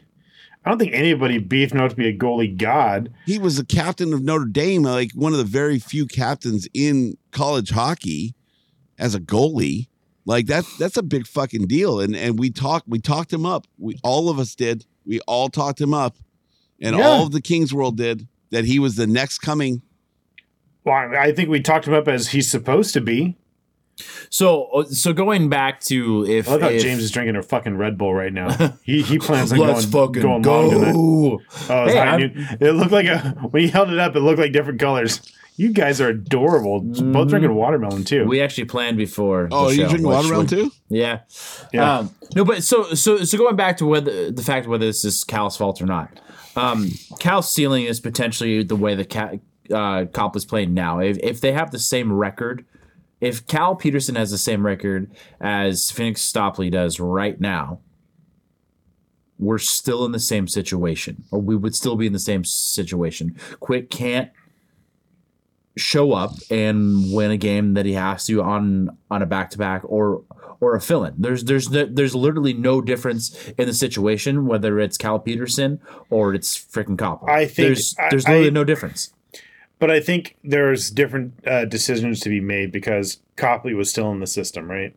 I 0.65 0.69
don't 0.69 0.77
think 0.77 0.93
anybody 0.93 1.39
beefed 1.39 1.73
him 1.73 1.81
up 1.81 1.89
to 1.89 1.95
be 1.95 2.07
a 2.07 2.15
goalie 2.17 2.55
god. 2.55 3.11
He 3.25 3.37
was 3.39 3.57
the 3.57 3.65
captain 3.65 4.13
of 4.13 4.21
Notre 4.21 4.45
Dame, 4.45 4.83
like 4.83 5.11
one 5.13 5.31
of 5.33 5.39
the 5.39 5.43
very 5.43 5.79
few 5.79 6.05
captains 6.05 6.67
in 6.73 7.17
college 7.31 7.71
hockey 7.71 8.35
as 8.99 9.15
a 9.15 9.19
goalie. 9.19 9.87
Like 10.25 10.45
that's 10.45 10.77
that's 10.77 10.95
a 10.95 11.03
big 11.03 11.25
fucking 11.27 11.67
deal. 11.67 11.99
And 11.99 12.15
and 12.15 12.37
we 12.39 12.49
talked 12.51 12.87
we 12.87 12.99
talked 12.99 13.33
him 13.33 13.45
up. 13.45 13.65
We 13.77 13.97
all 14.03 14.29
of 14.29 14.37
us 14.39 14.53
did. 14.55 14.85
We 15.05 15.19
all 15.21 15.49
talked 15.49 15.81
him 15.81 15.93
up. 15.93 16.15
And 16.79 16.95
Yeah. 16.97 17.07
all 17.07 17.23
of 17.25 17.31
the 17.31 17.41
Kings 17.41 17.73
world 17.73 17.97
did 17.97 18.27
that 18.51 18.63
he 18.65 18.77
was 18.79 18.95
the 18.95 19.07
next 19.07 19.39
coming. 19.39 19.81
Well, 20.85 20.95
I 20.95 21.23
I 21.25 21.33
think 21.33 21.49
we 21.49 21.59
talked 21.61 21.87
him 21.87 21.93
up 21.93 22.07
as 22.07 22.29
he's 22.29 22.49
supposed 22.49 22.93
to 22.93 23.01
be. 23.01 23.35
So, 24.29 24.65
uh, 24.65 24.83
so 24.85 25.13
going 25.13 25.49
back 25.49 25.79
to 25.81 26.25
if, 26.25 26.47
I 26.47 26.53
love 26.53 26.61
how 26.61 26.69
if- 26.69 26.81
James 26.81 27.03
is 27.03 27.11
drinking 27.11 27.35
a 27.35 27.43
fucking 27.43 27.77
Red 27.77 27.97
Bull 27.97 28.13
right 28.13 28.33
now. 28.33 28.73
He 28.83 29.01
he 29.01 29.19
plans 29.19 29.51
on 29.51 29.59
Let's 29.59 29.85
going, 29.85 30.07
fucking 30.13 30.21
going 30.21 30.41
go. 30.41 30.67
long. 30.67 31.41
Oh, 31.69 31.83
it, 31.85 31.89
Hey, 31.91 31.97
high 31.97 32.05
I'm- 32.07 32.57
it 32.59 32.71
looked 32.73 32.91
like 32.91 33.05
a 33.05 33.19
when 33.51 33.61
he 33.63 33.69
held 33.69 33.89
it 33.91 33.99
up, 33.99 34.15
it 34.15 34.19
looked 34.21 34.39
like 34.39 34.51
different 34.51 34.79
colors. 34.79 35.21
You 35.55 35.71
guys 35.71 36.01
are 36.01 36.09
adorable. 36.09 36.79
Both 36.81 37.29
drinking 37.29 37.53
watermelon 37.53 38.03
too. 38.03 38.25
we 38.25 38.41
actually 38.41 38.65
planned 38.65 38.97
before. 38.97 39.47
Oh, 39.51 39.67
the 39.69 39.75
you 39.75 39.81
show, 39.83 39.89
drinking 39.89 40.07
watermelon 40.07 40.37
would- 40.47 40.49
too? 40.49 40.71
Yeah. 40.89 41.19
Yeah. 41.71 41.99
Um, 41.99 42.15
no, 42.35 42.43
but 42.43 42.63
so 42.63 42.95
so 42.95 43.23
so 43.23 43.37
going 43.37 43.55
back 43.55 43.77
to 43.77 43.85
whether 43.85 44.31
the 44.31 44.41
fact 44.41 44.67
whether 44.67 44.85
this 44.87 45.05
is 45.05 45.23
Cal's 45.23 45.55
fault 45.55 45.79
or 45.81 45.85
not. 45.85 46.19
Um, 46.55 46.89
Cal's 47.19 47.51
ceiling 47.51 47.85
is 47.85 47.99
potentially 47.99 48.63
the 48.63 48.75
way 48.75 48.95
the 48.95 49.05
Cal, 49.05 49.39
uh, 49.71 50.05
Cop 50.05 50.35
is 50.35 50.45
playing 50.45 50.73
now. 50.73 50.99
If 50.99 51.17
if 51.19 51.41
they 51.41 51.51
have 51.51 51.69
the 51.71 51.79
same 51.79 52.11
record, 52.11 52.65
if 53.23 53.47
Cal 53.47 53.73
Petersen 53.75 54.15
has 54.15 54.31
the 54.31 54.37
same 54.37 54.65
record 54.65 55.09
as 55.39 55.91
Pheonix 55.91 56.33
Copley 56.33 56.69
does 56.69 56.99
right 56.99 57.39
now, 57.39 57.79
we're 59.39 59.57
still 59.57 60.05
in 60.05 60.11
the 60.11 60.19
same 60.19 60.47
situation, 60.47 61.23
or 61.31 61.39
we 61.39 61.55
would 61.55 61.73
still 61.73 61.95
be 61.95 62.05
in 62.05 62.11
the 62.13 62.19
same 62.19 62.43
situation. 62.43 63.35
Quick 63.61 63.89
can't 63.89 64.29
show 65.77 66.11
up 66.11 66.31
and 66.51 67.13
win 67.13 67.31
a 67.31 67.37
game 67.37 67.73
that 67.75 67.85
he 67.85 67.93
has 67.93 68.25
to 68.25 68.41
on 68.43 68.89
on 69.09 69.21
a 69.21 69.25
back 69.25 69.49
to 69.51 69.57
back 69.57 69.81
or 69.85 70.23
or 70.59 70.75
a 70.75 70.81
fill 70.81 71.03
in. 71.05 71.13
There's 71.17 71.45
there's 71.45 71.69
no- 71.69 71.85
there's 71.85 72.13
literally 72.13 72.53
no 72.53 72.81
difference 72.81 73.35
in 73.57 73.65
the 73.67 73.73
situation 73.73 74.45
whether 74.47 74.79
it's 74.79 74.97
Cal 74.97 75.17
Petersen 75.19 75.79
or 76.09 76.33
it's 76.33 76.57
freaking 76.57 76.97
Koppel. 76.97 77.27
I 77.29 77.45
think- 77.45 77.55
there's 77.55 77.95
I- 77.97 78.07
there's 78.11 78.27
literally 78.27 78.47
I- 78.47 78.51
no 78.51 78.63
difference. 78.65 79.13
But 79.83 79.91
I 79.91 79.99
think 79.99 80.37
there's 80.45 80.89
different 80.89 81.33
uh, 81.45 81.65
decisions 81.65 82.21
to 82.21 82.29
be 82.29 82.39
made 82.39 82.71
because 82.71 83.17
Copley 83.35 83.73
was 83.73 83.89
still 83.89 84.09
in 84.13 84.21
the 84.21 84.27
system, 84.27 84.71
right? 84.71 84.95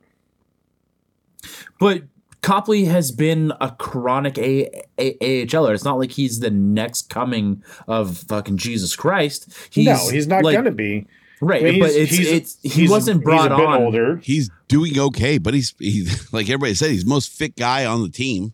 But 1.80 2.04
Copley 2.42 2.84
has 2.84 3.10
been 3.10 3.52
a 3.60 3.72
chronic 3.72 4.38
a- 4.38 4.70
a- 4.98 5.44
AHLer. 5.46 5.74
It's 5.74 5.84
not 5.84 5.98
like 5.98 6.12
he's 6.12 6.38
the 6.38 6.50
next 6.50 7.10
coming 7.10 7.64
of 7.88 8.18
fucking 8.18 8.58
Jesus 8.58 8.94
Christ. 8.94 9.52
He's, 9.70 9.86
no, 9.86 10.08
he's 10.10 10.26
not 10.28 10.44
like- 10.44 10.54
gonna 10.54 10.70
be. 10.70 11.06
Right, 11.40 11.62
I 11.66 11.70
mean, 11.72 11.80
but 11.80 11.90
he's- 11.90 12.02
it's 12.12 12.16
he's- 12.16 12.28
it's 12.32 12.58
he 12.62 12.68
he's- 12.82 12.90
wasn't 12.90 13.24
brought 13.24 13.50
he's 13.50 13.52
a 13.52 13.56
bit 13.56 13.66
on. 13.66 13.82
older. 13.82 14.16
He's 14.22 14.50
doing 14.68 14.98
okay, 14.98 15.38
but 15.38 15.52
he's 15.52 15.74
he's 15.80 16.32
like 16.32 16.46
everybody 16.48 16.74
said, 16.74 16.90
he's 16.92 17.02
the 17.04 17.10
most 17.10 17.30
fit 17.32 17.56
guy 17.56 17.84
on 17.84 18.02
the 18.02 18.08
team. 18.08 18.52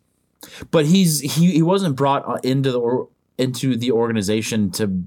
but 0.71 0.85
he's 0.87 1.19
he 1.21 1.51
he 1.51 1.61
wasn't 1.61 1.95
brought 1.95 2.27
uh, 2.27 2.39
into 2.43 2.71
the 2.71 3.07
into 3.37 3.77
the 3.77 3.91
organization 3.91 4.69
to 4.71 5.03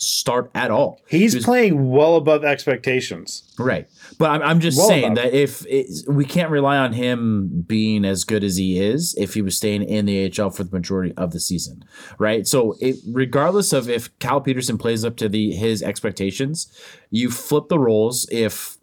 start 0.00 0.50
at 0.54 0.70
all. 0.70 1.00
He's 1.06 1.34
was- 1.34 1.44
playing 1.44 1.90
well 1.90 2.16
above 2.16 2.44
expectations. 2.44 3.42
right, 3.58 3.86
but 4.18 4.30
I'm 4.30 4.42
I'm 4.42 4.60
just 4.60 4.78
Well 4.78 4.88
saying 4.88 5.14
that 5.14 5.34
if 5.34 5.64
it, 5.66 5.86
we 6.08 6.24
can't 6.24 6.50
rely 6.50 6.78
on 6.78 6.92
him 6.92 7.64
being 7.66 8.04
as 8.04 8.24
good 8.24 8.42
as 8.42 8.56
he 8.56 8.80
is 8.80 9.14
if 9.18 9.34
he 9.34 9.42
was 9.42 9.56
staying 9.56 9.82
in 9.82 10.06
the 10.06 10.32
AHL 10.38 10.50
for 10.50 10.64
the 10.64 10.74
majority 10.74 11.12
of 11.16 11.32
the 11.32 11.40
season, 11.40 11.84
right? 12.18 12.46
So 12.46 12.76
it, 12.80 12.96
regardless 13.08 13.72
of 13.72 13.88
if 13.88 14.16
Cal 14.18 14.40
Petersen 14.40 14.78
plays 14.78 15.04
up 15.04 15.16
to 15.16 15.28
the 15.28 15.52
his 15.52 15.82
expectations, 15.82 16.72
you 17.10 17.30
flip 17.30 17.68
the 17.68 17.78
roles 17.78 18.26
if 18.30 18.78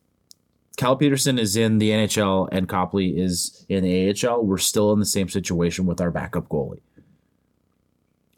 Cal 0.78 0.95
Petersen 0.95 1.39
is 1.39 1.55
in 1.55 1.80
the 1.80 1.89
NHL 1.89 2.47
and 2.51 2.70
Copley 2.70 3.20
is 3.20 3.65
in 3.68 3.84
the 3.84 4.09
AHL, 4.11 4.45
we're 4.45 4.59
still 4.59 4.93
in 4.93 4.99
the 4.99 5.05
same 5.07 5.28
situation 5.28 5.88
with 5.88 5.99
our 5.99 6.11
backup 6.11 6.47
goalie. 6.49 6.82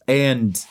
And 0.07 0.65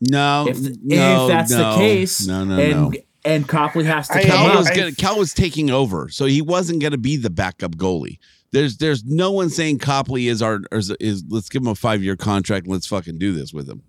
No, 0.00 0.46
if, 0.48 0.58
no, 0.82 1.24
if 1.26 1.28
that's 1.28 1.50
no, 1.50 1.72
the 1.72 1.76
case, 1.78 2.26
no, 2.26 2.44
no, 2.44 2.58
and 2.58 2.80
no. 2.80 2.92
and 3.24 3.48
Copley 3.48 3.84
has 3.84 4.08
to 4.08 4.14
I- 4.16 4.22
come 4.22 4.30
Cal 4.30 4.46
up. 4.48 4.58
was 4.58 4.70
gonna, 4.70 4.92
Cal 4.92 5.18
was 5.18 5.32
taking 5.32 5.70
over, 5.70 6.08
so 6.08 6.26
he 6.26 6.42
wasn't 6.42 6.80
going 6.80 6.92
to 6.92 6.98
be 6.98 7.16
the 7.16 7.30
backup 7.30 7.76
goalie. 7.76 8.18
There's 8.52 8.76
there's 8.76 9.04
no 9.04 9.30
one 9.32 9.50
saying 9.50 9.78
Copley 9.78 10.28
is 10.28 10.42
our 10.42 10.60
is, 10.72 10.90
is 11.00 11.24
let's 11.28 11.48
give 11.48 11.62
him 11.62 11.68
a 11.68 11.74
five 11.74 12.02
year 12.02 12.16
contract 12.16 12.66
and 12.66 12.72
let's 12.72 12.86
fucking 12.86 13.18
do 13.18 13.32
this 13.32 13.52
with 13.52 13.68
him. 13.68 13.82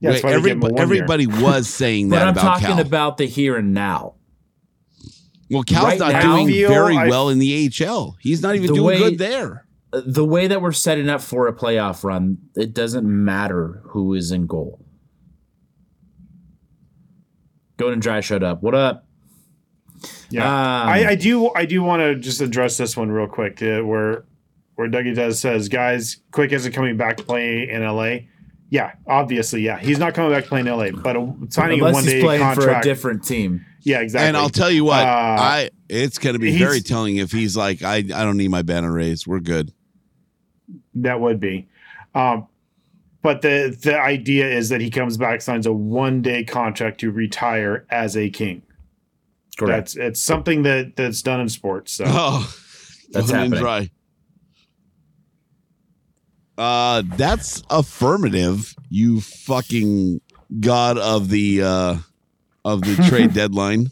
Yeah, 0.00 0.10
that's 0.12 0.24
why 0.24 0.30
they 0.32 0.36
give 0.42 0.46
him 0.56 0.62
a 0.62 0.78
everybody, 0.80 1.24
year. 1.24 1.32
everybody 1.32 1.44
was 1.44 1.68
saying 1.68 2.08
but 2.08 2.16
that 2.16 2.22
I'm 2.28 2.32
about 2.32 2.42
talking 2.42 2.66
Cal. 2.76 2.80
about 2.80 3.16
the 3.18 3.26
here 3.26 3.56
and 3.56 3.72
now. 3.74 4.14
well, 5.50 5.62
Cal's 5.62 5.84
right 5.84 5.98
not 5.98 6.12
now- 6.12 6.36
doing 6.36 6.48
feel- 6.48 6.68
very 6.68 6.96
I- 6.96 7.08
well 7.08 7.28
in 7.28 7.38
the 7.38 7.52
AHL. 7.80 8.16
He's 8.20 8.42
not 8.42 8.54
even 8.56 8.68
doing 8.68 8.82
way- 8.84 8.98
good 8.98 9.18
there. 9.18 9.66
The 9.92 10.24
way 10.24 10.46
that 10.46 10.62
we're 10.62 10.70
setting 10.72 11.08
up 11.08 11.20
for 11.20 11.48
a 11.48 11.52
playoff 11.52 12.04
run, 12.04 12.38
it 12.56 12.72
doesn't 12.72 13.04
matter 13.06 13.82
who 13.88 14.14
is 14.14 14.30
in 14.30 14.46
goal. 14.46 14.84
Going 17.80 17.94
and 17.94 18.02
dry 18.02 18.20
shut 18.20 18.42
up. 18.42 18.62
What 18.62 18.74
up? 18.74 19.06
Yeah, 20.28 20.44
Um, 20.44 20.88
I, 20.90 21.06
I 21.08 21.14
do. 21.14 21.50
I 21.54 21.64
do 21.64 21.82
want 21.82 22.00
to 22.00 22.14
just 22.14 22.42
address 22.42 22.76
this 22.76 22.94
one 22.94 23.10
real 23.10 23.26
quick, 23.26 23.62
uh, 23.62 23.80
where 23.80 24.26
where 24.74 24.86
Dougie 24.86 25.14
does 25.14 25.40
says, 25.40 25.70
"Guys, 25.70 26.18
Quick 26.30 26.52
isn't 26.52 26.72
coming 26.72 26.98
back 26.98 27.16
to 27.16 27.22
play 27.24 27.70
in 27.70 27.82
LA." 27.82 28.16
Yeah, 28.68 28.92
obviously, 29.06 29.62
yeah, 29.62 29.78
he's 29.78 29.98
not 29.98 30.12
coming 30.12 30.30
back 30.30 30.42
to 30.44 30.48
play 30.50 30.60
in 30.60 30.66
LA, 30.66 30.90
but 30.90 31.16
a, 31.16 31.34
signing 31.48 31.80
a 31.80 31.84
Unless 31.86 31.94
one 31.94 32.04
he's 32.04 32.12
day 32.12 32.20
playing 32.20 32.54
for 32.54 32.68
a 32.68 32.82
different 32.82 33.24
team. 33.24 33.64
yeah, 33.80 34.00
exactly. 34.00 34.28
And 34.28 34.36
I'll 34.36 34.50
tell 34.50 34.70
you 34.70 34.84
what, 34.84 35.00
Uh, 35.02 35.06
I 35.40 35.70
it's 35.88 36.18
going 36.18 36.34
to 36.34 36.38
be 36.38 36.58
very 36.58 36.82
telling 36.82 37.16
if 37.16 37.32
he's 37.32 37.56
like, 37.56 37.82
I 37.82 37.96
I 37.96 38.02
don't 38.02 38.36
need 38.36 38.48
my 38.50 38.60
banner 38.60 38.92
raised. 38.92 39.26
We're 39.26 39.40
good. 39.40 39.72
That 40.96 41.18
would 41.18 41.40
be. 41.40 41.66
Um, 42.14 42.46
but 43.22 43.42
the 43.42 43.76
the 43.82 43.98
idea 43.98 44.48
is 44.48 44.68
that 44.70 44.80
he 44.80 44.90
comes 44.90 45.16
back, 45.16 45.40
signs 45.42 45.66
a 45.66 45.72
one 45.72 46.22
day 46.22 46.44
contract 46.44 47.00
to 47.00 47.10
retire 47.10 47.86
as 47.90 48.16
a 48.16 48.30
king. 48.30 48.62
Correct. 49.58 49.94
That's 49.94 49.96
it's 49.96 50.20
something 50.22 50.62
that 50.62 50.96
that's 50.96 51.20
done 51.22 51.40
in 51.40 51.48
sports. 51.48 51.92
So 51.92 52.04
Oh, 52.06 52.54
That's 53.10 53.30
happening. 53.30 53.60
dry. 53.60 53.90
Uh, 56.56 57.02
that's 57.16 57.62
affirmative. 57.70 58.74
You 58.90 59.20
fucking 59.20 60.20
god 60.60 60.98
of 60.98 61.28
the 61.30 61.62
uh 61.62 61.96
of 62.64 62.82
the 62.82 62.96
trade 63.08 63.32
deadline. 63.32 63.90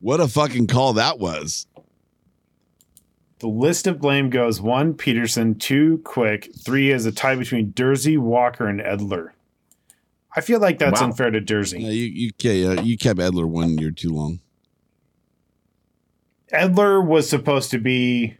What 0.00 0.20
a 0.20 0.26
fucking 0.26 0.66
call 0.66 0.94
that 0.94 1.18
was. 1.20 1.66
The 3.42 3.48
list 3.48 3.88
of 3.88 4.00
blame 4.00 4.30
goes 4.30 4.60
one 4.60 4.94
Petersen, 4.94 5.56
two 5.56 5.98
Quick, 6.04 6.54
three 6.64 6.92
is 6.92 7.06
a 7.06 7.10
tie 7.10 7.34
between 7.34 7.72
Durzi, 7.72 8.16
Walker, 8.16 8.68
and 8.68 8.78
Edler. 8.78 9.30
I 10.36 10.40
feel 10.40 10.60
like 10.60 10.78
that's 10.78 11.00
Wow. 11.00 11.08
unfair 11.08 11.32
to 11.32 11.40
Durzi. 11.40 11.80
Yeah, 11.82 11.90
you 11.90 12.04
you 12.04 12.30
yeah, 12.38 12.80
you 12.80 12.96
kept 12.96 13.18
Edler 13.18 13.44
one 13.44 13.78
year 13.78 13.90
too 13.90 14.10
long. 14.10 14.38
Edler 16.52 17.04
was 17.04 17.28
supposed 17.28 17.72
to 17.72 17.78
be 17.78 18.36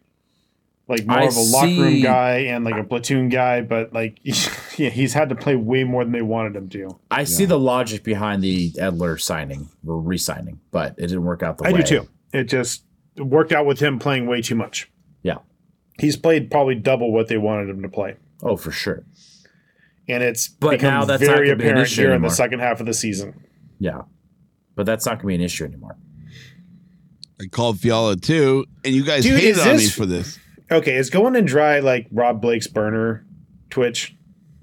like 0.87 1.05
more 1.05 1.19
I 1.19 1.25
of 1.25 1.35
a 1.35 1.41
locker 1.41 1.83
room 1.83 2.01
guy 2.01 2.37
and 2.37 2.65
like 2.65 2.77
a 2.77 2.85
platoon 2.85 3.29
guy, 3.29 3.61
but 3.61 3.93
like 3.93 4.21
yeah, 4.79 4.91
he's 4.91 5.15
had 5.15 5.31
to 5.31 5.35
play 5.35 5.57
way 5.57 5.83
more 5.83 6.05
than 6.05 6.13
they 6.13 6.23
wanted 6.23 6.55
him 6.55 6.69
to. 6.69 7.01
I 7.11 7.25
see 7.25 7.45
the 7.45 7.59
logic 7.59 8.05
behind 8.05 8.41
the 8.41 8.71
Edler 8.75 9.21
signing 9.21 9.69
or 9.85 10.01
re-signing, 10.01 10.61
but 10.71 10.95
it 10.97 11.09
didn't 11.09 11.25
work 11.25 11.43
out 11.43 11.59
the 11.59 11.65
I 11.65 11.73
way. 11.73 11.81
I 11.81 11.83
do 11.83 12.03
too. 12.03 12.09
It 12.33 12.45
just 12.45 12.85
worked 13.17 13.51
out 13.51 13.67
with 13.67 13.81
him 13.81 13.99
playing 13.99 14.29
way 14.29 14.41
too 14.41 14.55
much. 14.55 14.89
Yeah. 15.23 15.39
He's 15.99 16.17
played 16.17 16.51
probably 16.51 16.75
double 16.75 17.13
what 17.13 17.29
they 17.29 17.39
wanted 17.39 17.69
him 17.69 17.83
to 17.83 17.89
play. 17.89 18.17
Oh, 18.43 18.57
for 18.57 18.71
sure. 18.71 19.05
And 20.09 20.23
it's 20.23 20.49
But 20.49 20.73
become 20.73 20.91
now 20.93 21.05
that's 21.05 21.23
very 21.23 21.47
gonna 21.47 21.57
be 21.57 21.65
an 21.65 21.71
apparent 21.71 21.87
issue 21.89 22.03
here 22.03 22.13
in 22.13 22.23
the 22.23 22.31
second 22.31 22.59
half 22.61 22.81
of 22.81 22.87
the 22.87 22.95
season. 22.95 23.45
Yeah. 23.79 24.03
But 24.75 24.87
that's 24.87 25.07
not 25.07 25.13
going 25.13 25.21
to 25.21 25.27
be 25.29 25.35
an 25.35 25.41
issue 25.43 25.65
anymore. 25.65 25.97
I 27.41 27.47
called 27.47 27.79
Fiala 27.79 28.17
too, 28.17 28.65
and 28.85 28.95
you 28.95 29.05
guys 29.05 29.23
Dude, 29.25 29.35
hated 29.39 29.59
is 29.59 29.67
on 29.67 29.77
me 29.77 29.89
for 29.89 30.07
this. 30.07 30.39
Okay, 30.71 30.97
is 30.97 31.11
going 31.11 31.37
and 31.37 31.47
dry 31.47 31.81
like 31.81 32.07
Rob 32.11 32.41
Blake's 32.41 32.67
burner 32.69 33.27
Twitch? 33.69 34.17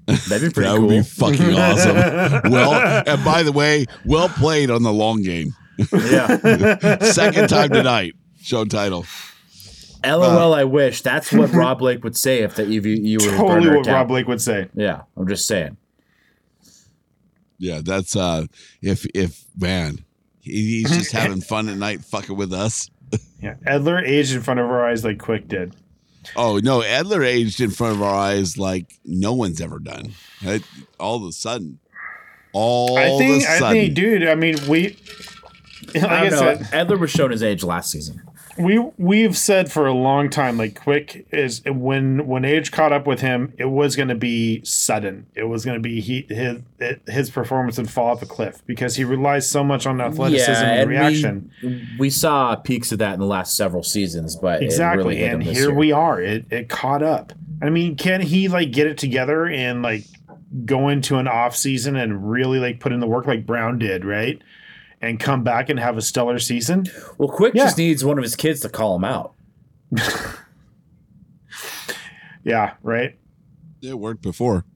That'd 0.06 0.48
be 0.48 0.50
pretty 0.52 0.68
that 0.68 0.76
cool. 0.76 0.86
would 0.86 0.90
be 0.90 1.02
fucking 1.02 1.54
awesome. 1.54 1.94
well, 2.50 3.04
and 3.06 3.24
by 3.24 3.42
the 3.42 3.52
way, 3.52 3.86
well 4.04 4.28
played 4.28 4.70
on 4.70 4.82
the 4.82 4.92
long 4.92 5.22
game. 5.22 5.54
yeah. 5.92 6.98
Second 7.12 7.48
time 7.48 7.70
tonight. 7.70 8.14
Show 8.40 8.64
title. 8.64 9.04
LOL, 10.04 10.54
I 10.54 10.64
wish. 10.64 11.02
That's 11.02 11.32
what 11.32 11.50
Rob 11.54 11.78
Blake 11.80 12.02
would 12.04 12.16
say 12.16 12.40
if 12.40 12.54
that 12.56 12.68
you 12.68 12.80
you 12.80 13.18
were 13.18 13.36
Totally 13.36 13.68
what 13.68 13.80
account. 13.80 13.88
Rob 13.88 14.08
Blake 14.08 14.26
would 14.28 14.40
say. 14.40 14.68
Yeah, 14.74 15.02
I'm 15.16 15.28
just 15.28 15.46
saying. 15.46 15.76
Yeah, 17.58 17.80
that's 17.84 18.16
uh 18.16 18.46
if 18.80 19.04
if 19.14 19.44
man, 19.58 20.04
he's 20.40 20.90
just 20.90 21.12
having 21.16 21.40
fun 21.40 21.68
at 21.68 21.76
night 21.76 22.02
fucking 22.04 22.36
with 22.36 22.52
us. 22.52 22.90
Yeah, 23.42 23.54
Edler 23.66 24.06
aged 24.06 24.34
in 24.34 24.42
front 24.42 24.60
of 24.60 24.66
our 24.66 24.86
eyes 24.86 25.02
like 25.02 25.18
Quick 25.18 25.48
did. 25.48 25.74
Oh 26.36 26.58
no, 26.62 26.80
Edler 26.80 27.26
aged 27.26 27.60
in 27.62 27.70
front 27.70 27.96
of 27.96 28.02
our 28.02 28.14
eyes 28.14 28.58
like 28.58 29.00
no 29.06 29.32
one's 29.32 29.62
ever 29.62 29.78
done. 29.78 30.12
All 30.98 31.16
of 31.16 31.22
a 31.24 31.32
sudden. 31.32 31.78
All 32.52 32.98
I 32.98 33.08
think, 33.16 33.42
of 33.42 33.48
a 33.48 33.52
I 33.52 33.58
sudden. 33.58 33.76
think, 33.76 33.94
dude. 33.94 34.28
I 34.28 34.34
mean, 34.34 34.56
we, 34.68 34.98
like 35.94 36.02
I, 36.04 36.26
I 36.26 36.28
don't 36.28 36.30
know. 36.32 36.62
said, 36.62 36.86
Edler 36.88 37.00
was 37.00 37.10
shown 37.10 37.30
his 37.30 37.42
age 37.42 37.64
last 37.64 37.90
season. 37.90 38.20
We 38.58 38.78
we've 38.96 39.36
said 39.36 39.70
for 39.70 39.86
a 39.86 39.92
long 39.92 40.30
time, 40.30 40.56
like 40.56 40.80
Quick 40.80 41.26
is 41.30 41.62
when 41.64 42.26
when 42.26 42.44
age 42.44 42.72
caught 42.72 42.92
up 42.92 43.06
with 43.06 43.20
him, 43.20 43.52
it 43.58 43.66
was 43.66 43.96
going 43.96 44.08
to 44.08 44.14
be 44.14 44.64
sudden. 44.64 45.26
It 45.34 45.44
was 45.44 45.64
going 45.64 45.76
to 45.76 45.82
be 45.82 46.00
he 46.00 46.26
his 46.28 46.60
his 47.06 47.30
performance 47.30 47.78
would 47.78 47.90
fall 47.90 48.08
off 48.08 48.22
a 48.22 48.26
cliff 48.26 48.62
because 48.66 48.96
he 48.96 49.04
relies 49.04 49.48
so 49.48 49.62
much 49.62 49.86
on 49.86 50.00
athleticism 50.00 50.64
and, 50.64 50.88
we- 50.88 50.96
reaction. 50.96 51.50
We, 51.98 52.10
saw 52.10 52.56
peaks 52.56 52.92
of 52.92 52.98
that 52.98 53.14
in 53.14 53.20
the 53.20 53.26
last 53.26 53.56
several 53.56 53.82
seasons, 53.82 54.36
but 54.36 54.62
exactly 54.62 55.20
it 55.20 55.20
really 55.20 55.32
and 55.32 55.42
here 55.42 55.68
year. 55.68 55.74
we 55.74 55.92
are 55.92 56.20
it, 56.20 56.44
it 56.50 56.68
caught 56.68 57.02
up 57.02 57.32
i 57.62 57.70
mean 57.70 57.94
can 57.96 58.20
he 58.20 58.48
like 58.48 58.72
get 58.72 58.86
it 58.86 58.98
together 58.98 59.46
and 59.46 59.82
like 59.82 60.04
go 60.64 60.88
into 60.88 61.16
an 61.16 61.28
off 61.28 61.56
season 61.56 61.96
and 61.96 62.30
really 62.30 62.58
like 62.58 62.80
put 62.80 62.92
in 62.92 63.00
the 63.00 63.06
work 63.06 63.26
like 63.26 63.46
brown 63.46 63.78
did 63.78 64.04
right 64.04 64.42
and 65.00 65.18
come 65.18 65.42
back 65.42 65.68
and 65.70 65.78
have 65.80 65.96
a 65.96 66.02
stellar 66.02 66.38
season 66.38 66.86
Well, 67.18 67.28
Quick 67.28 67.54
Yeah. 67.54 67.64
just 67.64 67.78
needs 67.78 68.04
one 68.04 68.18
of 68.18 68.22
his 68.24 68.36
kids 68.36 68.60
to 68.60 68.68
call 68.68 68.96
him 68.96 69.04
out. 69.04 69.34
yeah 72.44 72.74
right 72.82 73.16
it 73.82 73.98
worked 73.98 74.20
before. 74.22 74.66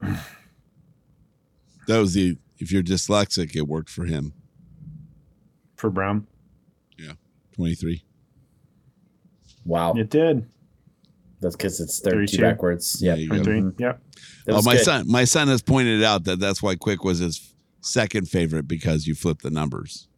That 0.00 1.98
was 1.98 2.14
the 2.14 2.38
if 2.58 2.72
you're 2.72 2.82
dyslexic, 2.82 3.54
it 3.54 3.68
worked 3.68 3.90
for 3.90 4.04
him. 4.06 4.32
for 5.76 5.90
brown 5.90 6.26
Yeah, 6.98 7.12
Twenty 7.52 7.74
three. 7.74 8.02
Wow, 9.64 9.92
it 9.94 10.08
did 10.10 10.48
that's 11.40 11.54
because 11.54 11.78
it's 11.80 12.00
32 12.00 12.38
32. 12.38 12.42
backwards. 12.42 13.00
Yeah, 13.00 13.12
There 13.14 13.22
you 13.22 13.28
go. 13.28 13.44
Three. 13.44 13.60
Mm-hmm. 13.60 13.80
Yep 13.82 14.02
That 14.46 14.54
Oh, 14.56 14.62
my 14.62 14.74
good. 14.74 14.84
son, 14.84 15.04
my 15.10 15.24
son 15.24 15.46
has 15.48 15.62
pointed 15.62 16.02
out 16.02 16.24
that 16.24 16.40
that's 16.40 16.60
why 16.62 16.74
Quick 16.74 17.04
was 17.04 17.18
his 17.20 17.54
second 17.88 18.28
favorite 18.28 18.68
because 18.68 19.06
you 19.06 19.14
flip 19.14 19.40
the 19.42 19.50
numbers. 19.50 20.08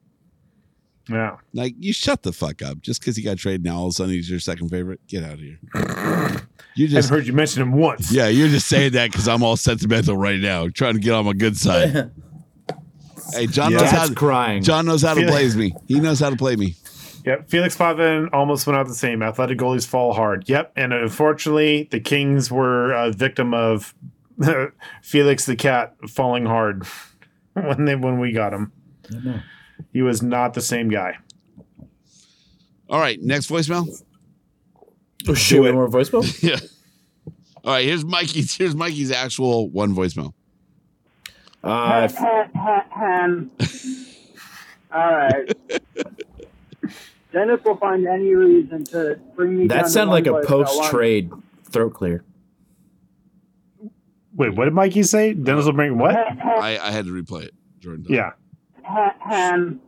yeah 1.08 1.36
Like 1.54 1.74
you 1.78 1.92
shut 1.92 2.22
the 2.22 2.32
fuck 2.32 2.62
up. 2.62 2.80
Just 2.80 3.00
because 3.00 3.16
he 3.16 3.22
got 3.22 3.38
traded 3.38 3.64
now, 3.64 3.76
all 3.78 3.86
of 3.86 3.90
a 3.90 3.92
sudden 3.92 4.12
he's 4.14 4.28
your 4.30 4.40
second 4.40 4.68
favorite. 4.68 5.00
Get 5.06 5.24
out 5.24 5.34
of 5.34 5.40
here. 5.40 5.58
You 6.76 6.86
i've 6.86 6.92
just 6.92 7.10
heard 7.10 7.26
you 7.26 7.32
mention 7.32 7.60
him 7.62 7.72
once 7.72 8.12
yeah, 8.12 8.28
you're 8.28 8.46
just 8.48 8.68
saying 8.68 8.92
that 8.92 9.10
because 9.10 9.26
I'm 9.26 9.42
all 9.42 9.56
sentimental 9.56 10.16
right 10.16 10.38
now, 10.38 10.68
trying 10.68 10.94
to 10.94 11.00
get 11.00 11.12
on 11.14 11.24
my 11.24 11.32
good 11.32 11.56
side. 11.56 12.12
hey, 13.34 13.46
John 13.48 13.72
knows 13.72 13.90
how 13.90 14.06
to, 14.06 14.14
crying. 14.14 14.62
John 14.62 14.86
knows 14.86 15.02
how 15.02 15.14
to 15.14 15.20
Feel- 15.20 15.30
play 15.30 15.48
me. 15.48 15.74
He 15.88 15.98
knows 15.98 16.20
how 16.20 16.30
to 16.30 16.36
play 16.36 16.54
me. 16.54 16.76
Yep, 17.26 17.50
Felix 17.50 17.76
Potvin 17.76 18.28
almost 18.32 18.66
went 18.68 18.78
out 18.78 18.86
the 18.86 18.94
same. 18.94 19.20
Athletic 19.20 19.58
goalies 19.58 19.84
fall 19.86 20.12
hard. 20.14 20.48
Yep, 20.48 20.72
and 20.76 20.92
unfortunately, 20.92 21.88
the 21.90 21.98
Kings 22.00 22.50
were 22.52 22.92
a 22.92 23.10
victim 23.10 23.52
of 23.52 23.92
Felix 25.02 25.44
the 25.44 25.56
cat 25.56 25.96
falling 26.08 26.46
hard 26.46 26.86
when 27.54 27.84
they 27.84 27.94
when 27.96 28.18
we 28.18 28.32
got 28.32 28.52
him. 28.52 28.72
He 29.92 30.02
was 30.02 30.22
not 30.22 30.54
the 30.54 30.60
same 30.60 30.88
guy. 30.88 31.18
All 32.88 33.00
right, 33.00 33.20
next 33.22 33.48
voicemail. 33.50 33.86
Oh, 35.28 35.34
shit, 35.34 35.60
one 35.60 35.74
more 35.74 35.88
voicemail? 35.88 36.24
Yeah. 36.42 36.58
All 37.62 37.72
right, 37.74 37.84
here's 37.84 38.04
Mikey's. 38.04 38.56
Here's 38.56 38.74
Mikey's 38.74 39.10
actual 39.12 39.68
one 39.68 39.94
voicemail. 39.94 40.32
Uh, 41.62 42.08
all 44.92 45.12
right. 45.12 45.52
Dennis 47.32 47.60
will 47.64 47.76
find 47.76 48.06
any 48.06 48.34
reason 48.34 48.84
to 48.84 49.20
bring 49.36 49.58
me 49.58 49.66
that 49.68 49.88
sounded 49.88 50.10
like 50.12 50.26
a 50.26 50.30
voice, 50.32 50.46
but 50.48 50.52
I 50.52 50.56
want- 50.56 50.68
post 50.78 50.90
trade 50.90 51.30
throat 51.64 51.94
clear. 51.94 52.24
Wait, 54.40 54.54
what 54.54 54.64
did 54.64 54.72
Mikey 54.72 55.02
say? 55.02 55.34
Dennis 55.34 55.66
will 55.66 55.74
bring 55.74 55.98
what? 55.98 56.16
I, 56.16 56.78
I 56.80 56.90
had 56.92 57.04
to 57.04 57.10
replay 57.10 57.42
it. 57.42 57.54
Jordan. 57.78 58.06
Yeah. 58.08 58.30
Um, 59.30 59.82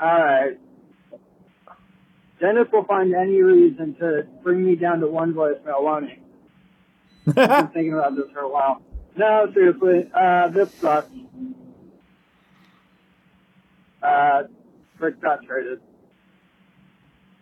all 0.00 0.22
right. 0.22 0.56
Dennis 2.38 2.68
will 2.72 2.84
find 2.84 3.12
any 3.16 3.42
reason 3.42 3.96
to 3.96 4.24
bring 4.44 4.64
me 4.64 4.76
down 4.76 5.00
to 5.00 5.08
one 5.08 5.34
voicemail, 5.34 5.82
won't 5.82 6.10
he? 6.10 6.18
I've 7.26 7.34
been 7.34 7.68
thinking 7.74 7.92
about 7.94 8.14
this 8.14 8.26
for 8.32 8.38
a 8.38 8.48
while. 8.48 8.82
No, 9.16 9.50
seriously, 9.52 10.08
uh, 10.14 10.50
this 10.50 10.72
sucks. 10.74 11.10
Uh, 14.00 14.42
Rick 15.00 15.20
got 15.20 15.42
traded. 15.42 15.80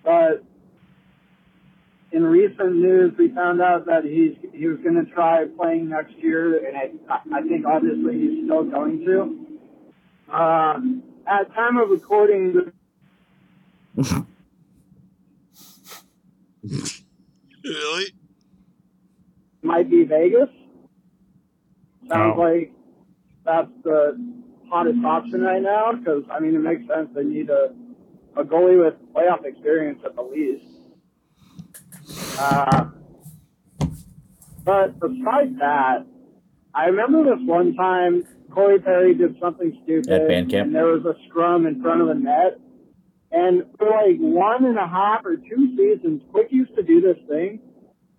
But 0.02 0.42
in 2.16 2.24
recent 2.24 2.76
news, 2.76 3.12
we 3.18 3.28
found 3.34 3.60
out 3.60 3.84
that 3.86 4.02
he's 4.04 4.34
he 4.54 4.66
was 4.66 4.78
going 4.78 4.94
to 4.94 5.04
try 5.12 5.44
playing 5.58 5.90
next 5.90 6.14
year, 6.16 6.66
and 6.66 7.00
I, 7.10 7.18
I 7.38 7.42
think 7.42 7.66
obviously 7.66 8.18
he's 8.18 8.44
still 8.46 8.64
going 8.64 9.04
to. 9.04 10.34
Um, 10.34 11.02
at 11.26 11.52
time 11.54 11.76
of 11.76 11.90
recording, 11.90 12.72
Really? 17.64 18.06
might 19.62 19.90
be 19.90 20.04
Vegas. 20.04 20.48
Sounds 22.08 22.34
Oh. 22.36 22.40
like 22.40 22.72
that's 23.44 23.70
the 23.84 24.18
hottest 24.70 25.04
option 25.04 25.42
right 25.42 25.62
now 25.62 25.92
because 25.92 26.24
I 26.30 26.40
mean 26.40 26.54
it 26.54 26.60
makes 26.60 26.86
sense. 26.86 27.10
They 27.14 27.24
need 27.24 27.50
a 27.50 27.74
a 28.36 28.44
goalie 28.44 28.82
with 28.82 28.94
playoff 29.14 29.44
experience 29.44 30.00
at 30.04 30.14
the 30.16 30.22
least. 30.22 30.64
Uh, 32.38 32.86
but 34.64 34.98
besides 35.00 35.58
that, 35.60 36.06
I 36.74 36.86
remember 36.86 37.24
this 37.24 37.44
one 37.46 37.74
time 37.74 38.24
Corey 38.50 38.80
Perry 38.80 39.14
did 39.14 39.36
something 39.40 39.78
stupid, 39.84 40.10
At 40.10 40.28
band 40.28 40.50
camp? 40.50 40.66
and 40.66 40.74
there 40.74 40.86
was 40.86 41.04
a 41.04 41.14
scrum 41.28 41.66
in 41.66 41.80
front 41.82 42.00
of 42.02 42.08
the 42.08 42.14
net. 42.14 42.58
And 43.32 43.64
for 43.78 43.86
like 43.90 44.18
one 44.18 44.64
and 44.64 44.76
a 44.78 44.86
half 44.86 45.24
or 45.24 45.36
two 45.36 45.76
seasons, 45.76 46.22
Quick 46.30 46.48
used 46.50 46.74
to 46.76 46.82
do 46.82 47.00
this 47.00 47.16
thing 47.28 47.60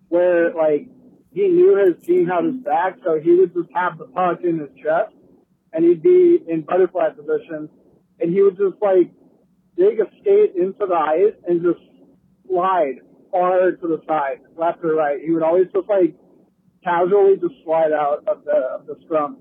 where 0.08 0.52
like 0.54 0.88
he 1.32 1.48
knew 1.48 1.76
his 1.76 2.04
team 2.04 2.26
had 2.26 2.44
his 2.44 2.56
back, 2.64 2.96
so 3.04 3.18
he 3.20 3.32
would 3.34 3.52
just 3.54 3.68
have 3.74 3.98
the 3.98 4.04
puck 4.06 4.40
in 4.42 4.58
his 4.58 4.70
chest, 4.82 5.14
and 5.72 5.84
he'd 5.84 6.02
be 6.02 6.38
in 6.48 6.62
butterfly 6.62 7.10
position, 7.10 7.68
and 8.20 8.32
he 8.32 8.42
would 8.42 8.56
just 8.56 8.80
like 8.82 9.10
dig 9.76 10.00
a 10.00 10.06
skate 10.20 10.54
into 10.56 10.86
the 10.86 10.94
ice 10.94 11.34
and 11.46 11.62
just 11.62 11.80
slide 12.48 12.96
far 13.30 13.72
to 13.72 13.86
the 13.86 14.00
side, 14.06 14.40
left 14.56 14.84
or 14.84 14.94
right. 14.94 15.18
He 15.24 15.30
would 15.30 15.42
always 15.42 15.66
just 15.72 15.88
like 15.88 16.14
casually 16.84 17.36
just 17.36 17.54
slide 17.64 17.92
out 17.92 18.24
of 18.26 18.44
the 18.44 18.56
of 18.80 18.86
the 18.86 18.96
scrum. 19.04 19.38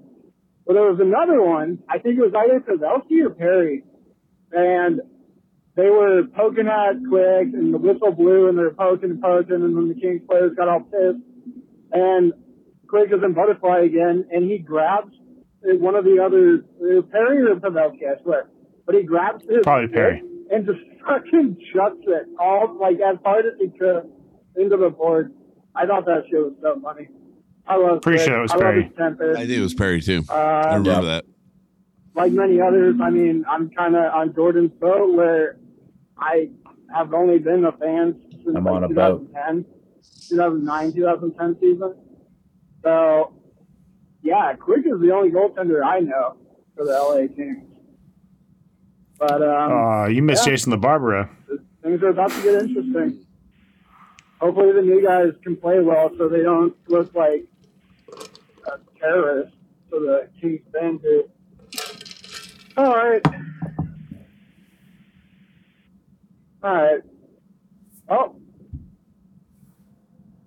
But 0.65 0.73
there 0.73 0.91
was 0.91 0.99
another 0.99 1.41
one. 1.41 1.79
I 1.89 1.99
think 1.99 2.19
it 2.19 2.21
was 2.21 2.33
either 2.35 2.59
Pavelski 2.59 3.25
or 3.25 3.29
Perry, 3.29 3.83
and 4.51 5.01
they 5.75 5.89
were 5.89 6.23
poking 6.35 6.67
at 6.67 6.99
Quick, 7.07 7.53
and 7.53 7.73
the 7.73 7.77
whistle 7.77 8.11
blew, 8.11 8.49
and 8.49 8.57
they 8.57 8.63
were 8.63 8.73
poking 8.73 9.11
and 9.11 9.21
poking, 9.21 9.55
and 9.55 9.77
then 9.77 9.87
the 9.87 9.95
Kings 9.95 10.21
players 10.27 10.53
got 10.57 10.67
all 10.67 10.81
pissed. 10.81 11.23
And 11.93 12.33
Quick 12.89 13.11
is 13.13 13.23
in 13.23 13.33
butterfly 13.33 13.81
again, 13.85 14.25
and 14.31 14.49
he 14.49 14.57
grabs 14.57 15.13
one 15.61 15.95
of 15.95 16.03
the 16.03 16.19
other 16.23 16.65
uh, 16.81 17.01
Perry 17.11 17.49
or 17.49 17.55
Pavelski, 17.55 18.03
I 18.09 18.21
swear. 18.23 18.49
But 18.85 18.95
he 18.95 19.03
grabs 19.03 19.43
his 19.43 19.63
Probably 19.63 19.87
Perry. 19.87 20.21
Stick 20.47 20.51
and 20.57 20.65
just 20.65 20.79
fucking 21.05 21.57
chucks 21.73 21.97
it 22.07 22.27
all 22.39 22.77
like 22.79 22.95
as 22.95 23.17
hard 23.23 23.45
as 23.45 23.53
he 23.59 23.67
could 23.77 24.09
into 24.55 24.77
the 24.77 24.89
board. 24.89 25.33
I 25.75 25.85
thought 25.85 26.05
that 26.05 26.23
shit 26.29 26.39
was 26.39 26.53
so 26.61 26.79
funny. 26.81 27.07
I 27.67 27.75
love 27.77 28.01
Pretty 28.01 28.17
Quick. 28.19 28.27
sure 28.27 28.39
it 28.39 28.41
was 28.43 28.51
I 28.51 28.55
love 28.55 28.63
Perry. 28.63 28.83
his. 28.83 29.37
I 29.37 29.39
think 29.41 29.49
it 29.51 29.61
was 29.61 29.73
Perry 29.73 30.01
too. 30.01 30.23
Uh, 30.29 30.33
I 30.33 30.75
remember 30.75 31.05
that. 31.07 31.25
like 32.15 32.31
many 32.31 32.59
others, 32.61 32.95
I 33.01 33.09
mean, 33.09 33.45
I'm 33.47 33.69
kind 33.71 33.95
of 33.95 34.05
on 34.13 34.33
Jordan's 34.33 34.71
boat 34.79 35.13
where 35.13 35.57
I 36.17 36.49
have 36.95 37.13
only 37.13 37.39
been 37.39 37.65
a 37.65 37.71
fan 37.73 38.19
since 38.31 38.55
I'm 38.55 38.63
like 38.63 38.73
on 38.73 38.83
a 38.85 38.89
boat. 38.89 39.27
2010, 39.33 39.65
2009, 40.29 40.93
2010 40.93 41.57
season. 41.59 41.95
So, 42.83 43.33
yeah, 44.23 44.53
Quick 44.53 44.85
is 44.85 44.99
the 45.01 45.11
only 45.11 45.29
goaltender 45.31 45.83
I 45.85 45.99
know 45.99 46.37
for 46.75 46.85
the 46.85 46.93
LA 46.93 47.27
Kings. 47.35 47.66
But 49.19 49.41
um, 49.41 49.71
Uh, 49.71 50.05
you 50.07 50.21
missed 50.21 50.45
yeah, 50.45 50.53
Jason 50.53 50.73
LaBarbera. 50.73 51.29
things 51.83 52.01
are 52.03 52.09
about 52.09 52.31
to 52.31 52.41
get 52.43 52.61
interesting. 52.63 53.25
Hopefully, 54.39 54.71
the 54.73 54.81
new 54.83 55.01
guys 55.03 55.31
can 55.43 55.55
play 55.55 55.79
well 55.79 56.11
so 56.17 56.27
they 56.29 56.43
don't 56.43 56.75
look 56.87 57.13
like 57.15 57.45
uh, 58.15 58.77
terrorists 58.99 59.55
to 59.91 59.99
the 59.99 60.29
Kings 60.39 60.61
fan 60.71 60.97
group. 60.97 61.31
All 62.77 62.93
right. 62.95 63.25
All 66.63 66.73
right. 66.75 67.01
Oh. 68.09 68.35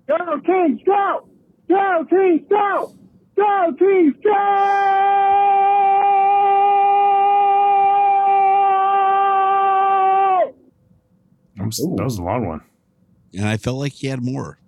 Go, 0.06 0.40
Kings, 0.44 0.80
go! 0.84 1.28
Go, 1.68 2.04
Kings, 2.08 2.42
go! 2.48 2.94
Go, 3.36 3.74
Kings, 3.78 4.14
go! 4.24 5.49
That 11.78 11.86
was, 11.88 11.96
that 11.98 12.04
was 12.04 12.18
a 12.18 12.22
long 12.22 12.46
one. 12.46 12.60
And 13.34 13.46
I 13.46 13.56
felt 13.56 13.78
like 13.78 13.92
he 13.92 14.08
had 14.08 14.22
more. 14.22 14.58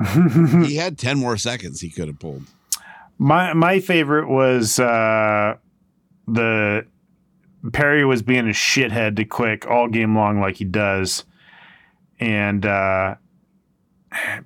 he 0.64 0.76
had 0.76 0.98
10 0.98 1.18
more 1.18 1.36
seconds 1.36 1.80
he 1.80 1.90
could 1.90 2.08
have 2.08 2.18
pulled. 2.18 2.42
My 3.18 3.54
my 3.54 3.80
favorite 3.80 4.28
was 4.28 4.78
uh, 4.78 5.56
the 6.28 6.86
Perry 7.72 8.04
was 8.04 8.20
being 8.22 8.46
a 8.46 8.52
shithead 8.52 9.16
to 9.16 9.24
Quick 9.24 9.66
all 9.66 9.88
game 9.88 10.14
long, 10.14 10.38
like 10.38 10.56
he 10.56 10.66
does, 10.66 11.24
and 12.20 12.66
uh, 12.66 13.14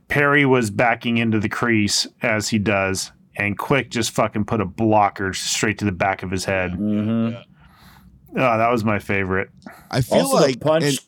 Perry 0.07 0.47
was 0.47 0.71
backing 0.71 1.19
into 1.19 1.41
the 1.41 1.49
crease 1.49 2.07
as 2.23 2.49
he 2.49 2.61
does, 2.61 3.11
and 3.37 3.59
Quick 3.59 3.91
just 3.91 4.13
fucking 4.13 4.45
put 4.45 4.61
a 4.61 4.65
blocker 4.67 5.33
straight 5.35 5.79
to 5.79 5.85
the 5.85 5.91
back 5.93 6.23
of 6.23 6.31
his 6.31 6.45
head. 6.45 6.71
Mm-hmm. 6.75 7.37
Oh, 8.37 8.59
that 8.59 8.71
was 8.71 8.85
my 8.85 9.01
favorite. 9.01 9.51
I 9.91 10.01
feel 10.03 10.19
Also, 10.21 10.37
like 10.37 10.61
the 10.61 10.65
punch, 10.65 10.85
and- 10.85 10.99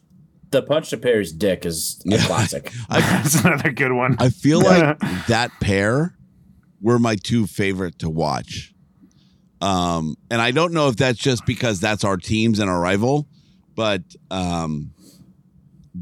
the 0.52 0.62
punch 0.62 0.90
to 0.90 0.96
Perry's 0.96 1.32
dick 1.32 1.66
is 1.66 2.02
a 2.10 2.18
classic. 2.18 2.72
That's 2.90 3.42
another 3.42 3.72
good 3.72 3.92
one. 3.92 4.16
I 4.18 4.28
feel 4.28 4.60
like 4.60 4.98
that 5.28 5.50
pair 5.60 6.16
were 6.80 6.98
my 6.98 7.16
two 7.16 7.46
favorite 7.46 7.98
to 8.00 8.10
watch. 8.10 8.74
Um, 9.60 10.16
and 10.30 10.40
I 10.40 10.50
don't 10.50 10.72
know 10.72 10.88
if 10.88 10.96
that's 10.96 11.18
just 11.18 11.46
because 11.46 11.78
that's 11.78 12.02
our 12.02 12.16
teams 12.16 12.58
and 12.58 12.68
our 12.68 12.80
rival, 12.80 13.28
but 13.76 14.02
um, 14.28 14.92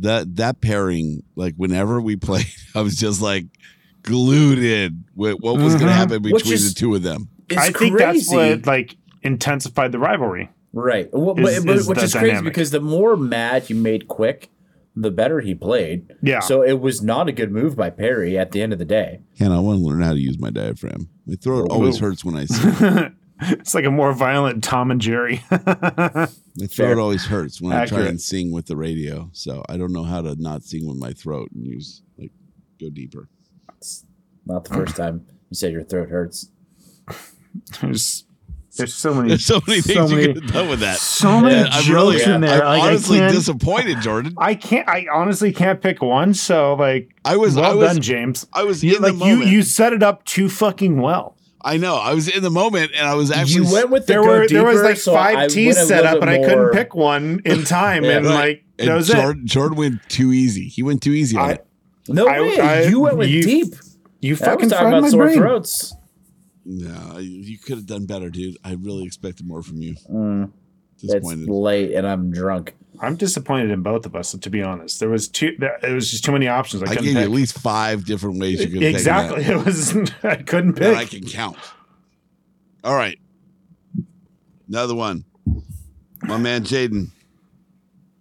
that 0.00 0.36
that 0.36 0.62
pairing, 0.62 1.22
like 1.36 1.54
whenever 1.56 2.00
we 2.00 2.16
played, 2.16 2.46
I 2.74 2.80
was 2.80 2.96
just 2.96 3.20
like 3.20 3.44
glued 4.02 4.58
in 4.58 5.04
with 5.14 5.36
what 5.40 5.58
was 5.58 5.74
going 5.74 5.88
to 5.88 5.92
happen 5.92 6.22
between 6.22 6.54
is- 6.54 6.72
the 6.72 6.80
two 6.80 6.94
of 6.94 7.02
them. 7.02 7.28
It's 7.50 7.60
I 7.60 7.70
think 7.72 7.98
that's 7.98 8.32
what 8.32 8.64
like 8.64 8.96
intensified 9.22 9.92
the 9.92 9.98
rivalry. 9.98 10.48
Right. 10.72 11.08
Well, 11.12 11.38
Is- 11.38 11.58
but, 11.58 11.66
but 11.66 11.76
is 11.76 11.88
which 11.88 11.98
the 11.98 12.04
is 12.04 12.14
crazy 12.14 12.42
because 12.42 12.70
the 12.70 12.80
more 12.80 13.16
mad 13.16 13.68
you 13.70 13.76
made 13.76 14.08
Quick, 14.08 14.50
the 14.94 15.10
better 15.10 15.40
he 15.40 15.54
played. 15.54 16.12
Yeah. 16.22 16.40
So 16.40 16.62
it 16.62 16.80
was 16.80 17.02
not 17.02 17.28
a 17.28 17.32
good 17.32 17.50
move 17.50 17.76
by 17.76 17.90
Perry 17.90 18.38
at 18.38 18.52
the 18.52 18.62
end 18.62 18.72
of 18.72 18.78
the 18.78 18.84
day. 18.84 19.20
And 19.38 19.52
I 19.52 19.58
want 19.58 19.80
to 19.80 19.84
learn 19.84 20.02
how 20.02 20.12
to 20.12 20.20
use 20.20 20.38
my 20.38 20.50
diaphragm. 20.50 21.08
My 21.26 21.36
throat 21.36 21.70
always 21.70 21.98
hurts 21.98 22.24
when 22.24 22.36
I 22.36 22.44
sing. 22.44 23.16
it's 23.40 23.74
like 23.74 23.84
a 23.84 23.90
more 23.90 24.12
violent 24.12 24.62
Tom 24.62 24.90
and 24.90 25.00
Jerry. 25.00 25.42
My 25.50 26.66
throat 26.66 26.70
Fair. 26.72 27.00
always 27.00 27.24
hurts 27.24 27.60
when 27.60 27.72
I 27.72 27.86
try 27.86 28.06
and 28.06 28.20
sing 28.20 28.52
with 28.52 28.66
the 28.66 28.76
radio. 28.76 29.30
So 29.32 29.64
I 29.68 29.76
don't 29.76 29.92
know 29.92 30.02
how 30.02 30.20
to 30.20 30.34
not 30.40 30.64
sing 30.64 30.86
with 30.86 30.96
my 30.98 31.12
throat 31.12 31.50
and 31.54 31.64
use 31.64 32.02
like 32.18 32.32
go 32.80 32.90
deeper. 32.90 33.28
It's 33.78 34.04
not 34.44 34.64
the 34.64 34.74
first 34.74 34.96
time 34.96 35.24
you 35.48 35.54
said 35.54 35.72
your 35.72 35.84
throat 35.84 36.10
hurts. 36.10 36.50
there's 37.80 38.24
there's 38.76 38.94
so 38.94 39.12
many 39.14 39.28
There's 39.30 39.44
so 39.44 39.60
many 39.66 39.80
things 39.80 39.96
so 39.98 40.08
many- 40.08 40.22
you 40.28 40.34
could 40.34 40.42
have 40.44 40.52
done 40.52 40.68
with 40.68 40.80
that. 40.80 40.96
so 40.98 41.40
many 41.40 41.56
And 41.56 41.68
I'm 41.68 41.92
really, 41.92 42.16
jokes 42.18 42.26
in 42.28 42.40
there. 42.40 42.64
I'm 42.64 42.78
Like, 42.78 42.82
honestly 42.90 43.18
can't- 43.18 43.34
disappointed, 43.34 44.00
Jordan. 44.00 44.34
I 44.38 44.54
can't. 44.54 44.88
I 44.88 45.06
honestly 45.12 45.52
can't 45.52 45.80
pick 45.80 46.00
one. 46.02 46.34
So 46.34 46.74
like, 46.74 47.10
I 47.24 47.36
was, 47.36 47.56
well 47.56 47.64
I 47.64 47.74
was, 47.74 47.92
done, 47.94 48.00
James. 48.02 48.46
I 48.52 48.62
was 48.64 48.82
You, 48.84 48.96
in 48.96 49.02
like 49.02 49.18
the 49.18 49.24
you, 49.26 49.32
moment. 49.36 49.50
you 49.50 49.62
set 49.62 49.92
it 49.92 50.02
up 50.02 50.24
too 50.24 50.48
fucking 50.48 51.00
well. 51.00 51.36
I 51.62 51.76
know. 51.76 51.96
I 51.96 52.14
was 52.14 52.26
in 52.28 52.42
the 52.42 52.50
moment, 52.50 52.92
and 52.96 53.06
I 53.06 53.14
was 53.14 53.30
actually. 53.30 53.66
you 53.66 53.72
went 53.72 53.90
with 53.90 54.06
the 54.06 54.14
There 54.14 54.22
go 54.22 54.28
were 54.28 54.48
there 54.48 54.64
was 54.64 54.76
deeper, 54.76 54.84
like 54.88 54.96
so 54.96 55.12
five 55.12 55.50
T's 55.50 55.76
went 55.76 55.88
set 55.88 56.06
up, 56.06 56.22
and 56.22 56.30
bit 56.30 56.40
I 56.40 56.48
couldn't 56.48 56.70
pick 56.72 56.94
one 56.94 57.42
in 57.44 57.64
time, 57.64 58.02
Yeah. 58.04 58.12
and 58.18 58.26
Right. 58.26 58.34
like 58.34 58.62
and 58.78 58.88
that 58.88 58.94
was 58.94 59.08
Jordan, 59.08 59.46
Jordan 59.46 59.76
went 59.76 60.08
too 60.08 60.32
easy. 60.32 60.68
He 60.68 60.82
went 60.82 61.02
too 61.02 61.12
easy 61.12 61.36
on 61.36 61.50
I- 61.50 61.52
it. 61.52 61.66
No 62.08 62.26
I- 62.26 62.40
way. 62.40 62.58
I- 62.60 62.82
you 62.84 63.00
went 63.00 63.18
with 63.18 63.28
you- 63.28 63.42
deep. 63.42 63.74
it. 63.74 63.78
You 64.22 64.30
I 64.30 64.32
was 64.32 64.40
fucking 64.40 64.68
talking 64.70 64.88
about 64.88 65.02
my 65.02 65.08
sore 65.10 65.24
brain. 65.24 65.36
throats. 65.36 65.94
No, 66.72 67.18
you 67.18 67.58
could 67.58 67.78
have 67.78 67.86
done 67.86 68.06
better, 68.06 68.30
dude. 68.30 68.56
I 68.62 68.74
really 68.74 69.04
expected 69.04 69.44
more 69.44 69.60
from 69.60 69.78
you. 69.78 69.96
Mm, 70.08 70.52
it's 70.94 71.02
Disappointed. 71.02 71.48
late 71.48 71.92
and 71.94 72.06
I'm 72.06 72.30
drunk. 72.30 72.76
I'm 73.00 73.16
disappointed 73.16 73.70
in 73.70 73.82
both 73.82 74.06
of 74.06 74.14
us. 74.14 74.30
To 74.32 74.50
be 74.50 74.62
honest, 74.62 75.00
there 75.00 75.08
was 75.08 75.26
too. 75.26 75.56
There, 75.58 75.76
it 75.82 75.92
was 75.92 76.08
just 76.12 76.24
too 76.24 76.30
many 76.30 76.46
options. 76.46 76.84
I 76.84 76.86
I 76.86 76.88
couldn't 76.90 77.04
gave 77.06 77.14
you 77.14 77.20
at 77.22 77.30
least 77.30 77.58
five 77.58 78.04
different 78.04 78.38
ways 78.38 78.60
you 78.60 78.68
could 78.68 78.82
have 78.82 78.94
exactly. 78.94 79.44
It 79.46 79.64
was. 79.64 79.96
I 80.22 80.36
couldn't 80.36 80.74
pick. 80.74 80.82
that 80.82 80.94
I 80.94 81.06
can 81.06 81.26
count. 81.26 81.56
All 82.84 82.94
right, 82.94 83.18
another 84.68 84.94
one. 84.94 85.24
My 86.22 86.36
man 86.36 86.62
Jaden. 86.62 87.10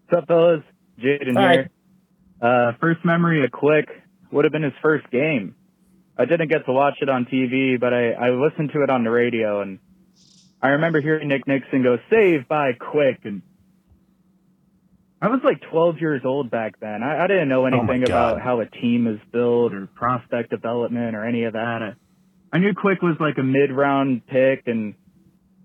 What's 0.08 0.24
up, 0.24 0.28
fellas? 0.28 0.64
Jaden 1.00 1.38
here. 1.54 1.70
Uh, 2.42 2.72
first 2.82 3.06
memory 3.06 3.44
of 3.46 3.52
Quick 3.52 3.90
would 4.32 4.44
have 4.46 4.52
been 4.52 4.64
his 4.64 4.74
first 4.82 5.08
game. 5.12 5.54
I 6.20 6.26
didn't 6.26 6.50
get 6.50 6.66
to 6.66 6.74
watch 6.74 6.96
it 7.02 7.08
on 7.10 7.26
TV, 7.26 7.80
but 7.80 7.94
I, 7.94 8.12
I 8.12 8.30
listened 8.32 8.72
to 8.74 8.84
it 8.84 8.90
on 8.90 9.04
the 9.06 9.10
radio, 9.10 9.62
and 9.62 9.80
I 10.62 10.70
remember 10.70 11.00
hearing 11.02 11.30
Nick 11.30 11.48
Nickson 11.48 11.82
go, 11.82 11.98
"Save 12.10 12.48
by 12.48 12.74
Quick," 12.74 13.22
and 13.24 13.42
I 15.22 15.28
was 15.30 15.40
like 15.44 15.62
12 15.72 16.00
years 16.00 16.22
old 16.26 16.50
back 16.52 16.80
then. 16.80 17.04
I, 17.04 17.24
I 17.24 17.28
didn't 17.28 17.50
know 17.50 17.64
Oh 17.64 17.66
anything 17.68 18.02
God. 18.02 18.10
about 18.10 18.42
how 18.42 18.60
a 18.62 18.66
team 18.66 19.08
is 19.08 19.20
built 19.32 19.74
or 19.74 19.88
prospect 19.96 20.50
development 20.50 21.16
or 21.16 21.26
any 21.26 21.44
of 21.46 21.54
that. 21.54 21.82
I, 21.82 21.94
I 22.54 22.60
knew 22.60 22.74
Quick 22.74 23.02
was 23.02 23.16
like 23.20 23.38
a 23.38 23.44
mid-round 23.44 24.26
pick 24.28 24.64
and 24.68 24.96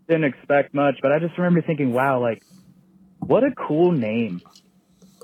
didn't 0.09 0.25
expect 0.25 0.75
much, 0.75 0.97
but 1.03 1.13
I 1.13 1.19
just 1.19 1.37
remember 1.39 1.63
thinking, 1.63 1.93
wow, 1.93 2.21
like, 2.21 2.43
what 3.21 3.43
a 3.45 3.51
cool 3.57 3.93
name. 3.93 4.41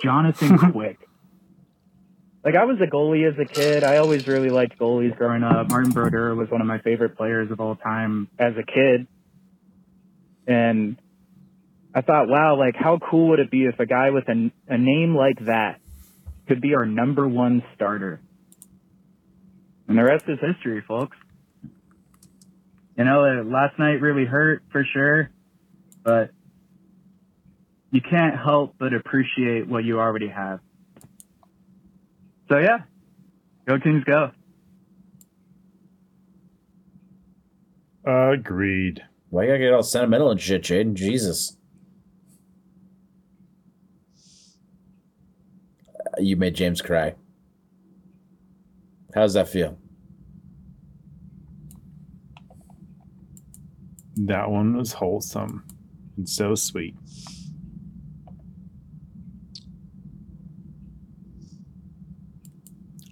Jonathan 0.02 0.58
Quick. 0.72 0.98
Like, 2.42 2.54
I 2.54 2.64
was 2.64 2.78
a 2.80 2.86
goalie 2.86 3.30
as 3.30 3.38
a 3.38 3.44
kid. 3.44 3.84
I 3.84 3.98
always 3.98 4.26
really 4.26 4.48
liked 4.48 4.78
goalies 4.78 5.16
growing 5.16 5.42
up. 5.42 5.68
Martin 5.68 5.92
Brodeur 5.92 6.34
was 6.34 6.48
one 6.50 6.62
of 6.62 6.66
my 6.66 6.78
favorite 6.78 7.16
players 7.16 7.50
of 7.50 7.60
all 7.60 7.76
time 7.76 8.28
as 8.38 8.54
a 8.56 8.62
kid. 8.62 9.06
And 10.46 10.98
I 11.94 12.00
thought, 12.00 12.28
wow, 12.28 12.56
like, 12.58 12.76
how 12.76 12.98
cool 12.98 13.28
would 13.30 13.40
it 13.40 13.50
be 13.50 13.66
if 13.66 13.78
a 13.78 13.84
guy 13.84 14.10
with 14.10 14.28
a, 14.28 14.50
a 14.68 14.78
name 14.78 15.14
like 15.14 15.44
that 15.46 15.80
could 16.48 16.62
be 16.62 16.74
our 16.74 16.86
number 16.86 17.28
one 17.28 17.62
starter? 17.74 18.20
And 19.86 19.98
the 19.98 20.04
rest 20.04 20.24
is 20.28 20.38
history, 20.40 20.82
folks. 20.86 21.16
You 22.96 23.04
know, 23.04 23.24
uh, 23.24 23.44
last 23.44 23.78
night 23.78 24.00
really 24.00 24.24
hurt 24.24 24.62
for 24.70 24.84
sure, 24.94 25.30
but 26.04 26.30
you 27.90 28.00
can't 28.00 28.36
help 28.36 28.76
but 28.78 28.94
appreciate 28.94 29.68
what 29.68 29.84
you 29.84 29.98
already 29.98 30.28
have. 30.28 30.60
So 32.50 32.58
yeah, 32.58 32.78
go 33.68 33.78
Kings, 33.78 34.04
go. 34.04 34.32
Agreed. 38.04 39.02
Why 39.28 39.44
you 39.44 39.48
gotta 39.48 39.58
get 39.60 39.72
all 39.72 39.82
sentimental 39.82 40.30
and 40.30 40.40
shit, 40.40 40.62
Jaden? 40.62 40.94
Jesus. 40.94 41.56
Uh, 46.00 46.20
You 46.20 46.36
made 46.36 46.54
James 46.56 46.82
cry. 46.82 47.14
How 49.14 49.22
does 49.22 49.34
that 49.34 49.48
feel? 49.48 49.78
That 54.16 54.50
one 54.50 54.76
was 54.76 54.92
wholesome 54.92 55.64
and 56.16 56.28
so 56.28 56.54
sweet. 56.54 56.96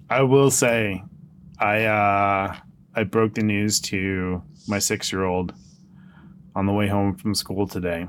I 0.09 0.23
will 0.23 0.49
say, 0.49 1.03
I 1.59 1.83
uh, 1.85 2.55
I 2.95 3.03
broke 3.03 3.35
the 3.35 3.43
news 3.43 3.79
to 3.81 4.41
my 4.67 4.79
six 4.79 5.11
year 5.11 5.23
old 5.23 5.53
on 6.55 6.65
the 6.65 6.73
way 6.73 6.87
home 6.87 7.15
from 7.15 7.35
school 7.35 7.67
today, 7.67 8.07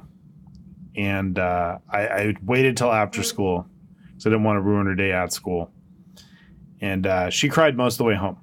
and 0.96 1.38
uh, 1.38 1.78
I, 1.90 2.00
I 2.08 2.34
waited 2.42 2.76
till 2.76 2.90
after 2.90 3.22
school 3.22 3.66
because 4.08 4.26
I 4.26 4.30
didn't 4.30 4.44
want 4.44 4.56
to 4.56 4.62
ruin 4.62 4.86
her 4.86 4.94
day 4.94 5.12
at 5.12 5.32
school, 5.32 5.70
and 6.80 7.06
uh, 7.06 7.28
she 7.28 7.48
cried 7.50 7.76
most 7.76 7.94
of 7.94 7.98
the 7.98 8.04
way 8.04 8.14
home, 8.14 8.38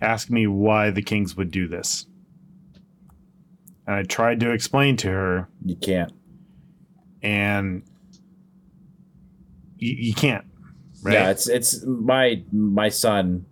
asking 0.00 0.34
me 0.34 0.46
why 0.46 0.90
the 0.90 1.02
Kings 1.02 1.36
would 1.36 1.50
do 1.50 1.66
this. 1.66 2.06
And 3.86 3.96
I 3.96 4.02
tried 4.04 4.40
to 4.40 4.52
explain 4.52 4.96
to 4.98 5.08
her. 5.08 5.48
You 5.64 5.76
can't. 5.76 6.12
And 7.22 7.82
you, 9.76 9.94
you 9.98 10.14
can't. 10.14 10.46
Right? 11.04 11.12
Yeah, 11.14 11.30
it's 11.30 11.48
it's 11.48 11.84
my 11.84 12.42
my 12.52 12.88
son. 12.88 13.46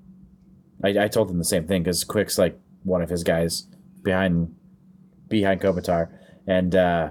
I, 0.83 1.05
I 1.05 1.09
told 1.09 1.31
him 1.31 1.39
the 1.39 1.45
same 1.45 1.67
thing 1.67 1.83
because 1.83 2.03
Quick's 2.03 2.39
like 2.39 2.59
one 2.83 3.03
of 3.03 3.09
his 3.11 3.23
guys 3.23 3.67
behind 4.03 4.55
behind 5.29 5.61
Kopitar, 5.61 6.09
and 6.47 6.75
uh, 6.75 7.11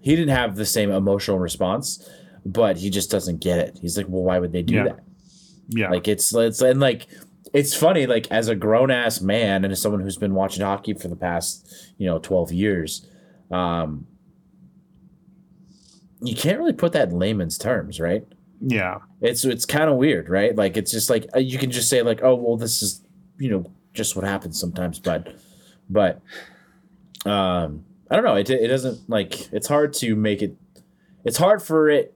he 0.00 0.16
didn't 0.16 0.34
have 0.34 0.56
the 0.56 0.64
same 0.64 0.90
emotional 0.90 1.38
response, 1.38 2.08
but 2.46 2.78
he 2.78 2.88
just 2.90 3.10
doesn't 3.10 3.40
get 3.40 3.58
it. 3.58 3.78
He's 3.82 3.96
like, 3.96 4.06
well, 4.08 4.22
why 4.22 4.38
would 4.38 4.52
they 4.52 4.62
do 4.62 4.74
Yeah. 4.76 4.84
that? 4.84 5.00
Yeah. 5.68 5.90
Like 5.90 6.08
it's 6.08 6.32
it's 6.34 6.62
and 6.62 6.80
like 6.80 7.06
it's 7.52 7.74
funny 7.74 8.06
like 8.06 8.26
as 8.30 8.48
a 8.48 8.54
grown 8.54 8.90
ass 8.90 9.20
man 9.20 9.64
and 9.64 9.72
as 9.72 9.82
someone 9.82 10.00
who's 10.00 10.16
been 10.16 10.34
watching 10.34 10.62
hockey 10.64 10.94
for 10.94 11.08
the 11.08 11.16
past 11.16 11.92
you 11.98 12.06
know 12.06 12.18
12 12.18 12.52
years 12.52 13.06
um 13.50 14.06
you 16.20 16.34
can't 16.34 16.58
really 16.58 16.72
put 16.72 16.92
that 16.92 17.08
in 17.08 17.18
layman's 17.18 17.56
terms 17.58 18.00
right 18.00 18.24
Yeah. 18.60 18.98
it's 19.20 19.44
it's 19.44 19.64
kind 19.64 19.88
of 19.88 19.96
weird 19.96 20.28
right 20.28 20.54
like 20.56 20.76
it's 20.76 20.90
just 20.90 21.08
like 21.10 21.26
uh, 21.34 21.38
you 21.38 21.58
can 21.58 21.70
just 21.70 21.88
say 21.88 22.02
like 22.02 22.20
oh 22.22 22.34
well 22.34 22.56
this 22.56 22.82
is 22.82 23.02
you 23.38 23.48
know 23.50 23.70
just 23.94 24.16
what 24.16 24.24
happens 24.24 24.58
sometimes 24.60 24.98
but 24.98 25.34
but 25.88 26.20
um 27.24 27.84
i 28.10 28.14
don't 28.16 28.24
know 28.24 28.34
it, 28.34 28.50
it 28.50 28.66
doesn't 28.68 29.08
like 29.08 29.52
it's 29.52 29.68
hard 29.68 29.92
to 29.94 30.16
make 30.16 30.42
it 30.42 30.56
it's 31.24 31.36
hard 31.38 31.62
for 31.62 31.88
it 31.88 32.14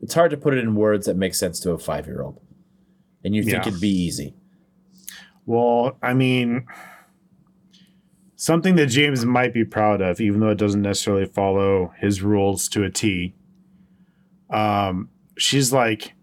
it's 0.00 0.14
hard 0.14 0.30
to 0.30 0.36
put 0.36 0.54
it 0.54 0.58
in 0.60 0.74
words 0.74 1.06
that 1.06 1.16
make 1.16 1.34
sense 1.34 1.60
to 1.60 1.72
a 1.72 1.78
five 1.78 2.06
year 2.06 2.22
old 2.22 2.40
and 3.24 3.34
you 3.34 3.42
think 3.42 3.54
Yeah. 3.64 3.68
it'd 3.68 3.80
be 3.80 3.88
easy 3.90 4.34
Well, 5.44 5.96
I 6.02 6.12
mean, 6.14 6.66
something 8.36 8.76
that 8.76 8.86
James 8.86 9.24
might 9.24 9.52
be 9.54 9.64
proud 9.64 10.00
of, 10.02 10.20
even 10.20 10.40
though 10.40 10.50
it 10.50 10.58
doesn't 10.58 10.82
necessarily 10.82 11.24
follow 11.26 11.92
his 11.98 12.20
rules 12.22 12.68
to 12.68 12.84
a 12.84 12.90
T. 12.90 13.34
Um, 14.50 15.10
she's 15.36 15.72
like, 15.72 16.14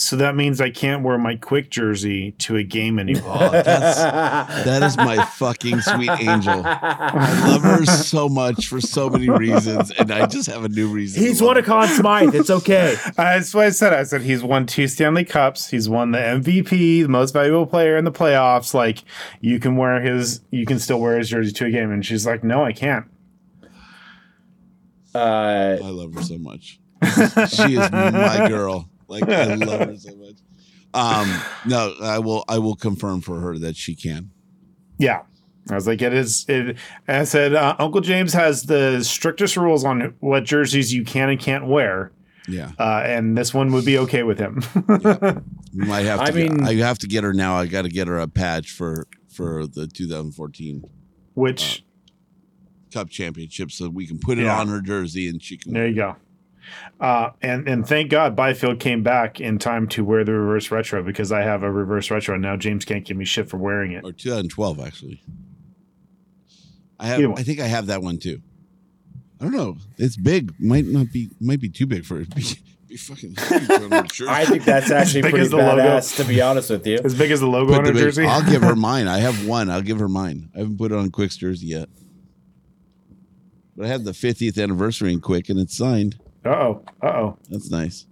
so 0.00 0.14
that 0.14 0.36
means 0.36 0.60
I 0.60 0.70
can't 0.70 1.02
wear 1.02 1.18
my 1.18 1.34
quick 1.34 1.70
jersey 1.70 2.30
to 2.38 2.56
a 2.56 2.62
game 2.62 2.98
anymore. 3.00 3.36
Oh, 3.36 3.50
that's, 3.50 3.98
that 3.98 4.82
is 4.82 4.96
my 4.96 5.24
fucking 5.24 5.80
sweet 5.80 6.10
angel. 6.10 6.62
I 6.64 7.48
love 7.48 7.62
her 7.62 7.84
so 7.84 8.28
much 8.28 8.68
for 8.68 8.80
so 8.80 9.10
many 9.10 9.28
reasons, 9.28 9.90
and 9.90 10.10
I 10.12 10.26
just 10.26 10.48
have 10.48 10.64
a 10.64 10.68
new 10.68 10.88
reason. 10.88 11.22
He's 11.22 11.42
won 11.42 11.56
a 11.56 11.62
Conn 11.62 11.88
Smythe. 11.88 12.34
It's 12.34 12.50
okay. 12.50 12.96
That's 13.16 13.52
what 13.52 13.66
I 13.66 13.70
said. 13.70 13.92
I 13.92 14.04
said 14.04 14.22
he's 14.22 14.42
won 14.42 14.66
two 14.66 14.86
Stanley 14.86 15.24
Cups. 15.24 15.68
He's 15.68 15.88
won 15.88 16.12
the 16.12 16.18
MVP, 16.18 17.02
the 17.02 17.08
most 17.08 17.32
valuable 17.32 17.66
player 17.66 17.96
in 17.96 18.04
the 18.04 18.12
playoffs. 18.12 18.74
Like 18.74 19.02
you 19.40 19.58
can 19.58 19.76
wear 19.76 20.00
his, 20.00 20.42
you 20.50 20.64
can 20.64 20.78
still 20.78 21.00
wear 21.00 21.18
his 21.18 21.28
jersey 21.28 21.52
to 21.52 21.66
a 21.66 21.70
game. 21.70 21.90
And 21.90 22.06
she's 22.06 22.24
like, 22.24 22.44
no, 22.44 22.64
I 22.64 22.72
can't. 22.72 23.06
Uh, 25.14 25.78
I 25.82 25.88
love 25.90 26.14
her 26.14 26.22
so 26.22 26.38
much. 26.38 26.80
she 27.48 27.76
is 27.76 27.90
my 27.92 28.46
girl. 28.48 28.88
Like 29.08 29.28
I 29.28 29.54
love 29.54 29.88
her 29.88 29.96
so 29.96 30.14
much. 30.16 30.36
Um, 30.94 31.40
no, 31.66 31.94
I 32.02 32.18
will. 32.18 32.44
I 32.48 32.58
will 32.58 32.76
confirm 32.76 33.20
for 33.20 33.40
her 33.40 33.58
that 33.58 33.76
she 33.76 33.94
can. 33.94 34.30
Yeah. 34.98 35.22
I 35.70 35.74
was 35.74 35.86
like, 35.86 36.00
it 36.00 36.14
is. 36.14 36.46
It, 36.48 36.78
I 37.06 37.24
said, 37.24 37.54
uh, 37.54 37.76
Uncle 37.78 38.00
James 38.00 38.32
has 38.32 38.62
the 38.64 39.02
strictest 39.04 39.56
rules 39.56 39.84
on 39.84 40.14
what 40.20 40.44
jerseys 40.44 40.92
you 40.94 41.04
can 41.04 41.28
and 41.28 41.38
can't 41.38 41.66
wear. 41.66 42.10
Yeah. 42.48 42.72
Uh, 42.78 43.02
and 43.04 43.36
this 43.36 43.52
one 43.52 43.70
would 43.72 43.84
be 43.84 43.98
okay 43.98 44.22
with 44.22 44.38
him. 44.38 44.62
We 45.74 45.86
might 45.86 46.06
have 46.06 46.20
to. 46.20 46.24
I 46.24 46.30
get- 46.30 46.34
mean- 46.34 46.64
I 46.64 46.74
have 46.76 46.98
to 47.00 47.06
get 47.06 47.22
her 47.22 47.34
now. 47.34 47.56
I 47.56 47.66
got 47.66 47.82
to 47.82 47.90
get 47.90 48.08
her 48.08 48.18
a 48.18 48.26
patch 48.28 48.70
for 48.70 49.06
for 49.28 49.66
the 49.66 49.86
2014 49.86 50.82
Which, 51.34 51.84
Cup 52.90 53.08
Championship, 53.10 53.70
so 53.70 53.88
we 53.88 54.06
can 54.06 54.18
put 54.18 54.38
it 54.38 54.44
Yeah. 54.44 54.58
on 54.60 54.68
her 54.68 54.80
jersey 54.80 55.28
and 55.28 55.42
she 55.42 55.56
can. 55.56 55.72
there 55.72 55.86
you 55.88 55.94
go. 55.94 56.16
Uh, 57.00 57.30
and 57.40 57.66
and 57.66 57.86
thank 57.86 58.10
God 58.10 58.36
Byfield 58.36 58.78
came 58.78 59.02
back 59.02 59.40
in 59.40 59.58
time 59.58 59.86
to 59.88 60.04
wear 60.04 60.22
the 60.24 60.32
reverse 60.32 60.70
retro 60.70 61.02
because 61.02 61.32
I 61.32 61.40
have 61.40 61.62
a 61.62 61.70
reverse 61.72 62.10
retro 62.10 62.34
and 62.34 62.42
now 62.42 62.56
James 62.56 62.84
can't 62.84 63.04
give 63.06 63.16
me 63.16 63.24
shit 63.24 63.48
for 63.48 63.56
wearing 63.56 63.92
it. 63.92 64.04
Or 64.04 64.12
2012, 64.12 64.80
actually. 64.80 65.22
I 67.00 67.06
have. 67.06 67.20
I 67.38 67.42
think 67.42 67.60
I 67.60 67.66
have 67.66 67.86
that 67.86 68.02
one 68.02 68.18
too. 68.18 68.40
I 69.40 69.44
don't 69.44 69.52
know. 69.54 69.76
It's 69.98 70.16
big. 70.16 70.52
Might 70.58 70.84
not 70.84 71.12
be. 71.12 71.30
Might 71.40 71.60
be 71.60 71.68
too 71.68 71.86
big 71.86 72.04
for 72.04 72.20
it. 72.20 72.34
Be, 72.34 72.44
be 72.88 72.96
fucking. 72.96 73.36
huge 73.48 73.70
on 73.70 73.90
her 73.90 74.02
jersey. 74.04 74.26
I 74.30 74.44
think 74.46 74.64
that's 74.64 74.90
actually 74.90 75.20
big 75.22 75.30
pretty 75.32 75.44
as 75.44 75.50
the 75.50 75.58
logo. 75.58 75.82
badass, 75.82 76.16
to 76.16 76.24
be 76.24 76.40
honest 76.40 76.70
with 76.70 76.86
you. 76.86 76.98
As 77.04 77.14
big 77.14 77.30
as 77.30 77.40
the 77.40 77.46
logo 77.46 77.72
Put 77.74 77.78
on 77.80 77.84
the 77.84 77.88
her 77.90 77.94
big- 77.94 78.02
jersey. 78.02 78.24
I'll 78.26 78.42
give 78.50 78.62
her 78.62 78.74
mine. 78.74 79.06
I 79.06 79.18
have 79.18 79.46
one. 79.46 79.70
I'll 79.70 79.82
give 79.82 80.00
her 80.00 80.08
mine. 80.08 80.48
I 80.54 80.58
haven't 80.60 80.78
put 80.78 80.90
it 80.90 80.96
on 80.98 81.10
Quick's 81.10 81.36
jersey 81.36 81.66
yet. 81.68 81.88
But 83.78 83.86
I 83.86 83.90
have 83.90 84.02
the 84.02 84.10
50th 84.10 84.60
anniversary 84.60 85.12
in 85.12 85.20
Quick 85.20 85.48
and 85.48 85.60
it's 85.60 85.76
signed. 85.76 86.18
Uh 86.44 86.48
oh. 86.48 86.82
Uh 87.00 87.06
oh. 87.06 87.38
That's 87.48 87.70
nice. 87.70 88.06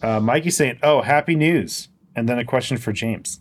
Uh, 0.00 0.20
Mikey's 0.20 0.56
saying, 0.56 0.78
"Oh, 0.84 1.02
happy 1.02 1.34
news!" 1.34 1.88
And 2.14 2.28
then 2.28 2.38
a 2.38 2.44
question 2.44 2.76
for 2.76 2.92
James. 2.92 3.40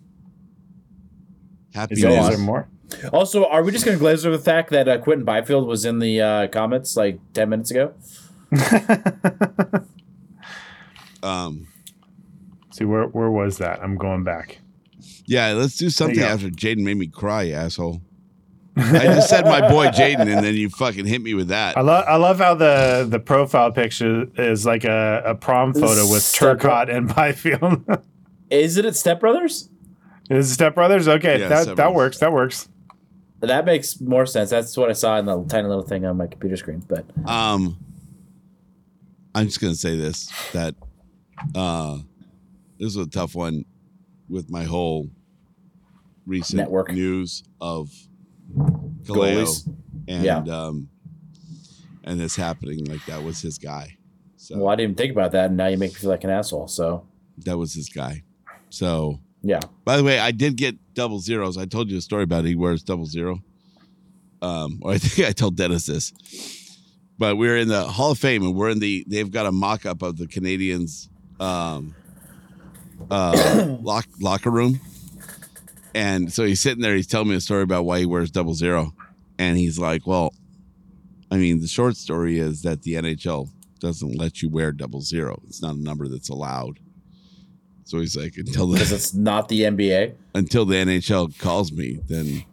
Happy 1.76 1.94
Is 1.94 2.02
there, 2.02 2.10
is 2.10 2.18
news. 2.18 2.30
there 2.30 2.38
more? 2.40 2.68
Also, 3.14 3.46
are 3.46 3.64
we 3.64 3.72
just 3.72 3.86
going 3.86 3.96
to 3.96 4.00
glaze 4.00 4.26
over 4.26 4.36
the 4.38 4.44
fact 4.44 4.72
that 4.72 4.88
uh, 4.88 4.98
Quinton 4.98 5.24
Byfield 5.24 5.68
was 5.68 5.86
in 5.86 6.00
the 6.00 6.20
uh, 6.20 6.48
comments 6.48 6.98
like 6.98 7.20
10 7.34 7.50
minutes 7.50 7.70
ago? 7.72 7.94
Um, 11.24 11.68
See 12.72 12.86
where 12.86 13.06
where 13.06 13.32
was 13.32 13.58
that? 13.58 13.82
I'm 13.84 13.98
going 13.98 14.24
back. 14.24 14.60
yeah, 15.26 15.52
let's 15.54 15.76
do 15.76 15.90
something 15.90 16.20
after 16.22 16.48
Jaden 16.50 16.84
made 16.84 16.98
me 16.98 17.08
cry, 17.08 17.50
asshole. 17.50 18.02
I 18.78 19.04
just 19.06 19.30
said 19.30 19.46
my 19.46 19.68
boy 19.68 19.88
Jaden, 19.88 20.20
and 20.34 20.46
then 20.46 20.54
you 20.56 20.70
fucking 20.70 21.06
hit 21.06 21.22
me 21.22 21.34
with 21.34 21.48
that. 21.48 21.78
I 21.78 21.82
love 21.82 22.06
I 22.08 22.16
love 22.18 22.38
how 22.38 22.54
the 22.56 23.06
the 23.10 23.20
profile 23.20 23.72
picture 23.72 24.26
is 24.38 24.66
like 24.66 24.84
a, 24.84 25.22
a 25.26 25.36
prom 25.36 25.74
photo 25.74 26.10
with 26.12 26.22
Step- 26.22 26.60
Turcotte 26.60 26.96
and 26.96 27.14
Byfield. 27.14 27.84
Is 28.50 28.78
it 28.78 28.86
at 28.86 28.96
Step 28.96 29.20
Brothers? 29.20 29.70
is 30.30 30.50
it 30.52 30.54
Step 30.54 30.76
Brothers? 30.76 31.08
Okay, 31.08 31.40
Yeah, 31.40 31.48
that 31.50 31.64
Step 31.64 31.76
that 31.78 31.84
Brothers. 31.84 31.96
works. 31.96 32.18
That 32.20 32.32
works. 32.32 32.70
That 33.42 33.66
makes 33.66 34.00
more 34.00 34.26
sense. 34.26 34.50
That's 34.50 34.76
what 34.78 34.90
I 34.90 34.94
saw 34.94 35.18
in 35.18 35.26
the 35.26 35.44
tiny 35.46 35.68
little 35.68 35.84
thing 35.84 36.06
on 36.06 36.16
my 36.18 36.28
computer 36.28 36.56
screen. 36.58 36.82
But 36.88 37.06
Um, 37.26 37.78
I'm 39.36 39.46
just 39.48 39.60
gonna 39.60 39.76
say 39.76 39.96
this 39.98 40.32
that 40.54 40.76
uh, 41.56 41.98
this 42.80 42.96
was 42.96 43.08
a 43.08 43.10
tough 43.10 43.36
one 43.36 43.66
with 44.30 44.50
my 44.50 44.64
whole 44.64 45.10
recent 46.26 46.58
Network. 46.58 46.92
news 46.92 47.44
of 47.62 47.92
Kaleo 48.56 49.44
Goalies. 49.44 49.74
and 50.08 50.24
Yeah. 50.24 50.38
um, 50.48 50.90
and 52.04 52.20
this 52.20 52.36
happening. 52.36 52.86
Like 52.86 53.06
that 53.08 53.24
was 53.24 53.42
his 53.42 53.58
guy. 53.58 53.98
So 54.38 54.58
well, 54.60 54.70
I 54.70 54.76
didn't 54.76 54.92
even 54.92 54.96
think 54.96 55.12
about 55.12 55.32
that, 55.34 55.48
and 55.48 55.58
now 55.58 55.68
you 55.68 55.78
make 55.78 55.92
me 55.92 55.96
feel 55.96 56.10
like 56.10 56.24
an 56.24 56.30
asshole. 56.30 56.68
So 56.68 57.06
that 57.40 57.58
was 57.58 57.74
his 57.74 57.90
guy. 57.90 58.24
So 58.70 59.20
yeah, 59.44 59.60
By 59.86 59.98
the 59.98 60.04
way, 60.04 60.20
I 60.20 60.32
did 60.32 60.56
get 60.58 60.76
double 60.94 61.20
zeros. 61.20 61.58
I 61.58 61.66
told 61.66 61.90
you 61.92 61.98
a 61.98 62.02
story 62.02 62.24
about 62.24 62.46
it. 62.46 62.50
He 62.50 62.56
wears 62.56 62.84
double 62.84 63.06
zero. 63.06 63.40
Um, 64.42 64.80
or 64.82 64.92
I 64.94 64.98
think 65.00 65.28
I 65.28 65.32
told 65.32 65.56
Dennis 65.58 65.86
this. 65.86 66.14
But 67.20 67.38
we're 67.38 67.58
in 67.58 67.68
the 67.68 67.84
Hall 67.84 68.12
of 68.12 68.20
Fame 68.20 68.44
and 68.44 68.56
we're 68.56 68.70
in 68.70 68.80
the 68.80 69.04
they've 69.08 69.30
got 69.32 69.46
a 69.48 69.52
mock 69.52 69.86
up 69.86 70.02
of 70.04 70.18
the 70.18 70.28
Canadiens 70.28 71.10
um 71.40 71.96
uh 73.12 73.76
lock, 73.82 74.06
locker 74.20 74.52
room. 74.52 74.80
And 75.98 76.32
so 76.32 76.46
he's 76.46 76.62
sitting 76.62 76.84
there, 76.84 76.96
he's 76.96 77.08
telling 77.08 77.30
me 77.30 77.36
a 77.36 77.42
story 77.42 77.64
about 77.64 77.86
why 77.86 78.00
he 78.00 78.06
wears 78.06 78.30
double 78.30 78.54
zero. 78.54 78.94
And 79.40 79.58
he's 79.58 79.80
like, 79.80 80.06
Well, 80.06 80.32
I 81.32 81.38
mean, 81.38 81.60
the 81.60 81.68
short 81.68 81.98
story 81.98 82.38
is 82.38 82.62
that 82.62 82.84
the 82.84 82.94
NHL 82.94 83.50
doesn't 83.80 84.16
let 84.16 84.44
you 84.44 84.50
wear 84.50 84.72
double 84.72 85.02
zero. 85.02 85.42
It's 85.48 85.62
not 85.62 85.76
a 85.76 85.82
number 85.82 86.08
that's 86.08 86.30
allowed. 86.30 86.80
So 87.86 88.00
he's 88.00 88.16
like, 88.16 88.38
until 88.38 88.68
the 88.68 88.74
because 88.74 88.92
it's 88.92 89.16
not 89.16 89.50
the 89.50 89.62
NBA. 89.62 90.14
until 90.36 90.66
the 90.66 90.76
NHL 90.76 91.36
calls 91.40 91.72
me, 91.72 92.00
then 92.08 92.44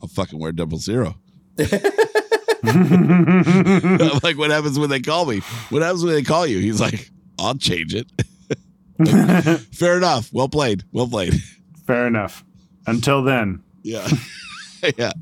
I'll 0.00 0.08
fucking 0.08 0.38
wear 0.38 0.52
double 0.52 0.78
zero. 0.78 1.16
I'm 1.58 1.68
like, 4.22 4.38
what 4.38 4.50
happens 4.50 4.78
when 4.78 4.88
they 4.88 5.00
call 5.00 5.26
me? 5.26 5.40
What 5.68 5.82
happens 5.82 6.04
when 6.04 6.14
they 6.14 6.22
call 6.22 6.46
you? 6.46 6.60
He's 6.60 6.80
like, 6.80 7.10
I'll 7.38 7.56
change 7.56 7.94
it. 7.94 8.06
Fair 9.74 9.98
enough. 9.98 10.32
Well 10.32 10.48
played. 10.48 10.84
Well 10.92 11.08
played. 11.08 11.34
Fair 11.86 12.06
enough. 12.06 12.44
Until 12.86 13.22
then. 13.22 13.62
Yeah. 13.82 14.06
yeah. 14.98 15.12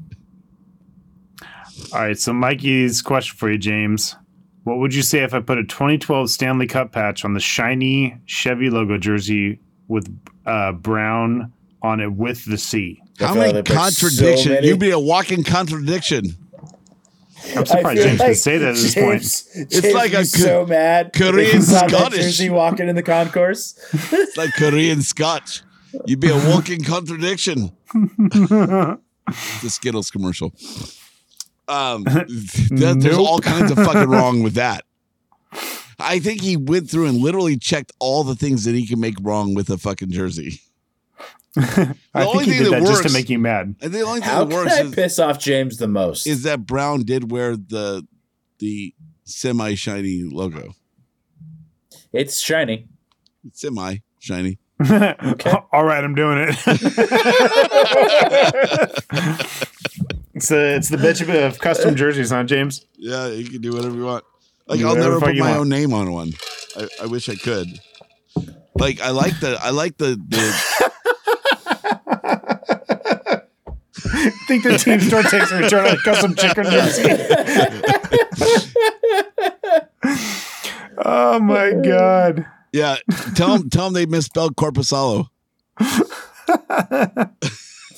All 1.93 2.01
right. 2.01 2.19
So 2.19 2.33
Mikey's 2.33 3.03
question 3.03 3.37
for 3.37 3.51
you, 3.51 3.59
James. 3.59 4.17
What 4.65 4.79
would 4.79 4.95
you 4.95 5.03
say 5.03 5.25
if 5.25 5.35
I 5.35 5.41
put 5.41 5.59
a 5.59 5.65
2012 5.65 6.31
Stanley 6.31 6.67
Cup 6.67 6.93
patch 6.93 7.25
on 7.25 7.35
the 7.35 7.41
shiny 7.41 8.17
Chevy 8.27 8.71
logo 8.71 8.97
jersey 8.97 9.61
with 9.89 10.09
uh, 10.47 10.73
brown 10.73 11.53
on 11.83 12.01
it 12.01 12.13
with 12.13 12.45
the 12.45 12.57
C? 12.59 13.03
How 13.19 13.35
many 13.35 13.53
like 13.53 13.65
there's 13.65 13.97
so 13.97 14.07
contradictions? 14.07 14.55
many- 14.55 14.69
You'd 14.69 14.79
be 14.79 14.91
a 14.91 14.99
walking 14.99 15.43
contradiction. 15.43 16.37
I'm 17.57 17.67
surprised 17.67 18.01
James 18.03 18.21
can 18.21 18.35
say 18.37 18.59
that 18.59 18.69
at 18.69 18.75
this 18.77 18.95
point. 18.95 19.23
It's 19.73 19.95
like 19.95 20.13
a 20.13 20.25
so 20.25 20.65
mad. 20.65 21.13
Korean 21.13 21.57
He 21.57 21.61
Scottish. 21.61 22.21
jersey 22.21 22.51
walking 22.51 22.89
in 22.89 22.95
the 22.95 23.03
concourse. 23.03 23.77
It's 24.13 24.37
like 24.37 24.53
Korean 24.55 25.03
Scotch. 25.03 25.63
You'd 26.07 26.21
be 26.21 26.31
a 26.31 26.51
walking 26.55 26.83
contradiction. 26.85 27.73
the 27.93 28.99
Skittles 29.69 30.11
commercial. 30.11 30.53
Um, 31.69 32.03
that, 32.05 32.97
there's 33.01 33.17
all 33.17 33.39
kinds 33.41 33.71
of 33.71 33.79
fucking 33.79 34.09
wrong 34.11 34.43
with 34.43 34.55
that. 34.55 34.85
I 35.99 36.19
think 36.19 36.41
he 36.43 36.57
went 36.57 36.91
through 36.91 37.07
and 37.07 37.19
literally 37.19 37.57
checked 37.57 37.93
all 38.01 38.25
the 38.25 38.35
things 38.35 38.65
that 38.65 38.75
he 38.75 38.87
can 38.87 38.99
make 39.01 39.15
wrong 39.21 39.55
with 39.55 39.71
a 39.71 39.79
fucking 39.79 40.11
jersey. 40.11 40.61
I 41.57 41.95
only 42.15 42.45
think 42.45 42.45
he 42.45 42.51
thing 42.51 42.63
did 42.65 42.73
that 42.73 42.83
that 42.83 42.89
just 42.89 43.03
to 43.07 43.13
make 43.13 43.29
you 43.29 43.39
mad. 43.39 43.77
And 43.81 43.93
the 43.93 44.01
only 44.01 44.21
thing 44.21 44.29
How 44.29 44.45
that 44.45 44.51
can 44.51 44.57
works 44.65 44.73
I 44.73 44.83
is, 44.83 44.95
piss 44.95 45.19
off 45.19 45.39
James 45.39 45.77
the 45.77 45.87
most? 45.87 46.27
is 46.27 46.43
that 46.45 46.67
Brown 46.67 47.03
did 47.05 47.31
wear 47.31 47.57
the 47.57 48.07
the 48.59 48.95
semi 49.25 49.75
shiny 49.75 50.23
logo. 50.23 50.75
it's 52.13 52.41
shiny. 52.41 52.89
Semi 53.53 53.99
shiny. 54.19 54.59
All 55.73 55.85
right, 55.85 56.03
I'm 56.03 56.15
doing 56.15 56.39
it. 56.39 56.49
it's 60.35 60.49
the 60.49 60.75
it's 60.77 60.89
the 60.89 60.97
bitch 60.97 61.21
of, 61.21 61.29
of 61.29 61.59
custom 61.61 61.95
jerseys, 61.95 62.31
huh, 62.31 62.43
James? 62.45 62.85
Yeah, 62.97 63.29
you 63.29 63.49
can 63.49 63.61
do 63.61 63.73
whatever 63.73 63.95
you 63.95 64.05
want. 64.05 64.25
Like 64.67 64.81
I'll 64.81 64.97
never 64.97 65.21
put 65.21 65.37
my 65.37 65.51
want. 65.51 65.61
own 65.61 65.69
name 65.69 65.93
on 65.93 66.11
one. 66.13 66.33
I, 66.77 66.89
I 67.03 67.07
wish 67.07 67.29
I 67.29 67.37
could. 67.37 67.69
Like 68.75 69.01
I 69.01 69.11
like 69.11 69.39
the 69.39 69.59
I 69.63 69.71
like 69.71 69.99
the 69.99 70.21
the 70.29 70.93
I 74.05 74.31
think 74.49 74.65
the 74.65 74.79
team 74.79 75.01
store 75.01 75.23
takes 75.23 75.53
a 75.53 75.59
return 75.59 75.87
on 75.87 75.95
a 75.95 75.99
custom 75.99 76.35
chicken 76.35 76.65
jersey. 76.65 77.09
oh 81.05 81.39
my 81.39 81.73
god. 81.73 82.47
Yeah. 82.73 82.97
Tell 83.35 83.59
them 83.59 83.69
tell 83.71 83.85
them 83.87 83.93
they 83.95 84.07
misspelled 84.07 84.57
Korpisalo. 84.57 85.29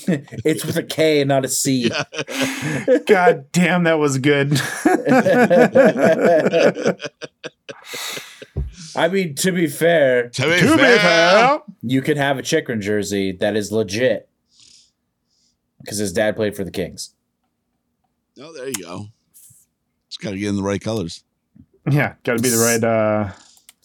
It's 0.06 0.66
with 0.66 0.76
a 0.76 0.82
K, 0.82 1.24
not 1.24 1.46
a 1.46 1.48
C. 1.48 1.88
God 3.06 3.46
damn, 3.52 3.84
that 3.84 3.98
was 3.98 4.18
good. 4.18 4.52
I 8.96 9.08
mean, 9.08 9.34
to 9.36 9.50
be 9.52 9.66
fair, 9.66 10.28
To 10.28 10.42
be 10.42 10.56
To 10.60 10.62
be 10.62 10.68
fair, 10.76 10.98
fair. 10.98 11.60
you 11.82 12.02
could 12.02 12.16
have 12.16 12.38
a 12.38 12.42
Chychrun 12.42 12.80
jersey 12.82 13.32
that 13.32 13.56
is 13.56 13.72
legit 13.72 14.28
because 15.80 15.98
his 15.98 16.12
dad 16.12 16.36
played 16.36 16.54
for 16.54 16.64
the 16.64 16.70
Kings. 16.70 17.14
Oh, 18.40 18.52
there 18.52 18.68
you 18.68 18.74
go. 18.74 19.06
Just 20.10 20.20
got 20.20 20.30
to 20.32 20.38
get 20.38 20.48
in 20.50 20.56
the 20.56 20.62
right 20.62 20.80
colors. 20.80 21.24
Yeah, 21.90 22.14
got 22.24 22.36
to 22.36 22.42
be 22.42 22.48
the 22.50 22.58
right. 22.58 22.84
uh 22.84 23.32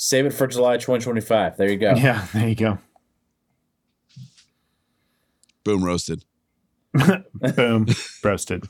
Save 0.02 0.28
it 0.28 0.34
for 0.34 0.48
July 0.48 0.78
2025. 0.78 1.58
There 1.58 1.70
you 1.70 1.76
go. 1.76 1.94
Yeah, 1.94 2.26
there 2.34 2.48
you 2.48 2.56
go. 2.56 2.78
Boom, 5.66 5.84
roasted. 5.84 6.24
Boom, 6.94 7.86
roasted. 8.24 8.64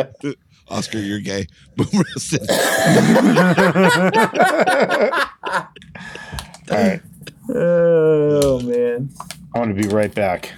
Oscar, 0.68 0.98
you're 0.98 1.18
gay. 1.18 1.48
Boom, 1.76 1.88
roasted. 1.92 2.48
All 2.48 2.56
right, 6.70 7.02
Oh 7.50 8.60
man. 8.60 9.10
I 9.56 9.58
want 9.58 9.76
to 9.76 9.82
be 9.82 9.92
right 9.92 10.14
back. 10.14 10.52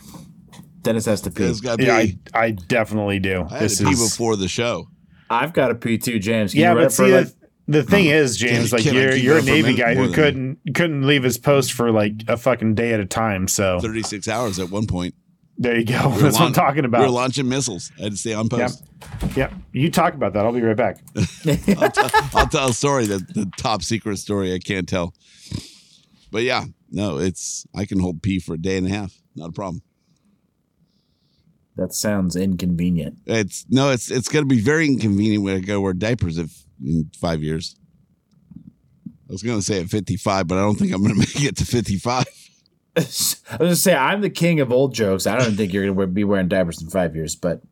Dennis 0.83 1.07
has 1.07 1.23
to 1.23 1.31
pee. 1.31 1.45
It's 1.45 1.63
got. 1.63 1.81
Yeah, 1.81 1.97
I, 1.97 2.19
I, 2.35 2.45
I 2.45 2.51
definitely 2.51 3.21
do. 3.21 3.45
had 3.45 3.63
This 3.63 3.79
to 3.79 3.85
pee 3.85 3.93
is 3.93 4.11
before 4.13 4.37
the 4.37 4.49
show. 4.49 4.91
I've 5.31 5.55
got 5.55 5.69
to 5.69 5.75
pee 5.75 5.97
too, 5.97 6.19
James. 6.19 6.53
Can 6.53 6.61
yeah, 6.61 6.73
you 6.73 6.77
run 6.77 6.85
but 6.85 6.93
it 6.93 6.95
for 6.95 7.07
see, 7.07 7.15
like 7.15 7.29
the, 7.67 7.83
the 7.83 7.83
thing 7.83 8.07
is, 8.07 8.37
James, 8.37 8.71
Can- 8.71 8.77
like 8.79 8.85
can 8.85 8.95
you're 8.95 9.15
you're 9.17 9.39
a 9.39 9.43
that 9.43 9.51
a 9.51 9.53
Navy 9.63 9.75
guy 9.75 9.95
who 9.95 10.05
than- 10.07 10.13
couldn't 10.15 10.59
couldn't 10.75 11.07
leave 11.07 11.23
his 11.23 11.39
post 11.39 11.73
for 11.73 11.91
like 11.91 12.13
a 12.29 12.37
fucking 12.37 12.75
day 12.75 12.93
at 12.93 13.01
a 13.01 13.07
time. 13.07 13.49
So 13.49 13.81
36 13.81 14.29
hours 14.29 14.59
at 14.59 14.71
one 14.71 14.87
point. 14.87 15.15
there 15.57 15.79
you 15.79 15.85
go. 15.87 16.09
We 16.09 16.15
were 16.17 16.21
That's 16.23 16.39
what 16.39 16.47
I'm 16.47 16.53
talking 16.53 16.85
about. 16.85 17.01
We 17.01 17.07
are 17.07 17.11
launching 17.11 17.49
missiles. 17.49 17.91
I 17.99 18.05
had 18.05 18.13
to 18.13 18.19
stay 18.19 18.35
on 18.35 18.49
Yeah, 18.53 18.67
post. 18.69 18.85
yeah. 19.37 19.51
You 19.73 19.91
talk 19.91 20.15
about 20.15 20.33
that. 20.35 20.45
I'll 20.45 20.53
be 20.53 20.61
right 20.61 20.77
back. 20.77 20.99
I'll, 21.17 21.91
t- 21.91 22.19
I'll 22.35 22.49
tell 22.49 22.69
a 22.71 22.75
story 22.75 23.07
that 23.07 23.33
the 23.35 23.51
top 23.57 23.83
secret 23.83 24.19
story 24.19 24.53
I 24.53 24.59
can't 24.59 24.89
tell. 24.89 25.15
But 26.31 26.43
yeah, 26.43 26.65
no, 26.91 27.19
it's 27.19 27.67
I 27.75 27.85
can 27.87 28.01
hold 28.01 28.23
pee 28.23 28.41
for 28.41 28.55
a 28.55 28.59
day 28.59 28.77
and 28.77 28.87
a 28.87 28.91
half. 28.91 29.15
Not 29.37 29.51
a 29.51 29.53
problem. 29.53 29.83
that 31.77 31.93
sounds 31.93 32.37
inconvenient. 32.37 33.19
It's 33.27 33.65
no, 33.71 33.91
it's 33.91 34.11
it's 34.11 34.29
gonna 34.29 34.47
be 34.47 34.61
very 34.61 34.87
inconvenient 34.87 35.43
when 35.45 35.57
I 35.57 35.61
go 35.61 35.81
wear 35.81 35.93
diapers 35.93 36.39
if 36.39 36.64
in 36.83 37.11
five 37.19 37.43
years. 37.43 37.77
I 39.29 39.33
was 39.33 39.43
gonna 39.43 39.63
say 39.63 39.81
at 39.81 39.89
fifty 39.89 40.17
five, 40.17 40.47
but 40.47 40.59
I 40.59 40.63
don't 40.63 40.79
think 40.79 40.93
I'm 40.93 41.03
gonna 41.03 41.15
make 41.19 41.43
it 41.43 41.57
to 41.57 41.67
fifty 41.67 41.97
five. 41.97 42.27
I 42.97 43.01
was 43.01 43.43
gonna 43.59 43.77
say 43.77 43.95
I'm 43.95 44.21
the 44.21 44.31
king 44.31 44.61
of 44.61 44.73
old 44.73 44.95
jokes. 44.95 45.27
I 45.27 45.37
don't 45.37 45.57
think 45.57 45.73
you're 45.73 45.93
gonna 45.93 46.07
be 46.07 46.25
wearing 46.25 46.49
diapers 46.49 46.81
in 46.81 46.91
five 46.91 47.17
years, 47.17 47.35
but 47.35 47.63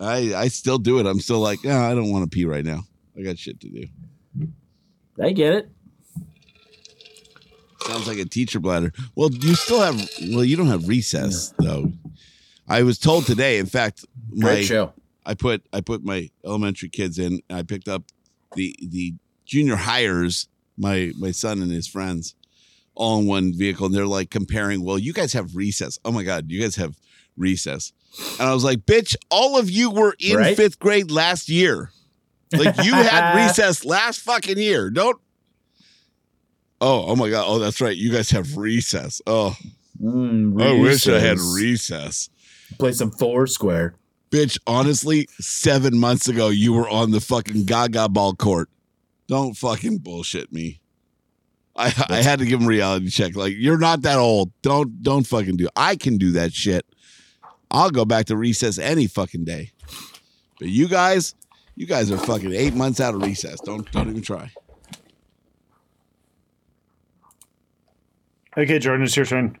I 0.00 0.34
I 0.34 0.48
still 0.48 0.78
do 0.78 0.98
it. 0.98 1.06
I'm 1.06 1.20
still 1.20 1.40
like, 1.40 1.62
yeah, 1.62 1.86
I 1.86 1.94
don't 1.94 2.10
want 2.10 2.24
to 2.24 2.34
pee 2.34 2.44
right 2.44 2.64
now. 2.64 2.82
I 3.18 3.22
got 3.22 3.38
shit 3.38 3.60
to 3.60 3.68
do. 3.68 3.86
I 5.20 5.32
get 5.32 5.54
it. 5.54 5.70
Sounds 7.86 8.06
like 8.08 8.18
a 8.18 8.24
teacher 8.24 8.58
bladder. 8.58 8.92
Well, 9.14 9.30
you 9.30 9.54
still 9.54 9.80
have 9.80 9.96
well, 10.30 10.44
you 10.44 10.56
don't 10.56 10.66
have 10.66 10.88
recess 10.88 11.54
though. 11.58 11.92
I 12.68 12.82
was 12.82 12.98
told 12.98 13.26
today, 13.26 13.58
in 13.58 13.66
fact, 13.66 14.04
my 14.30 14.54
Great 14.54 14.64
show. 14.64 14.92
I 15.26 15.34
put 15.34 15.66
I 15.72 15.80
put 15.82 16.02
my 16.04 16.30
elementary 16.44 16.88
kids 16.88 17.18
in. 17.18 17.40
I 17.50 17.62
picked 17.62 17.88
up 17.88 18.04
the 18.54 18.74
the 18.80 19.14
junior 19.44 19.76
hires, 19.76 20.48
my 20.78 21.12
my 21.18 21.32
son 21.32 21.60
and 21.60 21.70
his 21.70 21.86
friends, 21.88 22.34
all 22.94 23.18
in 23.20 23.26
one 23.26 23.52
vehicle, 23.52 23.86
and 23.86 23.94
they're 23.94 24.06
like 24.06 24.30
comparing. 24.30 24.84
Well, 24.84 24.98
you 24.98 25.12
guys 25.12 25.32
have 25.34 25.54
recess. 25.56 25.98
Oh 26.04 26.12
my 26.12 26.22
god, 26.22 26.50
you 26.50 26.60
guys 26.62 26.76
have 26.76 26.96
recess. 27.36 27.92
And 28.40 28.48
I 28.48 28.54
was 28.54 28.64
like, 28.64 28.86
bitch, 28.86 29.14
all 29.30 29.58
of 29.58 29.68
you 29.68 29.90
were 29.90 30.14
in 30.18 30.36
Right? 30.38 30.56
fifth 30.56 30.78
grade 30.78 31.10
last 31.10 31.48
year. 31.50 31.90
Like 32.56 32.76
you 32.84 32.94
had 32.94 33.34
recess 33.46 33.84
last 33.84 34.20
fucking 34.20 34.56
year. 34.58 34.88
Don't. 34.90 35.18
Oh, 36.80 37.06
oh 37.08 37.16
my 37.16 37.30
god. 37.30 37.44
Oh, 37.46 37.58
that's 37.58 37.80
right. 37.80 37.96
You 37.96 38.12
guys 38.12 38.30
have 38.30 38.56
recess. 38.56 39.20
Oh, 39.26 39.56
Mm, 40.02 40.62
I 40.62 40.78
wish 40.78 41.08
I 41.08 41.18
had 41.18 41.38
recess. 41.38 41.54
recess. 41.56 42.30
Play 42.78 42.92
some 42.92 43.10
Foursquare. 43.10 43.94
Bitch, 44.30 44.58
honestly, 44.66 45.28
seven 45.38 45.98
months 45.98 46.28
ago, 46.28 46.48
you 46.48 46.72
were 46.72 46.88
on 46.88 47.10
the 47.12 47.20
fucking 47.20 47.64
Gaga 47.64 48.08
ball 48.08 48.34
court. 48.34 48.68
Don't 49.28 49.56
fucking 49.56 49.98
bullshit 49.98 50.52
me. 50.52 50.80
I 51.76 51.86
I 52.08 52.22
had 52.22 52.38
to 52.38 52.46
give 52.46 52.60
him 52.60 52.66
reality 52.66 53.10
check. 53.10 53.36
Like 53.36 53.54
you're 53.56 53.78
not 53.78 54.02
that 54.02 54.18
old. 54.18 54.50
Don't 54.62 55.02
don't 55.02 55.26
fucking 55.26 55.56
do. 55.56 55.68
I 55.76 55.96
can 55.96 56.16
do 56.16 56.32
that 56.32 56.52
shit. 56.52 56.86
I'll 57.70 57.90
go 57.90 58.04
back 58.04 58.26
to 58.26 58.36
recess 58.36 58.78
any 58.78 59.06
fucking 59.06 59.44
day. 59.44 59.72
But 60.58 60.68
you 60.68 60.88
guys, 60.88 61.34
you 61.74 61.86
guys 61.86 62.10
are 62.10 62.18
fucking 62.18 62.54
eight 62.54 62.74
months 62.74 63.00
out 63.00 63.14
of 63.14 63.22
recess. 63.22 63.60
Don't 63.60 63.90
don't 63.92 64.08
even 64.08 64.22
try. 64.22 64.50
Okay, 68.56 68.78
Jordan, 68.78 69.04
it's 69.04 69.16
your 69.16 69.26
turn. 69.26 69.58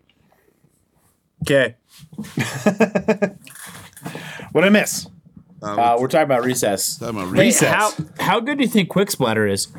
Okay. 1.42 1.76
What 4.52 4.62
did 4.62 4.68
I 4.68 4.70
miss? 4.70 5.06
Uh, 5.62 5.96
we're 5.98 6.06
talking 6.08 6.24
about 6.24 6.44
recess. 6.44 6.96
Talking 6.98 7.20
about 7.20 7.34
Hey, 7.34 7.40
recess. 7.46 7.72
how 7.72 7.92
how 8.20 8.40
good 8.40 8.58
do 8.58 8.64
you 8.64 8.68
think 8.70 8.88
Quick 8.88 9.10
Splatter 9.10 9.46
is? 9.46 9.68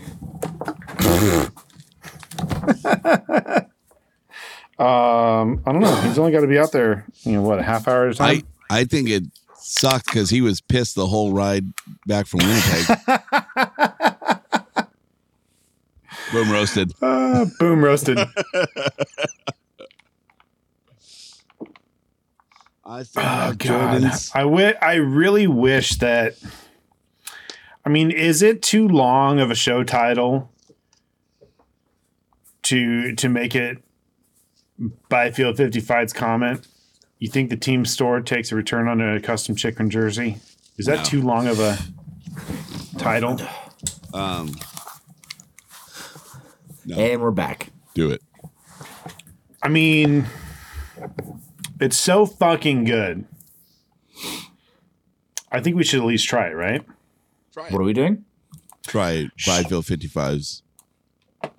Um, 4.80 5.64
I 5.66 5.72
don't 5.72 5.80
know. 5.82 5.96
He's 6.02 6.20
only 6.20 6.32
got 6.32 6.42
to 6.42 6.48
be 6.48 6.60
out 6.60 6.72
there, 6.72 7.04
you 7.24 7.32
know, 7.32 7.42
what 7.42 7.58
a 7.58 7.64
half 7.64 7.88
hour 7.88 8.10
at 8.10 8.20
a 8.20 8.24
I 8.24 8.36
time. 8.36 8.48
I 8.70 8.84
think 8.84 9.10
it 9.10 9.24
sucked 9.56 10.06
because 10.06 10.30
he 10.30 10.40
was 10.40 10.62
pissed 10.62 10.94
the 10.94 11.08
whole 11.08 11.34
ride 11.34 11.66
back 12.06 12.28
from 12.28 12.42
Winnipeg. 12.42 12.86
Boom 16.32 16.52
roasted. 16.52 16.94
Ah, 17.02 17.46
boom 17.58 17.84
roasted. 17.84 18.20
I 22.88 23.04
still 23.04 23.22
Oh, 23.24 23.54
God. 23.58 23.58
Jordans. 24.02 24.32
I 24.36 24.40
wi- 24.42 24.78
I 24.82 24.94
really 24.96 25.46
wish 25.48 25.96
that. 25.98 26.36
I 27.86 27.90
mean, 27.90 28.12
is 28.12 28.42
it 28.42 28.62
too 28.62 28.88
long 28.88 29.40
of 29.40 29.52
a 29.52 29.56
show 29.56 29.84
title 29.84 30.50
to 32.64 33.14
to 33.16 33.30
make 33.30 33.56
it 33.56 33.78
Byfield 35.10 35.58
55's 35.58 36.14
comment? 36.14 36.68
You 37.20 37.30
think 37.30 37.50
the 37.50 37.58
team 37.58 37.84
store 37.86 38.22
takes 38.22 38.52
a 38.52 38.56
return 38.56 38.88
on 38.88 39.02
a 39.02 39.20
custom 39.20 39.56
chicken 39.56 39.90
jersey? 39.90 40.38
Is 40.78 40.86
that 40.86 40.98
No. 41.00 41.04
too 41.04 41.22
long 41.22 41.48
of 41.48 41.60
a 41.60 41.78
title? 42.98 43.40
Um, 44.14 44.56
no, 46.86 46.96
And 46.98 47.22
we're 47.22 47.32
back. 47.32 47.72
do 47.96 48.12
it. 48.12 48.22
I 49.64 49.68
mean, 49.70 50.26
it's 51.80 51.98
so 51.98 52.26
fucking 52.26 52.86
good. 52.86 53.26
I 55.52 55.62
think 55.62 55.76
we 55.76 55.84
should 55.84 56.00
at 56.00 56.06
least 56.06 56.28
try 56.28 56.48
it, 56.48 56.54
right? 56.54 56.84
What 57.56 57.74
are 57.74 57.84
we 57.84 57.94
doing? 57.94 58.26
Try 58.86 59.30
Byfield 59.46 59.86
55's 59.86 60.62
The 61.42 61.50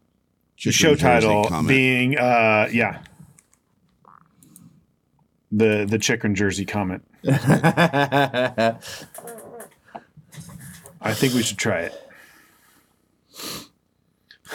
chicken 0.57 0.73
show 0.73 0.95
title 0.95 1.45
comment. 1.45 1.69
being 1.69 2.19
uh 2.19 2.69
yeah. 2.73 3.03
The 5.51 5.87
the 5.89 5.99
chicken 5.99 6.35
jersey 6.35 6.65
comment. 6.65 7.05
I 7.27 8.77
think 11.13 11.35
we 11.35 11.43
should 11.43 11.59
try 11.59 11.91
it. 11.91 11.95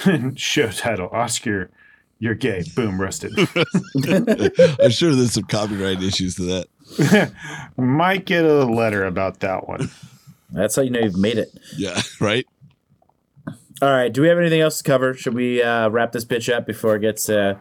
show 0.40 0.70
title 0.70 1.10
Oscar 1.12 1.70
you're 2.24 2.36
gay. 2.36 2.64
Boom, 2.74 3.00
roasted. 3.02 3.34
I'm 3.38 4.92
sure 4.92 5.14
there's 5.14 5.34
some 5.34 5.44
copyright 5.44 6.02
issues 6.02 6.36
to 6.36 6.44
that. 6.98 7.32
Might 7.78 8.26
get 8.26 8.46
a 8.46 8.64
letter 8.64 9.04
about 9.06 9.42
that 9.42 9.68
one. 9.68 9.92
That's 10.50 10.78
how 10.78 10.84
you 10.84 10.90
know 10.90 11.02
you've 11.02 11.18
made 11.18 11.38
it. 11.38 11.50
Yeah, 11.76 12.00
right? 12.22 12.46
All 13.82 13.90
right. 13.92 14.14
Do 14.14 14.22
we 14.22 14.30
have 14.30 14.38
anything 14.38 14.62
else 14.62 14.78
to 14.78 14.84
cover? 14.86 15.14
Should 15.14 15.34
we 15.34 15.62
uh, 15.62 15.90
wrap 15.90 16.14
this 16.14 16.24
bitch 16.24 16.54
up 16.54 16.66
before 16.66 16.96
it 16.96 17.02
gets 17.02 17.28
uh, 17.28 17.56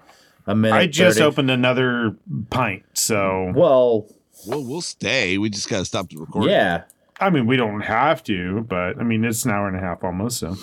a 0.46 0.54
minute? 0.54 0.76
I 0.76 0.86
just 0.86 1.18
30? 1.18 1.26
opened 1.26 1.50
another 1.50 2.14
pint, 2.50 2.84
so 2.94 3.52
Well, 3.56 4.06
Well, 4.46 4.64
we'll 4.64 4.80
stay. 4.82 5.38
We 5.38 5.50
just 5.50 5.68
got 5.68 5.78
to 5.78 5.84
stop 5.84 6.08
the 6.08 6.18
recording. 6.18 6.50
yeah. 6.50 6.84
I 7.20 7.30
mean 7.30 7.46
we 7.46 7.56
don't 7.56 7.80
have 7.82 8.22
to, 8.24 8.62
but 8.62 8.98
I 8.98 9.02
mean 9.04 9.24
it's 9.24 9.44
an 9.44 9.50
hour 9.52 9.66
and 9.68 9.76
a 9.76 9.80
half 9.80 10.02
almost, 10.04 10.38
so 10.38 10.56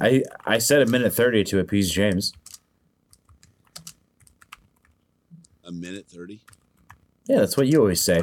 I 0.00 0.22
I 0.44 0.58
said 0.58 0.82
a 0.82 0.86
minute 0.86 1.12
thirty 1.12 1.44
to 1.44 1.58
appease 1.60 1.90
James. 1.90 2.32
A 5.66 5.72
minute 5.72 6.06
30? 6.10 6.42
Yeah, 7.26 7.38
that's 7.38 7.56
what 7.56 7.66
you 7.66 7.78
always 7.80 8.02
say. 8.02 8.20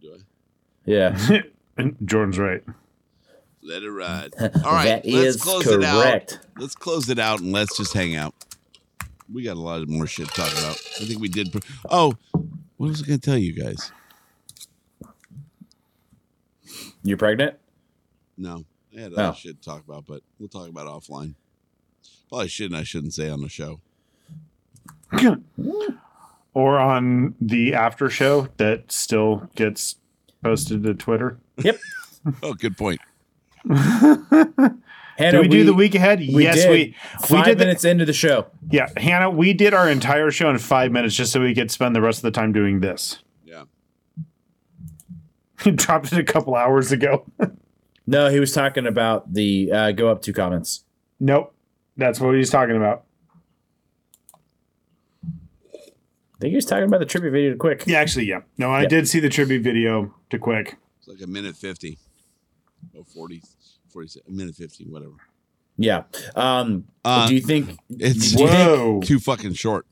Do 0.00 0.14
I? 0.14 0.18
Yeah. 0.84 1.18
and 1.76 1.96
Jordan's 2.04 2.38
right. 2.38 2.62
Let 3.60 3.82
it 3.82 3.90
ride. 3.90 4.32
All 4.64 4.72
right, 4.72 5.02
That 5.02 5.04
let's 5.04 5.36
is 5.36 5.42
close 5.42 5.64
correct. 5.64 6.32
it 6.32 6.38
out. 6.38 6.46
Let's 6.58 6.76
close 6.76 7.08
it 7.08 7.18
out 7.18 7.40
and 7.40 7.50
let's 7.50 7.76
just 7.76 7.92
hang 7.92 8.14
out. 8.14 8.34
We 9.32 9.42
got 9.42 9.56
a 9.56 9.60
lot 9.60 9.82
of 9.82 9.88
more 9.88 10.06
shit 10.06 10.28
to 10.28 10.32
talk 10.32 10.52
about. 10.52 10.80
I 11.00 11.04
think 11.06 11.20
we 11.20 11.28
did. 11.28 11.50
Pre- 11.50 11.60
oh, 11.90 12.12
what 12.76 12.88
was 12.90 13.02
I 13.02 13.06
going 13.06 13.18
to 13.18 13.24
tell 13.24 13.38
you 13.38 13.52
guys? 13.60 13.90
You're 17.02 17.16
pregnant? 17.16 17.56
No, 18.38 18.64
I 18.96 19.00
had 19.00 19.12
Oh. 19.16 19.22
other 19.28 19.36
shit 19.36 19.60
to 19.62 19.68
talk 19.68 19.84
about, 19.86 20.04
but 20.06 20.22
we'll 20.38 20.48
talk 20.48 20.68
about 20.68 20.86
it 20.86 20.90
offline. 20.90 21.34
Probably 22.28 22.48
shouldn't. 22.48 22.80
I 22.80 22.84
shouldn't 22.84 23.14
say 23.14 23.28
on 23.28 23.40
the 23.42 23.48
show. 23.48 23.80
or 26.54 26.78
on 26.78 27.34
the 27.40 27.74
after 27.74 28.08
show 28.10 28.48
that 28.56 28.90
still 28.92 29.48
gets 29.54 29.96
posted 30.42 30.82
to 30.84 30.94
Twitter. 30.94 31.38
Yep. 31.58 31.78
Oh, 32.40 32.54
good 32.54 32.78
point. 32.78 33.00
Hannah, 33.68 34.76
Did 35.18 35.40
we, 35.40 35.48
do 35.48 35.64
the 35.64 35.74
week 35.74 35.96
ahead? 35.96 36.20
We 36.20 36.44
yes, 36.44 36.54
did. 36.54 36.70
we 36.70 36.76
we 36.76 37.26
Five 37.26 37.44
did. 37.46 37.58
The, 37.58 37.64
minutes 37.64 37.84
into 37.84 38.04
the 38.04 38.12
show. 38.12 38.46
yeah, 38.70 38.88
Hannah, 38.96 39.28
we 39.28 39.52
did 39.52 39.74
our 39.74 39.90
entire 39.90 40.30
show 40.30 40.48
in 40.48 40.58
five 40.58 40.92
minutes 40.92 41.16
just 41.16 41.32
so 41.32 41.40
we 41.42 41.52
could 41.52 41.72
spend 41.72 41.96
the 41.96 42.00
rest 42.00 42.20
of 42.20 42.22
the 42.22 42.30
time 42.30 42.52
doing 42.52 42.78
this. 42.78 43.18
Yeah. 43.44 43.64
He 45.64 45.70
dropped 45.72 46.12
it 46.12 46.18
a 46.20 46.22
couple 46.24 46.54
hours 46.54 46.92
ago. 46.92 47.26
No, 48.06 48.28
he 48.28 48.40
was 48.40 48.52
talking 48.52 48.86
about 48.86 49.32
the 49.32 49.70
uh, 49.72 49.92
go 49.92 50.08
up 50.08 50.22
two 50.22 50.32
comments. 50.32 50.84
nope, 51.20 51.54
that's 51.96 52.18
what 52.20 52.34
he's 52.34 52.50
talking 52.50 52.76
about. 52.76 53.04
I 55.24 56.38
think 56.40 56.50
he 56.50 56.56
was 56.56 56.64
talking 56.64 56.84
about 56.84 56.98
the 56.98 57.06
tribute 57.06 57.30
video 57.30 57.50
to 57.52 57.56
Quick. 57.56 57.84
Yeah, 57.86 57.98
actually, 58.00 58.24
yeah. 58.26 58.40
No, 58.58 58.70
I 58.72 58.82
Yeah. 58.82 58.88
did 58.88 59.08
see 59.08 59.20
the 59.20 59.28
tribute 59.28 59.62
video 59.62 60.12
to 60.30 60.38
Quick. 60.38 60.76
It's 60.98 61.06
like 61.06 61.20
a 61.22 61.26
minute 61.28 61.54
50. 61.56 61.98
Oh, 62.98 63.04
40, 63.04 63.40
40 63.92 64.20
a 64.26 64.30
minute 64.30 64.56
50, 64.56 64.84
whatever. 64.86 65.12
Yeah. 65.78 66.02
Um, 66.34 66.84
Uh, 67.04 67.28
do 67.28 67.34
you 67.36 67.40
think? 67.40 67.78
It's 67.90 68.32
do 68.32 68.42
you 68.42 68.48
think- 68.48 69.04
too 69.06 69.20
fucking 69.20 69.52
short. 69.54 69.86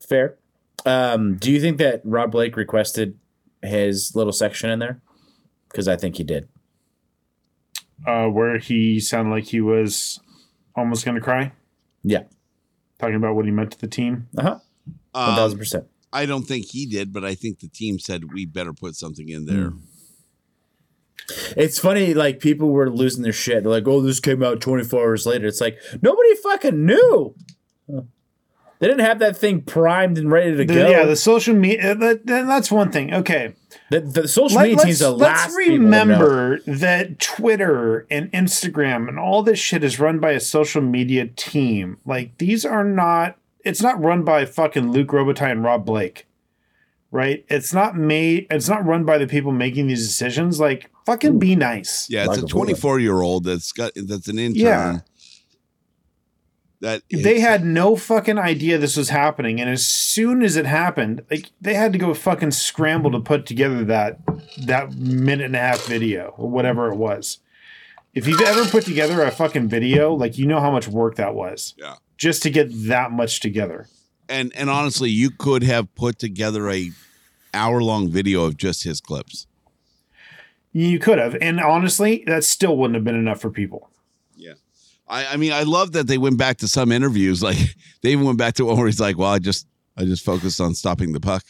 fair. 0.00 0.36
Um, 0.84 1.36
do 1.36 1.52
you 1.52 1.60
think 1.60 1.78
that 1.78 2.00
Rob 2.04 2.32
Blake 2.32 2.56
requested 2.56 3.16
his 3.62 4.14
little 4.14 4.32
section 4.32 4.70
in 4.70 4.78
there? 4.78 5.00
Because 5.68 5.86
I 5.88 5.96
think 5.96 6.16
he 6.16 6.24
did. 6.24 6.48
Uh, 8.06 8.26
where 8.26 8.58
he 8.58 8.98
sounded 9.00 9.30
like 9.30 9.44
he 9.44 9.60
was 9.60 10.18
almost 10.74 11.04
going 11.04 11.14
to 11.16 11.20
cry, 11.20 11.52
Yeah. 12.02 12.22
talking 12.98 13.16
about 13.16 13.36
what 13.36 13.44
he 13.44 13.50
meant 13.50 13.72
to 13.72 13.78
the 13.78 13.86
team. 13.88 14.28
Uh 14.38 14.42
huh. 14.42 14.58
Um, 15.14 15.36
thousand 15.36 15.58
percent. 15.58 15.84
I 16.12 16.26
don't 16.26 16.44
think 16.44 16.66
he 16.66 16.86
did, 16.86 17.12
but 17.12 17.24
I 17.24 17.34
think 17.34 17.60
the 17.60 17.68
team 17.68 17.98
said 17.98 18.32
we 18.32 18.46
better 18.46 18.72
put 18.72 18.96
something 18.96 19.28
in 19.28 19.46
there. 19.46 19.72
It's 21.56 21.78
funny, 21.78 22.14
like 22.14 22.40
people 22.40 22.70
were 22.70 22.90
losing 22.90 23.22
their 23.22 23.32
shit. 23.32 23.62
They're 23.62 23.70
like, 23.70 23.86
"Oh, 23.86 24.00
this 24.00 24.18
came 24.18 24.42
out 24.42 24.60
24 24.60 25.00
hours 25.00 25.26
later." 25.26 25.46
It's 25.46 25.60
like 25.60 25.78
nobody 26.02 26.34
fucking 26.36 26.84
knew. 26.86 27.34
They 28.80 28.86
didn't 28.88 29.04
have 29.04 29.18
that 29.18 29.36
thing 29.36 29.60
primed 29.60 30.16
and 30.18 30.30
ready 30.32 30.52
to 30.52 30.56
The- 30.56 30.64
go. 30.64 30.88
yeah, 30.90 31.04
the 31.04 31.14
social 31.14 31.54
media. 31.54 31.92
Uh, 31.92 31.94
that, 31.94 32.26
that- 32.26 32.46
that's 32.46 32.70
one 32.72 32.90
thing. 32.90 33.12
Okay, 33.12 33.54
the, 33.90 34.00
the 34.00 34.26
social 34.26 34.56
Let- 34.56 34.68
media 34.70 34.84
team's 34.84 34.98
the 35.00 35.10
let's, 35.10 35.20
last. 35.20 35.54
let's 35.54 35.66
to 35.66 35.76
know. 35.76 35.84
remember 35.84 36.60
that 36.66 37.18
Twitter 37.20 38.06
and 38.10 38.32
Instagram 38.32 39.06
and 39.08 39.18
all 39.18 39.42
this 39.42 39.58
shit 39.58 39.84
is 39.84 40.00
run 40.00 40.18
by 40.18 40.32
a 40.32 40.40
social 40.40 40.80
media 40.80 41.26
team. 41.26 41.98
Like 42.06 42.38
these 42.38 42.64
are 42.64 42.82
not. 42.84 43.36
It's 43.66 43.82
not 43.82 44.02
run 44.02 44.24
by 44.24 44.46
fucking 44.46 44.90
Luc 44.92 45.08
Robitaille 45.08 45.52
and 45.52 45.62
Rob 45.62 45.84
Blake, 45.84 46.26
right? 47.10 47.44
It's 47.50 47.74
not 47.74 47.96
made. 47.96 48.46
It's 48.50 48.68
not 48.70 48.86
run 48.86 49.04
by 49.04 49.18
the 49.18 49.26
people 49.26 49.52
making 49.52 49.88
these 49.88 50.06
decisions. 50.06 50.58
Like 50.58 50.90
fucking 51.04 51.38
be 51.38 51.54
nice. 51.56 52.08
Yeah, 52.08 52.24
it's 52.30 52.38
a 52.38 52.46
24 52.46 53.00
year 53.00 53.20
old 53.20 53.44
that's 53.44 53.72
got 53.72 53.92
that's 53.94 54.28
an 54.28 54.38
intern. 54.38 54.62
Yeah. 54.62 54.98
That 56.80 57.02
they 57.10 57.40
had 57.40 57.64
no 57.64 57.94
fucking 57.94 58.38
idea 58.38 58.78
this 58.78 58.96
was 58.96 59.10
happening, 59.10 59.60
and 59.60 59.68
as 59.68 59.84
soon 59.84 60.42
as 60.42 60.56
it 60.56 60.64
happened, 60.64 61.22
like 61.30 61.50
they 61.60 61.74
had 61.74 61.92
to 61.92 61.98
go 61.98 62.14
fucking 62.14 62.52
scramble 62.52 63.10
to 63.12 63.20
put 63.20 63.44
together 63.44 63.84
that 63.84 64.18
that 64.64 64.94
minute 64.94 65.44
and 65.46 65.56
a 65.56 65.58
half 65.58 65.84
video 65.84 66.34
or 66.38 66.48
whatever 66.48 66.90
it 66.90 66.96
was. 66.96 67.38
If 68.14 68.26
you've 68.26 68.40
ever 68.40 68.64
put 68.64 68.84
together 68.86 69.22
a 69.22 69.30
fucking 69.30 69.68
video, 69.68 70.14
like 70.14 70.38
you 70.38 70.46
know 70.46 70.60
how 70.60 70.70
much 70.70 70.88
work 70.88 71.16
that 71.16 71.34
was. 71.34 71.74
Yeah. 71.76 71.96
Just 72.16 72.42
to 72.44 72.50
get 72.50 72.68
that 72.88 73.12
much 73.12 73.40
together. 73.40 73.86
and 74.30 74.52
and 74.56 74.70
honestly, 74.70 75.10
you 75.10 75.30
could 75.30 75.62
have 75.62 75.94
put 75.94 76.18
together 76.18 76.70
a 76.70 76.92
hour 77.52 77.82
long 77.82 78.08
video 78.08 78.44
of 78.44 78.56
just 78.56 78.84
his 78.84 79.00
clips. 79.00 79.46
You 80.72 80.98
could 81.00 81.18
have, 81.18 81.36
and 81.40 81.60
honestly, 81.60 82.22
that 82.26 82.44
still 82.44 82.76
wouldn't 82.76 82.94
have 82.94 83.04
been 83.04 83.16
enough 83.16 83.40
for 83.40 83.50
people. 83.50 83.89
Yeah. 85.10 85.16
I, 85.30 85.34
I 85.34 85.36
mean, 85.36 85.52
I 85.52 85.62
love 85.64 85.92
that 85.92 86.06
they 86.06 86.18
went 86.18 86.38
back 86.38 86.58
to 86.58 86.68
some 86.68 86.92
interviews. 86.92 87.42
Like 87.50 87.58
they 88.02 88.12
even 88.12 88.24
went 88.24 88.38
back 88.38 88.54
to 88.54 88.64
one 88.64 88.76
where 88.76 88.86
he's 88.86 89.00
like, 89.00 89.18
"Well, 89.18 89.30
I 89.30 89.38
just, 89.38 89.66
I 89.96 90.04
just 90.04 90.24
focused 90.24 90.60
on 90.60 90.74
stopping 90.74 91.12
the 91.12 91.20
puck." 91.20 91.44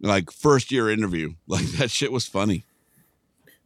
Like 0.00 0.30
first 0.30 0.72
year 0.72 0.90
interview, 0.90 1.34
like 1.46 1.64
that 1.78 1.90
shit 1.90 2.10
was 2.12 2.26
funny. 2.26 2.64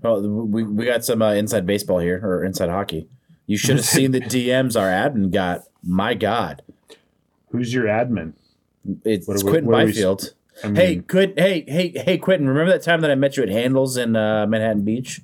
Well, 0.02 0.20
we, 0.28 0.64
we 0.64 0.84
got 0.84 1.04
some 1.04 1.22
uh, 1.22 1.32
inside 1.32 1.64
baseball 1.66 1.98
here 2.00 2.20
or 2.22 2.44
inside 2.44 2.68
hockey. 2.68 3.08
You 3.46 3.56
should 3.56 3.76
have 3.76 3.84
seen 3.86 4.10
the 4.10 4.20
DMs 4.34 4.78
our 4.78 4.88
admin 4.88 5.30
got. 5.30 5.62
My 5.82 6.14
God, 6.14 6.62
Who's 7.50 7.72
your 7.72 7.84
admin? 7.84 8.32
it's, 9.04 9.26
What 9.28 9.34
it's 9.34 9.44
we- 9.44 9.50
Quinton 9.50 9.70
what 9.70 9.80
are 9.82 9.84
we- 9.86 9.92
Byfield. 9.92 10.34
I 10.62 10.66
mean- 10.68 10.76
hey, 10.76 10.96
Quinton. 10.98 11.36
Hey, 11.42 11.64
hey, 11.68 11.88
hey, 11.96 12.18
Quinton. 12.18 12.48
Remember 12.48 12.72
that 12.72 12.82
time 12.82 13.00
that 13.02 13.10
I 13.10 13.14
met 13.14 13.36
you 13.36 13.42
at 13.42 13.48
Handles 13.48 13.96
in 13.96 14.14
uh, 14.16 14.46
Manhattan 14.46 14.82
Beach? 14.84 15.20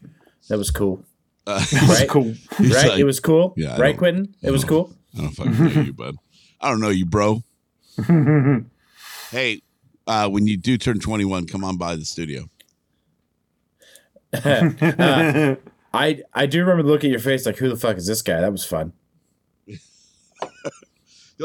That 0.48 0.58
was 0.58 0.70
cool. 0.70 1.04
Uh, 1.46 1.64
right? 1.88 2.08
cool. 2.08 2.34
He's 2.58 2.74
Right? 2.74 2.88
like- 2.90 2.98
it 2.98 3.04
was 3.04 3.20
cool. 3.20 3.54
Yeah, 3.56 3.74
I 3.74 3.78
right, 3.78 3.96
Quinton? 3.96 4.34
It 4.42 4.50
was 4.50 4.64
cool. 4.64 4.92
I 5.16 5.22
don't 5.22 5.30
fucking 5.32 5.52
know 5.74 5.82
you, 5.82 5.92
bud. 5.92 6.16
I 6.60 6.70
don't 6.70 6.80
know 6.80 6.90
you, 6.90 7.06
bro. 7.06 7.42
Hey, 9.30 9.62
uh, 10.08 10.28
when 10.28 10.46
you 10.48 10.56
do 10.56 10.76
turn 10.76 10.98
twenty 10.98 11.24
one, 11.24 11.46
come 11.46 11.62
on 11.62 11.76
by 11.76 11.94
the 11.96 12.04
studio. 12.04 12.48
Uh, 14.32 15.56
I 15.92 16.22
I 16.34 16.46
do 16.46 16.60
remember 16.60 16.82
the 16.84 16.88
look 16.88 17.02
at 17.04 17.10
your 17.10 17.18
face 17.18 17.46
like, 17.46 17.56
who 17.56 17.68
the 17.68 17.76
fuck 17.76 17.96
is 17.96 18.06
this 18.06 18.22
guy? 18.22 18.40
That 18.40 18.52
was 18.52 18.64
fun. 18.64 18.92
You're 19.66 19.78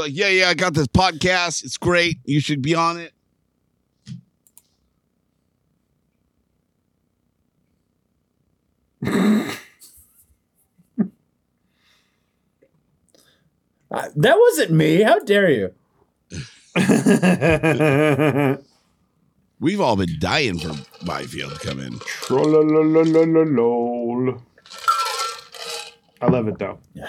like, 0.03 0.11
yeah, 0.15 0.27
yeah, 0.27 0.49
I 0.49 0.53
got 0.53 0.73
this 0.75 0.87
podcast. 0.87 1.63
It's 1.63 1.77
great. 1.77 2.17
You 2.25 2.39
should 2.39 2.61
be 2.61 2.75
on 2.75 2.99
it. 2.99 3.11
Uh, 13.95 14.09
that 14.17 14.37
wasn't 14.37 14.71
me. 14.71 15.01
How 15.03 15.19
dare 15.19 15.49
you? 15.49 15.73
We've 19.61 19.79
all 19.79 19.95
been 19.95 20.19
dying 20.19 20.59
for 20.59 20.73
Byfield 21.05 21.53
to 21.53 21.59
come 21.65 21.79
in. 21.79 21.99
I 26.21 26.27
love 26.27 26.49
it 26.49 26.59
though. 26.59 26.79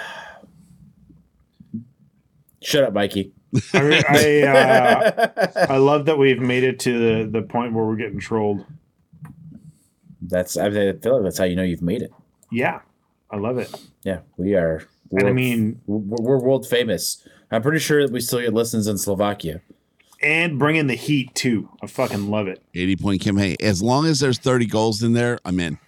Shut 2.63 2.85
up, 2.85 2.93
Mikey. 2.93 3.33
I 3.75 4.05
I, 4.09 4.43
uh, 4.43 5.67
I 5.71 5.77
love 5.79 6.05
that 6.07 6.19
we've 6.19 6.39
made 6.39 6.63
it 6.63 6.79
to 6.81 7.25
the, 7.25 7.29
the 7.41 7.43
point 7.43 7.73
where 7.73 7.85
we're 7.85 7.97
getting 7.97 8.21
trolled. 8.21 8.65
That's 10.23 10.57
I 10.57 10.71
feel 10.71 10.87
like 10.87 11.25
that's 11.25 11.39
how 11.39 11.45
you 11.45 11.57
know 11.57 11.65
you've 11.65 11.83
made 11.83 12.03
it. 12.03 12.13
Yeah, 12.53 12.83
I 13.29 13.39
love 13.39 13.59
it. 13.59 13.75
Yeah, 14.05 14.21
we 14.37 14.55
are. 14.55 14.87
And 15.13 15.29
I 15.29 15.33
mean- 15.33 15.81
we're, 15.87 16.17
we're 16.21 16.39
world 16.39 16.67
famous. 16.67 17.27
I'm 17.51 17.63
pretty 17.63 17.79
sure 17.79 18.03
that 18.05 18.13
we 18.13 18.21
still 18.21 18.41
get 18.41 18.53
listens 18.53 18.87
in 18.87 18.99
Slovakia. 18.99 19.61
And 20.23 20.59
bring 20.59 20.77
in 20.77 20.87
the 20.87 20.95
heat 20.95 21.35
too. 21.35 21.69
I 21.83 21.87
fucking 21.87 22.31
love 22.31 22.49
it. 22.49 22.63
80 22.75 22.97
point 22.97 23.21
Kim. 23.21 23.37
Hey, 23.37 23.57
as 23.61 23.83
long 23.83 24.07
as 24.07 24.19
there's 24.21 24.39
30 24.39 24.67
goals 24.67 25.03
in 25.03 25.13
there, 25.13 25.39
I'm 25.45 25.61
in. 25.61 25.79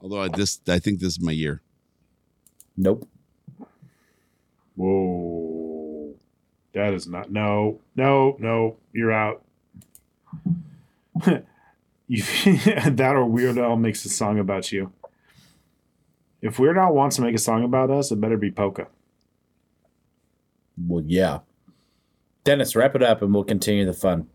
Although 0.00 0.22
I 0.22 0.28
this 0.28 0.60
I 0.68 0.78
think 0.78 1.00
this 1.00 1.14
is 1.14 1.20
my 1.20 1.32
year. 1.32 1.62
Nope. 2.76 3.08
Whoa. 4.76 6.14
That 6.72 6.94
is 6.94 7.08
not 7.08 7.32
no, 7.32 7.80
no, 7.96 8.36
no, 8.38 8.76
you're 8.92 9.12
out. 9.12 9.42
you, 12.06 12.22
that 12.86 13.14
or 13.16 13.24
Weird 13.24 13.58
Al 13.58 13.76
makes 13.76 14.04
a 14.04 14.08
song 14.08 14.38
about 14.38 14.70
you. 14.70 14.92
If 16.42 16.58
Weird 16.58 16.78
Al 16.78 16.94
wants 16.94 17.16
to 17.16 17.22
make 17.22 17.34
a 17.34 17.38
song 17.38 17.64
about 17.64 17.90
us, 17.90 18.10
it 18.12 18.20
better 18.20 18.36
be 18.36 18.50
Polka. 18.50 18.86
Well, 20.78 21.02
yeah. 21.06 21.40
Dennis, 22.44 22.76
wrap 22.76 22.94
it 22.94 23.02
up, 23.02 23.22
and 23.22 23.32
we'll 23.34 23.44
continue 23.44 23.84
the 23.84 23.92
fun. 23.92 24.28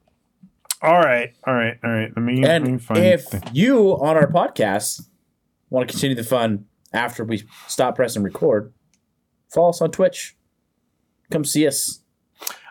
All 0.81 0.99
right, 0.99 1.33
all 1.45 1.53
right, 1.53 1.77
all 1.83 1.91
right. 1.91 2.11
Let 2.15 2.23
me, 2.23 2.41
let 2.41 2.63
me 2.63 2.71
And 2.71 2.83
find 2.83 2.99
if 2.99 3.29
the- 3.29 3.49
you 3.53 3.91
on 4.01 4.17
our 4.17 4.27
podcast 4.27 5.07
want 5.69 5.87
to 5.87 5.93
continue 5.93 6.15
the 6.15 6.23
fun 6.23 6.65
after 6.91 7.23
we 7.23 7.43
stop 7.67 7.95
pressing 7.95 8.23
record, 8.23 8.73
follow 9.49 9.69
us 9.69 9.81
on 9.81 9.91
Twitch. 9.91 10.35
Come 11.29 11.45
see 11.45 11.67
us. 11.67 11.99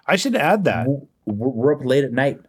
I 0.06 0.16
should 0.16 0.34
add 0.34 0.64
that. 0.64 0.88
We're, 1.24 1.48
we're 1.48 1.72
up 1.74 1.84
late 1.84 2.02
at 2.04 2.12
night 2.12 2.40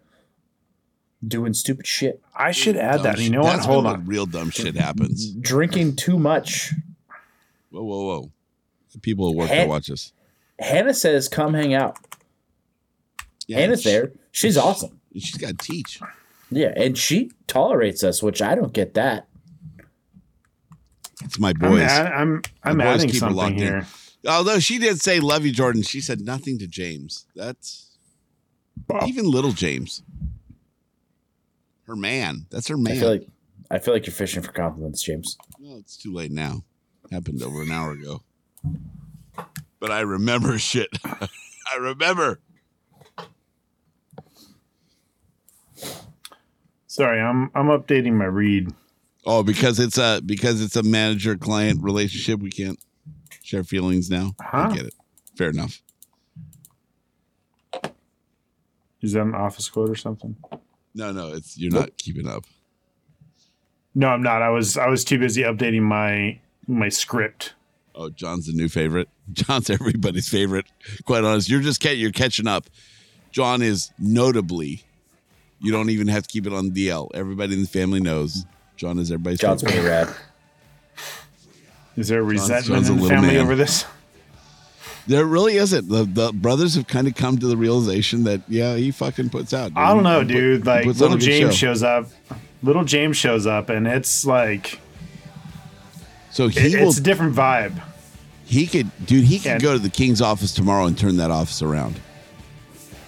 doing 1.26 1.54
stupid 1.54 1.86
shit. 1.86 2.22
I 2.42 2.52
should 2.52 2.78
add 2.78 2.98
Dumb 2.98 3.04
that. 3.04 3.18
You 3.18 3.24
shit. 3.26 3.32
know 3.34 3.42
what? 3.42 3.60
Hold 3.60 3.86
when 3.86 3.94
on. 3.94 4.00
the 4.04 4.06
real 4.10 4.26
dumb 4.26 4.50
shit 4.50 4.76
happens. 4.76 5.32
Drinking 5.34 5.96
too 5.96 6.18
much. 6.18 6.74
Whoa, 7.70 7.84
whoa, 7.84 8.06
whoa. 8.06 8.32
People 9.02 9.30
at 9.30 9.36
work 9.36 9.48
Hey. 9.50 9.58
that 9.60 9.70
watch 9.70 9.90
us. 9.92 10.12
Hannah 10.60 10.94
says, 10.94 11.28
"Come 11.30 11.54
hang 11.54 11.74
out." 11.74 11.98
Yeah, 13.48 13.60
Hannah's 13.60 13.82
she- 13.84 13.90
there. 13.90 14.12
She's 14.32 14.58
awesome. 14.58 15.00
She's 15.14 15.38
got 15.38 15.58
to 15.60 15.66
teach. 15.72 16.00
Yeah, 16.50 16.74
and 16.76 16.98
she 16.98 17.32
tolerates 17.48 18.04
us, 18.04 18.22
which 18.22 18.42
I 18.42 18.56
don't 18.56 18.74
get 18.74 18.94
that. 18.96 19.28
It's 21.24 21.40
my 21.40 21.50
I'm, 21.50 21.56
boys. 21.72 21.90
I'm, 21.92 22.42
I'm 22.64 22.78
My 22.78 22.84
boys 22.86 22.94
adding 22.96 23.08
keep 23.08 23.14
her 23.16 23.20
something 23.20 23.38
locked 23.38 23.52
in. 23.54 23.58
here. 23.60 23.88
Although 24.28 24.60
she 24.60 24.78
did 24.78 25.02
say 25.02 25.20
"Love 25.20 25.46
you, 25.46 25.52
Jordan," 25.52 25.82
she 25.84 26.02
said 26.02 26.22
nothing 26.22 26.58
to 26.60 26.68
James. 26.68 27.26
That's 27.36 27.92
even 29.06 29.26
little 29.30 29.52
James. 29.52 30.04
Her 31.92 31.98
man. 31.98 32.46
That's 32.50 32.70
her 32.70 32.78
man. 32.78 32.96
I 32.96 33.00
feel 33.02 33.10
like 33.10 33.28
I 33.70 33.78
feel 33.78 33.94
like 33.94 34.06
you're 34.06 34.14
fishing 34.14 34.42
for 34.42 34.54
compliments, 34.54 35.04
James. 35.04 35.38
Well, 35.60 35.78
it's 35.78 35.98
too 35.98 36.14
late 36.14 36.32
now. 36.32 36.64
Happened 37.12 37.44
over 37.44 37.64
an 37.64 37.70
hour 37.70 37.92
ago. 37.92 38.22
But 39.82 39.92
I 39.92 40.00
remember 40.00 40.58
shit. 40.58 40.88
I 41.04 41.28
remember. 41.78 42.40
Sorry, 46.88 47.20
I'm 47.20 47.52
I'm 47.54 47.68
updating 47.68 48.14
my 48.14 48.24
read. 48.24 48.74
Oh, 49.26 49.44
because 49.44 49.78
it's 49.78 49.98
a 49.98 50.22
because 50.26 50.62
it's 50.62 50.78
a 50.78 50.84
manager 50.84 51.36
client 51.36 51.84
relationship, 51.84 52.40
we 52.40 52.52
can't 52.52 52.80
share 53.44 53.66
feelings 53.66 54.10
now. 54.10 54.32
Huh? 54.40 54.70
I 54.72 54.76
get 54.76 54.86
it. 54.86 54.96
Fair 55.38 55.50
enough. 55.50 55.82
Is 59.02 59.12
that 59.12 59.24
an 59.24 59.36
office 59.36 59.68
quote 59.70 59.90
or 59.90 59.96
something? 59.96 60.38
No, 60.94 61.12
no, 61.12 61.34
it's 61.34 61.58
you're 61.58 61.72
not 61.72 61.98
keeping 61.98 62.28
up. 62.28 62.46
No, 63.96 64.08
I'm 64.08 64.22
not. 64.24 64.42
I 64.42 64.50
was 64.50 64.78
I 64.78 64.88
was 64.88 65.04
too 65.04 65.20
busy 65.20 65.42
updating 65.44 65.82
my 65.82 66.40
my 66.68 66.90
script. 66.90 67.54
Oh, 67.94 68.10
John's 68.10 68.48
the 68.48 68.54
new 68.54 68.70
favorite. 68.70 69.10
John's 69.34 69.70
everybody's 69.70 70.30
favorite. 70.30 70.66
Quite 71.06 71.24
honest, 71.24 71.50
you're 71.50 71.62
just 71.62 71.82
ca- 71.82 71.96
you're 71.96 72.12
catching 72.12 72.48
up. 72.48 72.70
John 73.32 73.62
is 73.62 73.92
notably. 74.00 74.84
You 75.60 75.72
don't 75.72 75.90
even 75.90 76.08
have 76.08 76.24
to 76.24 76.30
keep 76.30 76.48
it 76.48 76.54
on 76.54 76.72
DL. 76.72 77.10
Everybody 77.14 77.54
in 77.54 77.62
the 77.62 77.68
family 77.68 78.00
knows 78.00 78.46
John 78.78 78.98
is 78.98 79.12
everybody's 79.12 79.40
favorite. 79.42 79.60
John's 79.60 79.62
favorite. 79.64 79.82
pretty 80.06 80.12
rad. 80.12 80.16
Is 81.98 82.08
there 82.08 82.22
John's- 82.22 82.32
resentment 82.32 82.86
John's 82.86 82.90
a 82.90 82.94
in 82.94 83.00
the 83.00 83.08
family 83.08 83.28
man. 83.36 83.38
over 83.44 83.56
this? 83.56 83.86
There 85.08 85.26
really 85.26 85.56
isn't. 85.56 85.90
The 85.90 86.04
the 86.04 86.32
brothers 86.32 86.76
have 86.76 86.88
kind 86.88 87.08
of 87.08 87.16
come 87.16 87.38
to 87.40 87.48
the 87.48 87.58
realization 87.58 88.24
that 88.26 88.42
yeah, 88.48 88.76
he 88.76 88.92
fucking 88.92 89.30
puts 89.30 89.54
out. 89.54 89.72
I 89.76 89.94
don't 89.94 90.04
know, 90.04 90.20
He 90.22 90.26
put- 90.26 90.34
dude. 90.34 90.62
he 90.64 90.70
Like 90.70 90.84
puts 90.86 91.02
on 91.02 91.08
a 91.08 91.12
little 91.16 91.26
James 91.26 91.56
show. 91.56 91.68
shows 91.68 91.84
up. 91.84 92.08
Little 92.64 92.84
James 92.84 93.18
shows 93.18 93.48
up, 93.48 93.70
and 93.70 93.88
it's 93.88 94.26
like 94.26 94.80
So 96.32 96.46
it- 96.46 96.56
will. 96.56 96.88
it's 96.90 96.98
a 96.98 97.02
different 97.02 97.36
vibe. 97.36 97.74
He 98.46 98.68
could, 98.68 98.92
dude. 99.06 99.24
He 99.26 99.40
could 99.40 99.54
And- 99.54 99.62
go 99.62 99.74
to 99.74 99.80
the 99.80 99.90
king's 99.90 100.22
office 100.22 100.54
tomorrow 100.54 100.86
and 100.86 100.98
turn 100.98 101.18
that 101.18 101.32
office 101.32 101.62
around. 101.62 102.00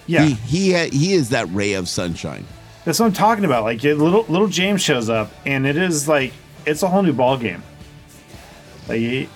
Yeah, 0.07 0.25
He 0.25 0.33
he, 0.33 0.73
ha- 0.73 0.89
he 0.91 1.13
is 1.13 1.29
that 1.29 1.47
ray 1.53 1.73
of 1.73 1.87
sunshine. 1.87 2.45
that's 2.85 2.99
what 2.99 3.05
I'm 3.05 3.13
talking 3.13 3.45
about. 3.45 3.63
Like 3.63 3.83
little 3.83 4.25
little 4.27 4.47
James 4.47 4.81
shows 4.81 5.09
up, 5.09 5.31
and 5.45 5.65
it 5.67 5.77
is 5.77 6.07
like 6.07 6.33
it's 6.65 6.81
a 6.83 6.87
whole 6.87 7.03
new 7.03 7.13
ball 7.13 7.37
game. 7.37 7.61
Like 8.89 8.99
he, 8.99 9.29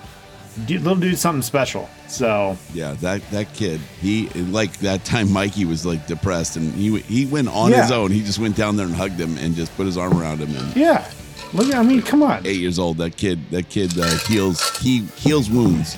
dude, 0.66 0.82
little 0.82 0.98
dude's 1.00 1.22
something 1.22 1.42
special. 1.42 1.90
So 2.08 2.58
Yeah, 2.74 2.94
that 3.02 3.22
that 3.32 3.54
kid. 3.54 3.80
He 4.02 4.28
like 4.30 4.78
that 4.80 5.04
time 5.06 5.32
Mikey 5.32 5.66
was 5.66 5.86
like 5.86 6.08
depressed 6.08 6.58
and 6.58 6.74
he 6.74 7.00
he 7.02 7.26
went 7.26 7.48
on 7.50 7.72
Yeah. 7.72 7.84
his 7.84 7.92
own. 7.92 8.12
He 8.12 8.22
just 8.24 8.40
went 8.40 8.56
down 8.56 8.76
there 8.78 8.86
and 8.86 8.96
hugged 8.96 9.20
him 9.20 9.38
and 9.38 9.56
just 9.56 9.76
put 9.76 9.86
his 9.86 9.98
arm 9.98 10.20
around 10.20 10.40
him 10.40 10.56
and 10.56 10.76
yeah, 10.76 11.10
Look, 11.54 11.74
I 11.74 11.82
mean, 11.84 12.02
come 12.02 12.24
on. 12.24 12.46
Eight 12.46 12.60
years 12.60 12.78
old. 12.80 12.98
That 12.98 13.16
kid. 13.16 13.40
That 13.52 13.70
kid 13.70 13.98
uh, 13.98 14.06
heals. 14.28 14.78
He 14.80 15.04
heals 15.16 15.50
wounds. 15.50 15.96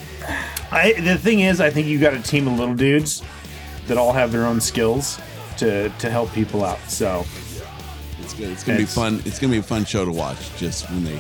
I, 0.72 0.94
the 0.94 1.18
thing 1.18 1.40
is, 1.40 1.60
I 1.60 1.72
think 1.72 1.88
you 1.88 2.00
got 2.00 2.14
a 2.14 2.22
team 2.22 2.48
of 2.48 2.60
little 2.60 2.76
dudes 2.76 3.24
that 3.88 3.98
all 3.98 4.14
have 4.14 4.32
their 4.32 4.46
own 4.46 4.62
skills 4.62 5.20
to 5.58 5.90
to 5.90 6.10
help 6.12 6.32
people 6.34 6.64
out. 6.64 6.80
So 6.88 7.26
It's 8.22 8.34
gonna, 8.36 8.52
it's 8.52 8.64
gonna 8.64 8.78
be 8.78 8.86
fun. 8.86 9.22
It's 9.26 9.40
gonna 9.40 9.52
be 9.52 9.58
a 9.60 9.64
fun 9.64 9.86
show 9.86 10.06
to 10.06 10.12
watch. 10.12 10.38
Just 10.58 10.88
when 10.92 11.04
they, 11.04 11.20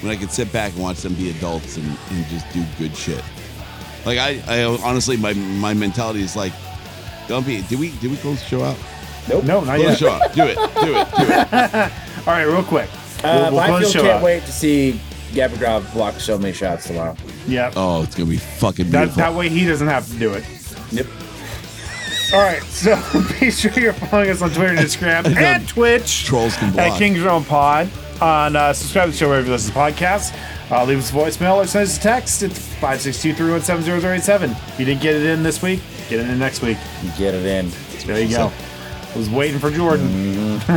when 0.00 0.12
I 0.12 0.16
could 0.16 0.30
sit 0.30 0.52
back 0.52 0.72
and 0.74 0.82
watch 0.82 0.98
them 1.02 1.14
be 1.14 1.30
adults 1.30 1.76
and, 1.76 1.86
and 2.10 2.26
just 2.26 2.50
do 2.52 2.64
good 2.78 2.96
shit. 2.96 3.22
Like 4.06 4.18
I, 4.18 4.42
I 4.46 4.62
honestly, 4.64 5.16
my 5.16 5.32
my 5.34 5.74
mentality 5.74 6.22
is 6.22 6.36
like, 6.36 6.52
don't 7.26 7.44
be. 7.46 7.62
Did 7.62 7.78
we 7.80 7.90
did 7.98 8.10
we 8.10 8.16
close 8.18 8.40
the 8.40 8.46
show 8.46 8.62
out? 8.62 8.76
Nope. 9.28 9.44
No, 9.44 9.60
not 9.60 9.76
Close 9.78 9.80
yet. 9.80 9.90
the 9.90 9.96
show 9.96 10.10
out. 10.10 10.32
Do 10.34 10.42
it. 10.44 10.56
Do 10.56 10.96
it. 10.96 11.10
Do 11.10 11.32
it. 11.32 11.92
all 12.26 12.32
right, 12.34 12.44
real 12.44 12.62
quick. 12.62 12.88
Uh, 13.22 13.50
We'll- 13.50 13.52
we'll 13.52 13.66
close 13.66 13.80
the 13.80 13.88
Byfield 13.88 13.92
show 13.92 14.00
can't 14.02 14.12
out. 14.14 14.22
wait 14.22 14.44
to 14.44 14.52
see 14.52 15.00
Gabriel 15.34 15.80
block 15.92 16.18
so 16.20 16.38
many 16.38 16.54
shots 16.54 16.86
tomorrow. 16.86 17.14
Yeah. 17.46 17.72
Oh, 17.76 18.02
it's 18.04 18.14
gonna 18.14 18.30
be 18.30 18.38
fucking 18.38 18.90
That, 18.90 18.98
beautiful. 19.00 19.18
that 19.22 19.34
way 19.34 19.48
he 19.50 19.66
doesn't 19.66 19.88
have 19.88 20.06
to 20.10 20.18
do 20.18 20.32
it. 20.32 20.44
Yep. 20.92 21.06
All 22.32 22.40
right, 22.40 22.62
so 22.62 22.94
be 23.40 23.50
sure 23.50 23.72
you're 23.72 23.92
following 23.94 24.30
us 24.30 24.40
on 24.42 24.50
Twitter 24.50 24.68
and 24.74 24.78
Instagram 24.78 25.26
and 25.36 25.66
Twitch 25.68 26.24
Trolls 26.24 26.56
can 26.56 26.70
block. 26.72 26.84
at 26.84 26.88
block. 26.88 26.98
King's 26.98 27.24
Own 27.24 27.44
Pod. 27.44 27.90
On 28.20 28.56
uh, 28.56 28.72
subscribe 28.72 29.06
to 29.06 29.10
the 29.12 29.16
show 29.16 29.28
wherever 29.28 29.46
you 29.46 29.52
listen 29.52 29.72
to 29.72 29.78
podcasts. 29.78 30.36
Uh, 30.70 30.84
leave 30.84 30.98
us 30.98 31.10
a 31.10 31.14
voicemail 31.14 31.56
or 31.56 31.66
send 31.66 31.84
us 31.84 31.96
a 31.96 32.00
text 32.00 32.42
at 32.42 32.50
562-317-0087. 32.50 34.50
If 34.50 34.78
you 34.78 34.84
didn't 34.84 35.00
get 35.00 35.16
it 35.16 35.24
in 35.24 35.42
this 35.42 35.62
week, 35.62 35.80
get 36.08 36.20
it 36.20 36.28
in 36.28 36.38
next 36.38 36.60
week. 36.60 36.76
Get 37.16 37.34
it 37.34 37.46
in. 37.46 37.70
There 38.06 38.20
you 38.20 38.28
go. 38.28 38.52
Was 39.16 39.30
waiting 39.30 39.58
for 39.58 39.70
Jordan. 39.70 40.06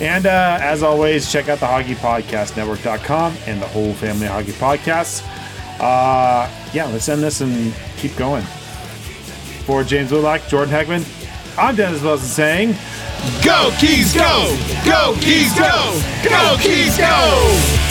and 0.00 0.26
uh, 0.26 0.58
as 0.60 0.82
always, 0.82 1.30
check 1.30 1.48
out 1.48 1.58
the 1.58 1.66
Hockey 1.66 1.94
Podcast 1.94 2.56
Network.com 2.56 3.34
and 3.46 3.60
the 3.60 3.66
whole 3.66 3.92
family 3.94 4.26
of 4.26 4.32
hockey 4.32 4.52
podcasts. 4.52 5.22
Uh, 5.80 6.48
yeah, 6.72 6.86
let's 6.86 7.08
end 7.08 7.22
this 7.22 7.40
and 7.40 7.74
keep 7.96 8.16
going. 8.16 8.44
For 9.66 9.84
James 9.84 10.10
Woodlock, 10.10 10.48
Jordan 10.48 10.74
Heckman, 10.74 11.21
I'm 11.58 11.76
Dennis 11.76 12.02
Wilson 12.02 12.28
saying, 12.28 12.76
Go 13.44 13.70
Keys, 13.78 14.14
go! 14.14 14.56
Go 14.84 15.14
Keys, 15.20 15.54
go! 15.56 16.00
Go 16.24 16.56
Keys, 16.58 16.96
go! 16.96 17.82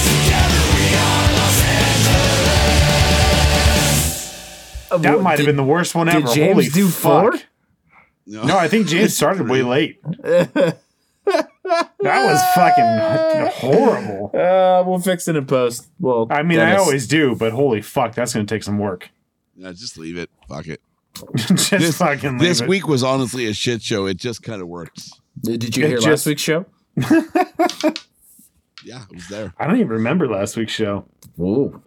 that 4.98 5.22
might 5.22 5.38
have 5.40 5.46
been 5.46 5.56
the 5.56 5.64
worst 5.64 5.96
one 5.96 6.10
ever. 6.10 6.22
did. 6.22 6.34
James 6.34 6.54
Holy 6.54 6.68
do 6.70 6.90
fuck. 6.90 7.34
four? 7.34 7.42
No, 8.26 8.58
I 8.58 8.68
think 8.68 8.88
James 8.88 9.16
started 9.16 9.48
way 9.48 9.62
late. 9.62 10.02
that 10.04 10.78
was 12.06 12.42
fucking 12.56 13.52
horrible. 13.60 14.32
Uh, 14.34 14.84
we'll 14.86 15.00
fix 15.00 15.28
it 15.28 15.36
in 15.36 15.46
post. 15.46 15.88
Well, 16.00 16.28
I 16.30 16.44
mean, 16.44 16.60
I 16.60 16.76
always 16.78 17.08
do, 17.08 17.36
but 17.36 17.52
holy 17.52 17.82
fuck, 17.82 18.16
that's 18.16 18.34
going 18.34 18.46
to 18.46 18.54
take 18.54 18.64
some 18.64 18.80
work. 18.80 19.10
Yeah, 19.56 19.72
just 19.72 19.98
leave 19.98 20.18
it. 20.18 20.30
Fuck 20.48 20.68
it. 20.68 20.82
just 21.36 21.70
This, 21.72 21.98
fucking 21.98 22.32
leave 22.34 22.40
this 22.40 22.62
it. 22.62 22.68
week 22.68 22.88
was 22.88 23.04
honestly 23.04 23.46
a 23.48 23.54
shit 23.54 23.82
show. 23.82 24.06
It 24.06 24.18
just 24.18 24.44
kind 24.44 24.62
of 24.62 24.68
works. 24.68 25.12
Did 25.42 25.76
you 25.76 25.84
It 25.86 25.88
hear 25.90 25.98
just- 25.98 26.08
last 26.08 26.26
week's 26.26 26.42
show? 26.42 26.66
Yeah, 28.84 29.04
it 29.12 29.16
was 29.16 29.28
there. 29.28 29.54
I 29.60 29.68
don't 29.68 29.76
even 29.76 29.90
remember 29.90 30.28
last 30.28 30.58
week's 30.58 30.72
show. 30.74 31.06
Ooh. 31.40 31.84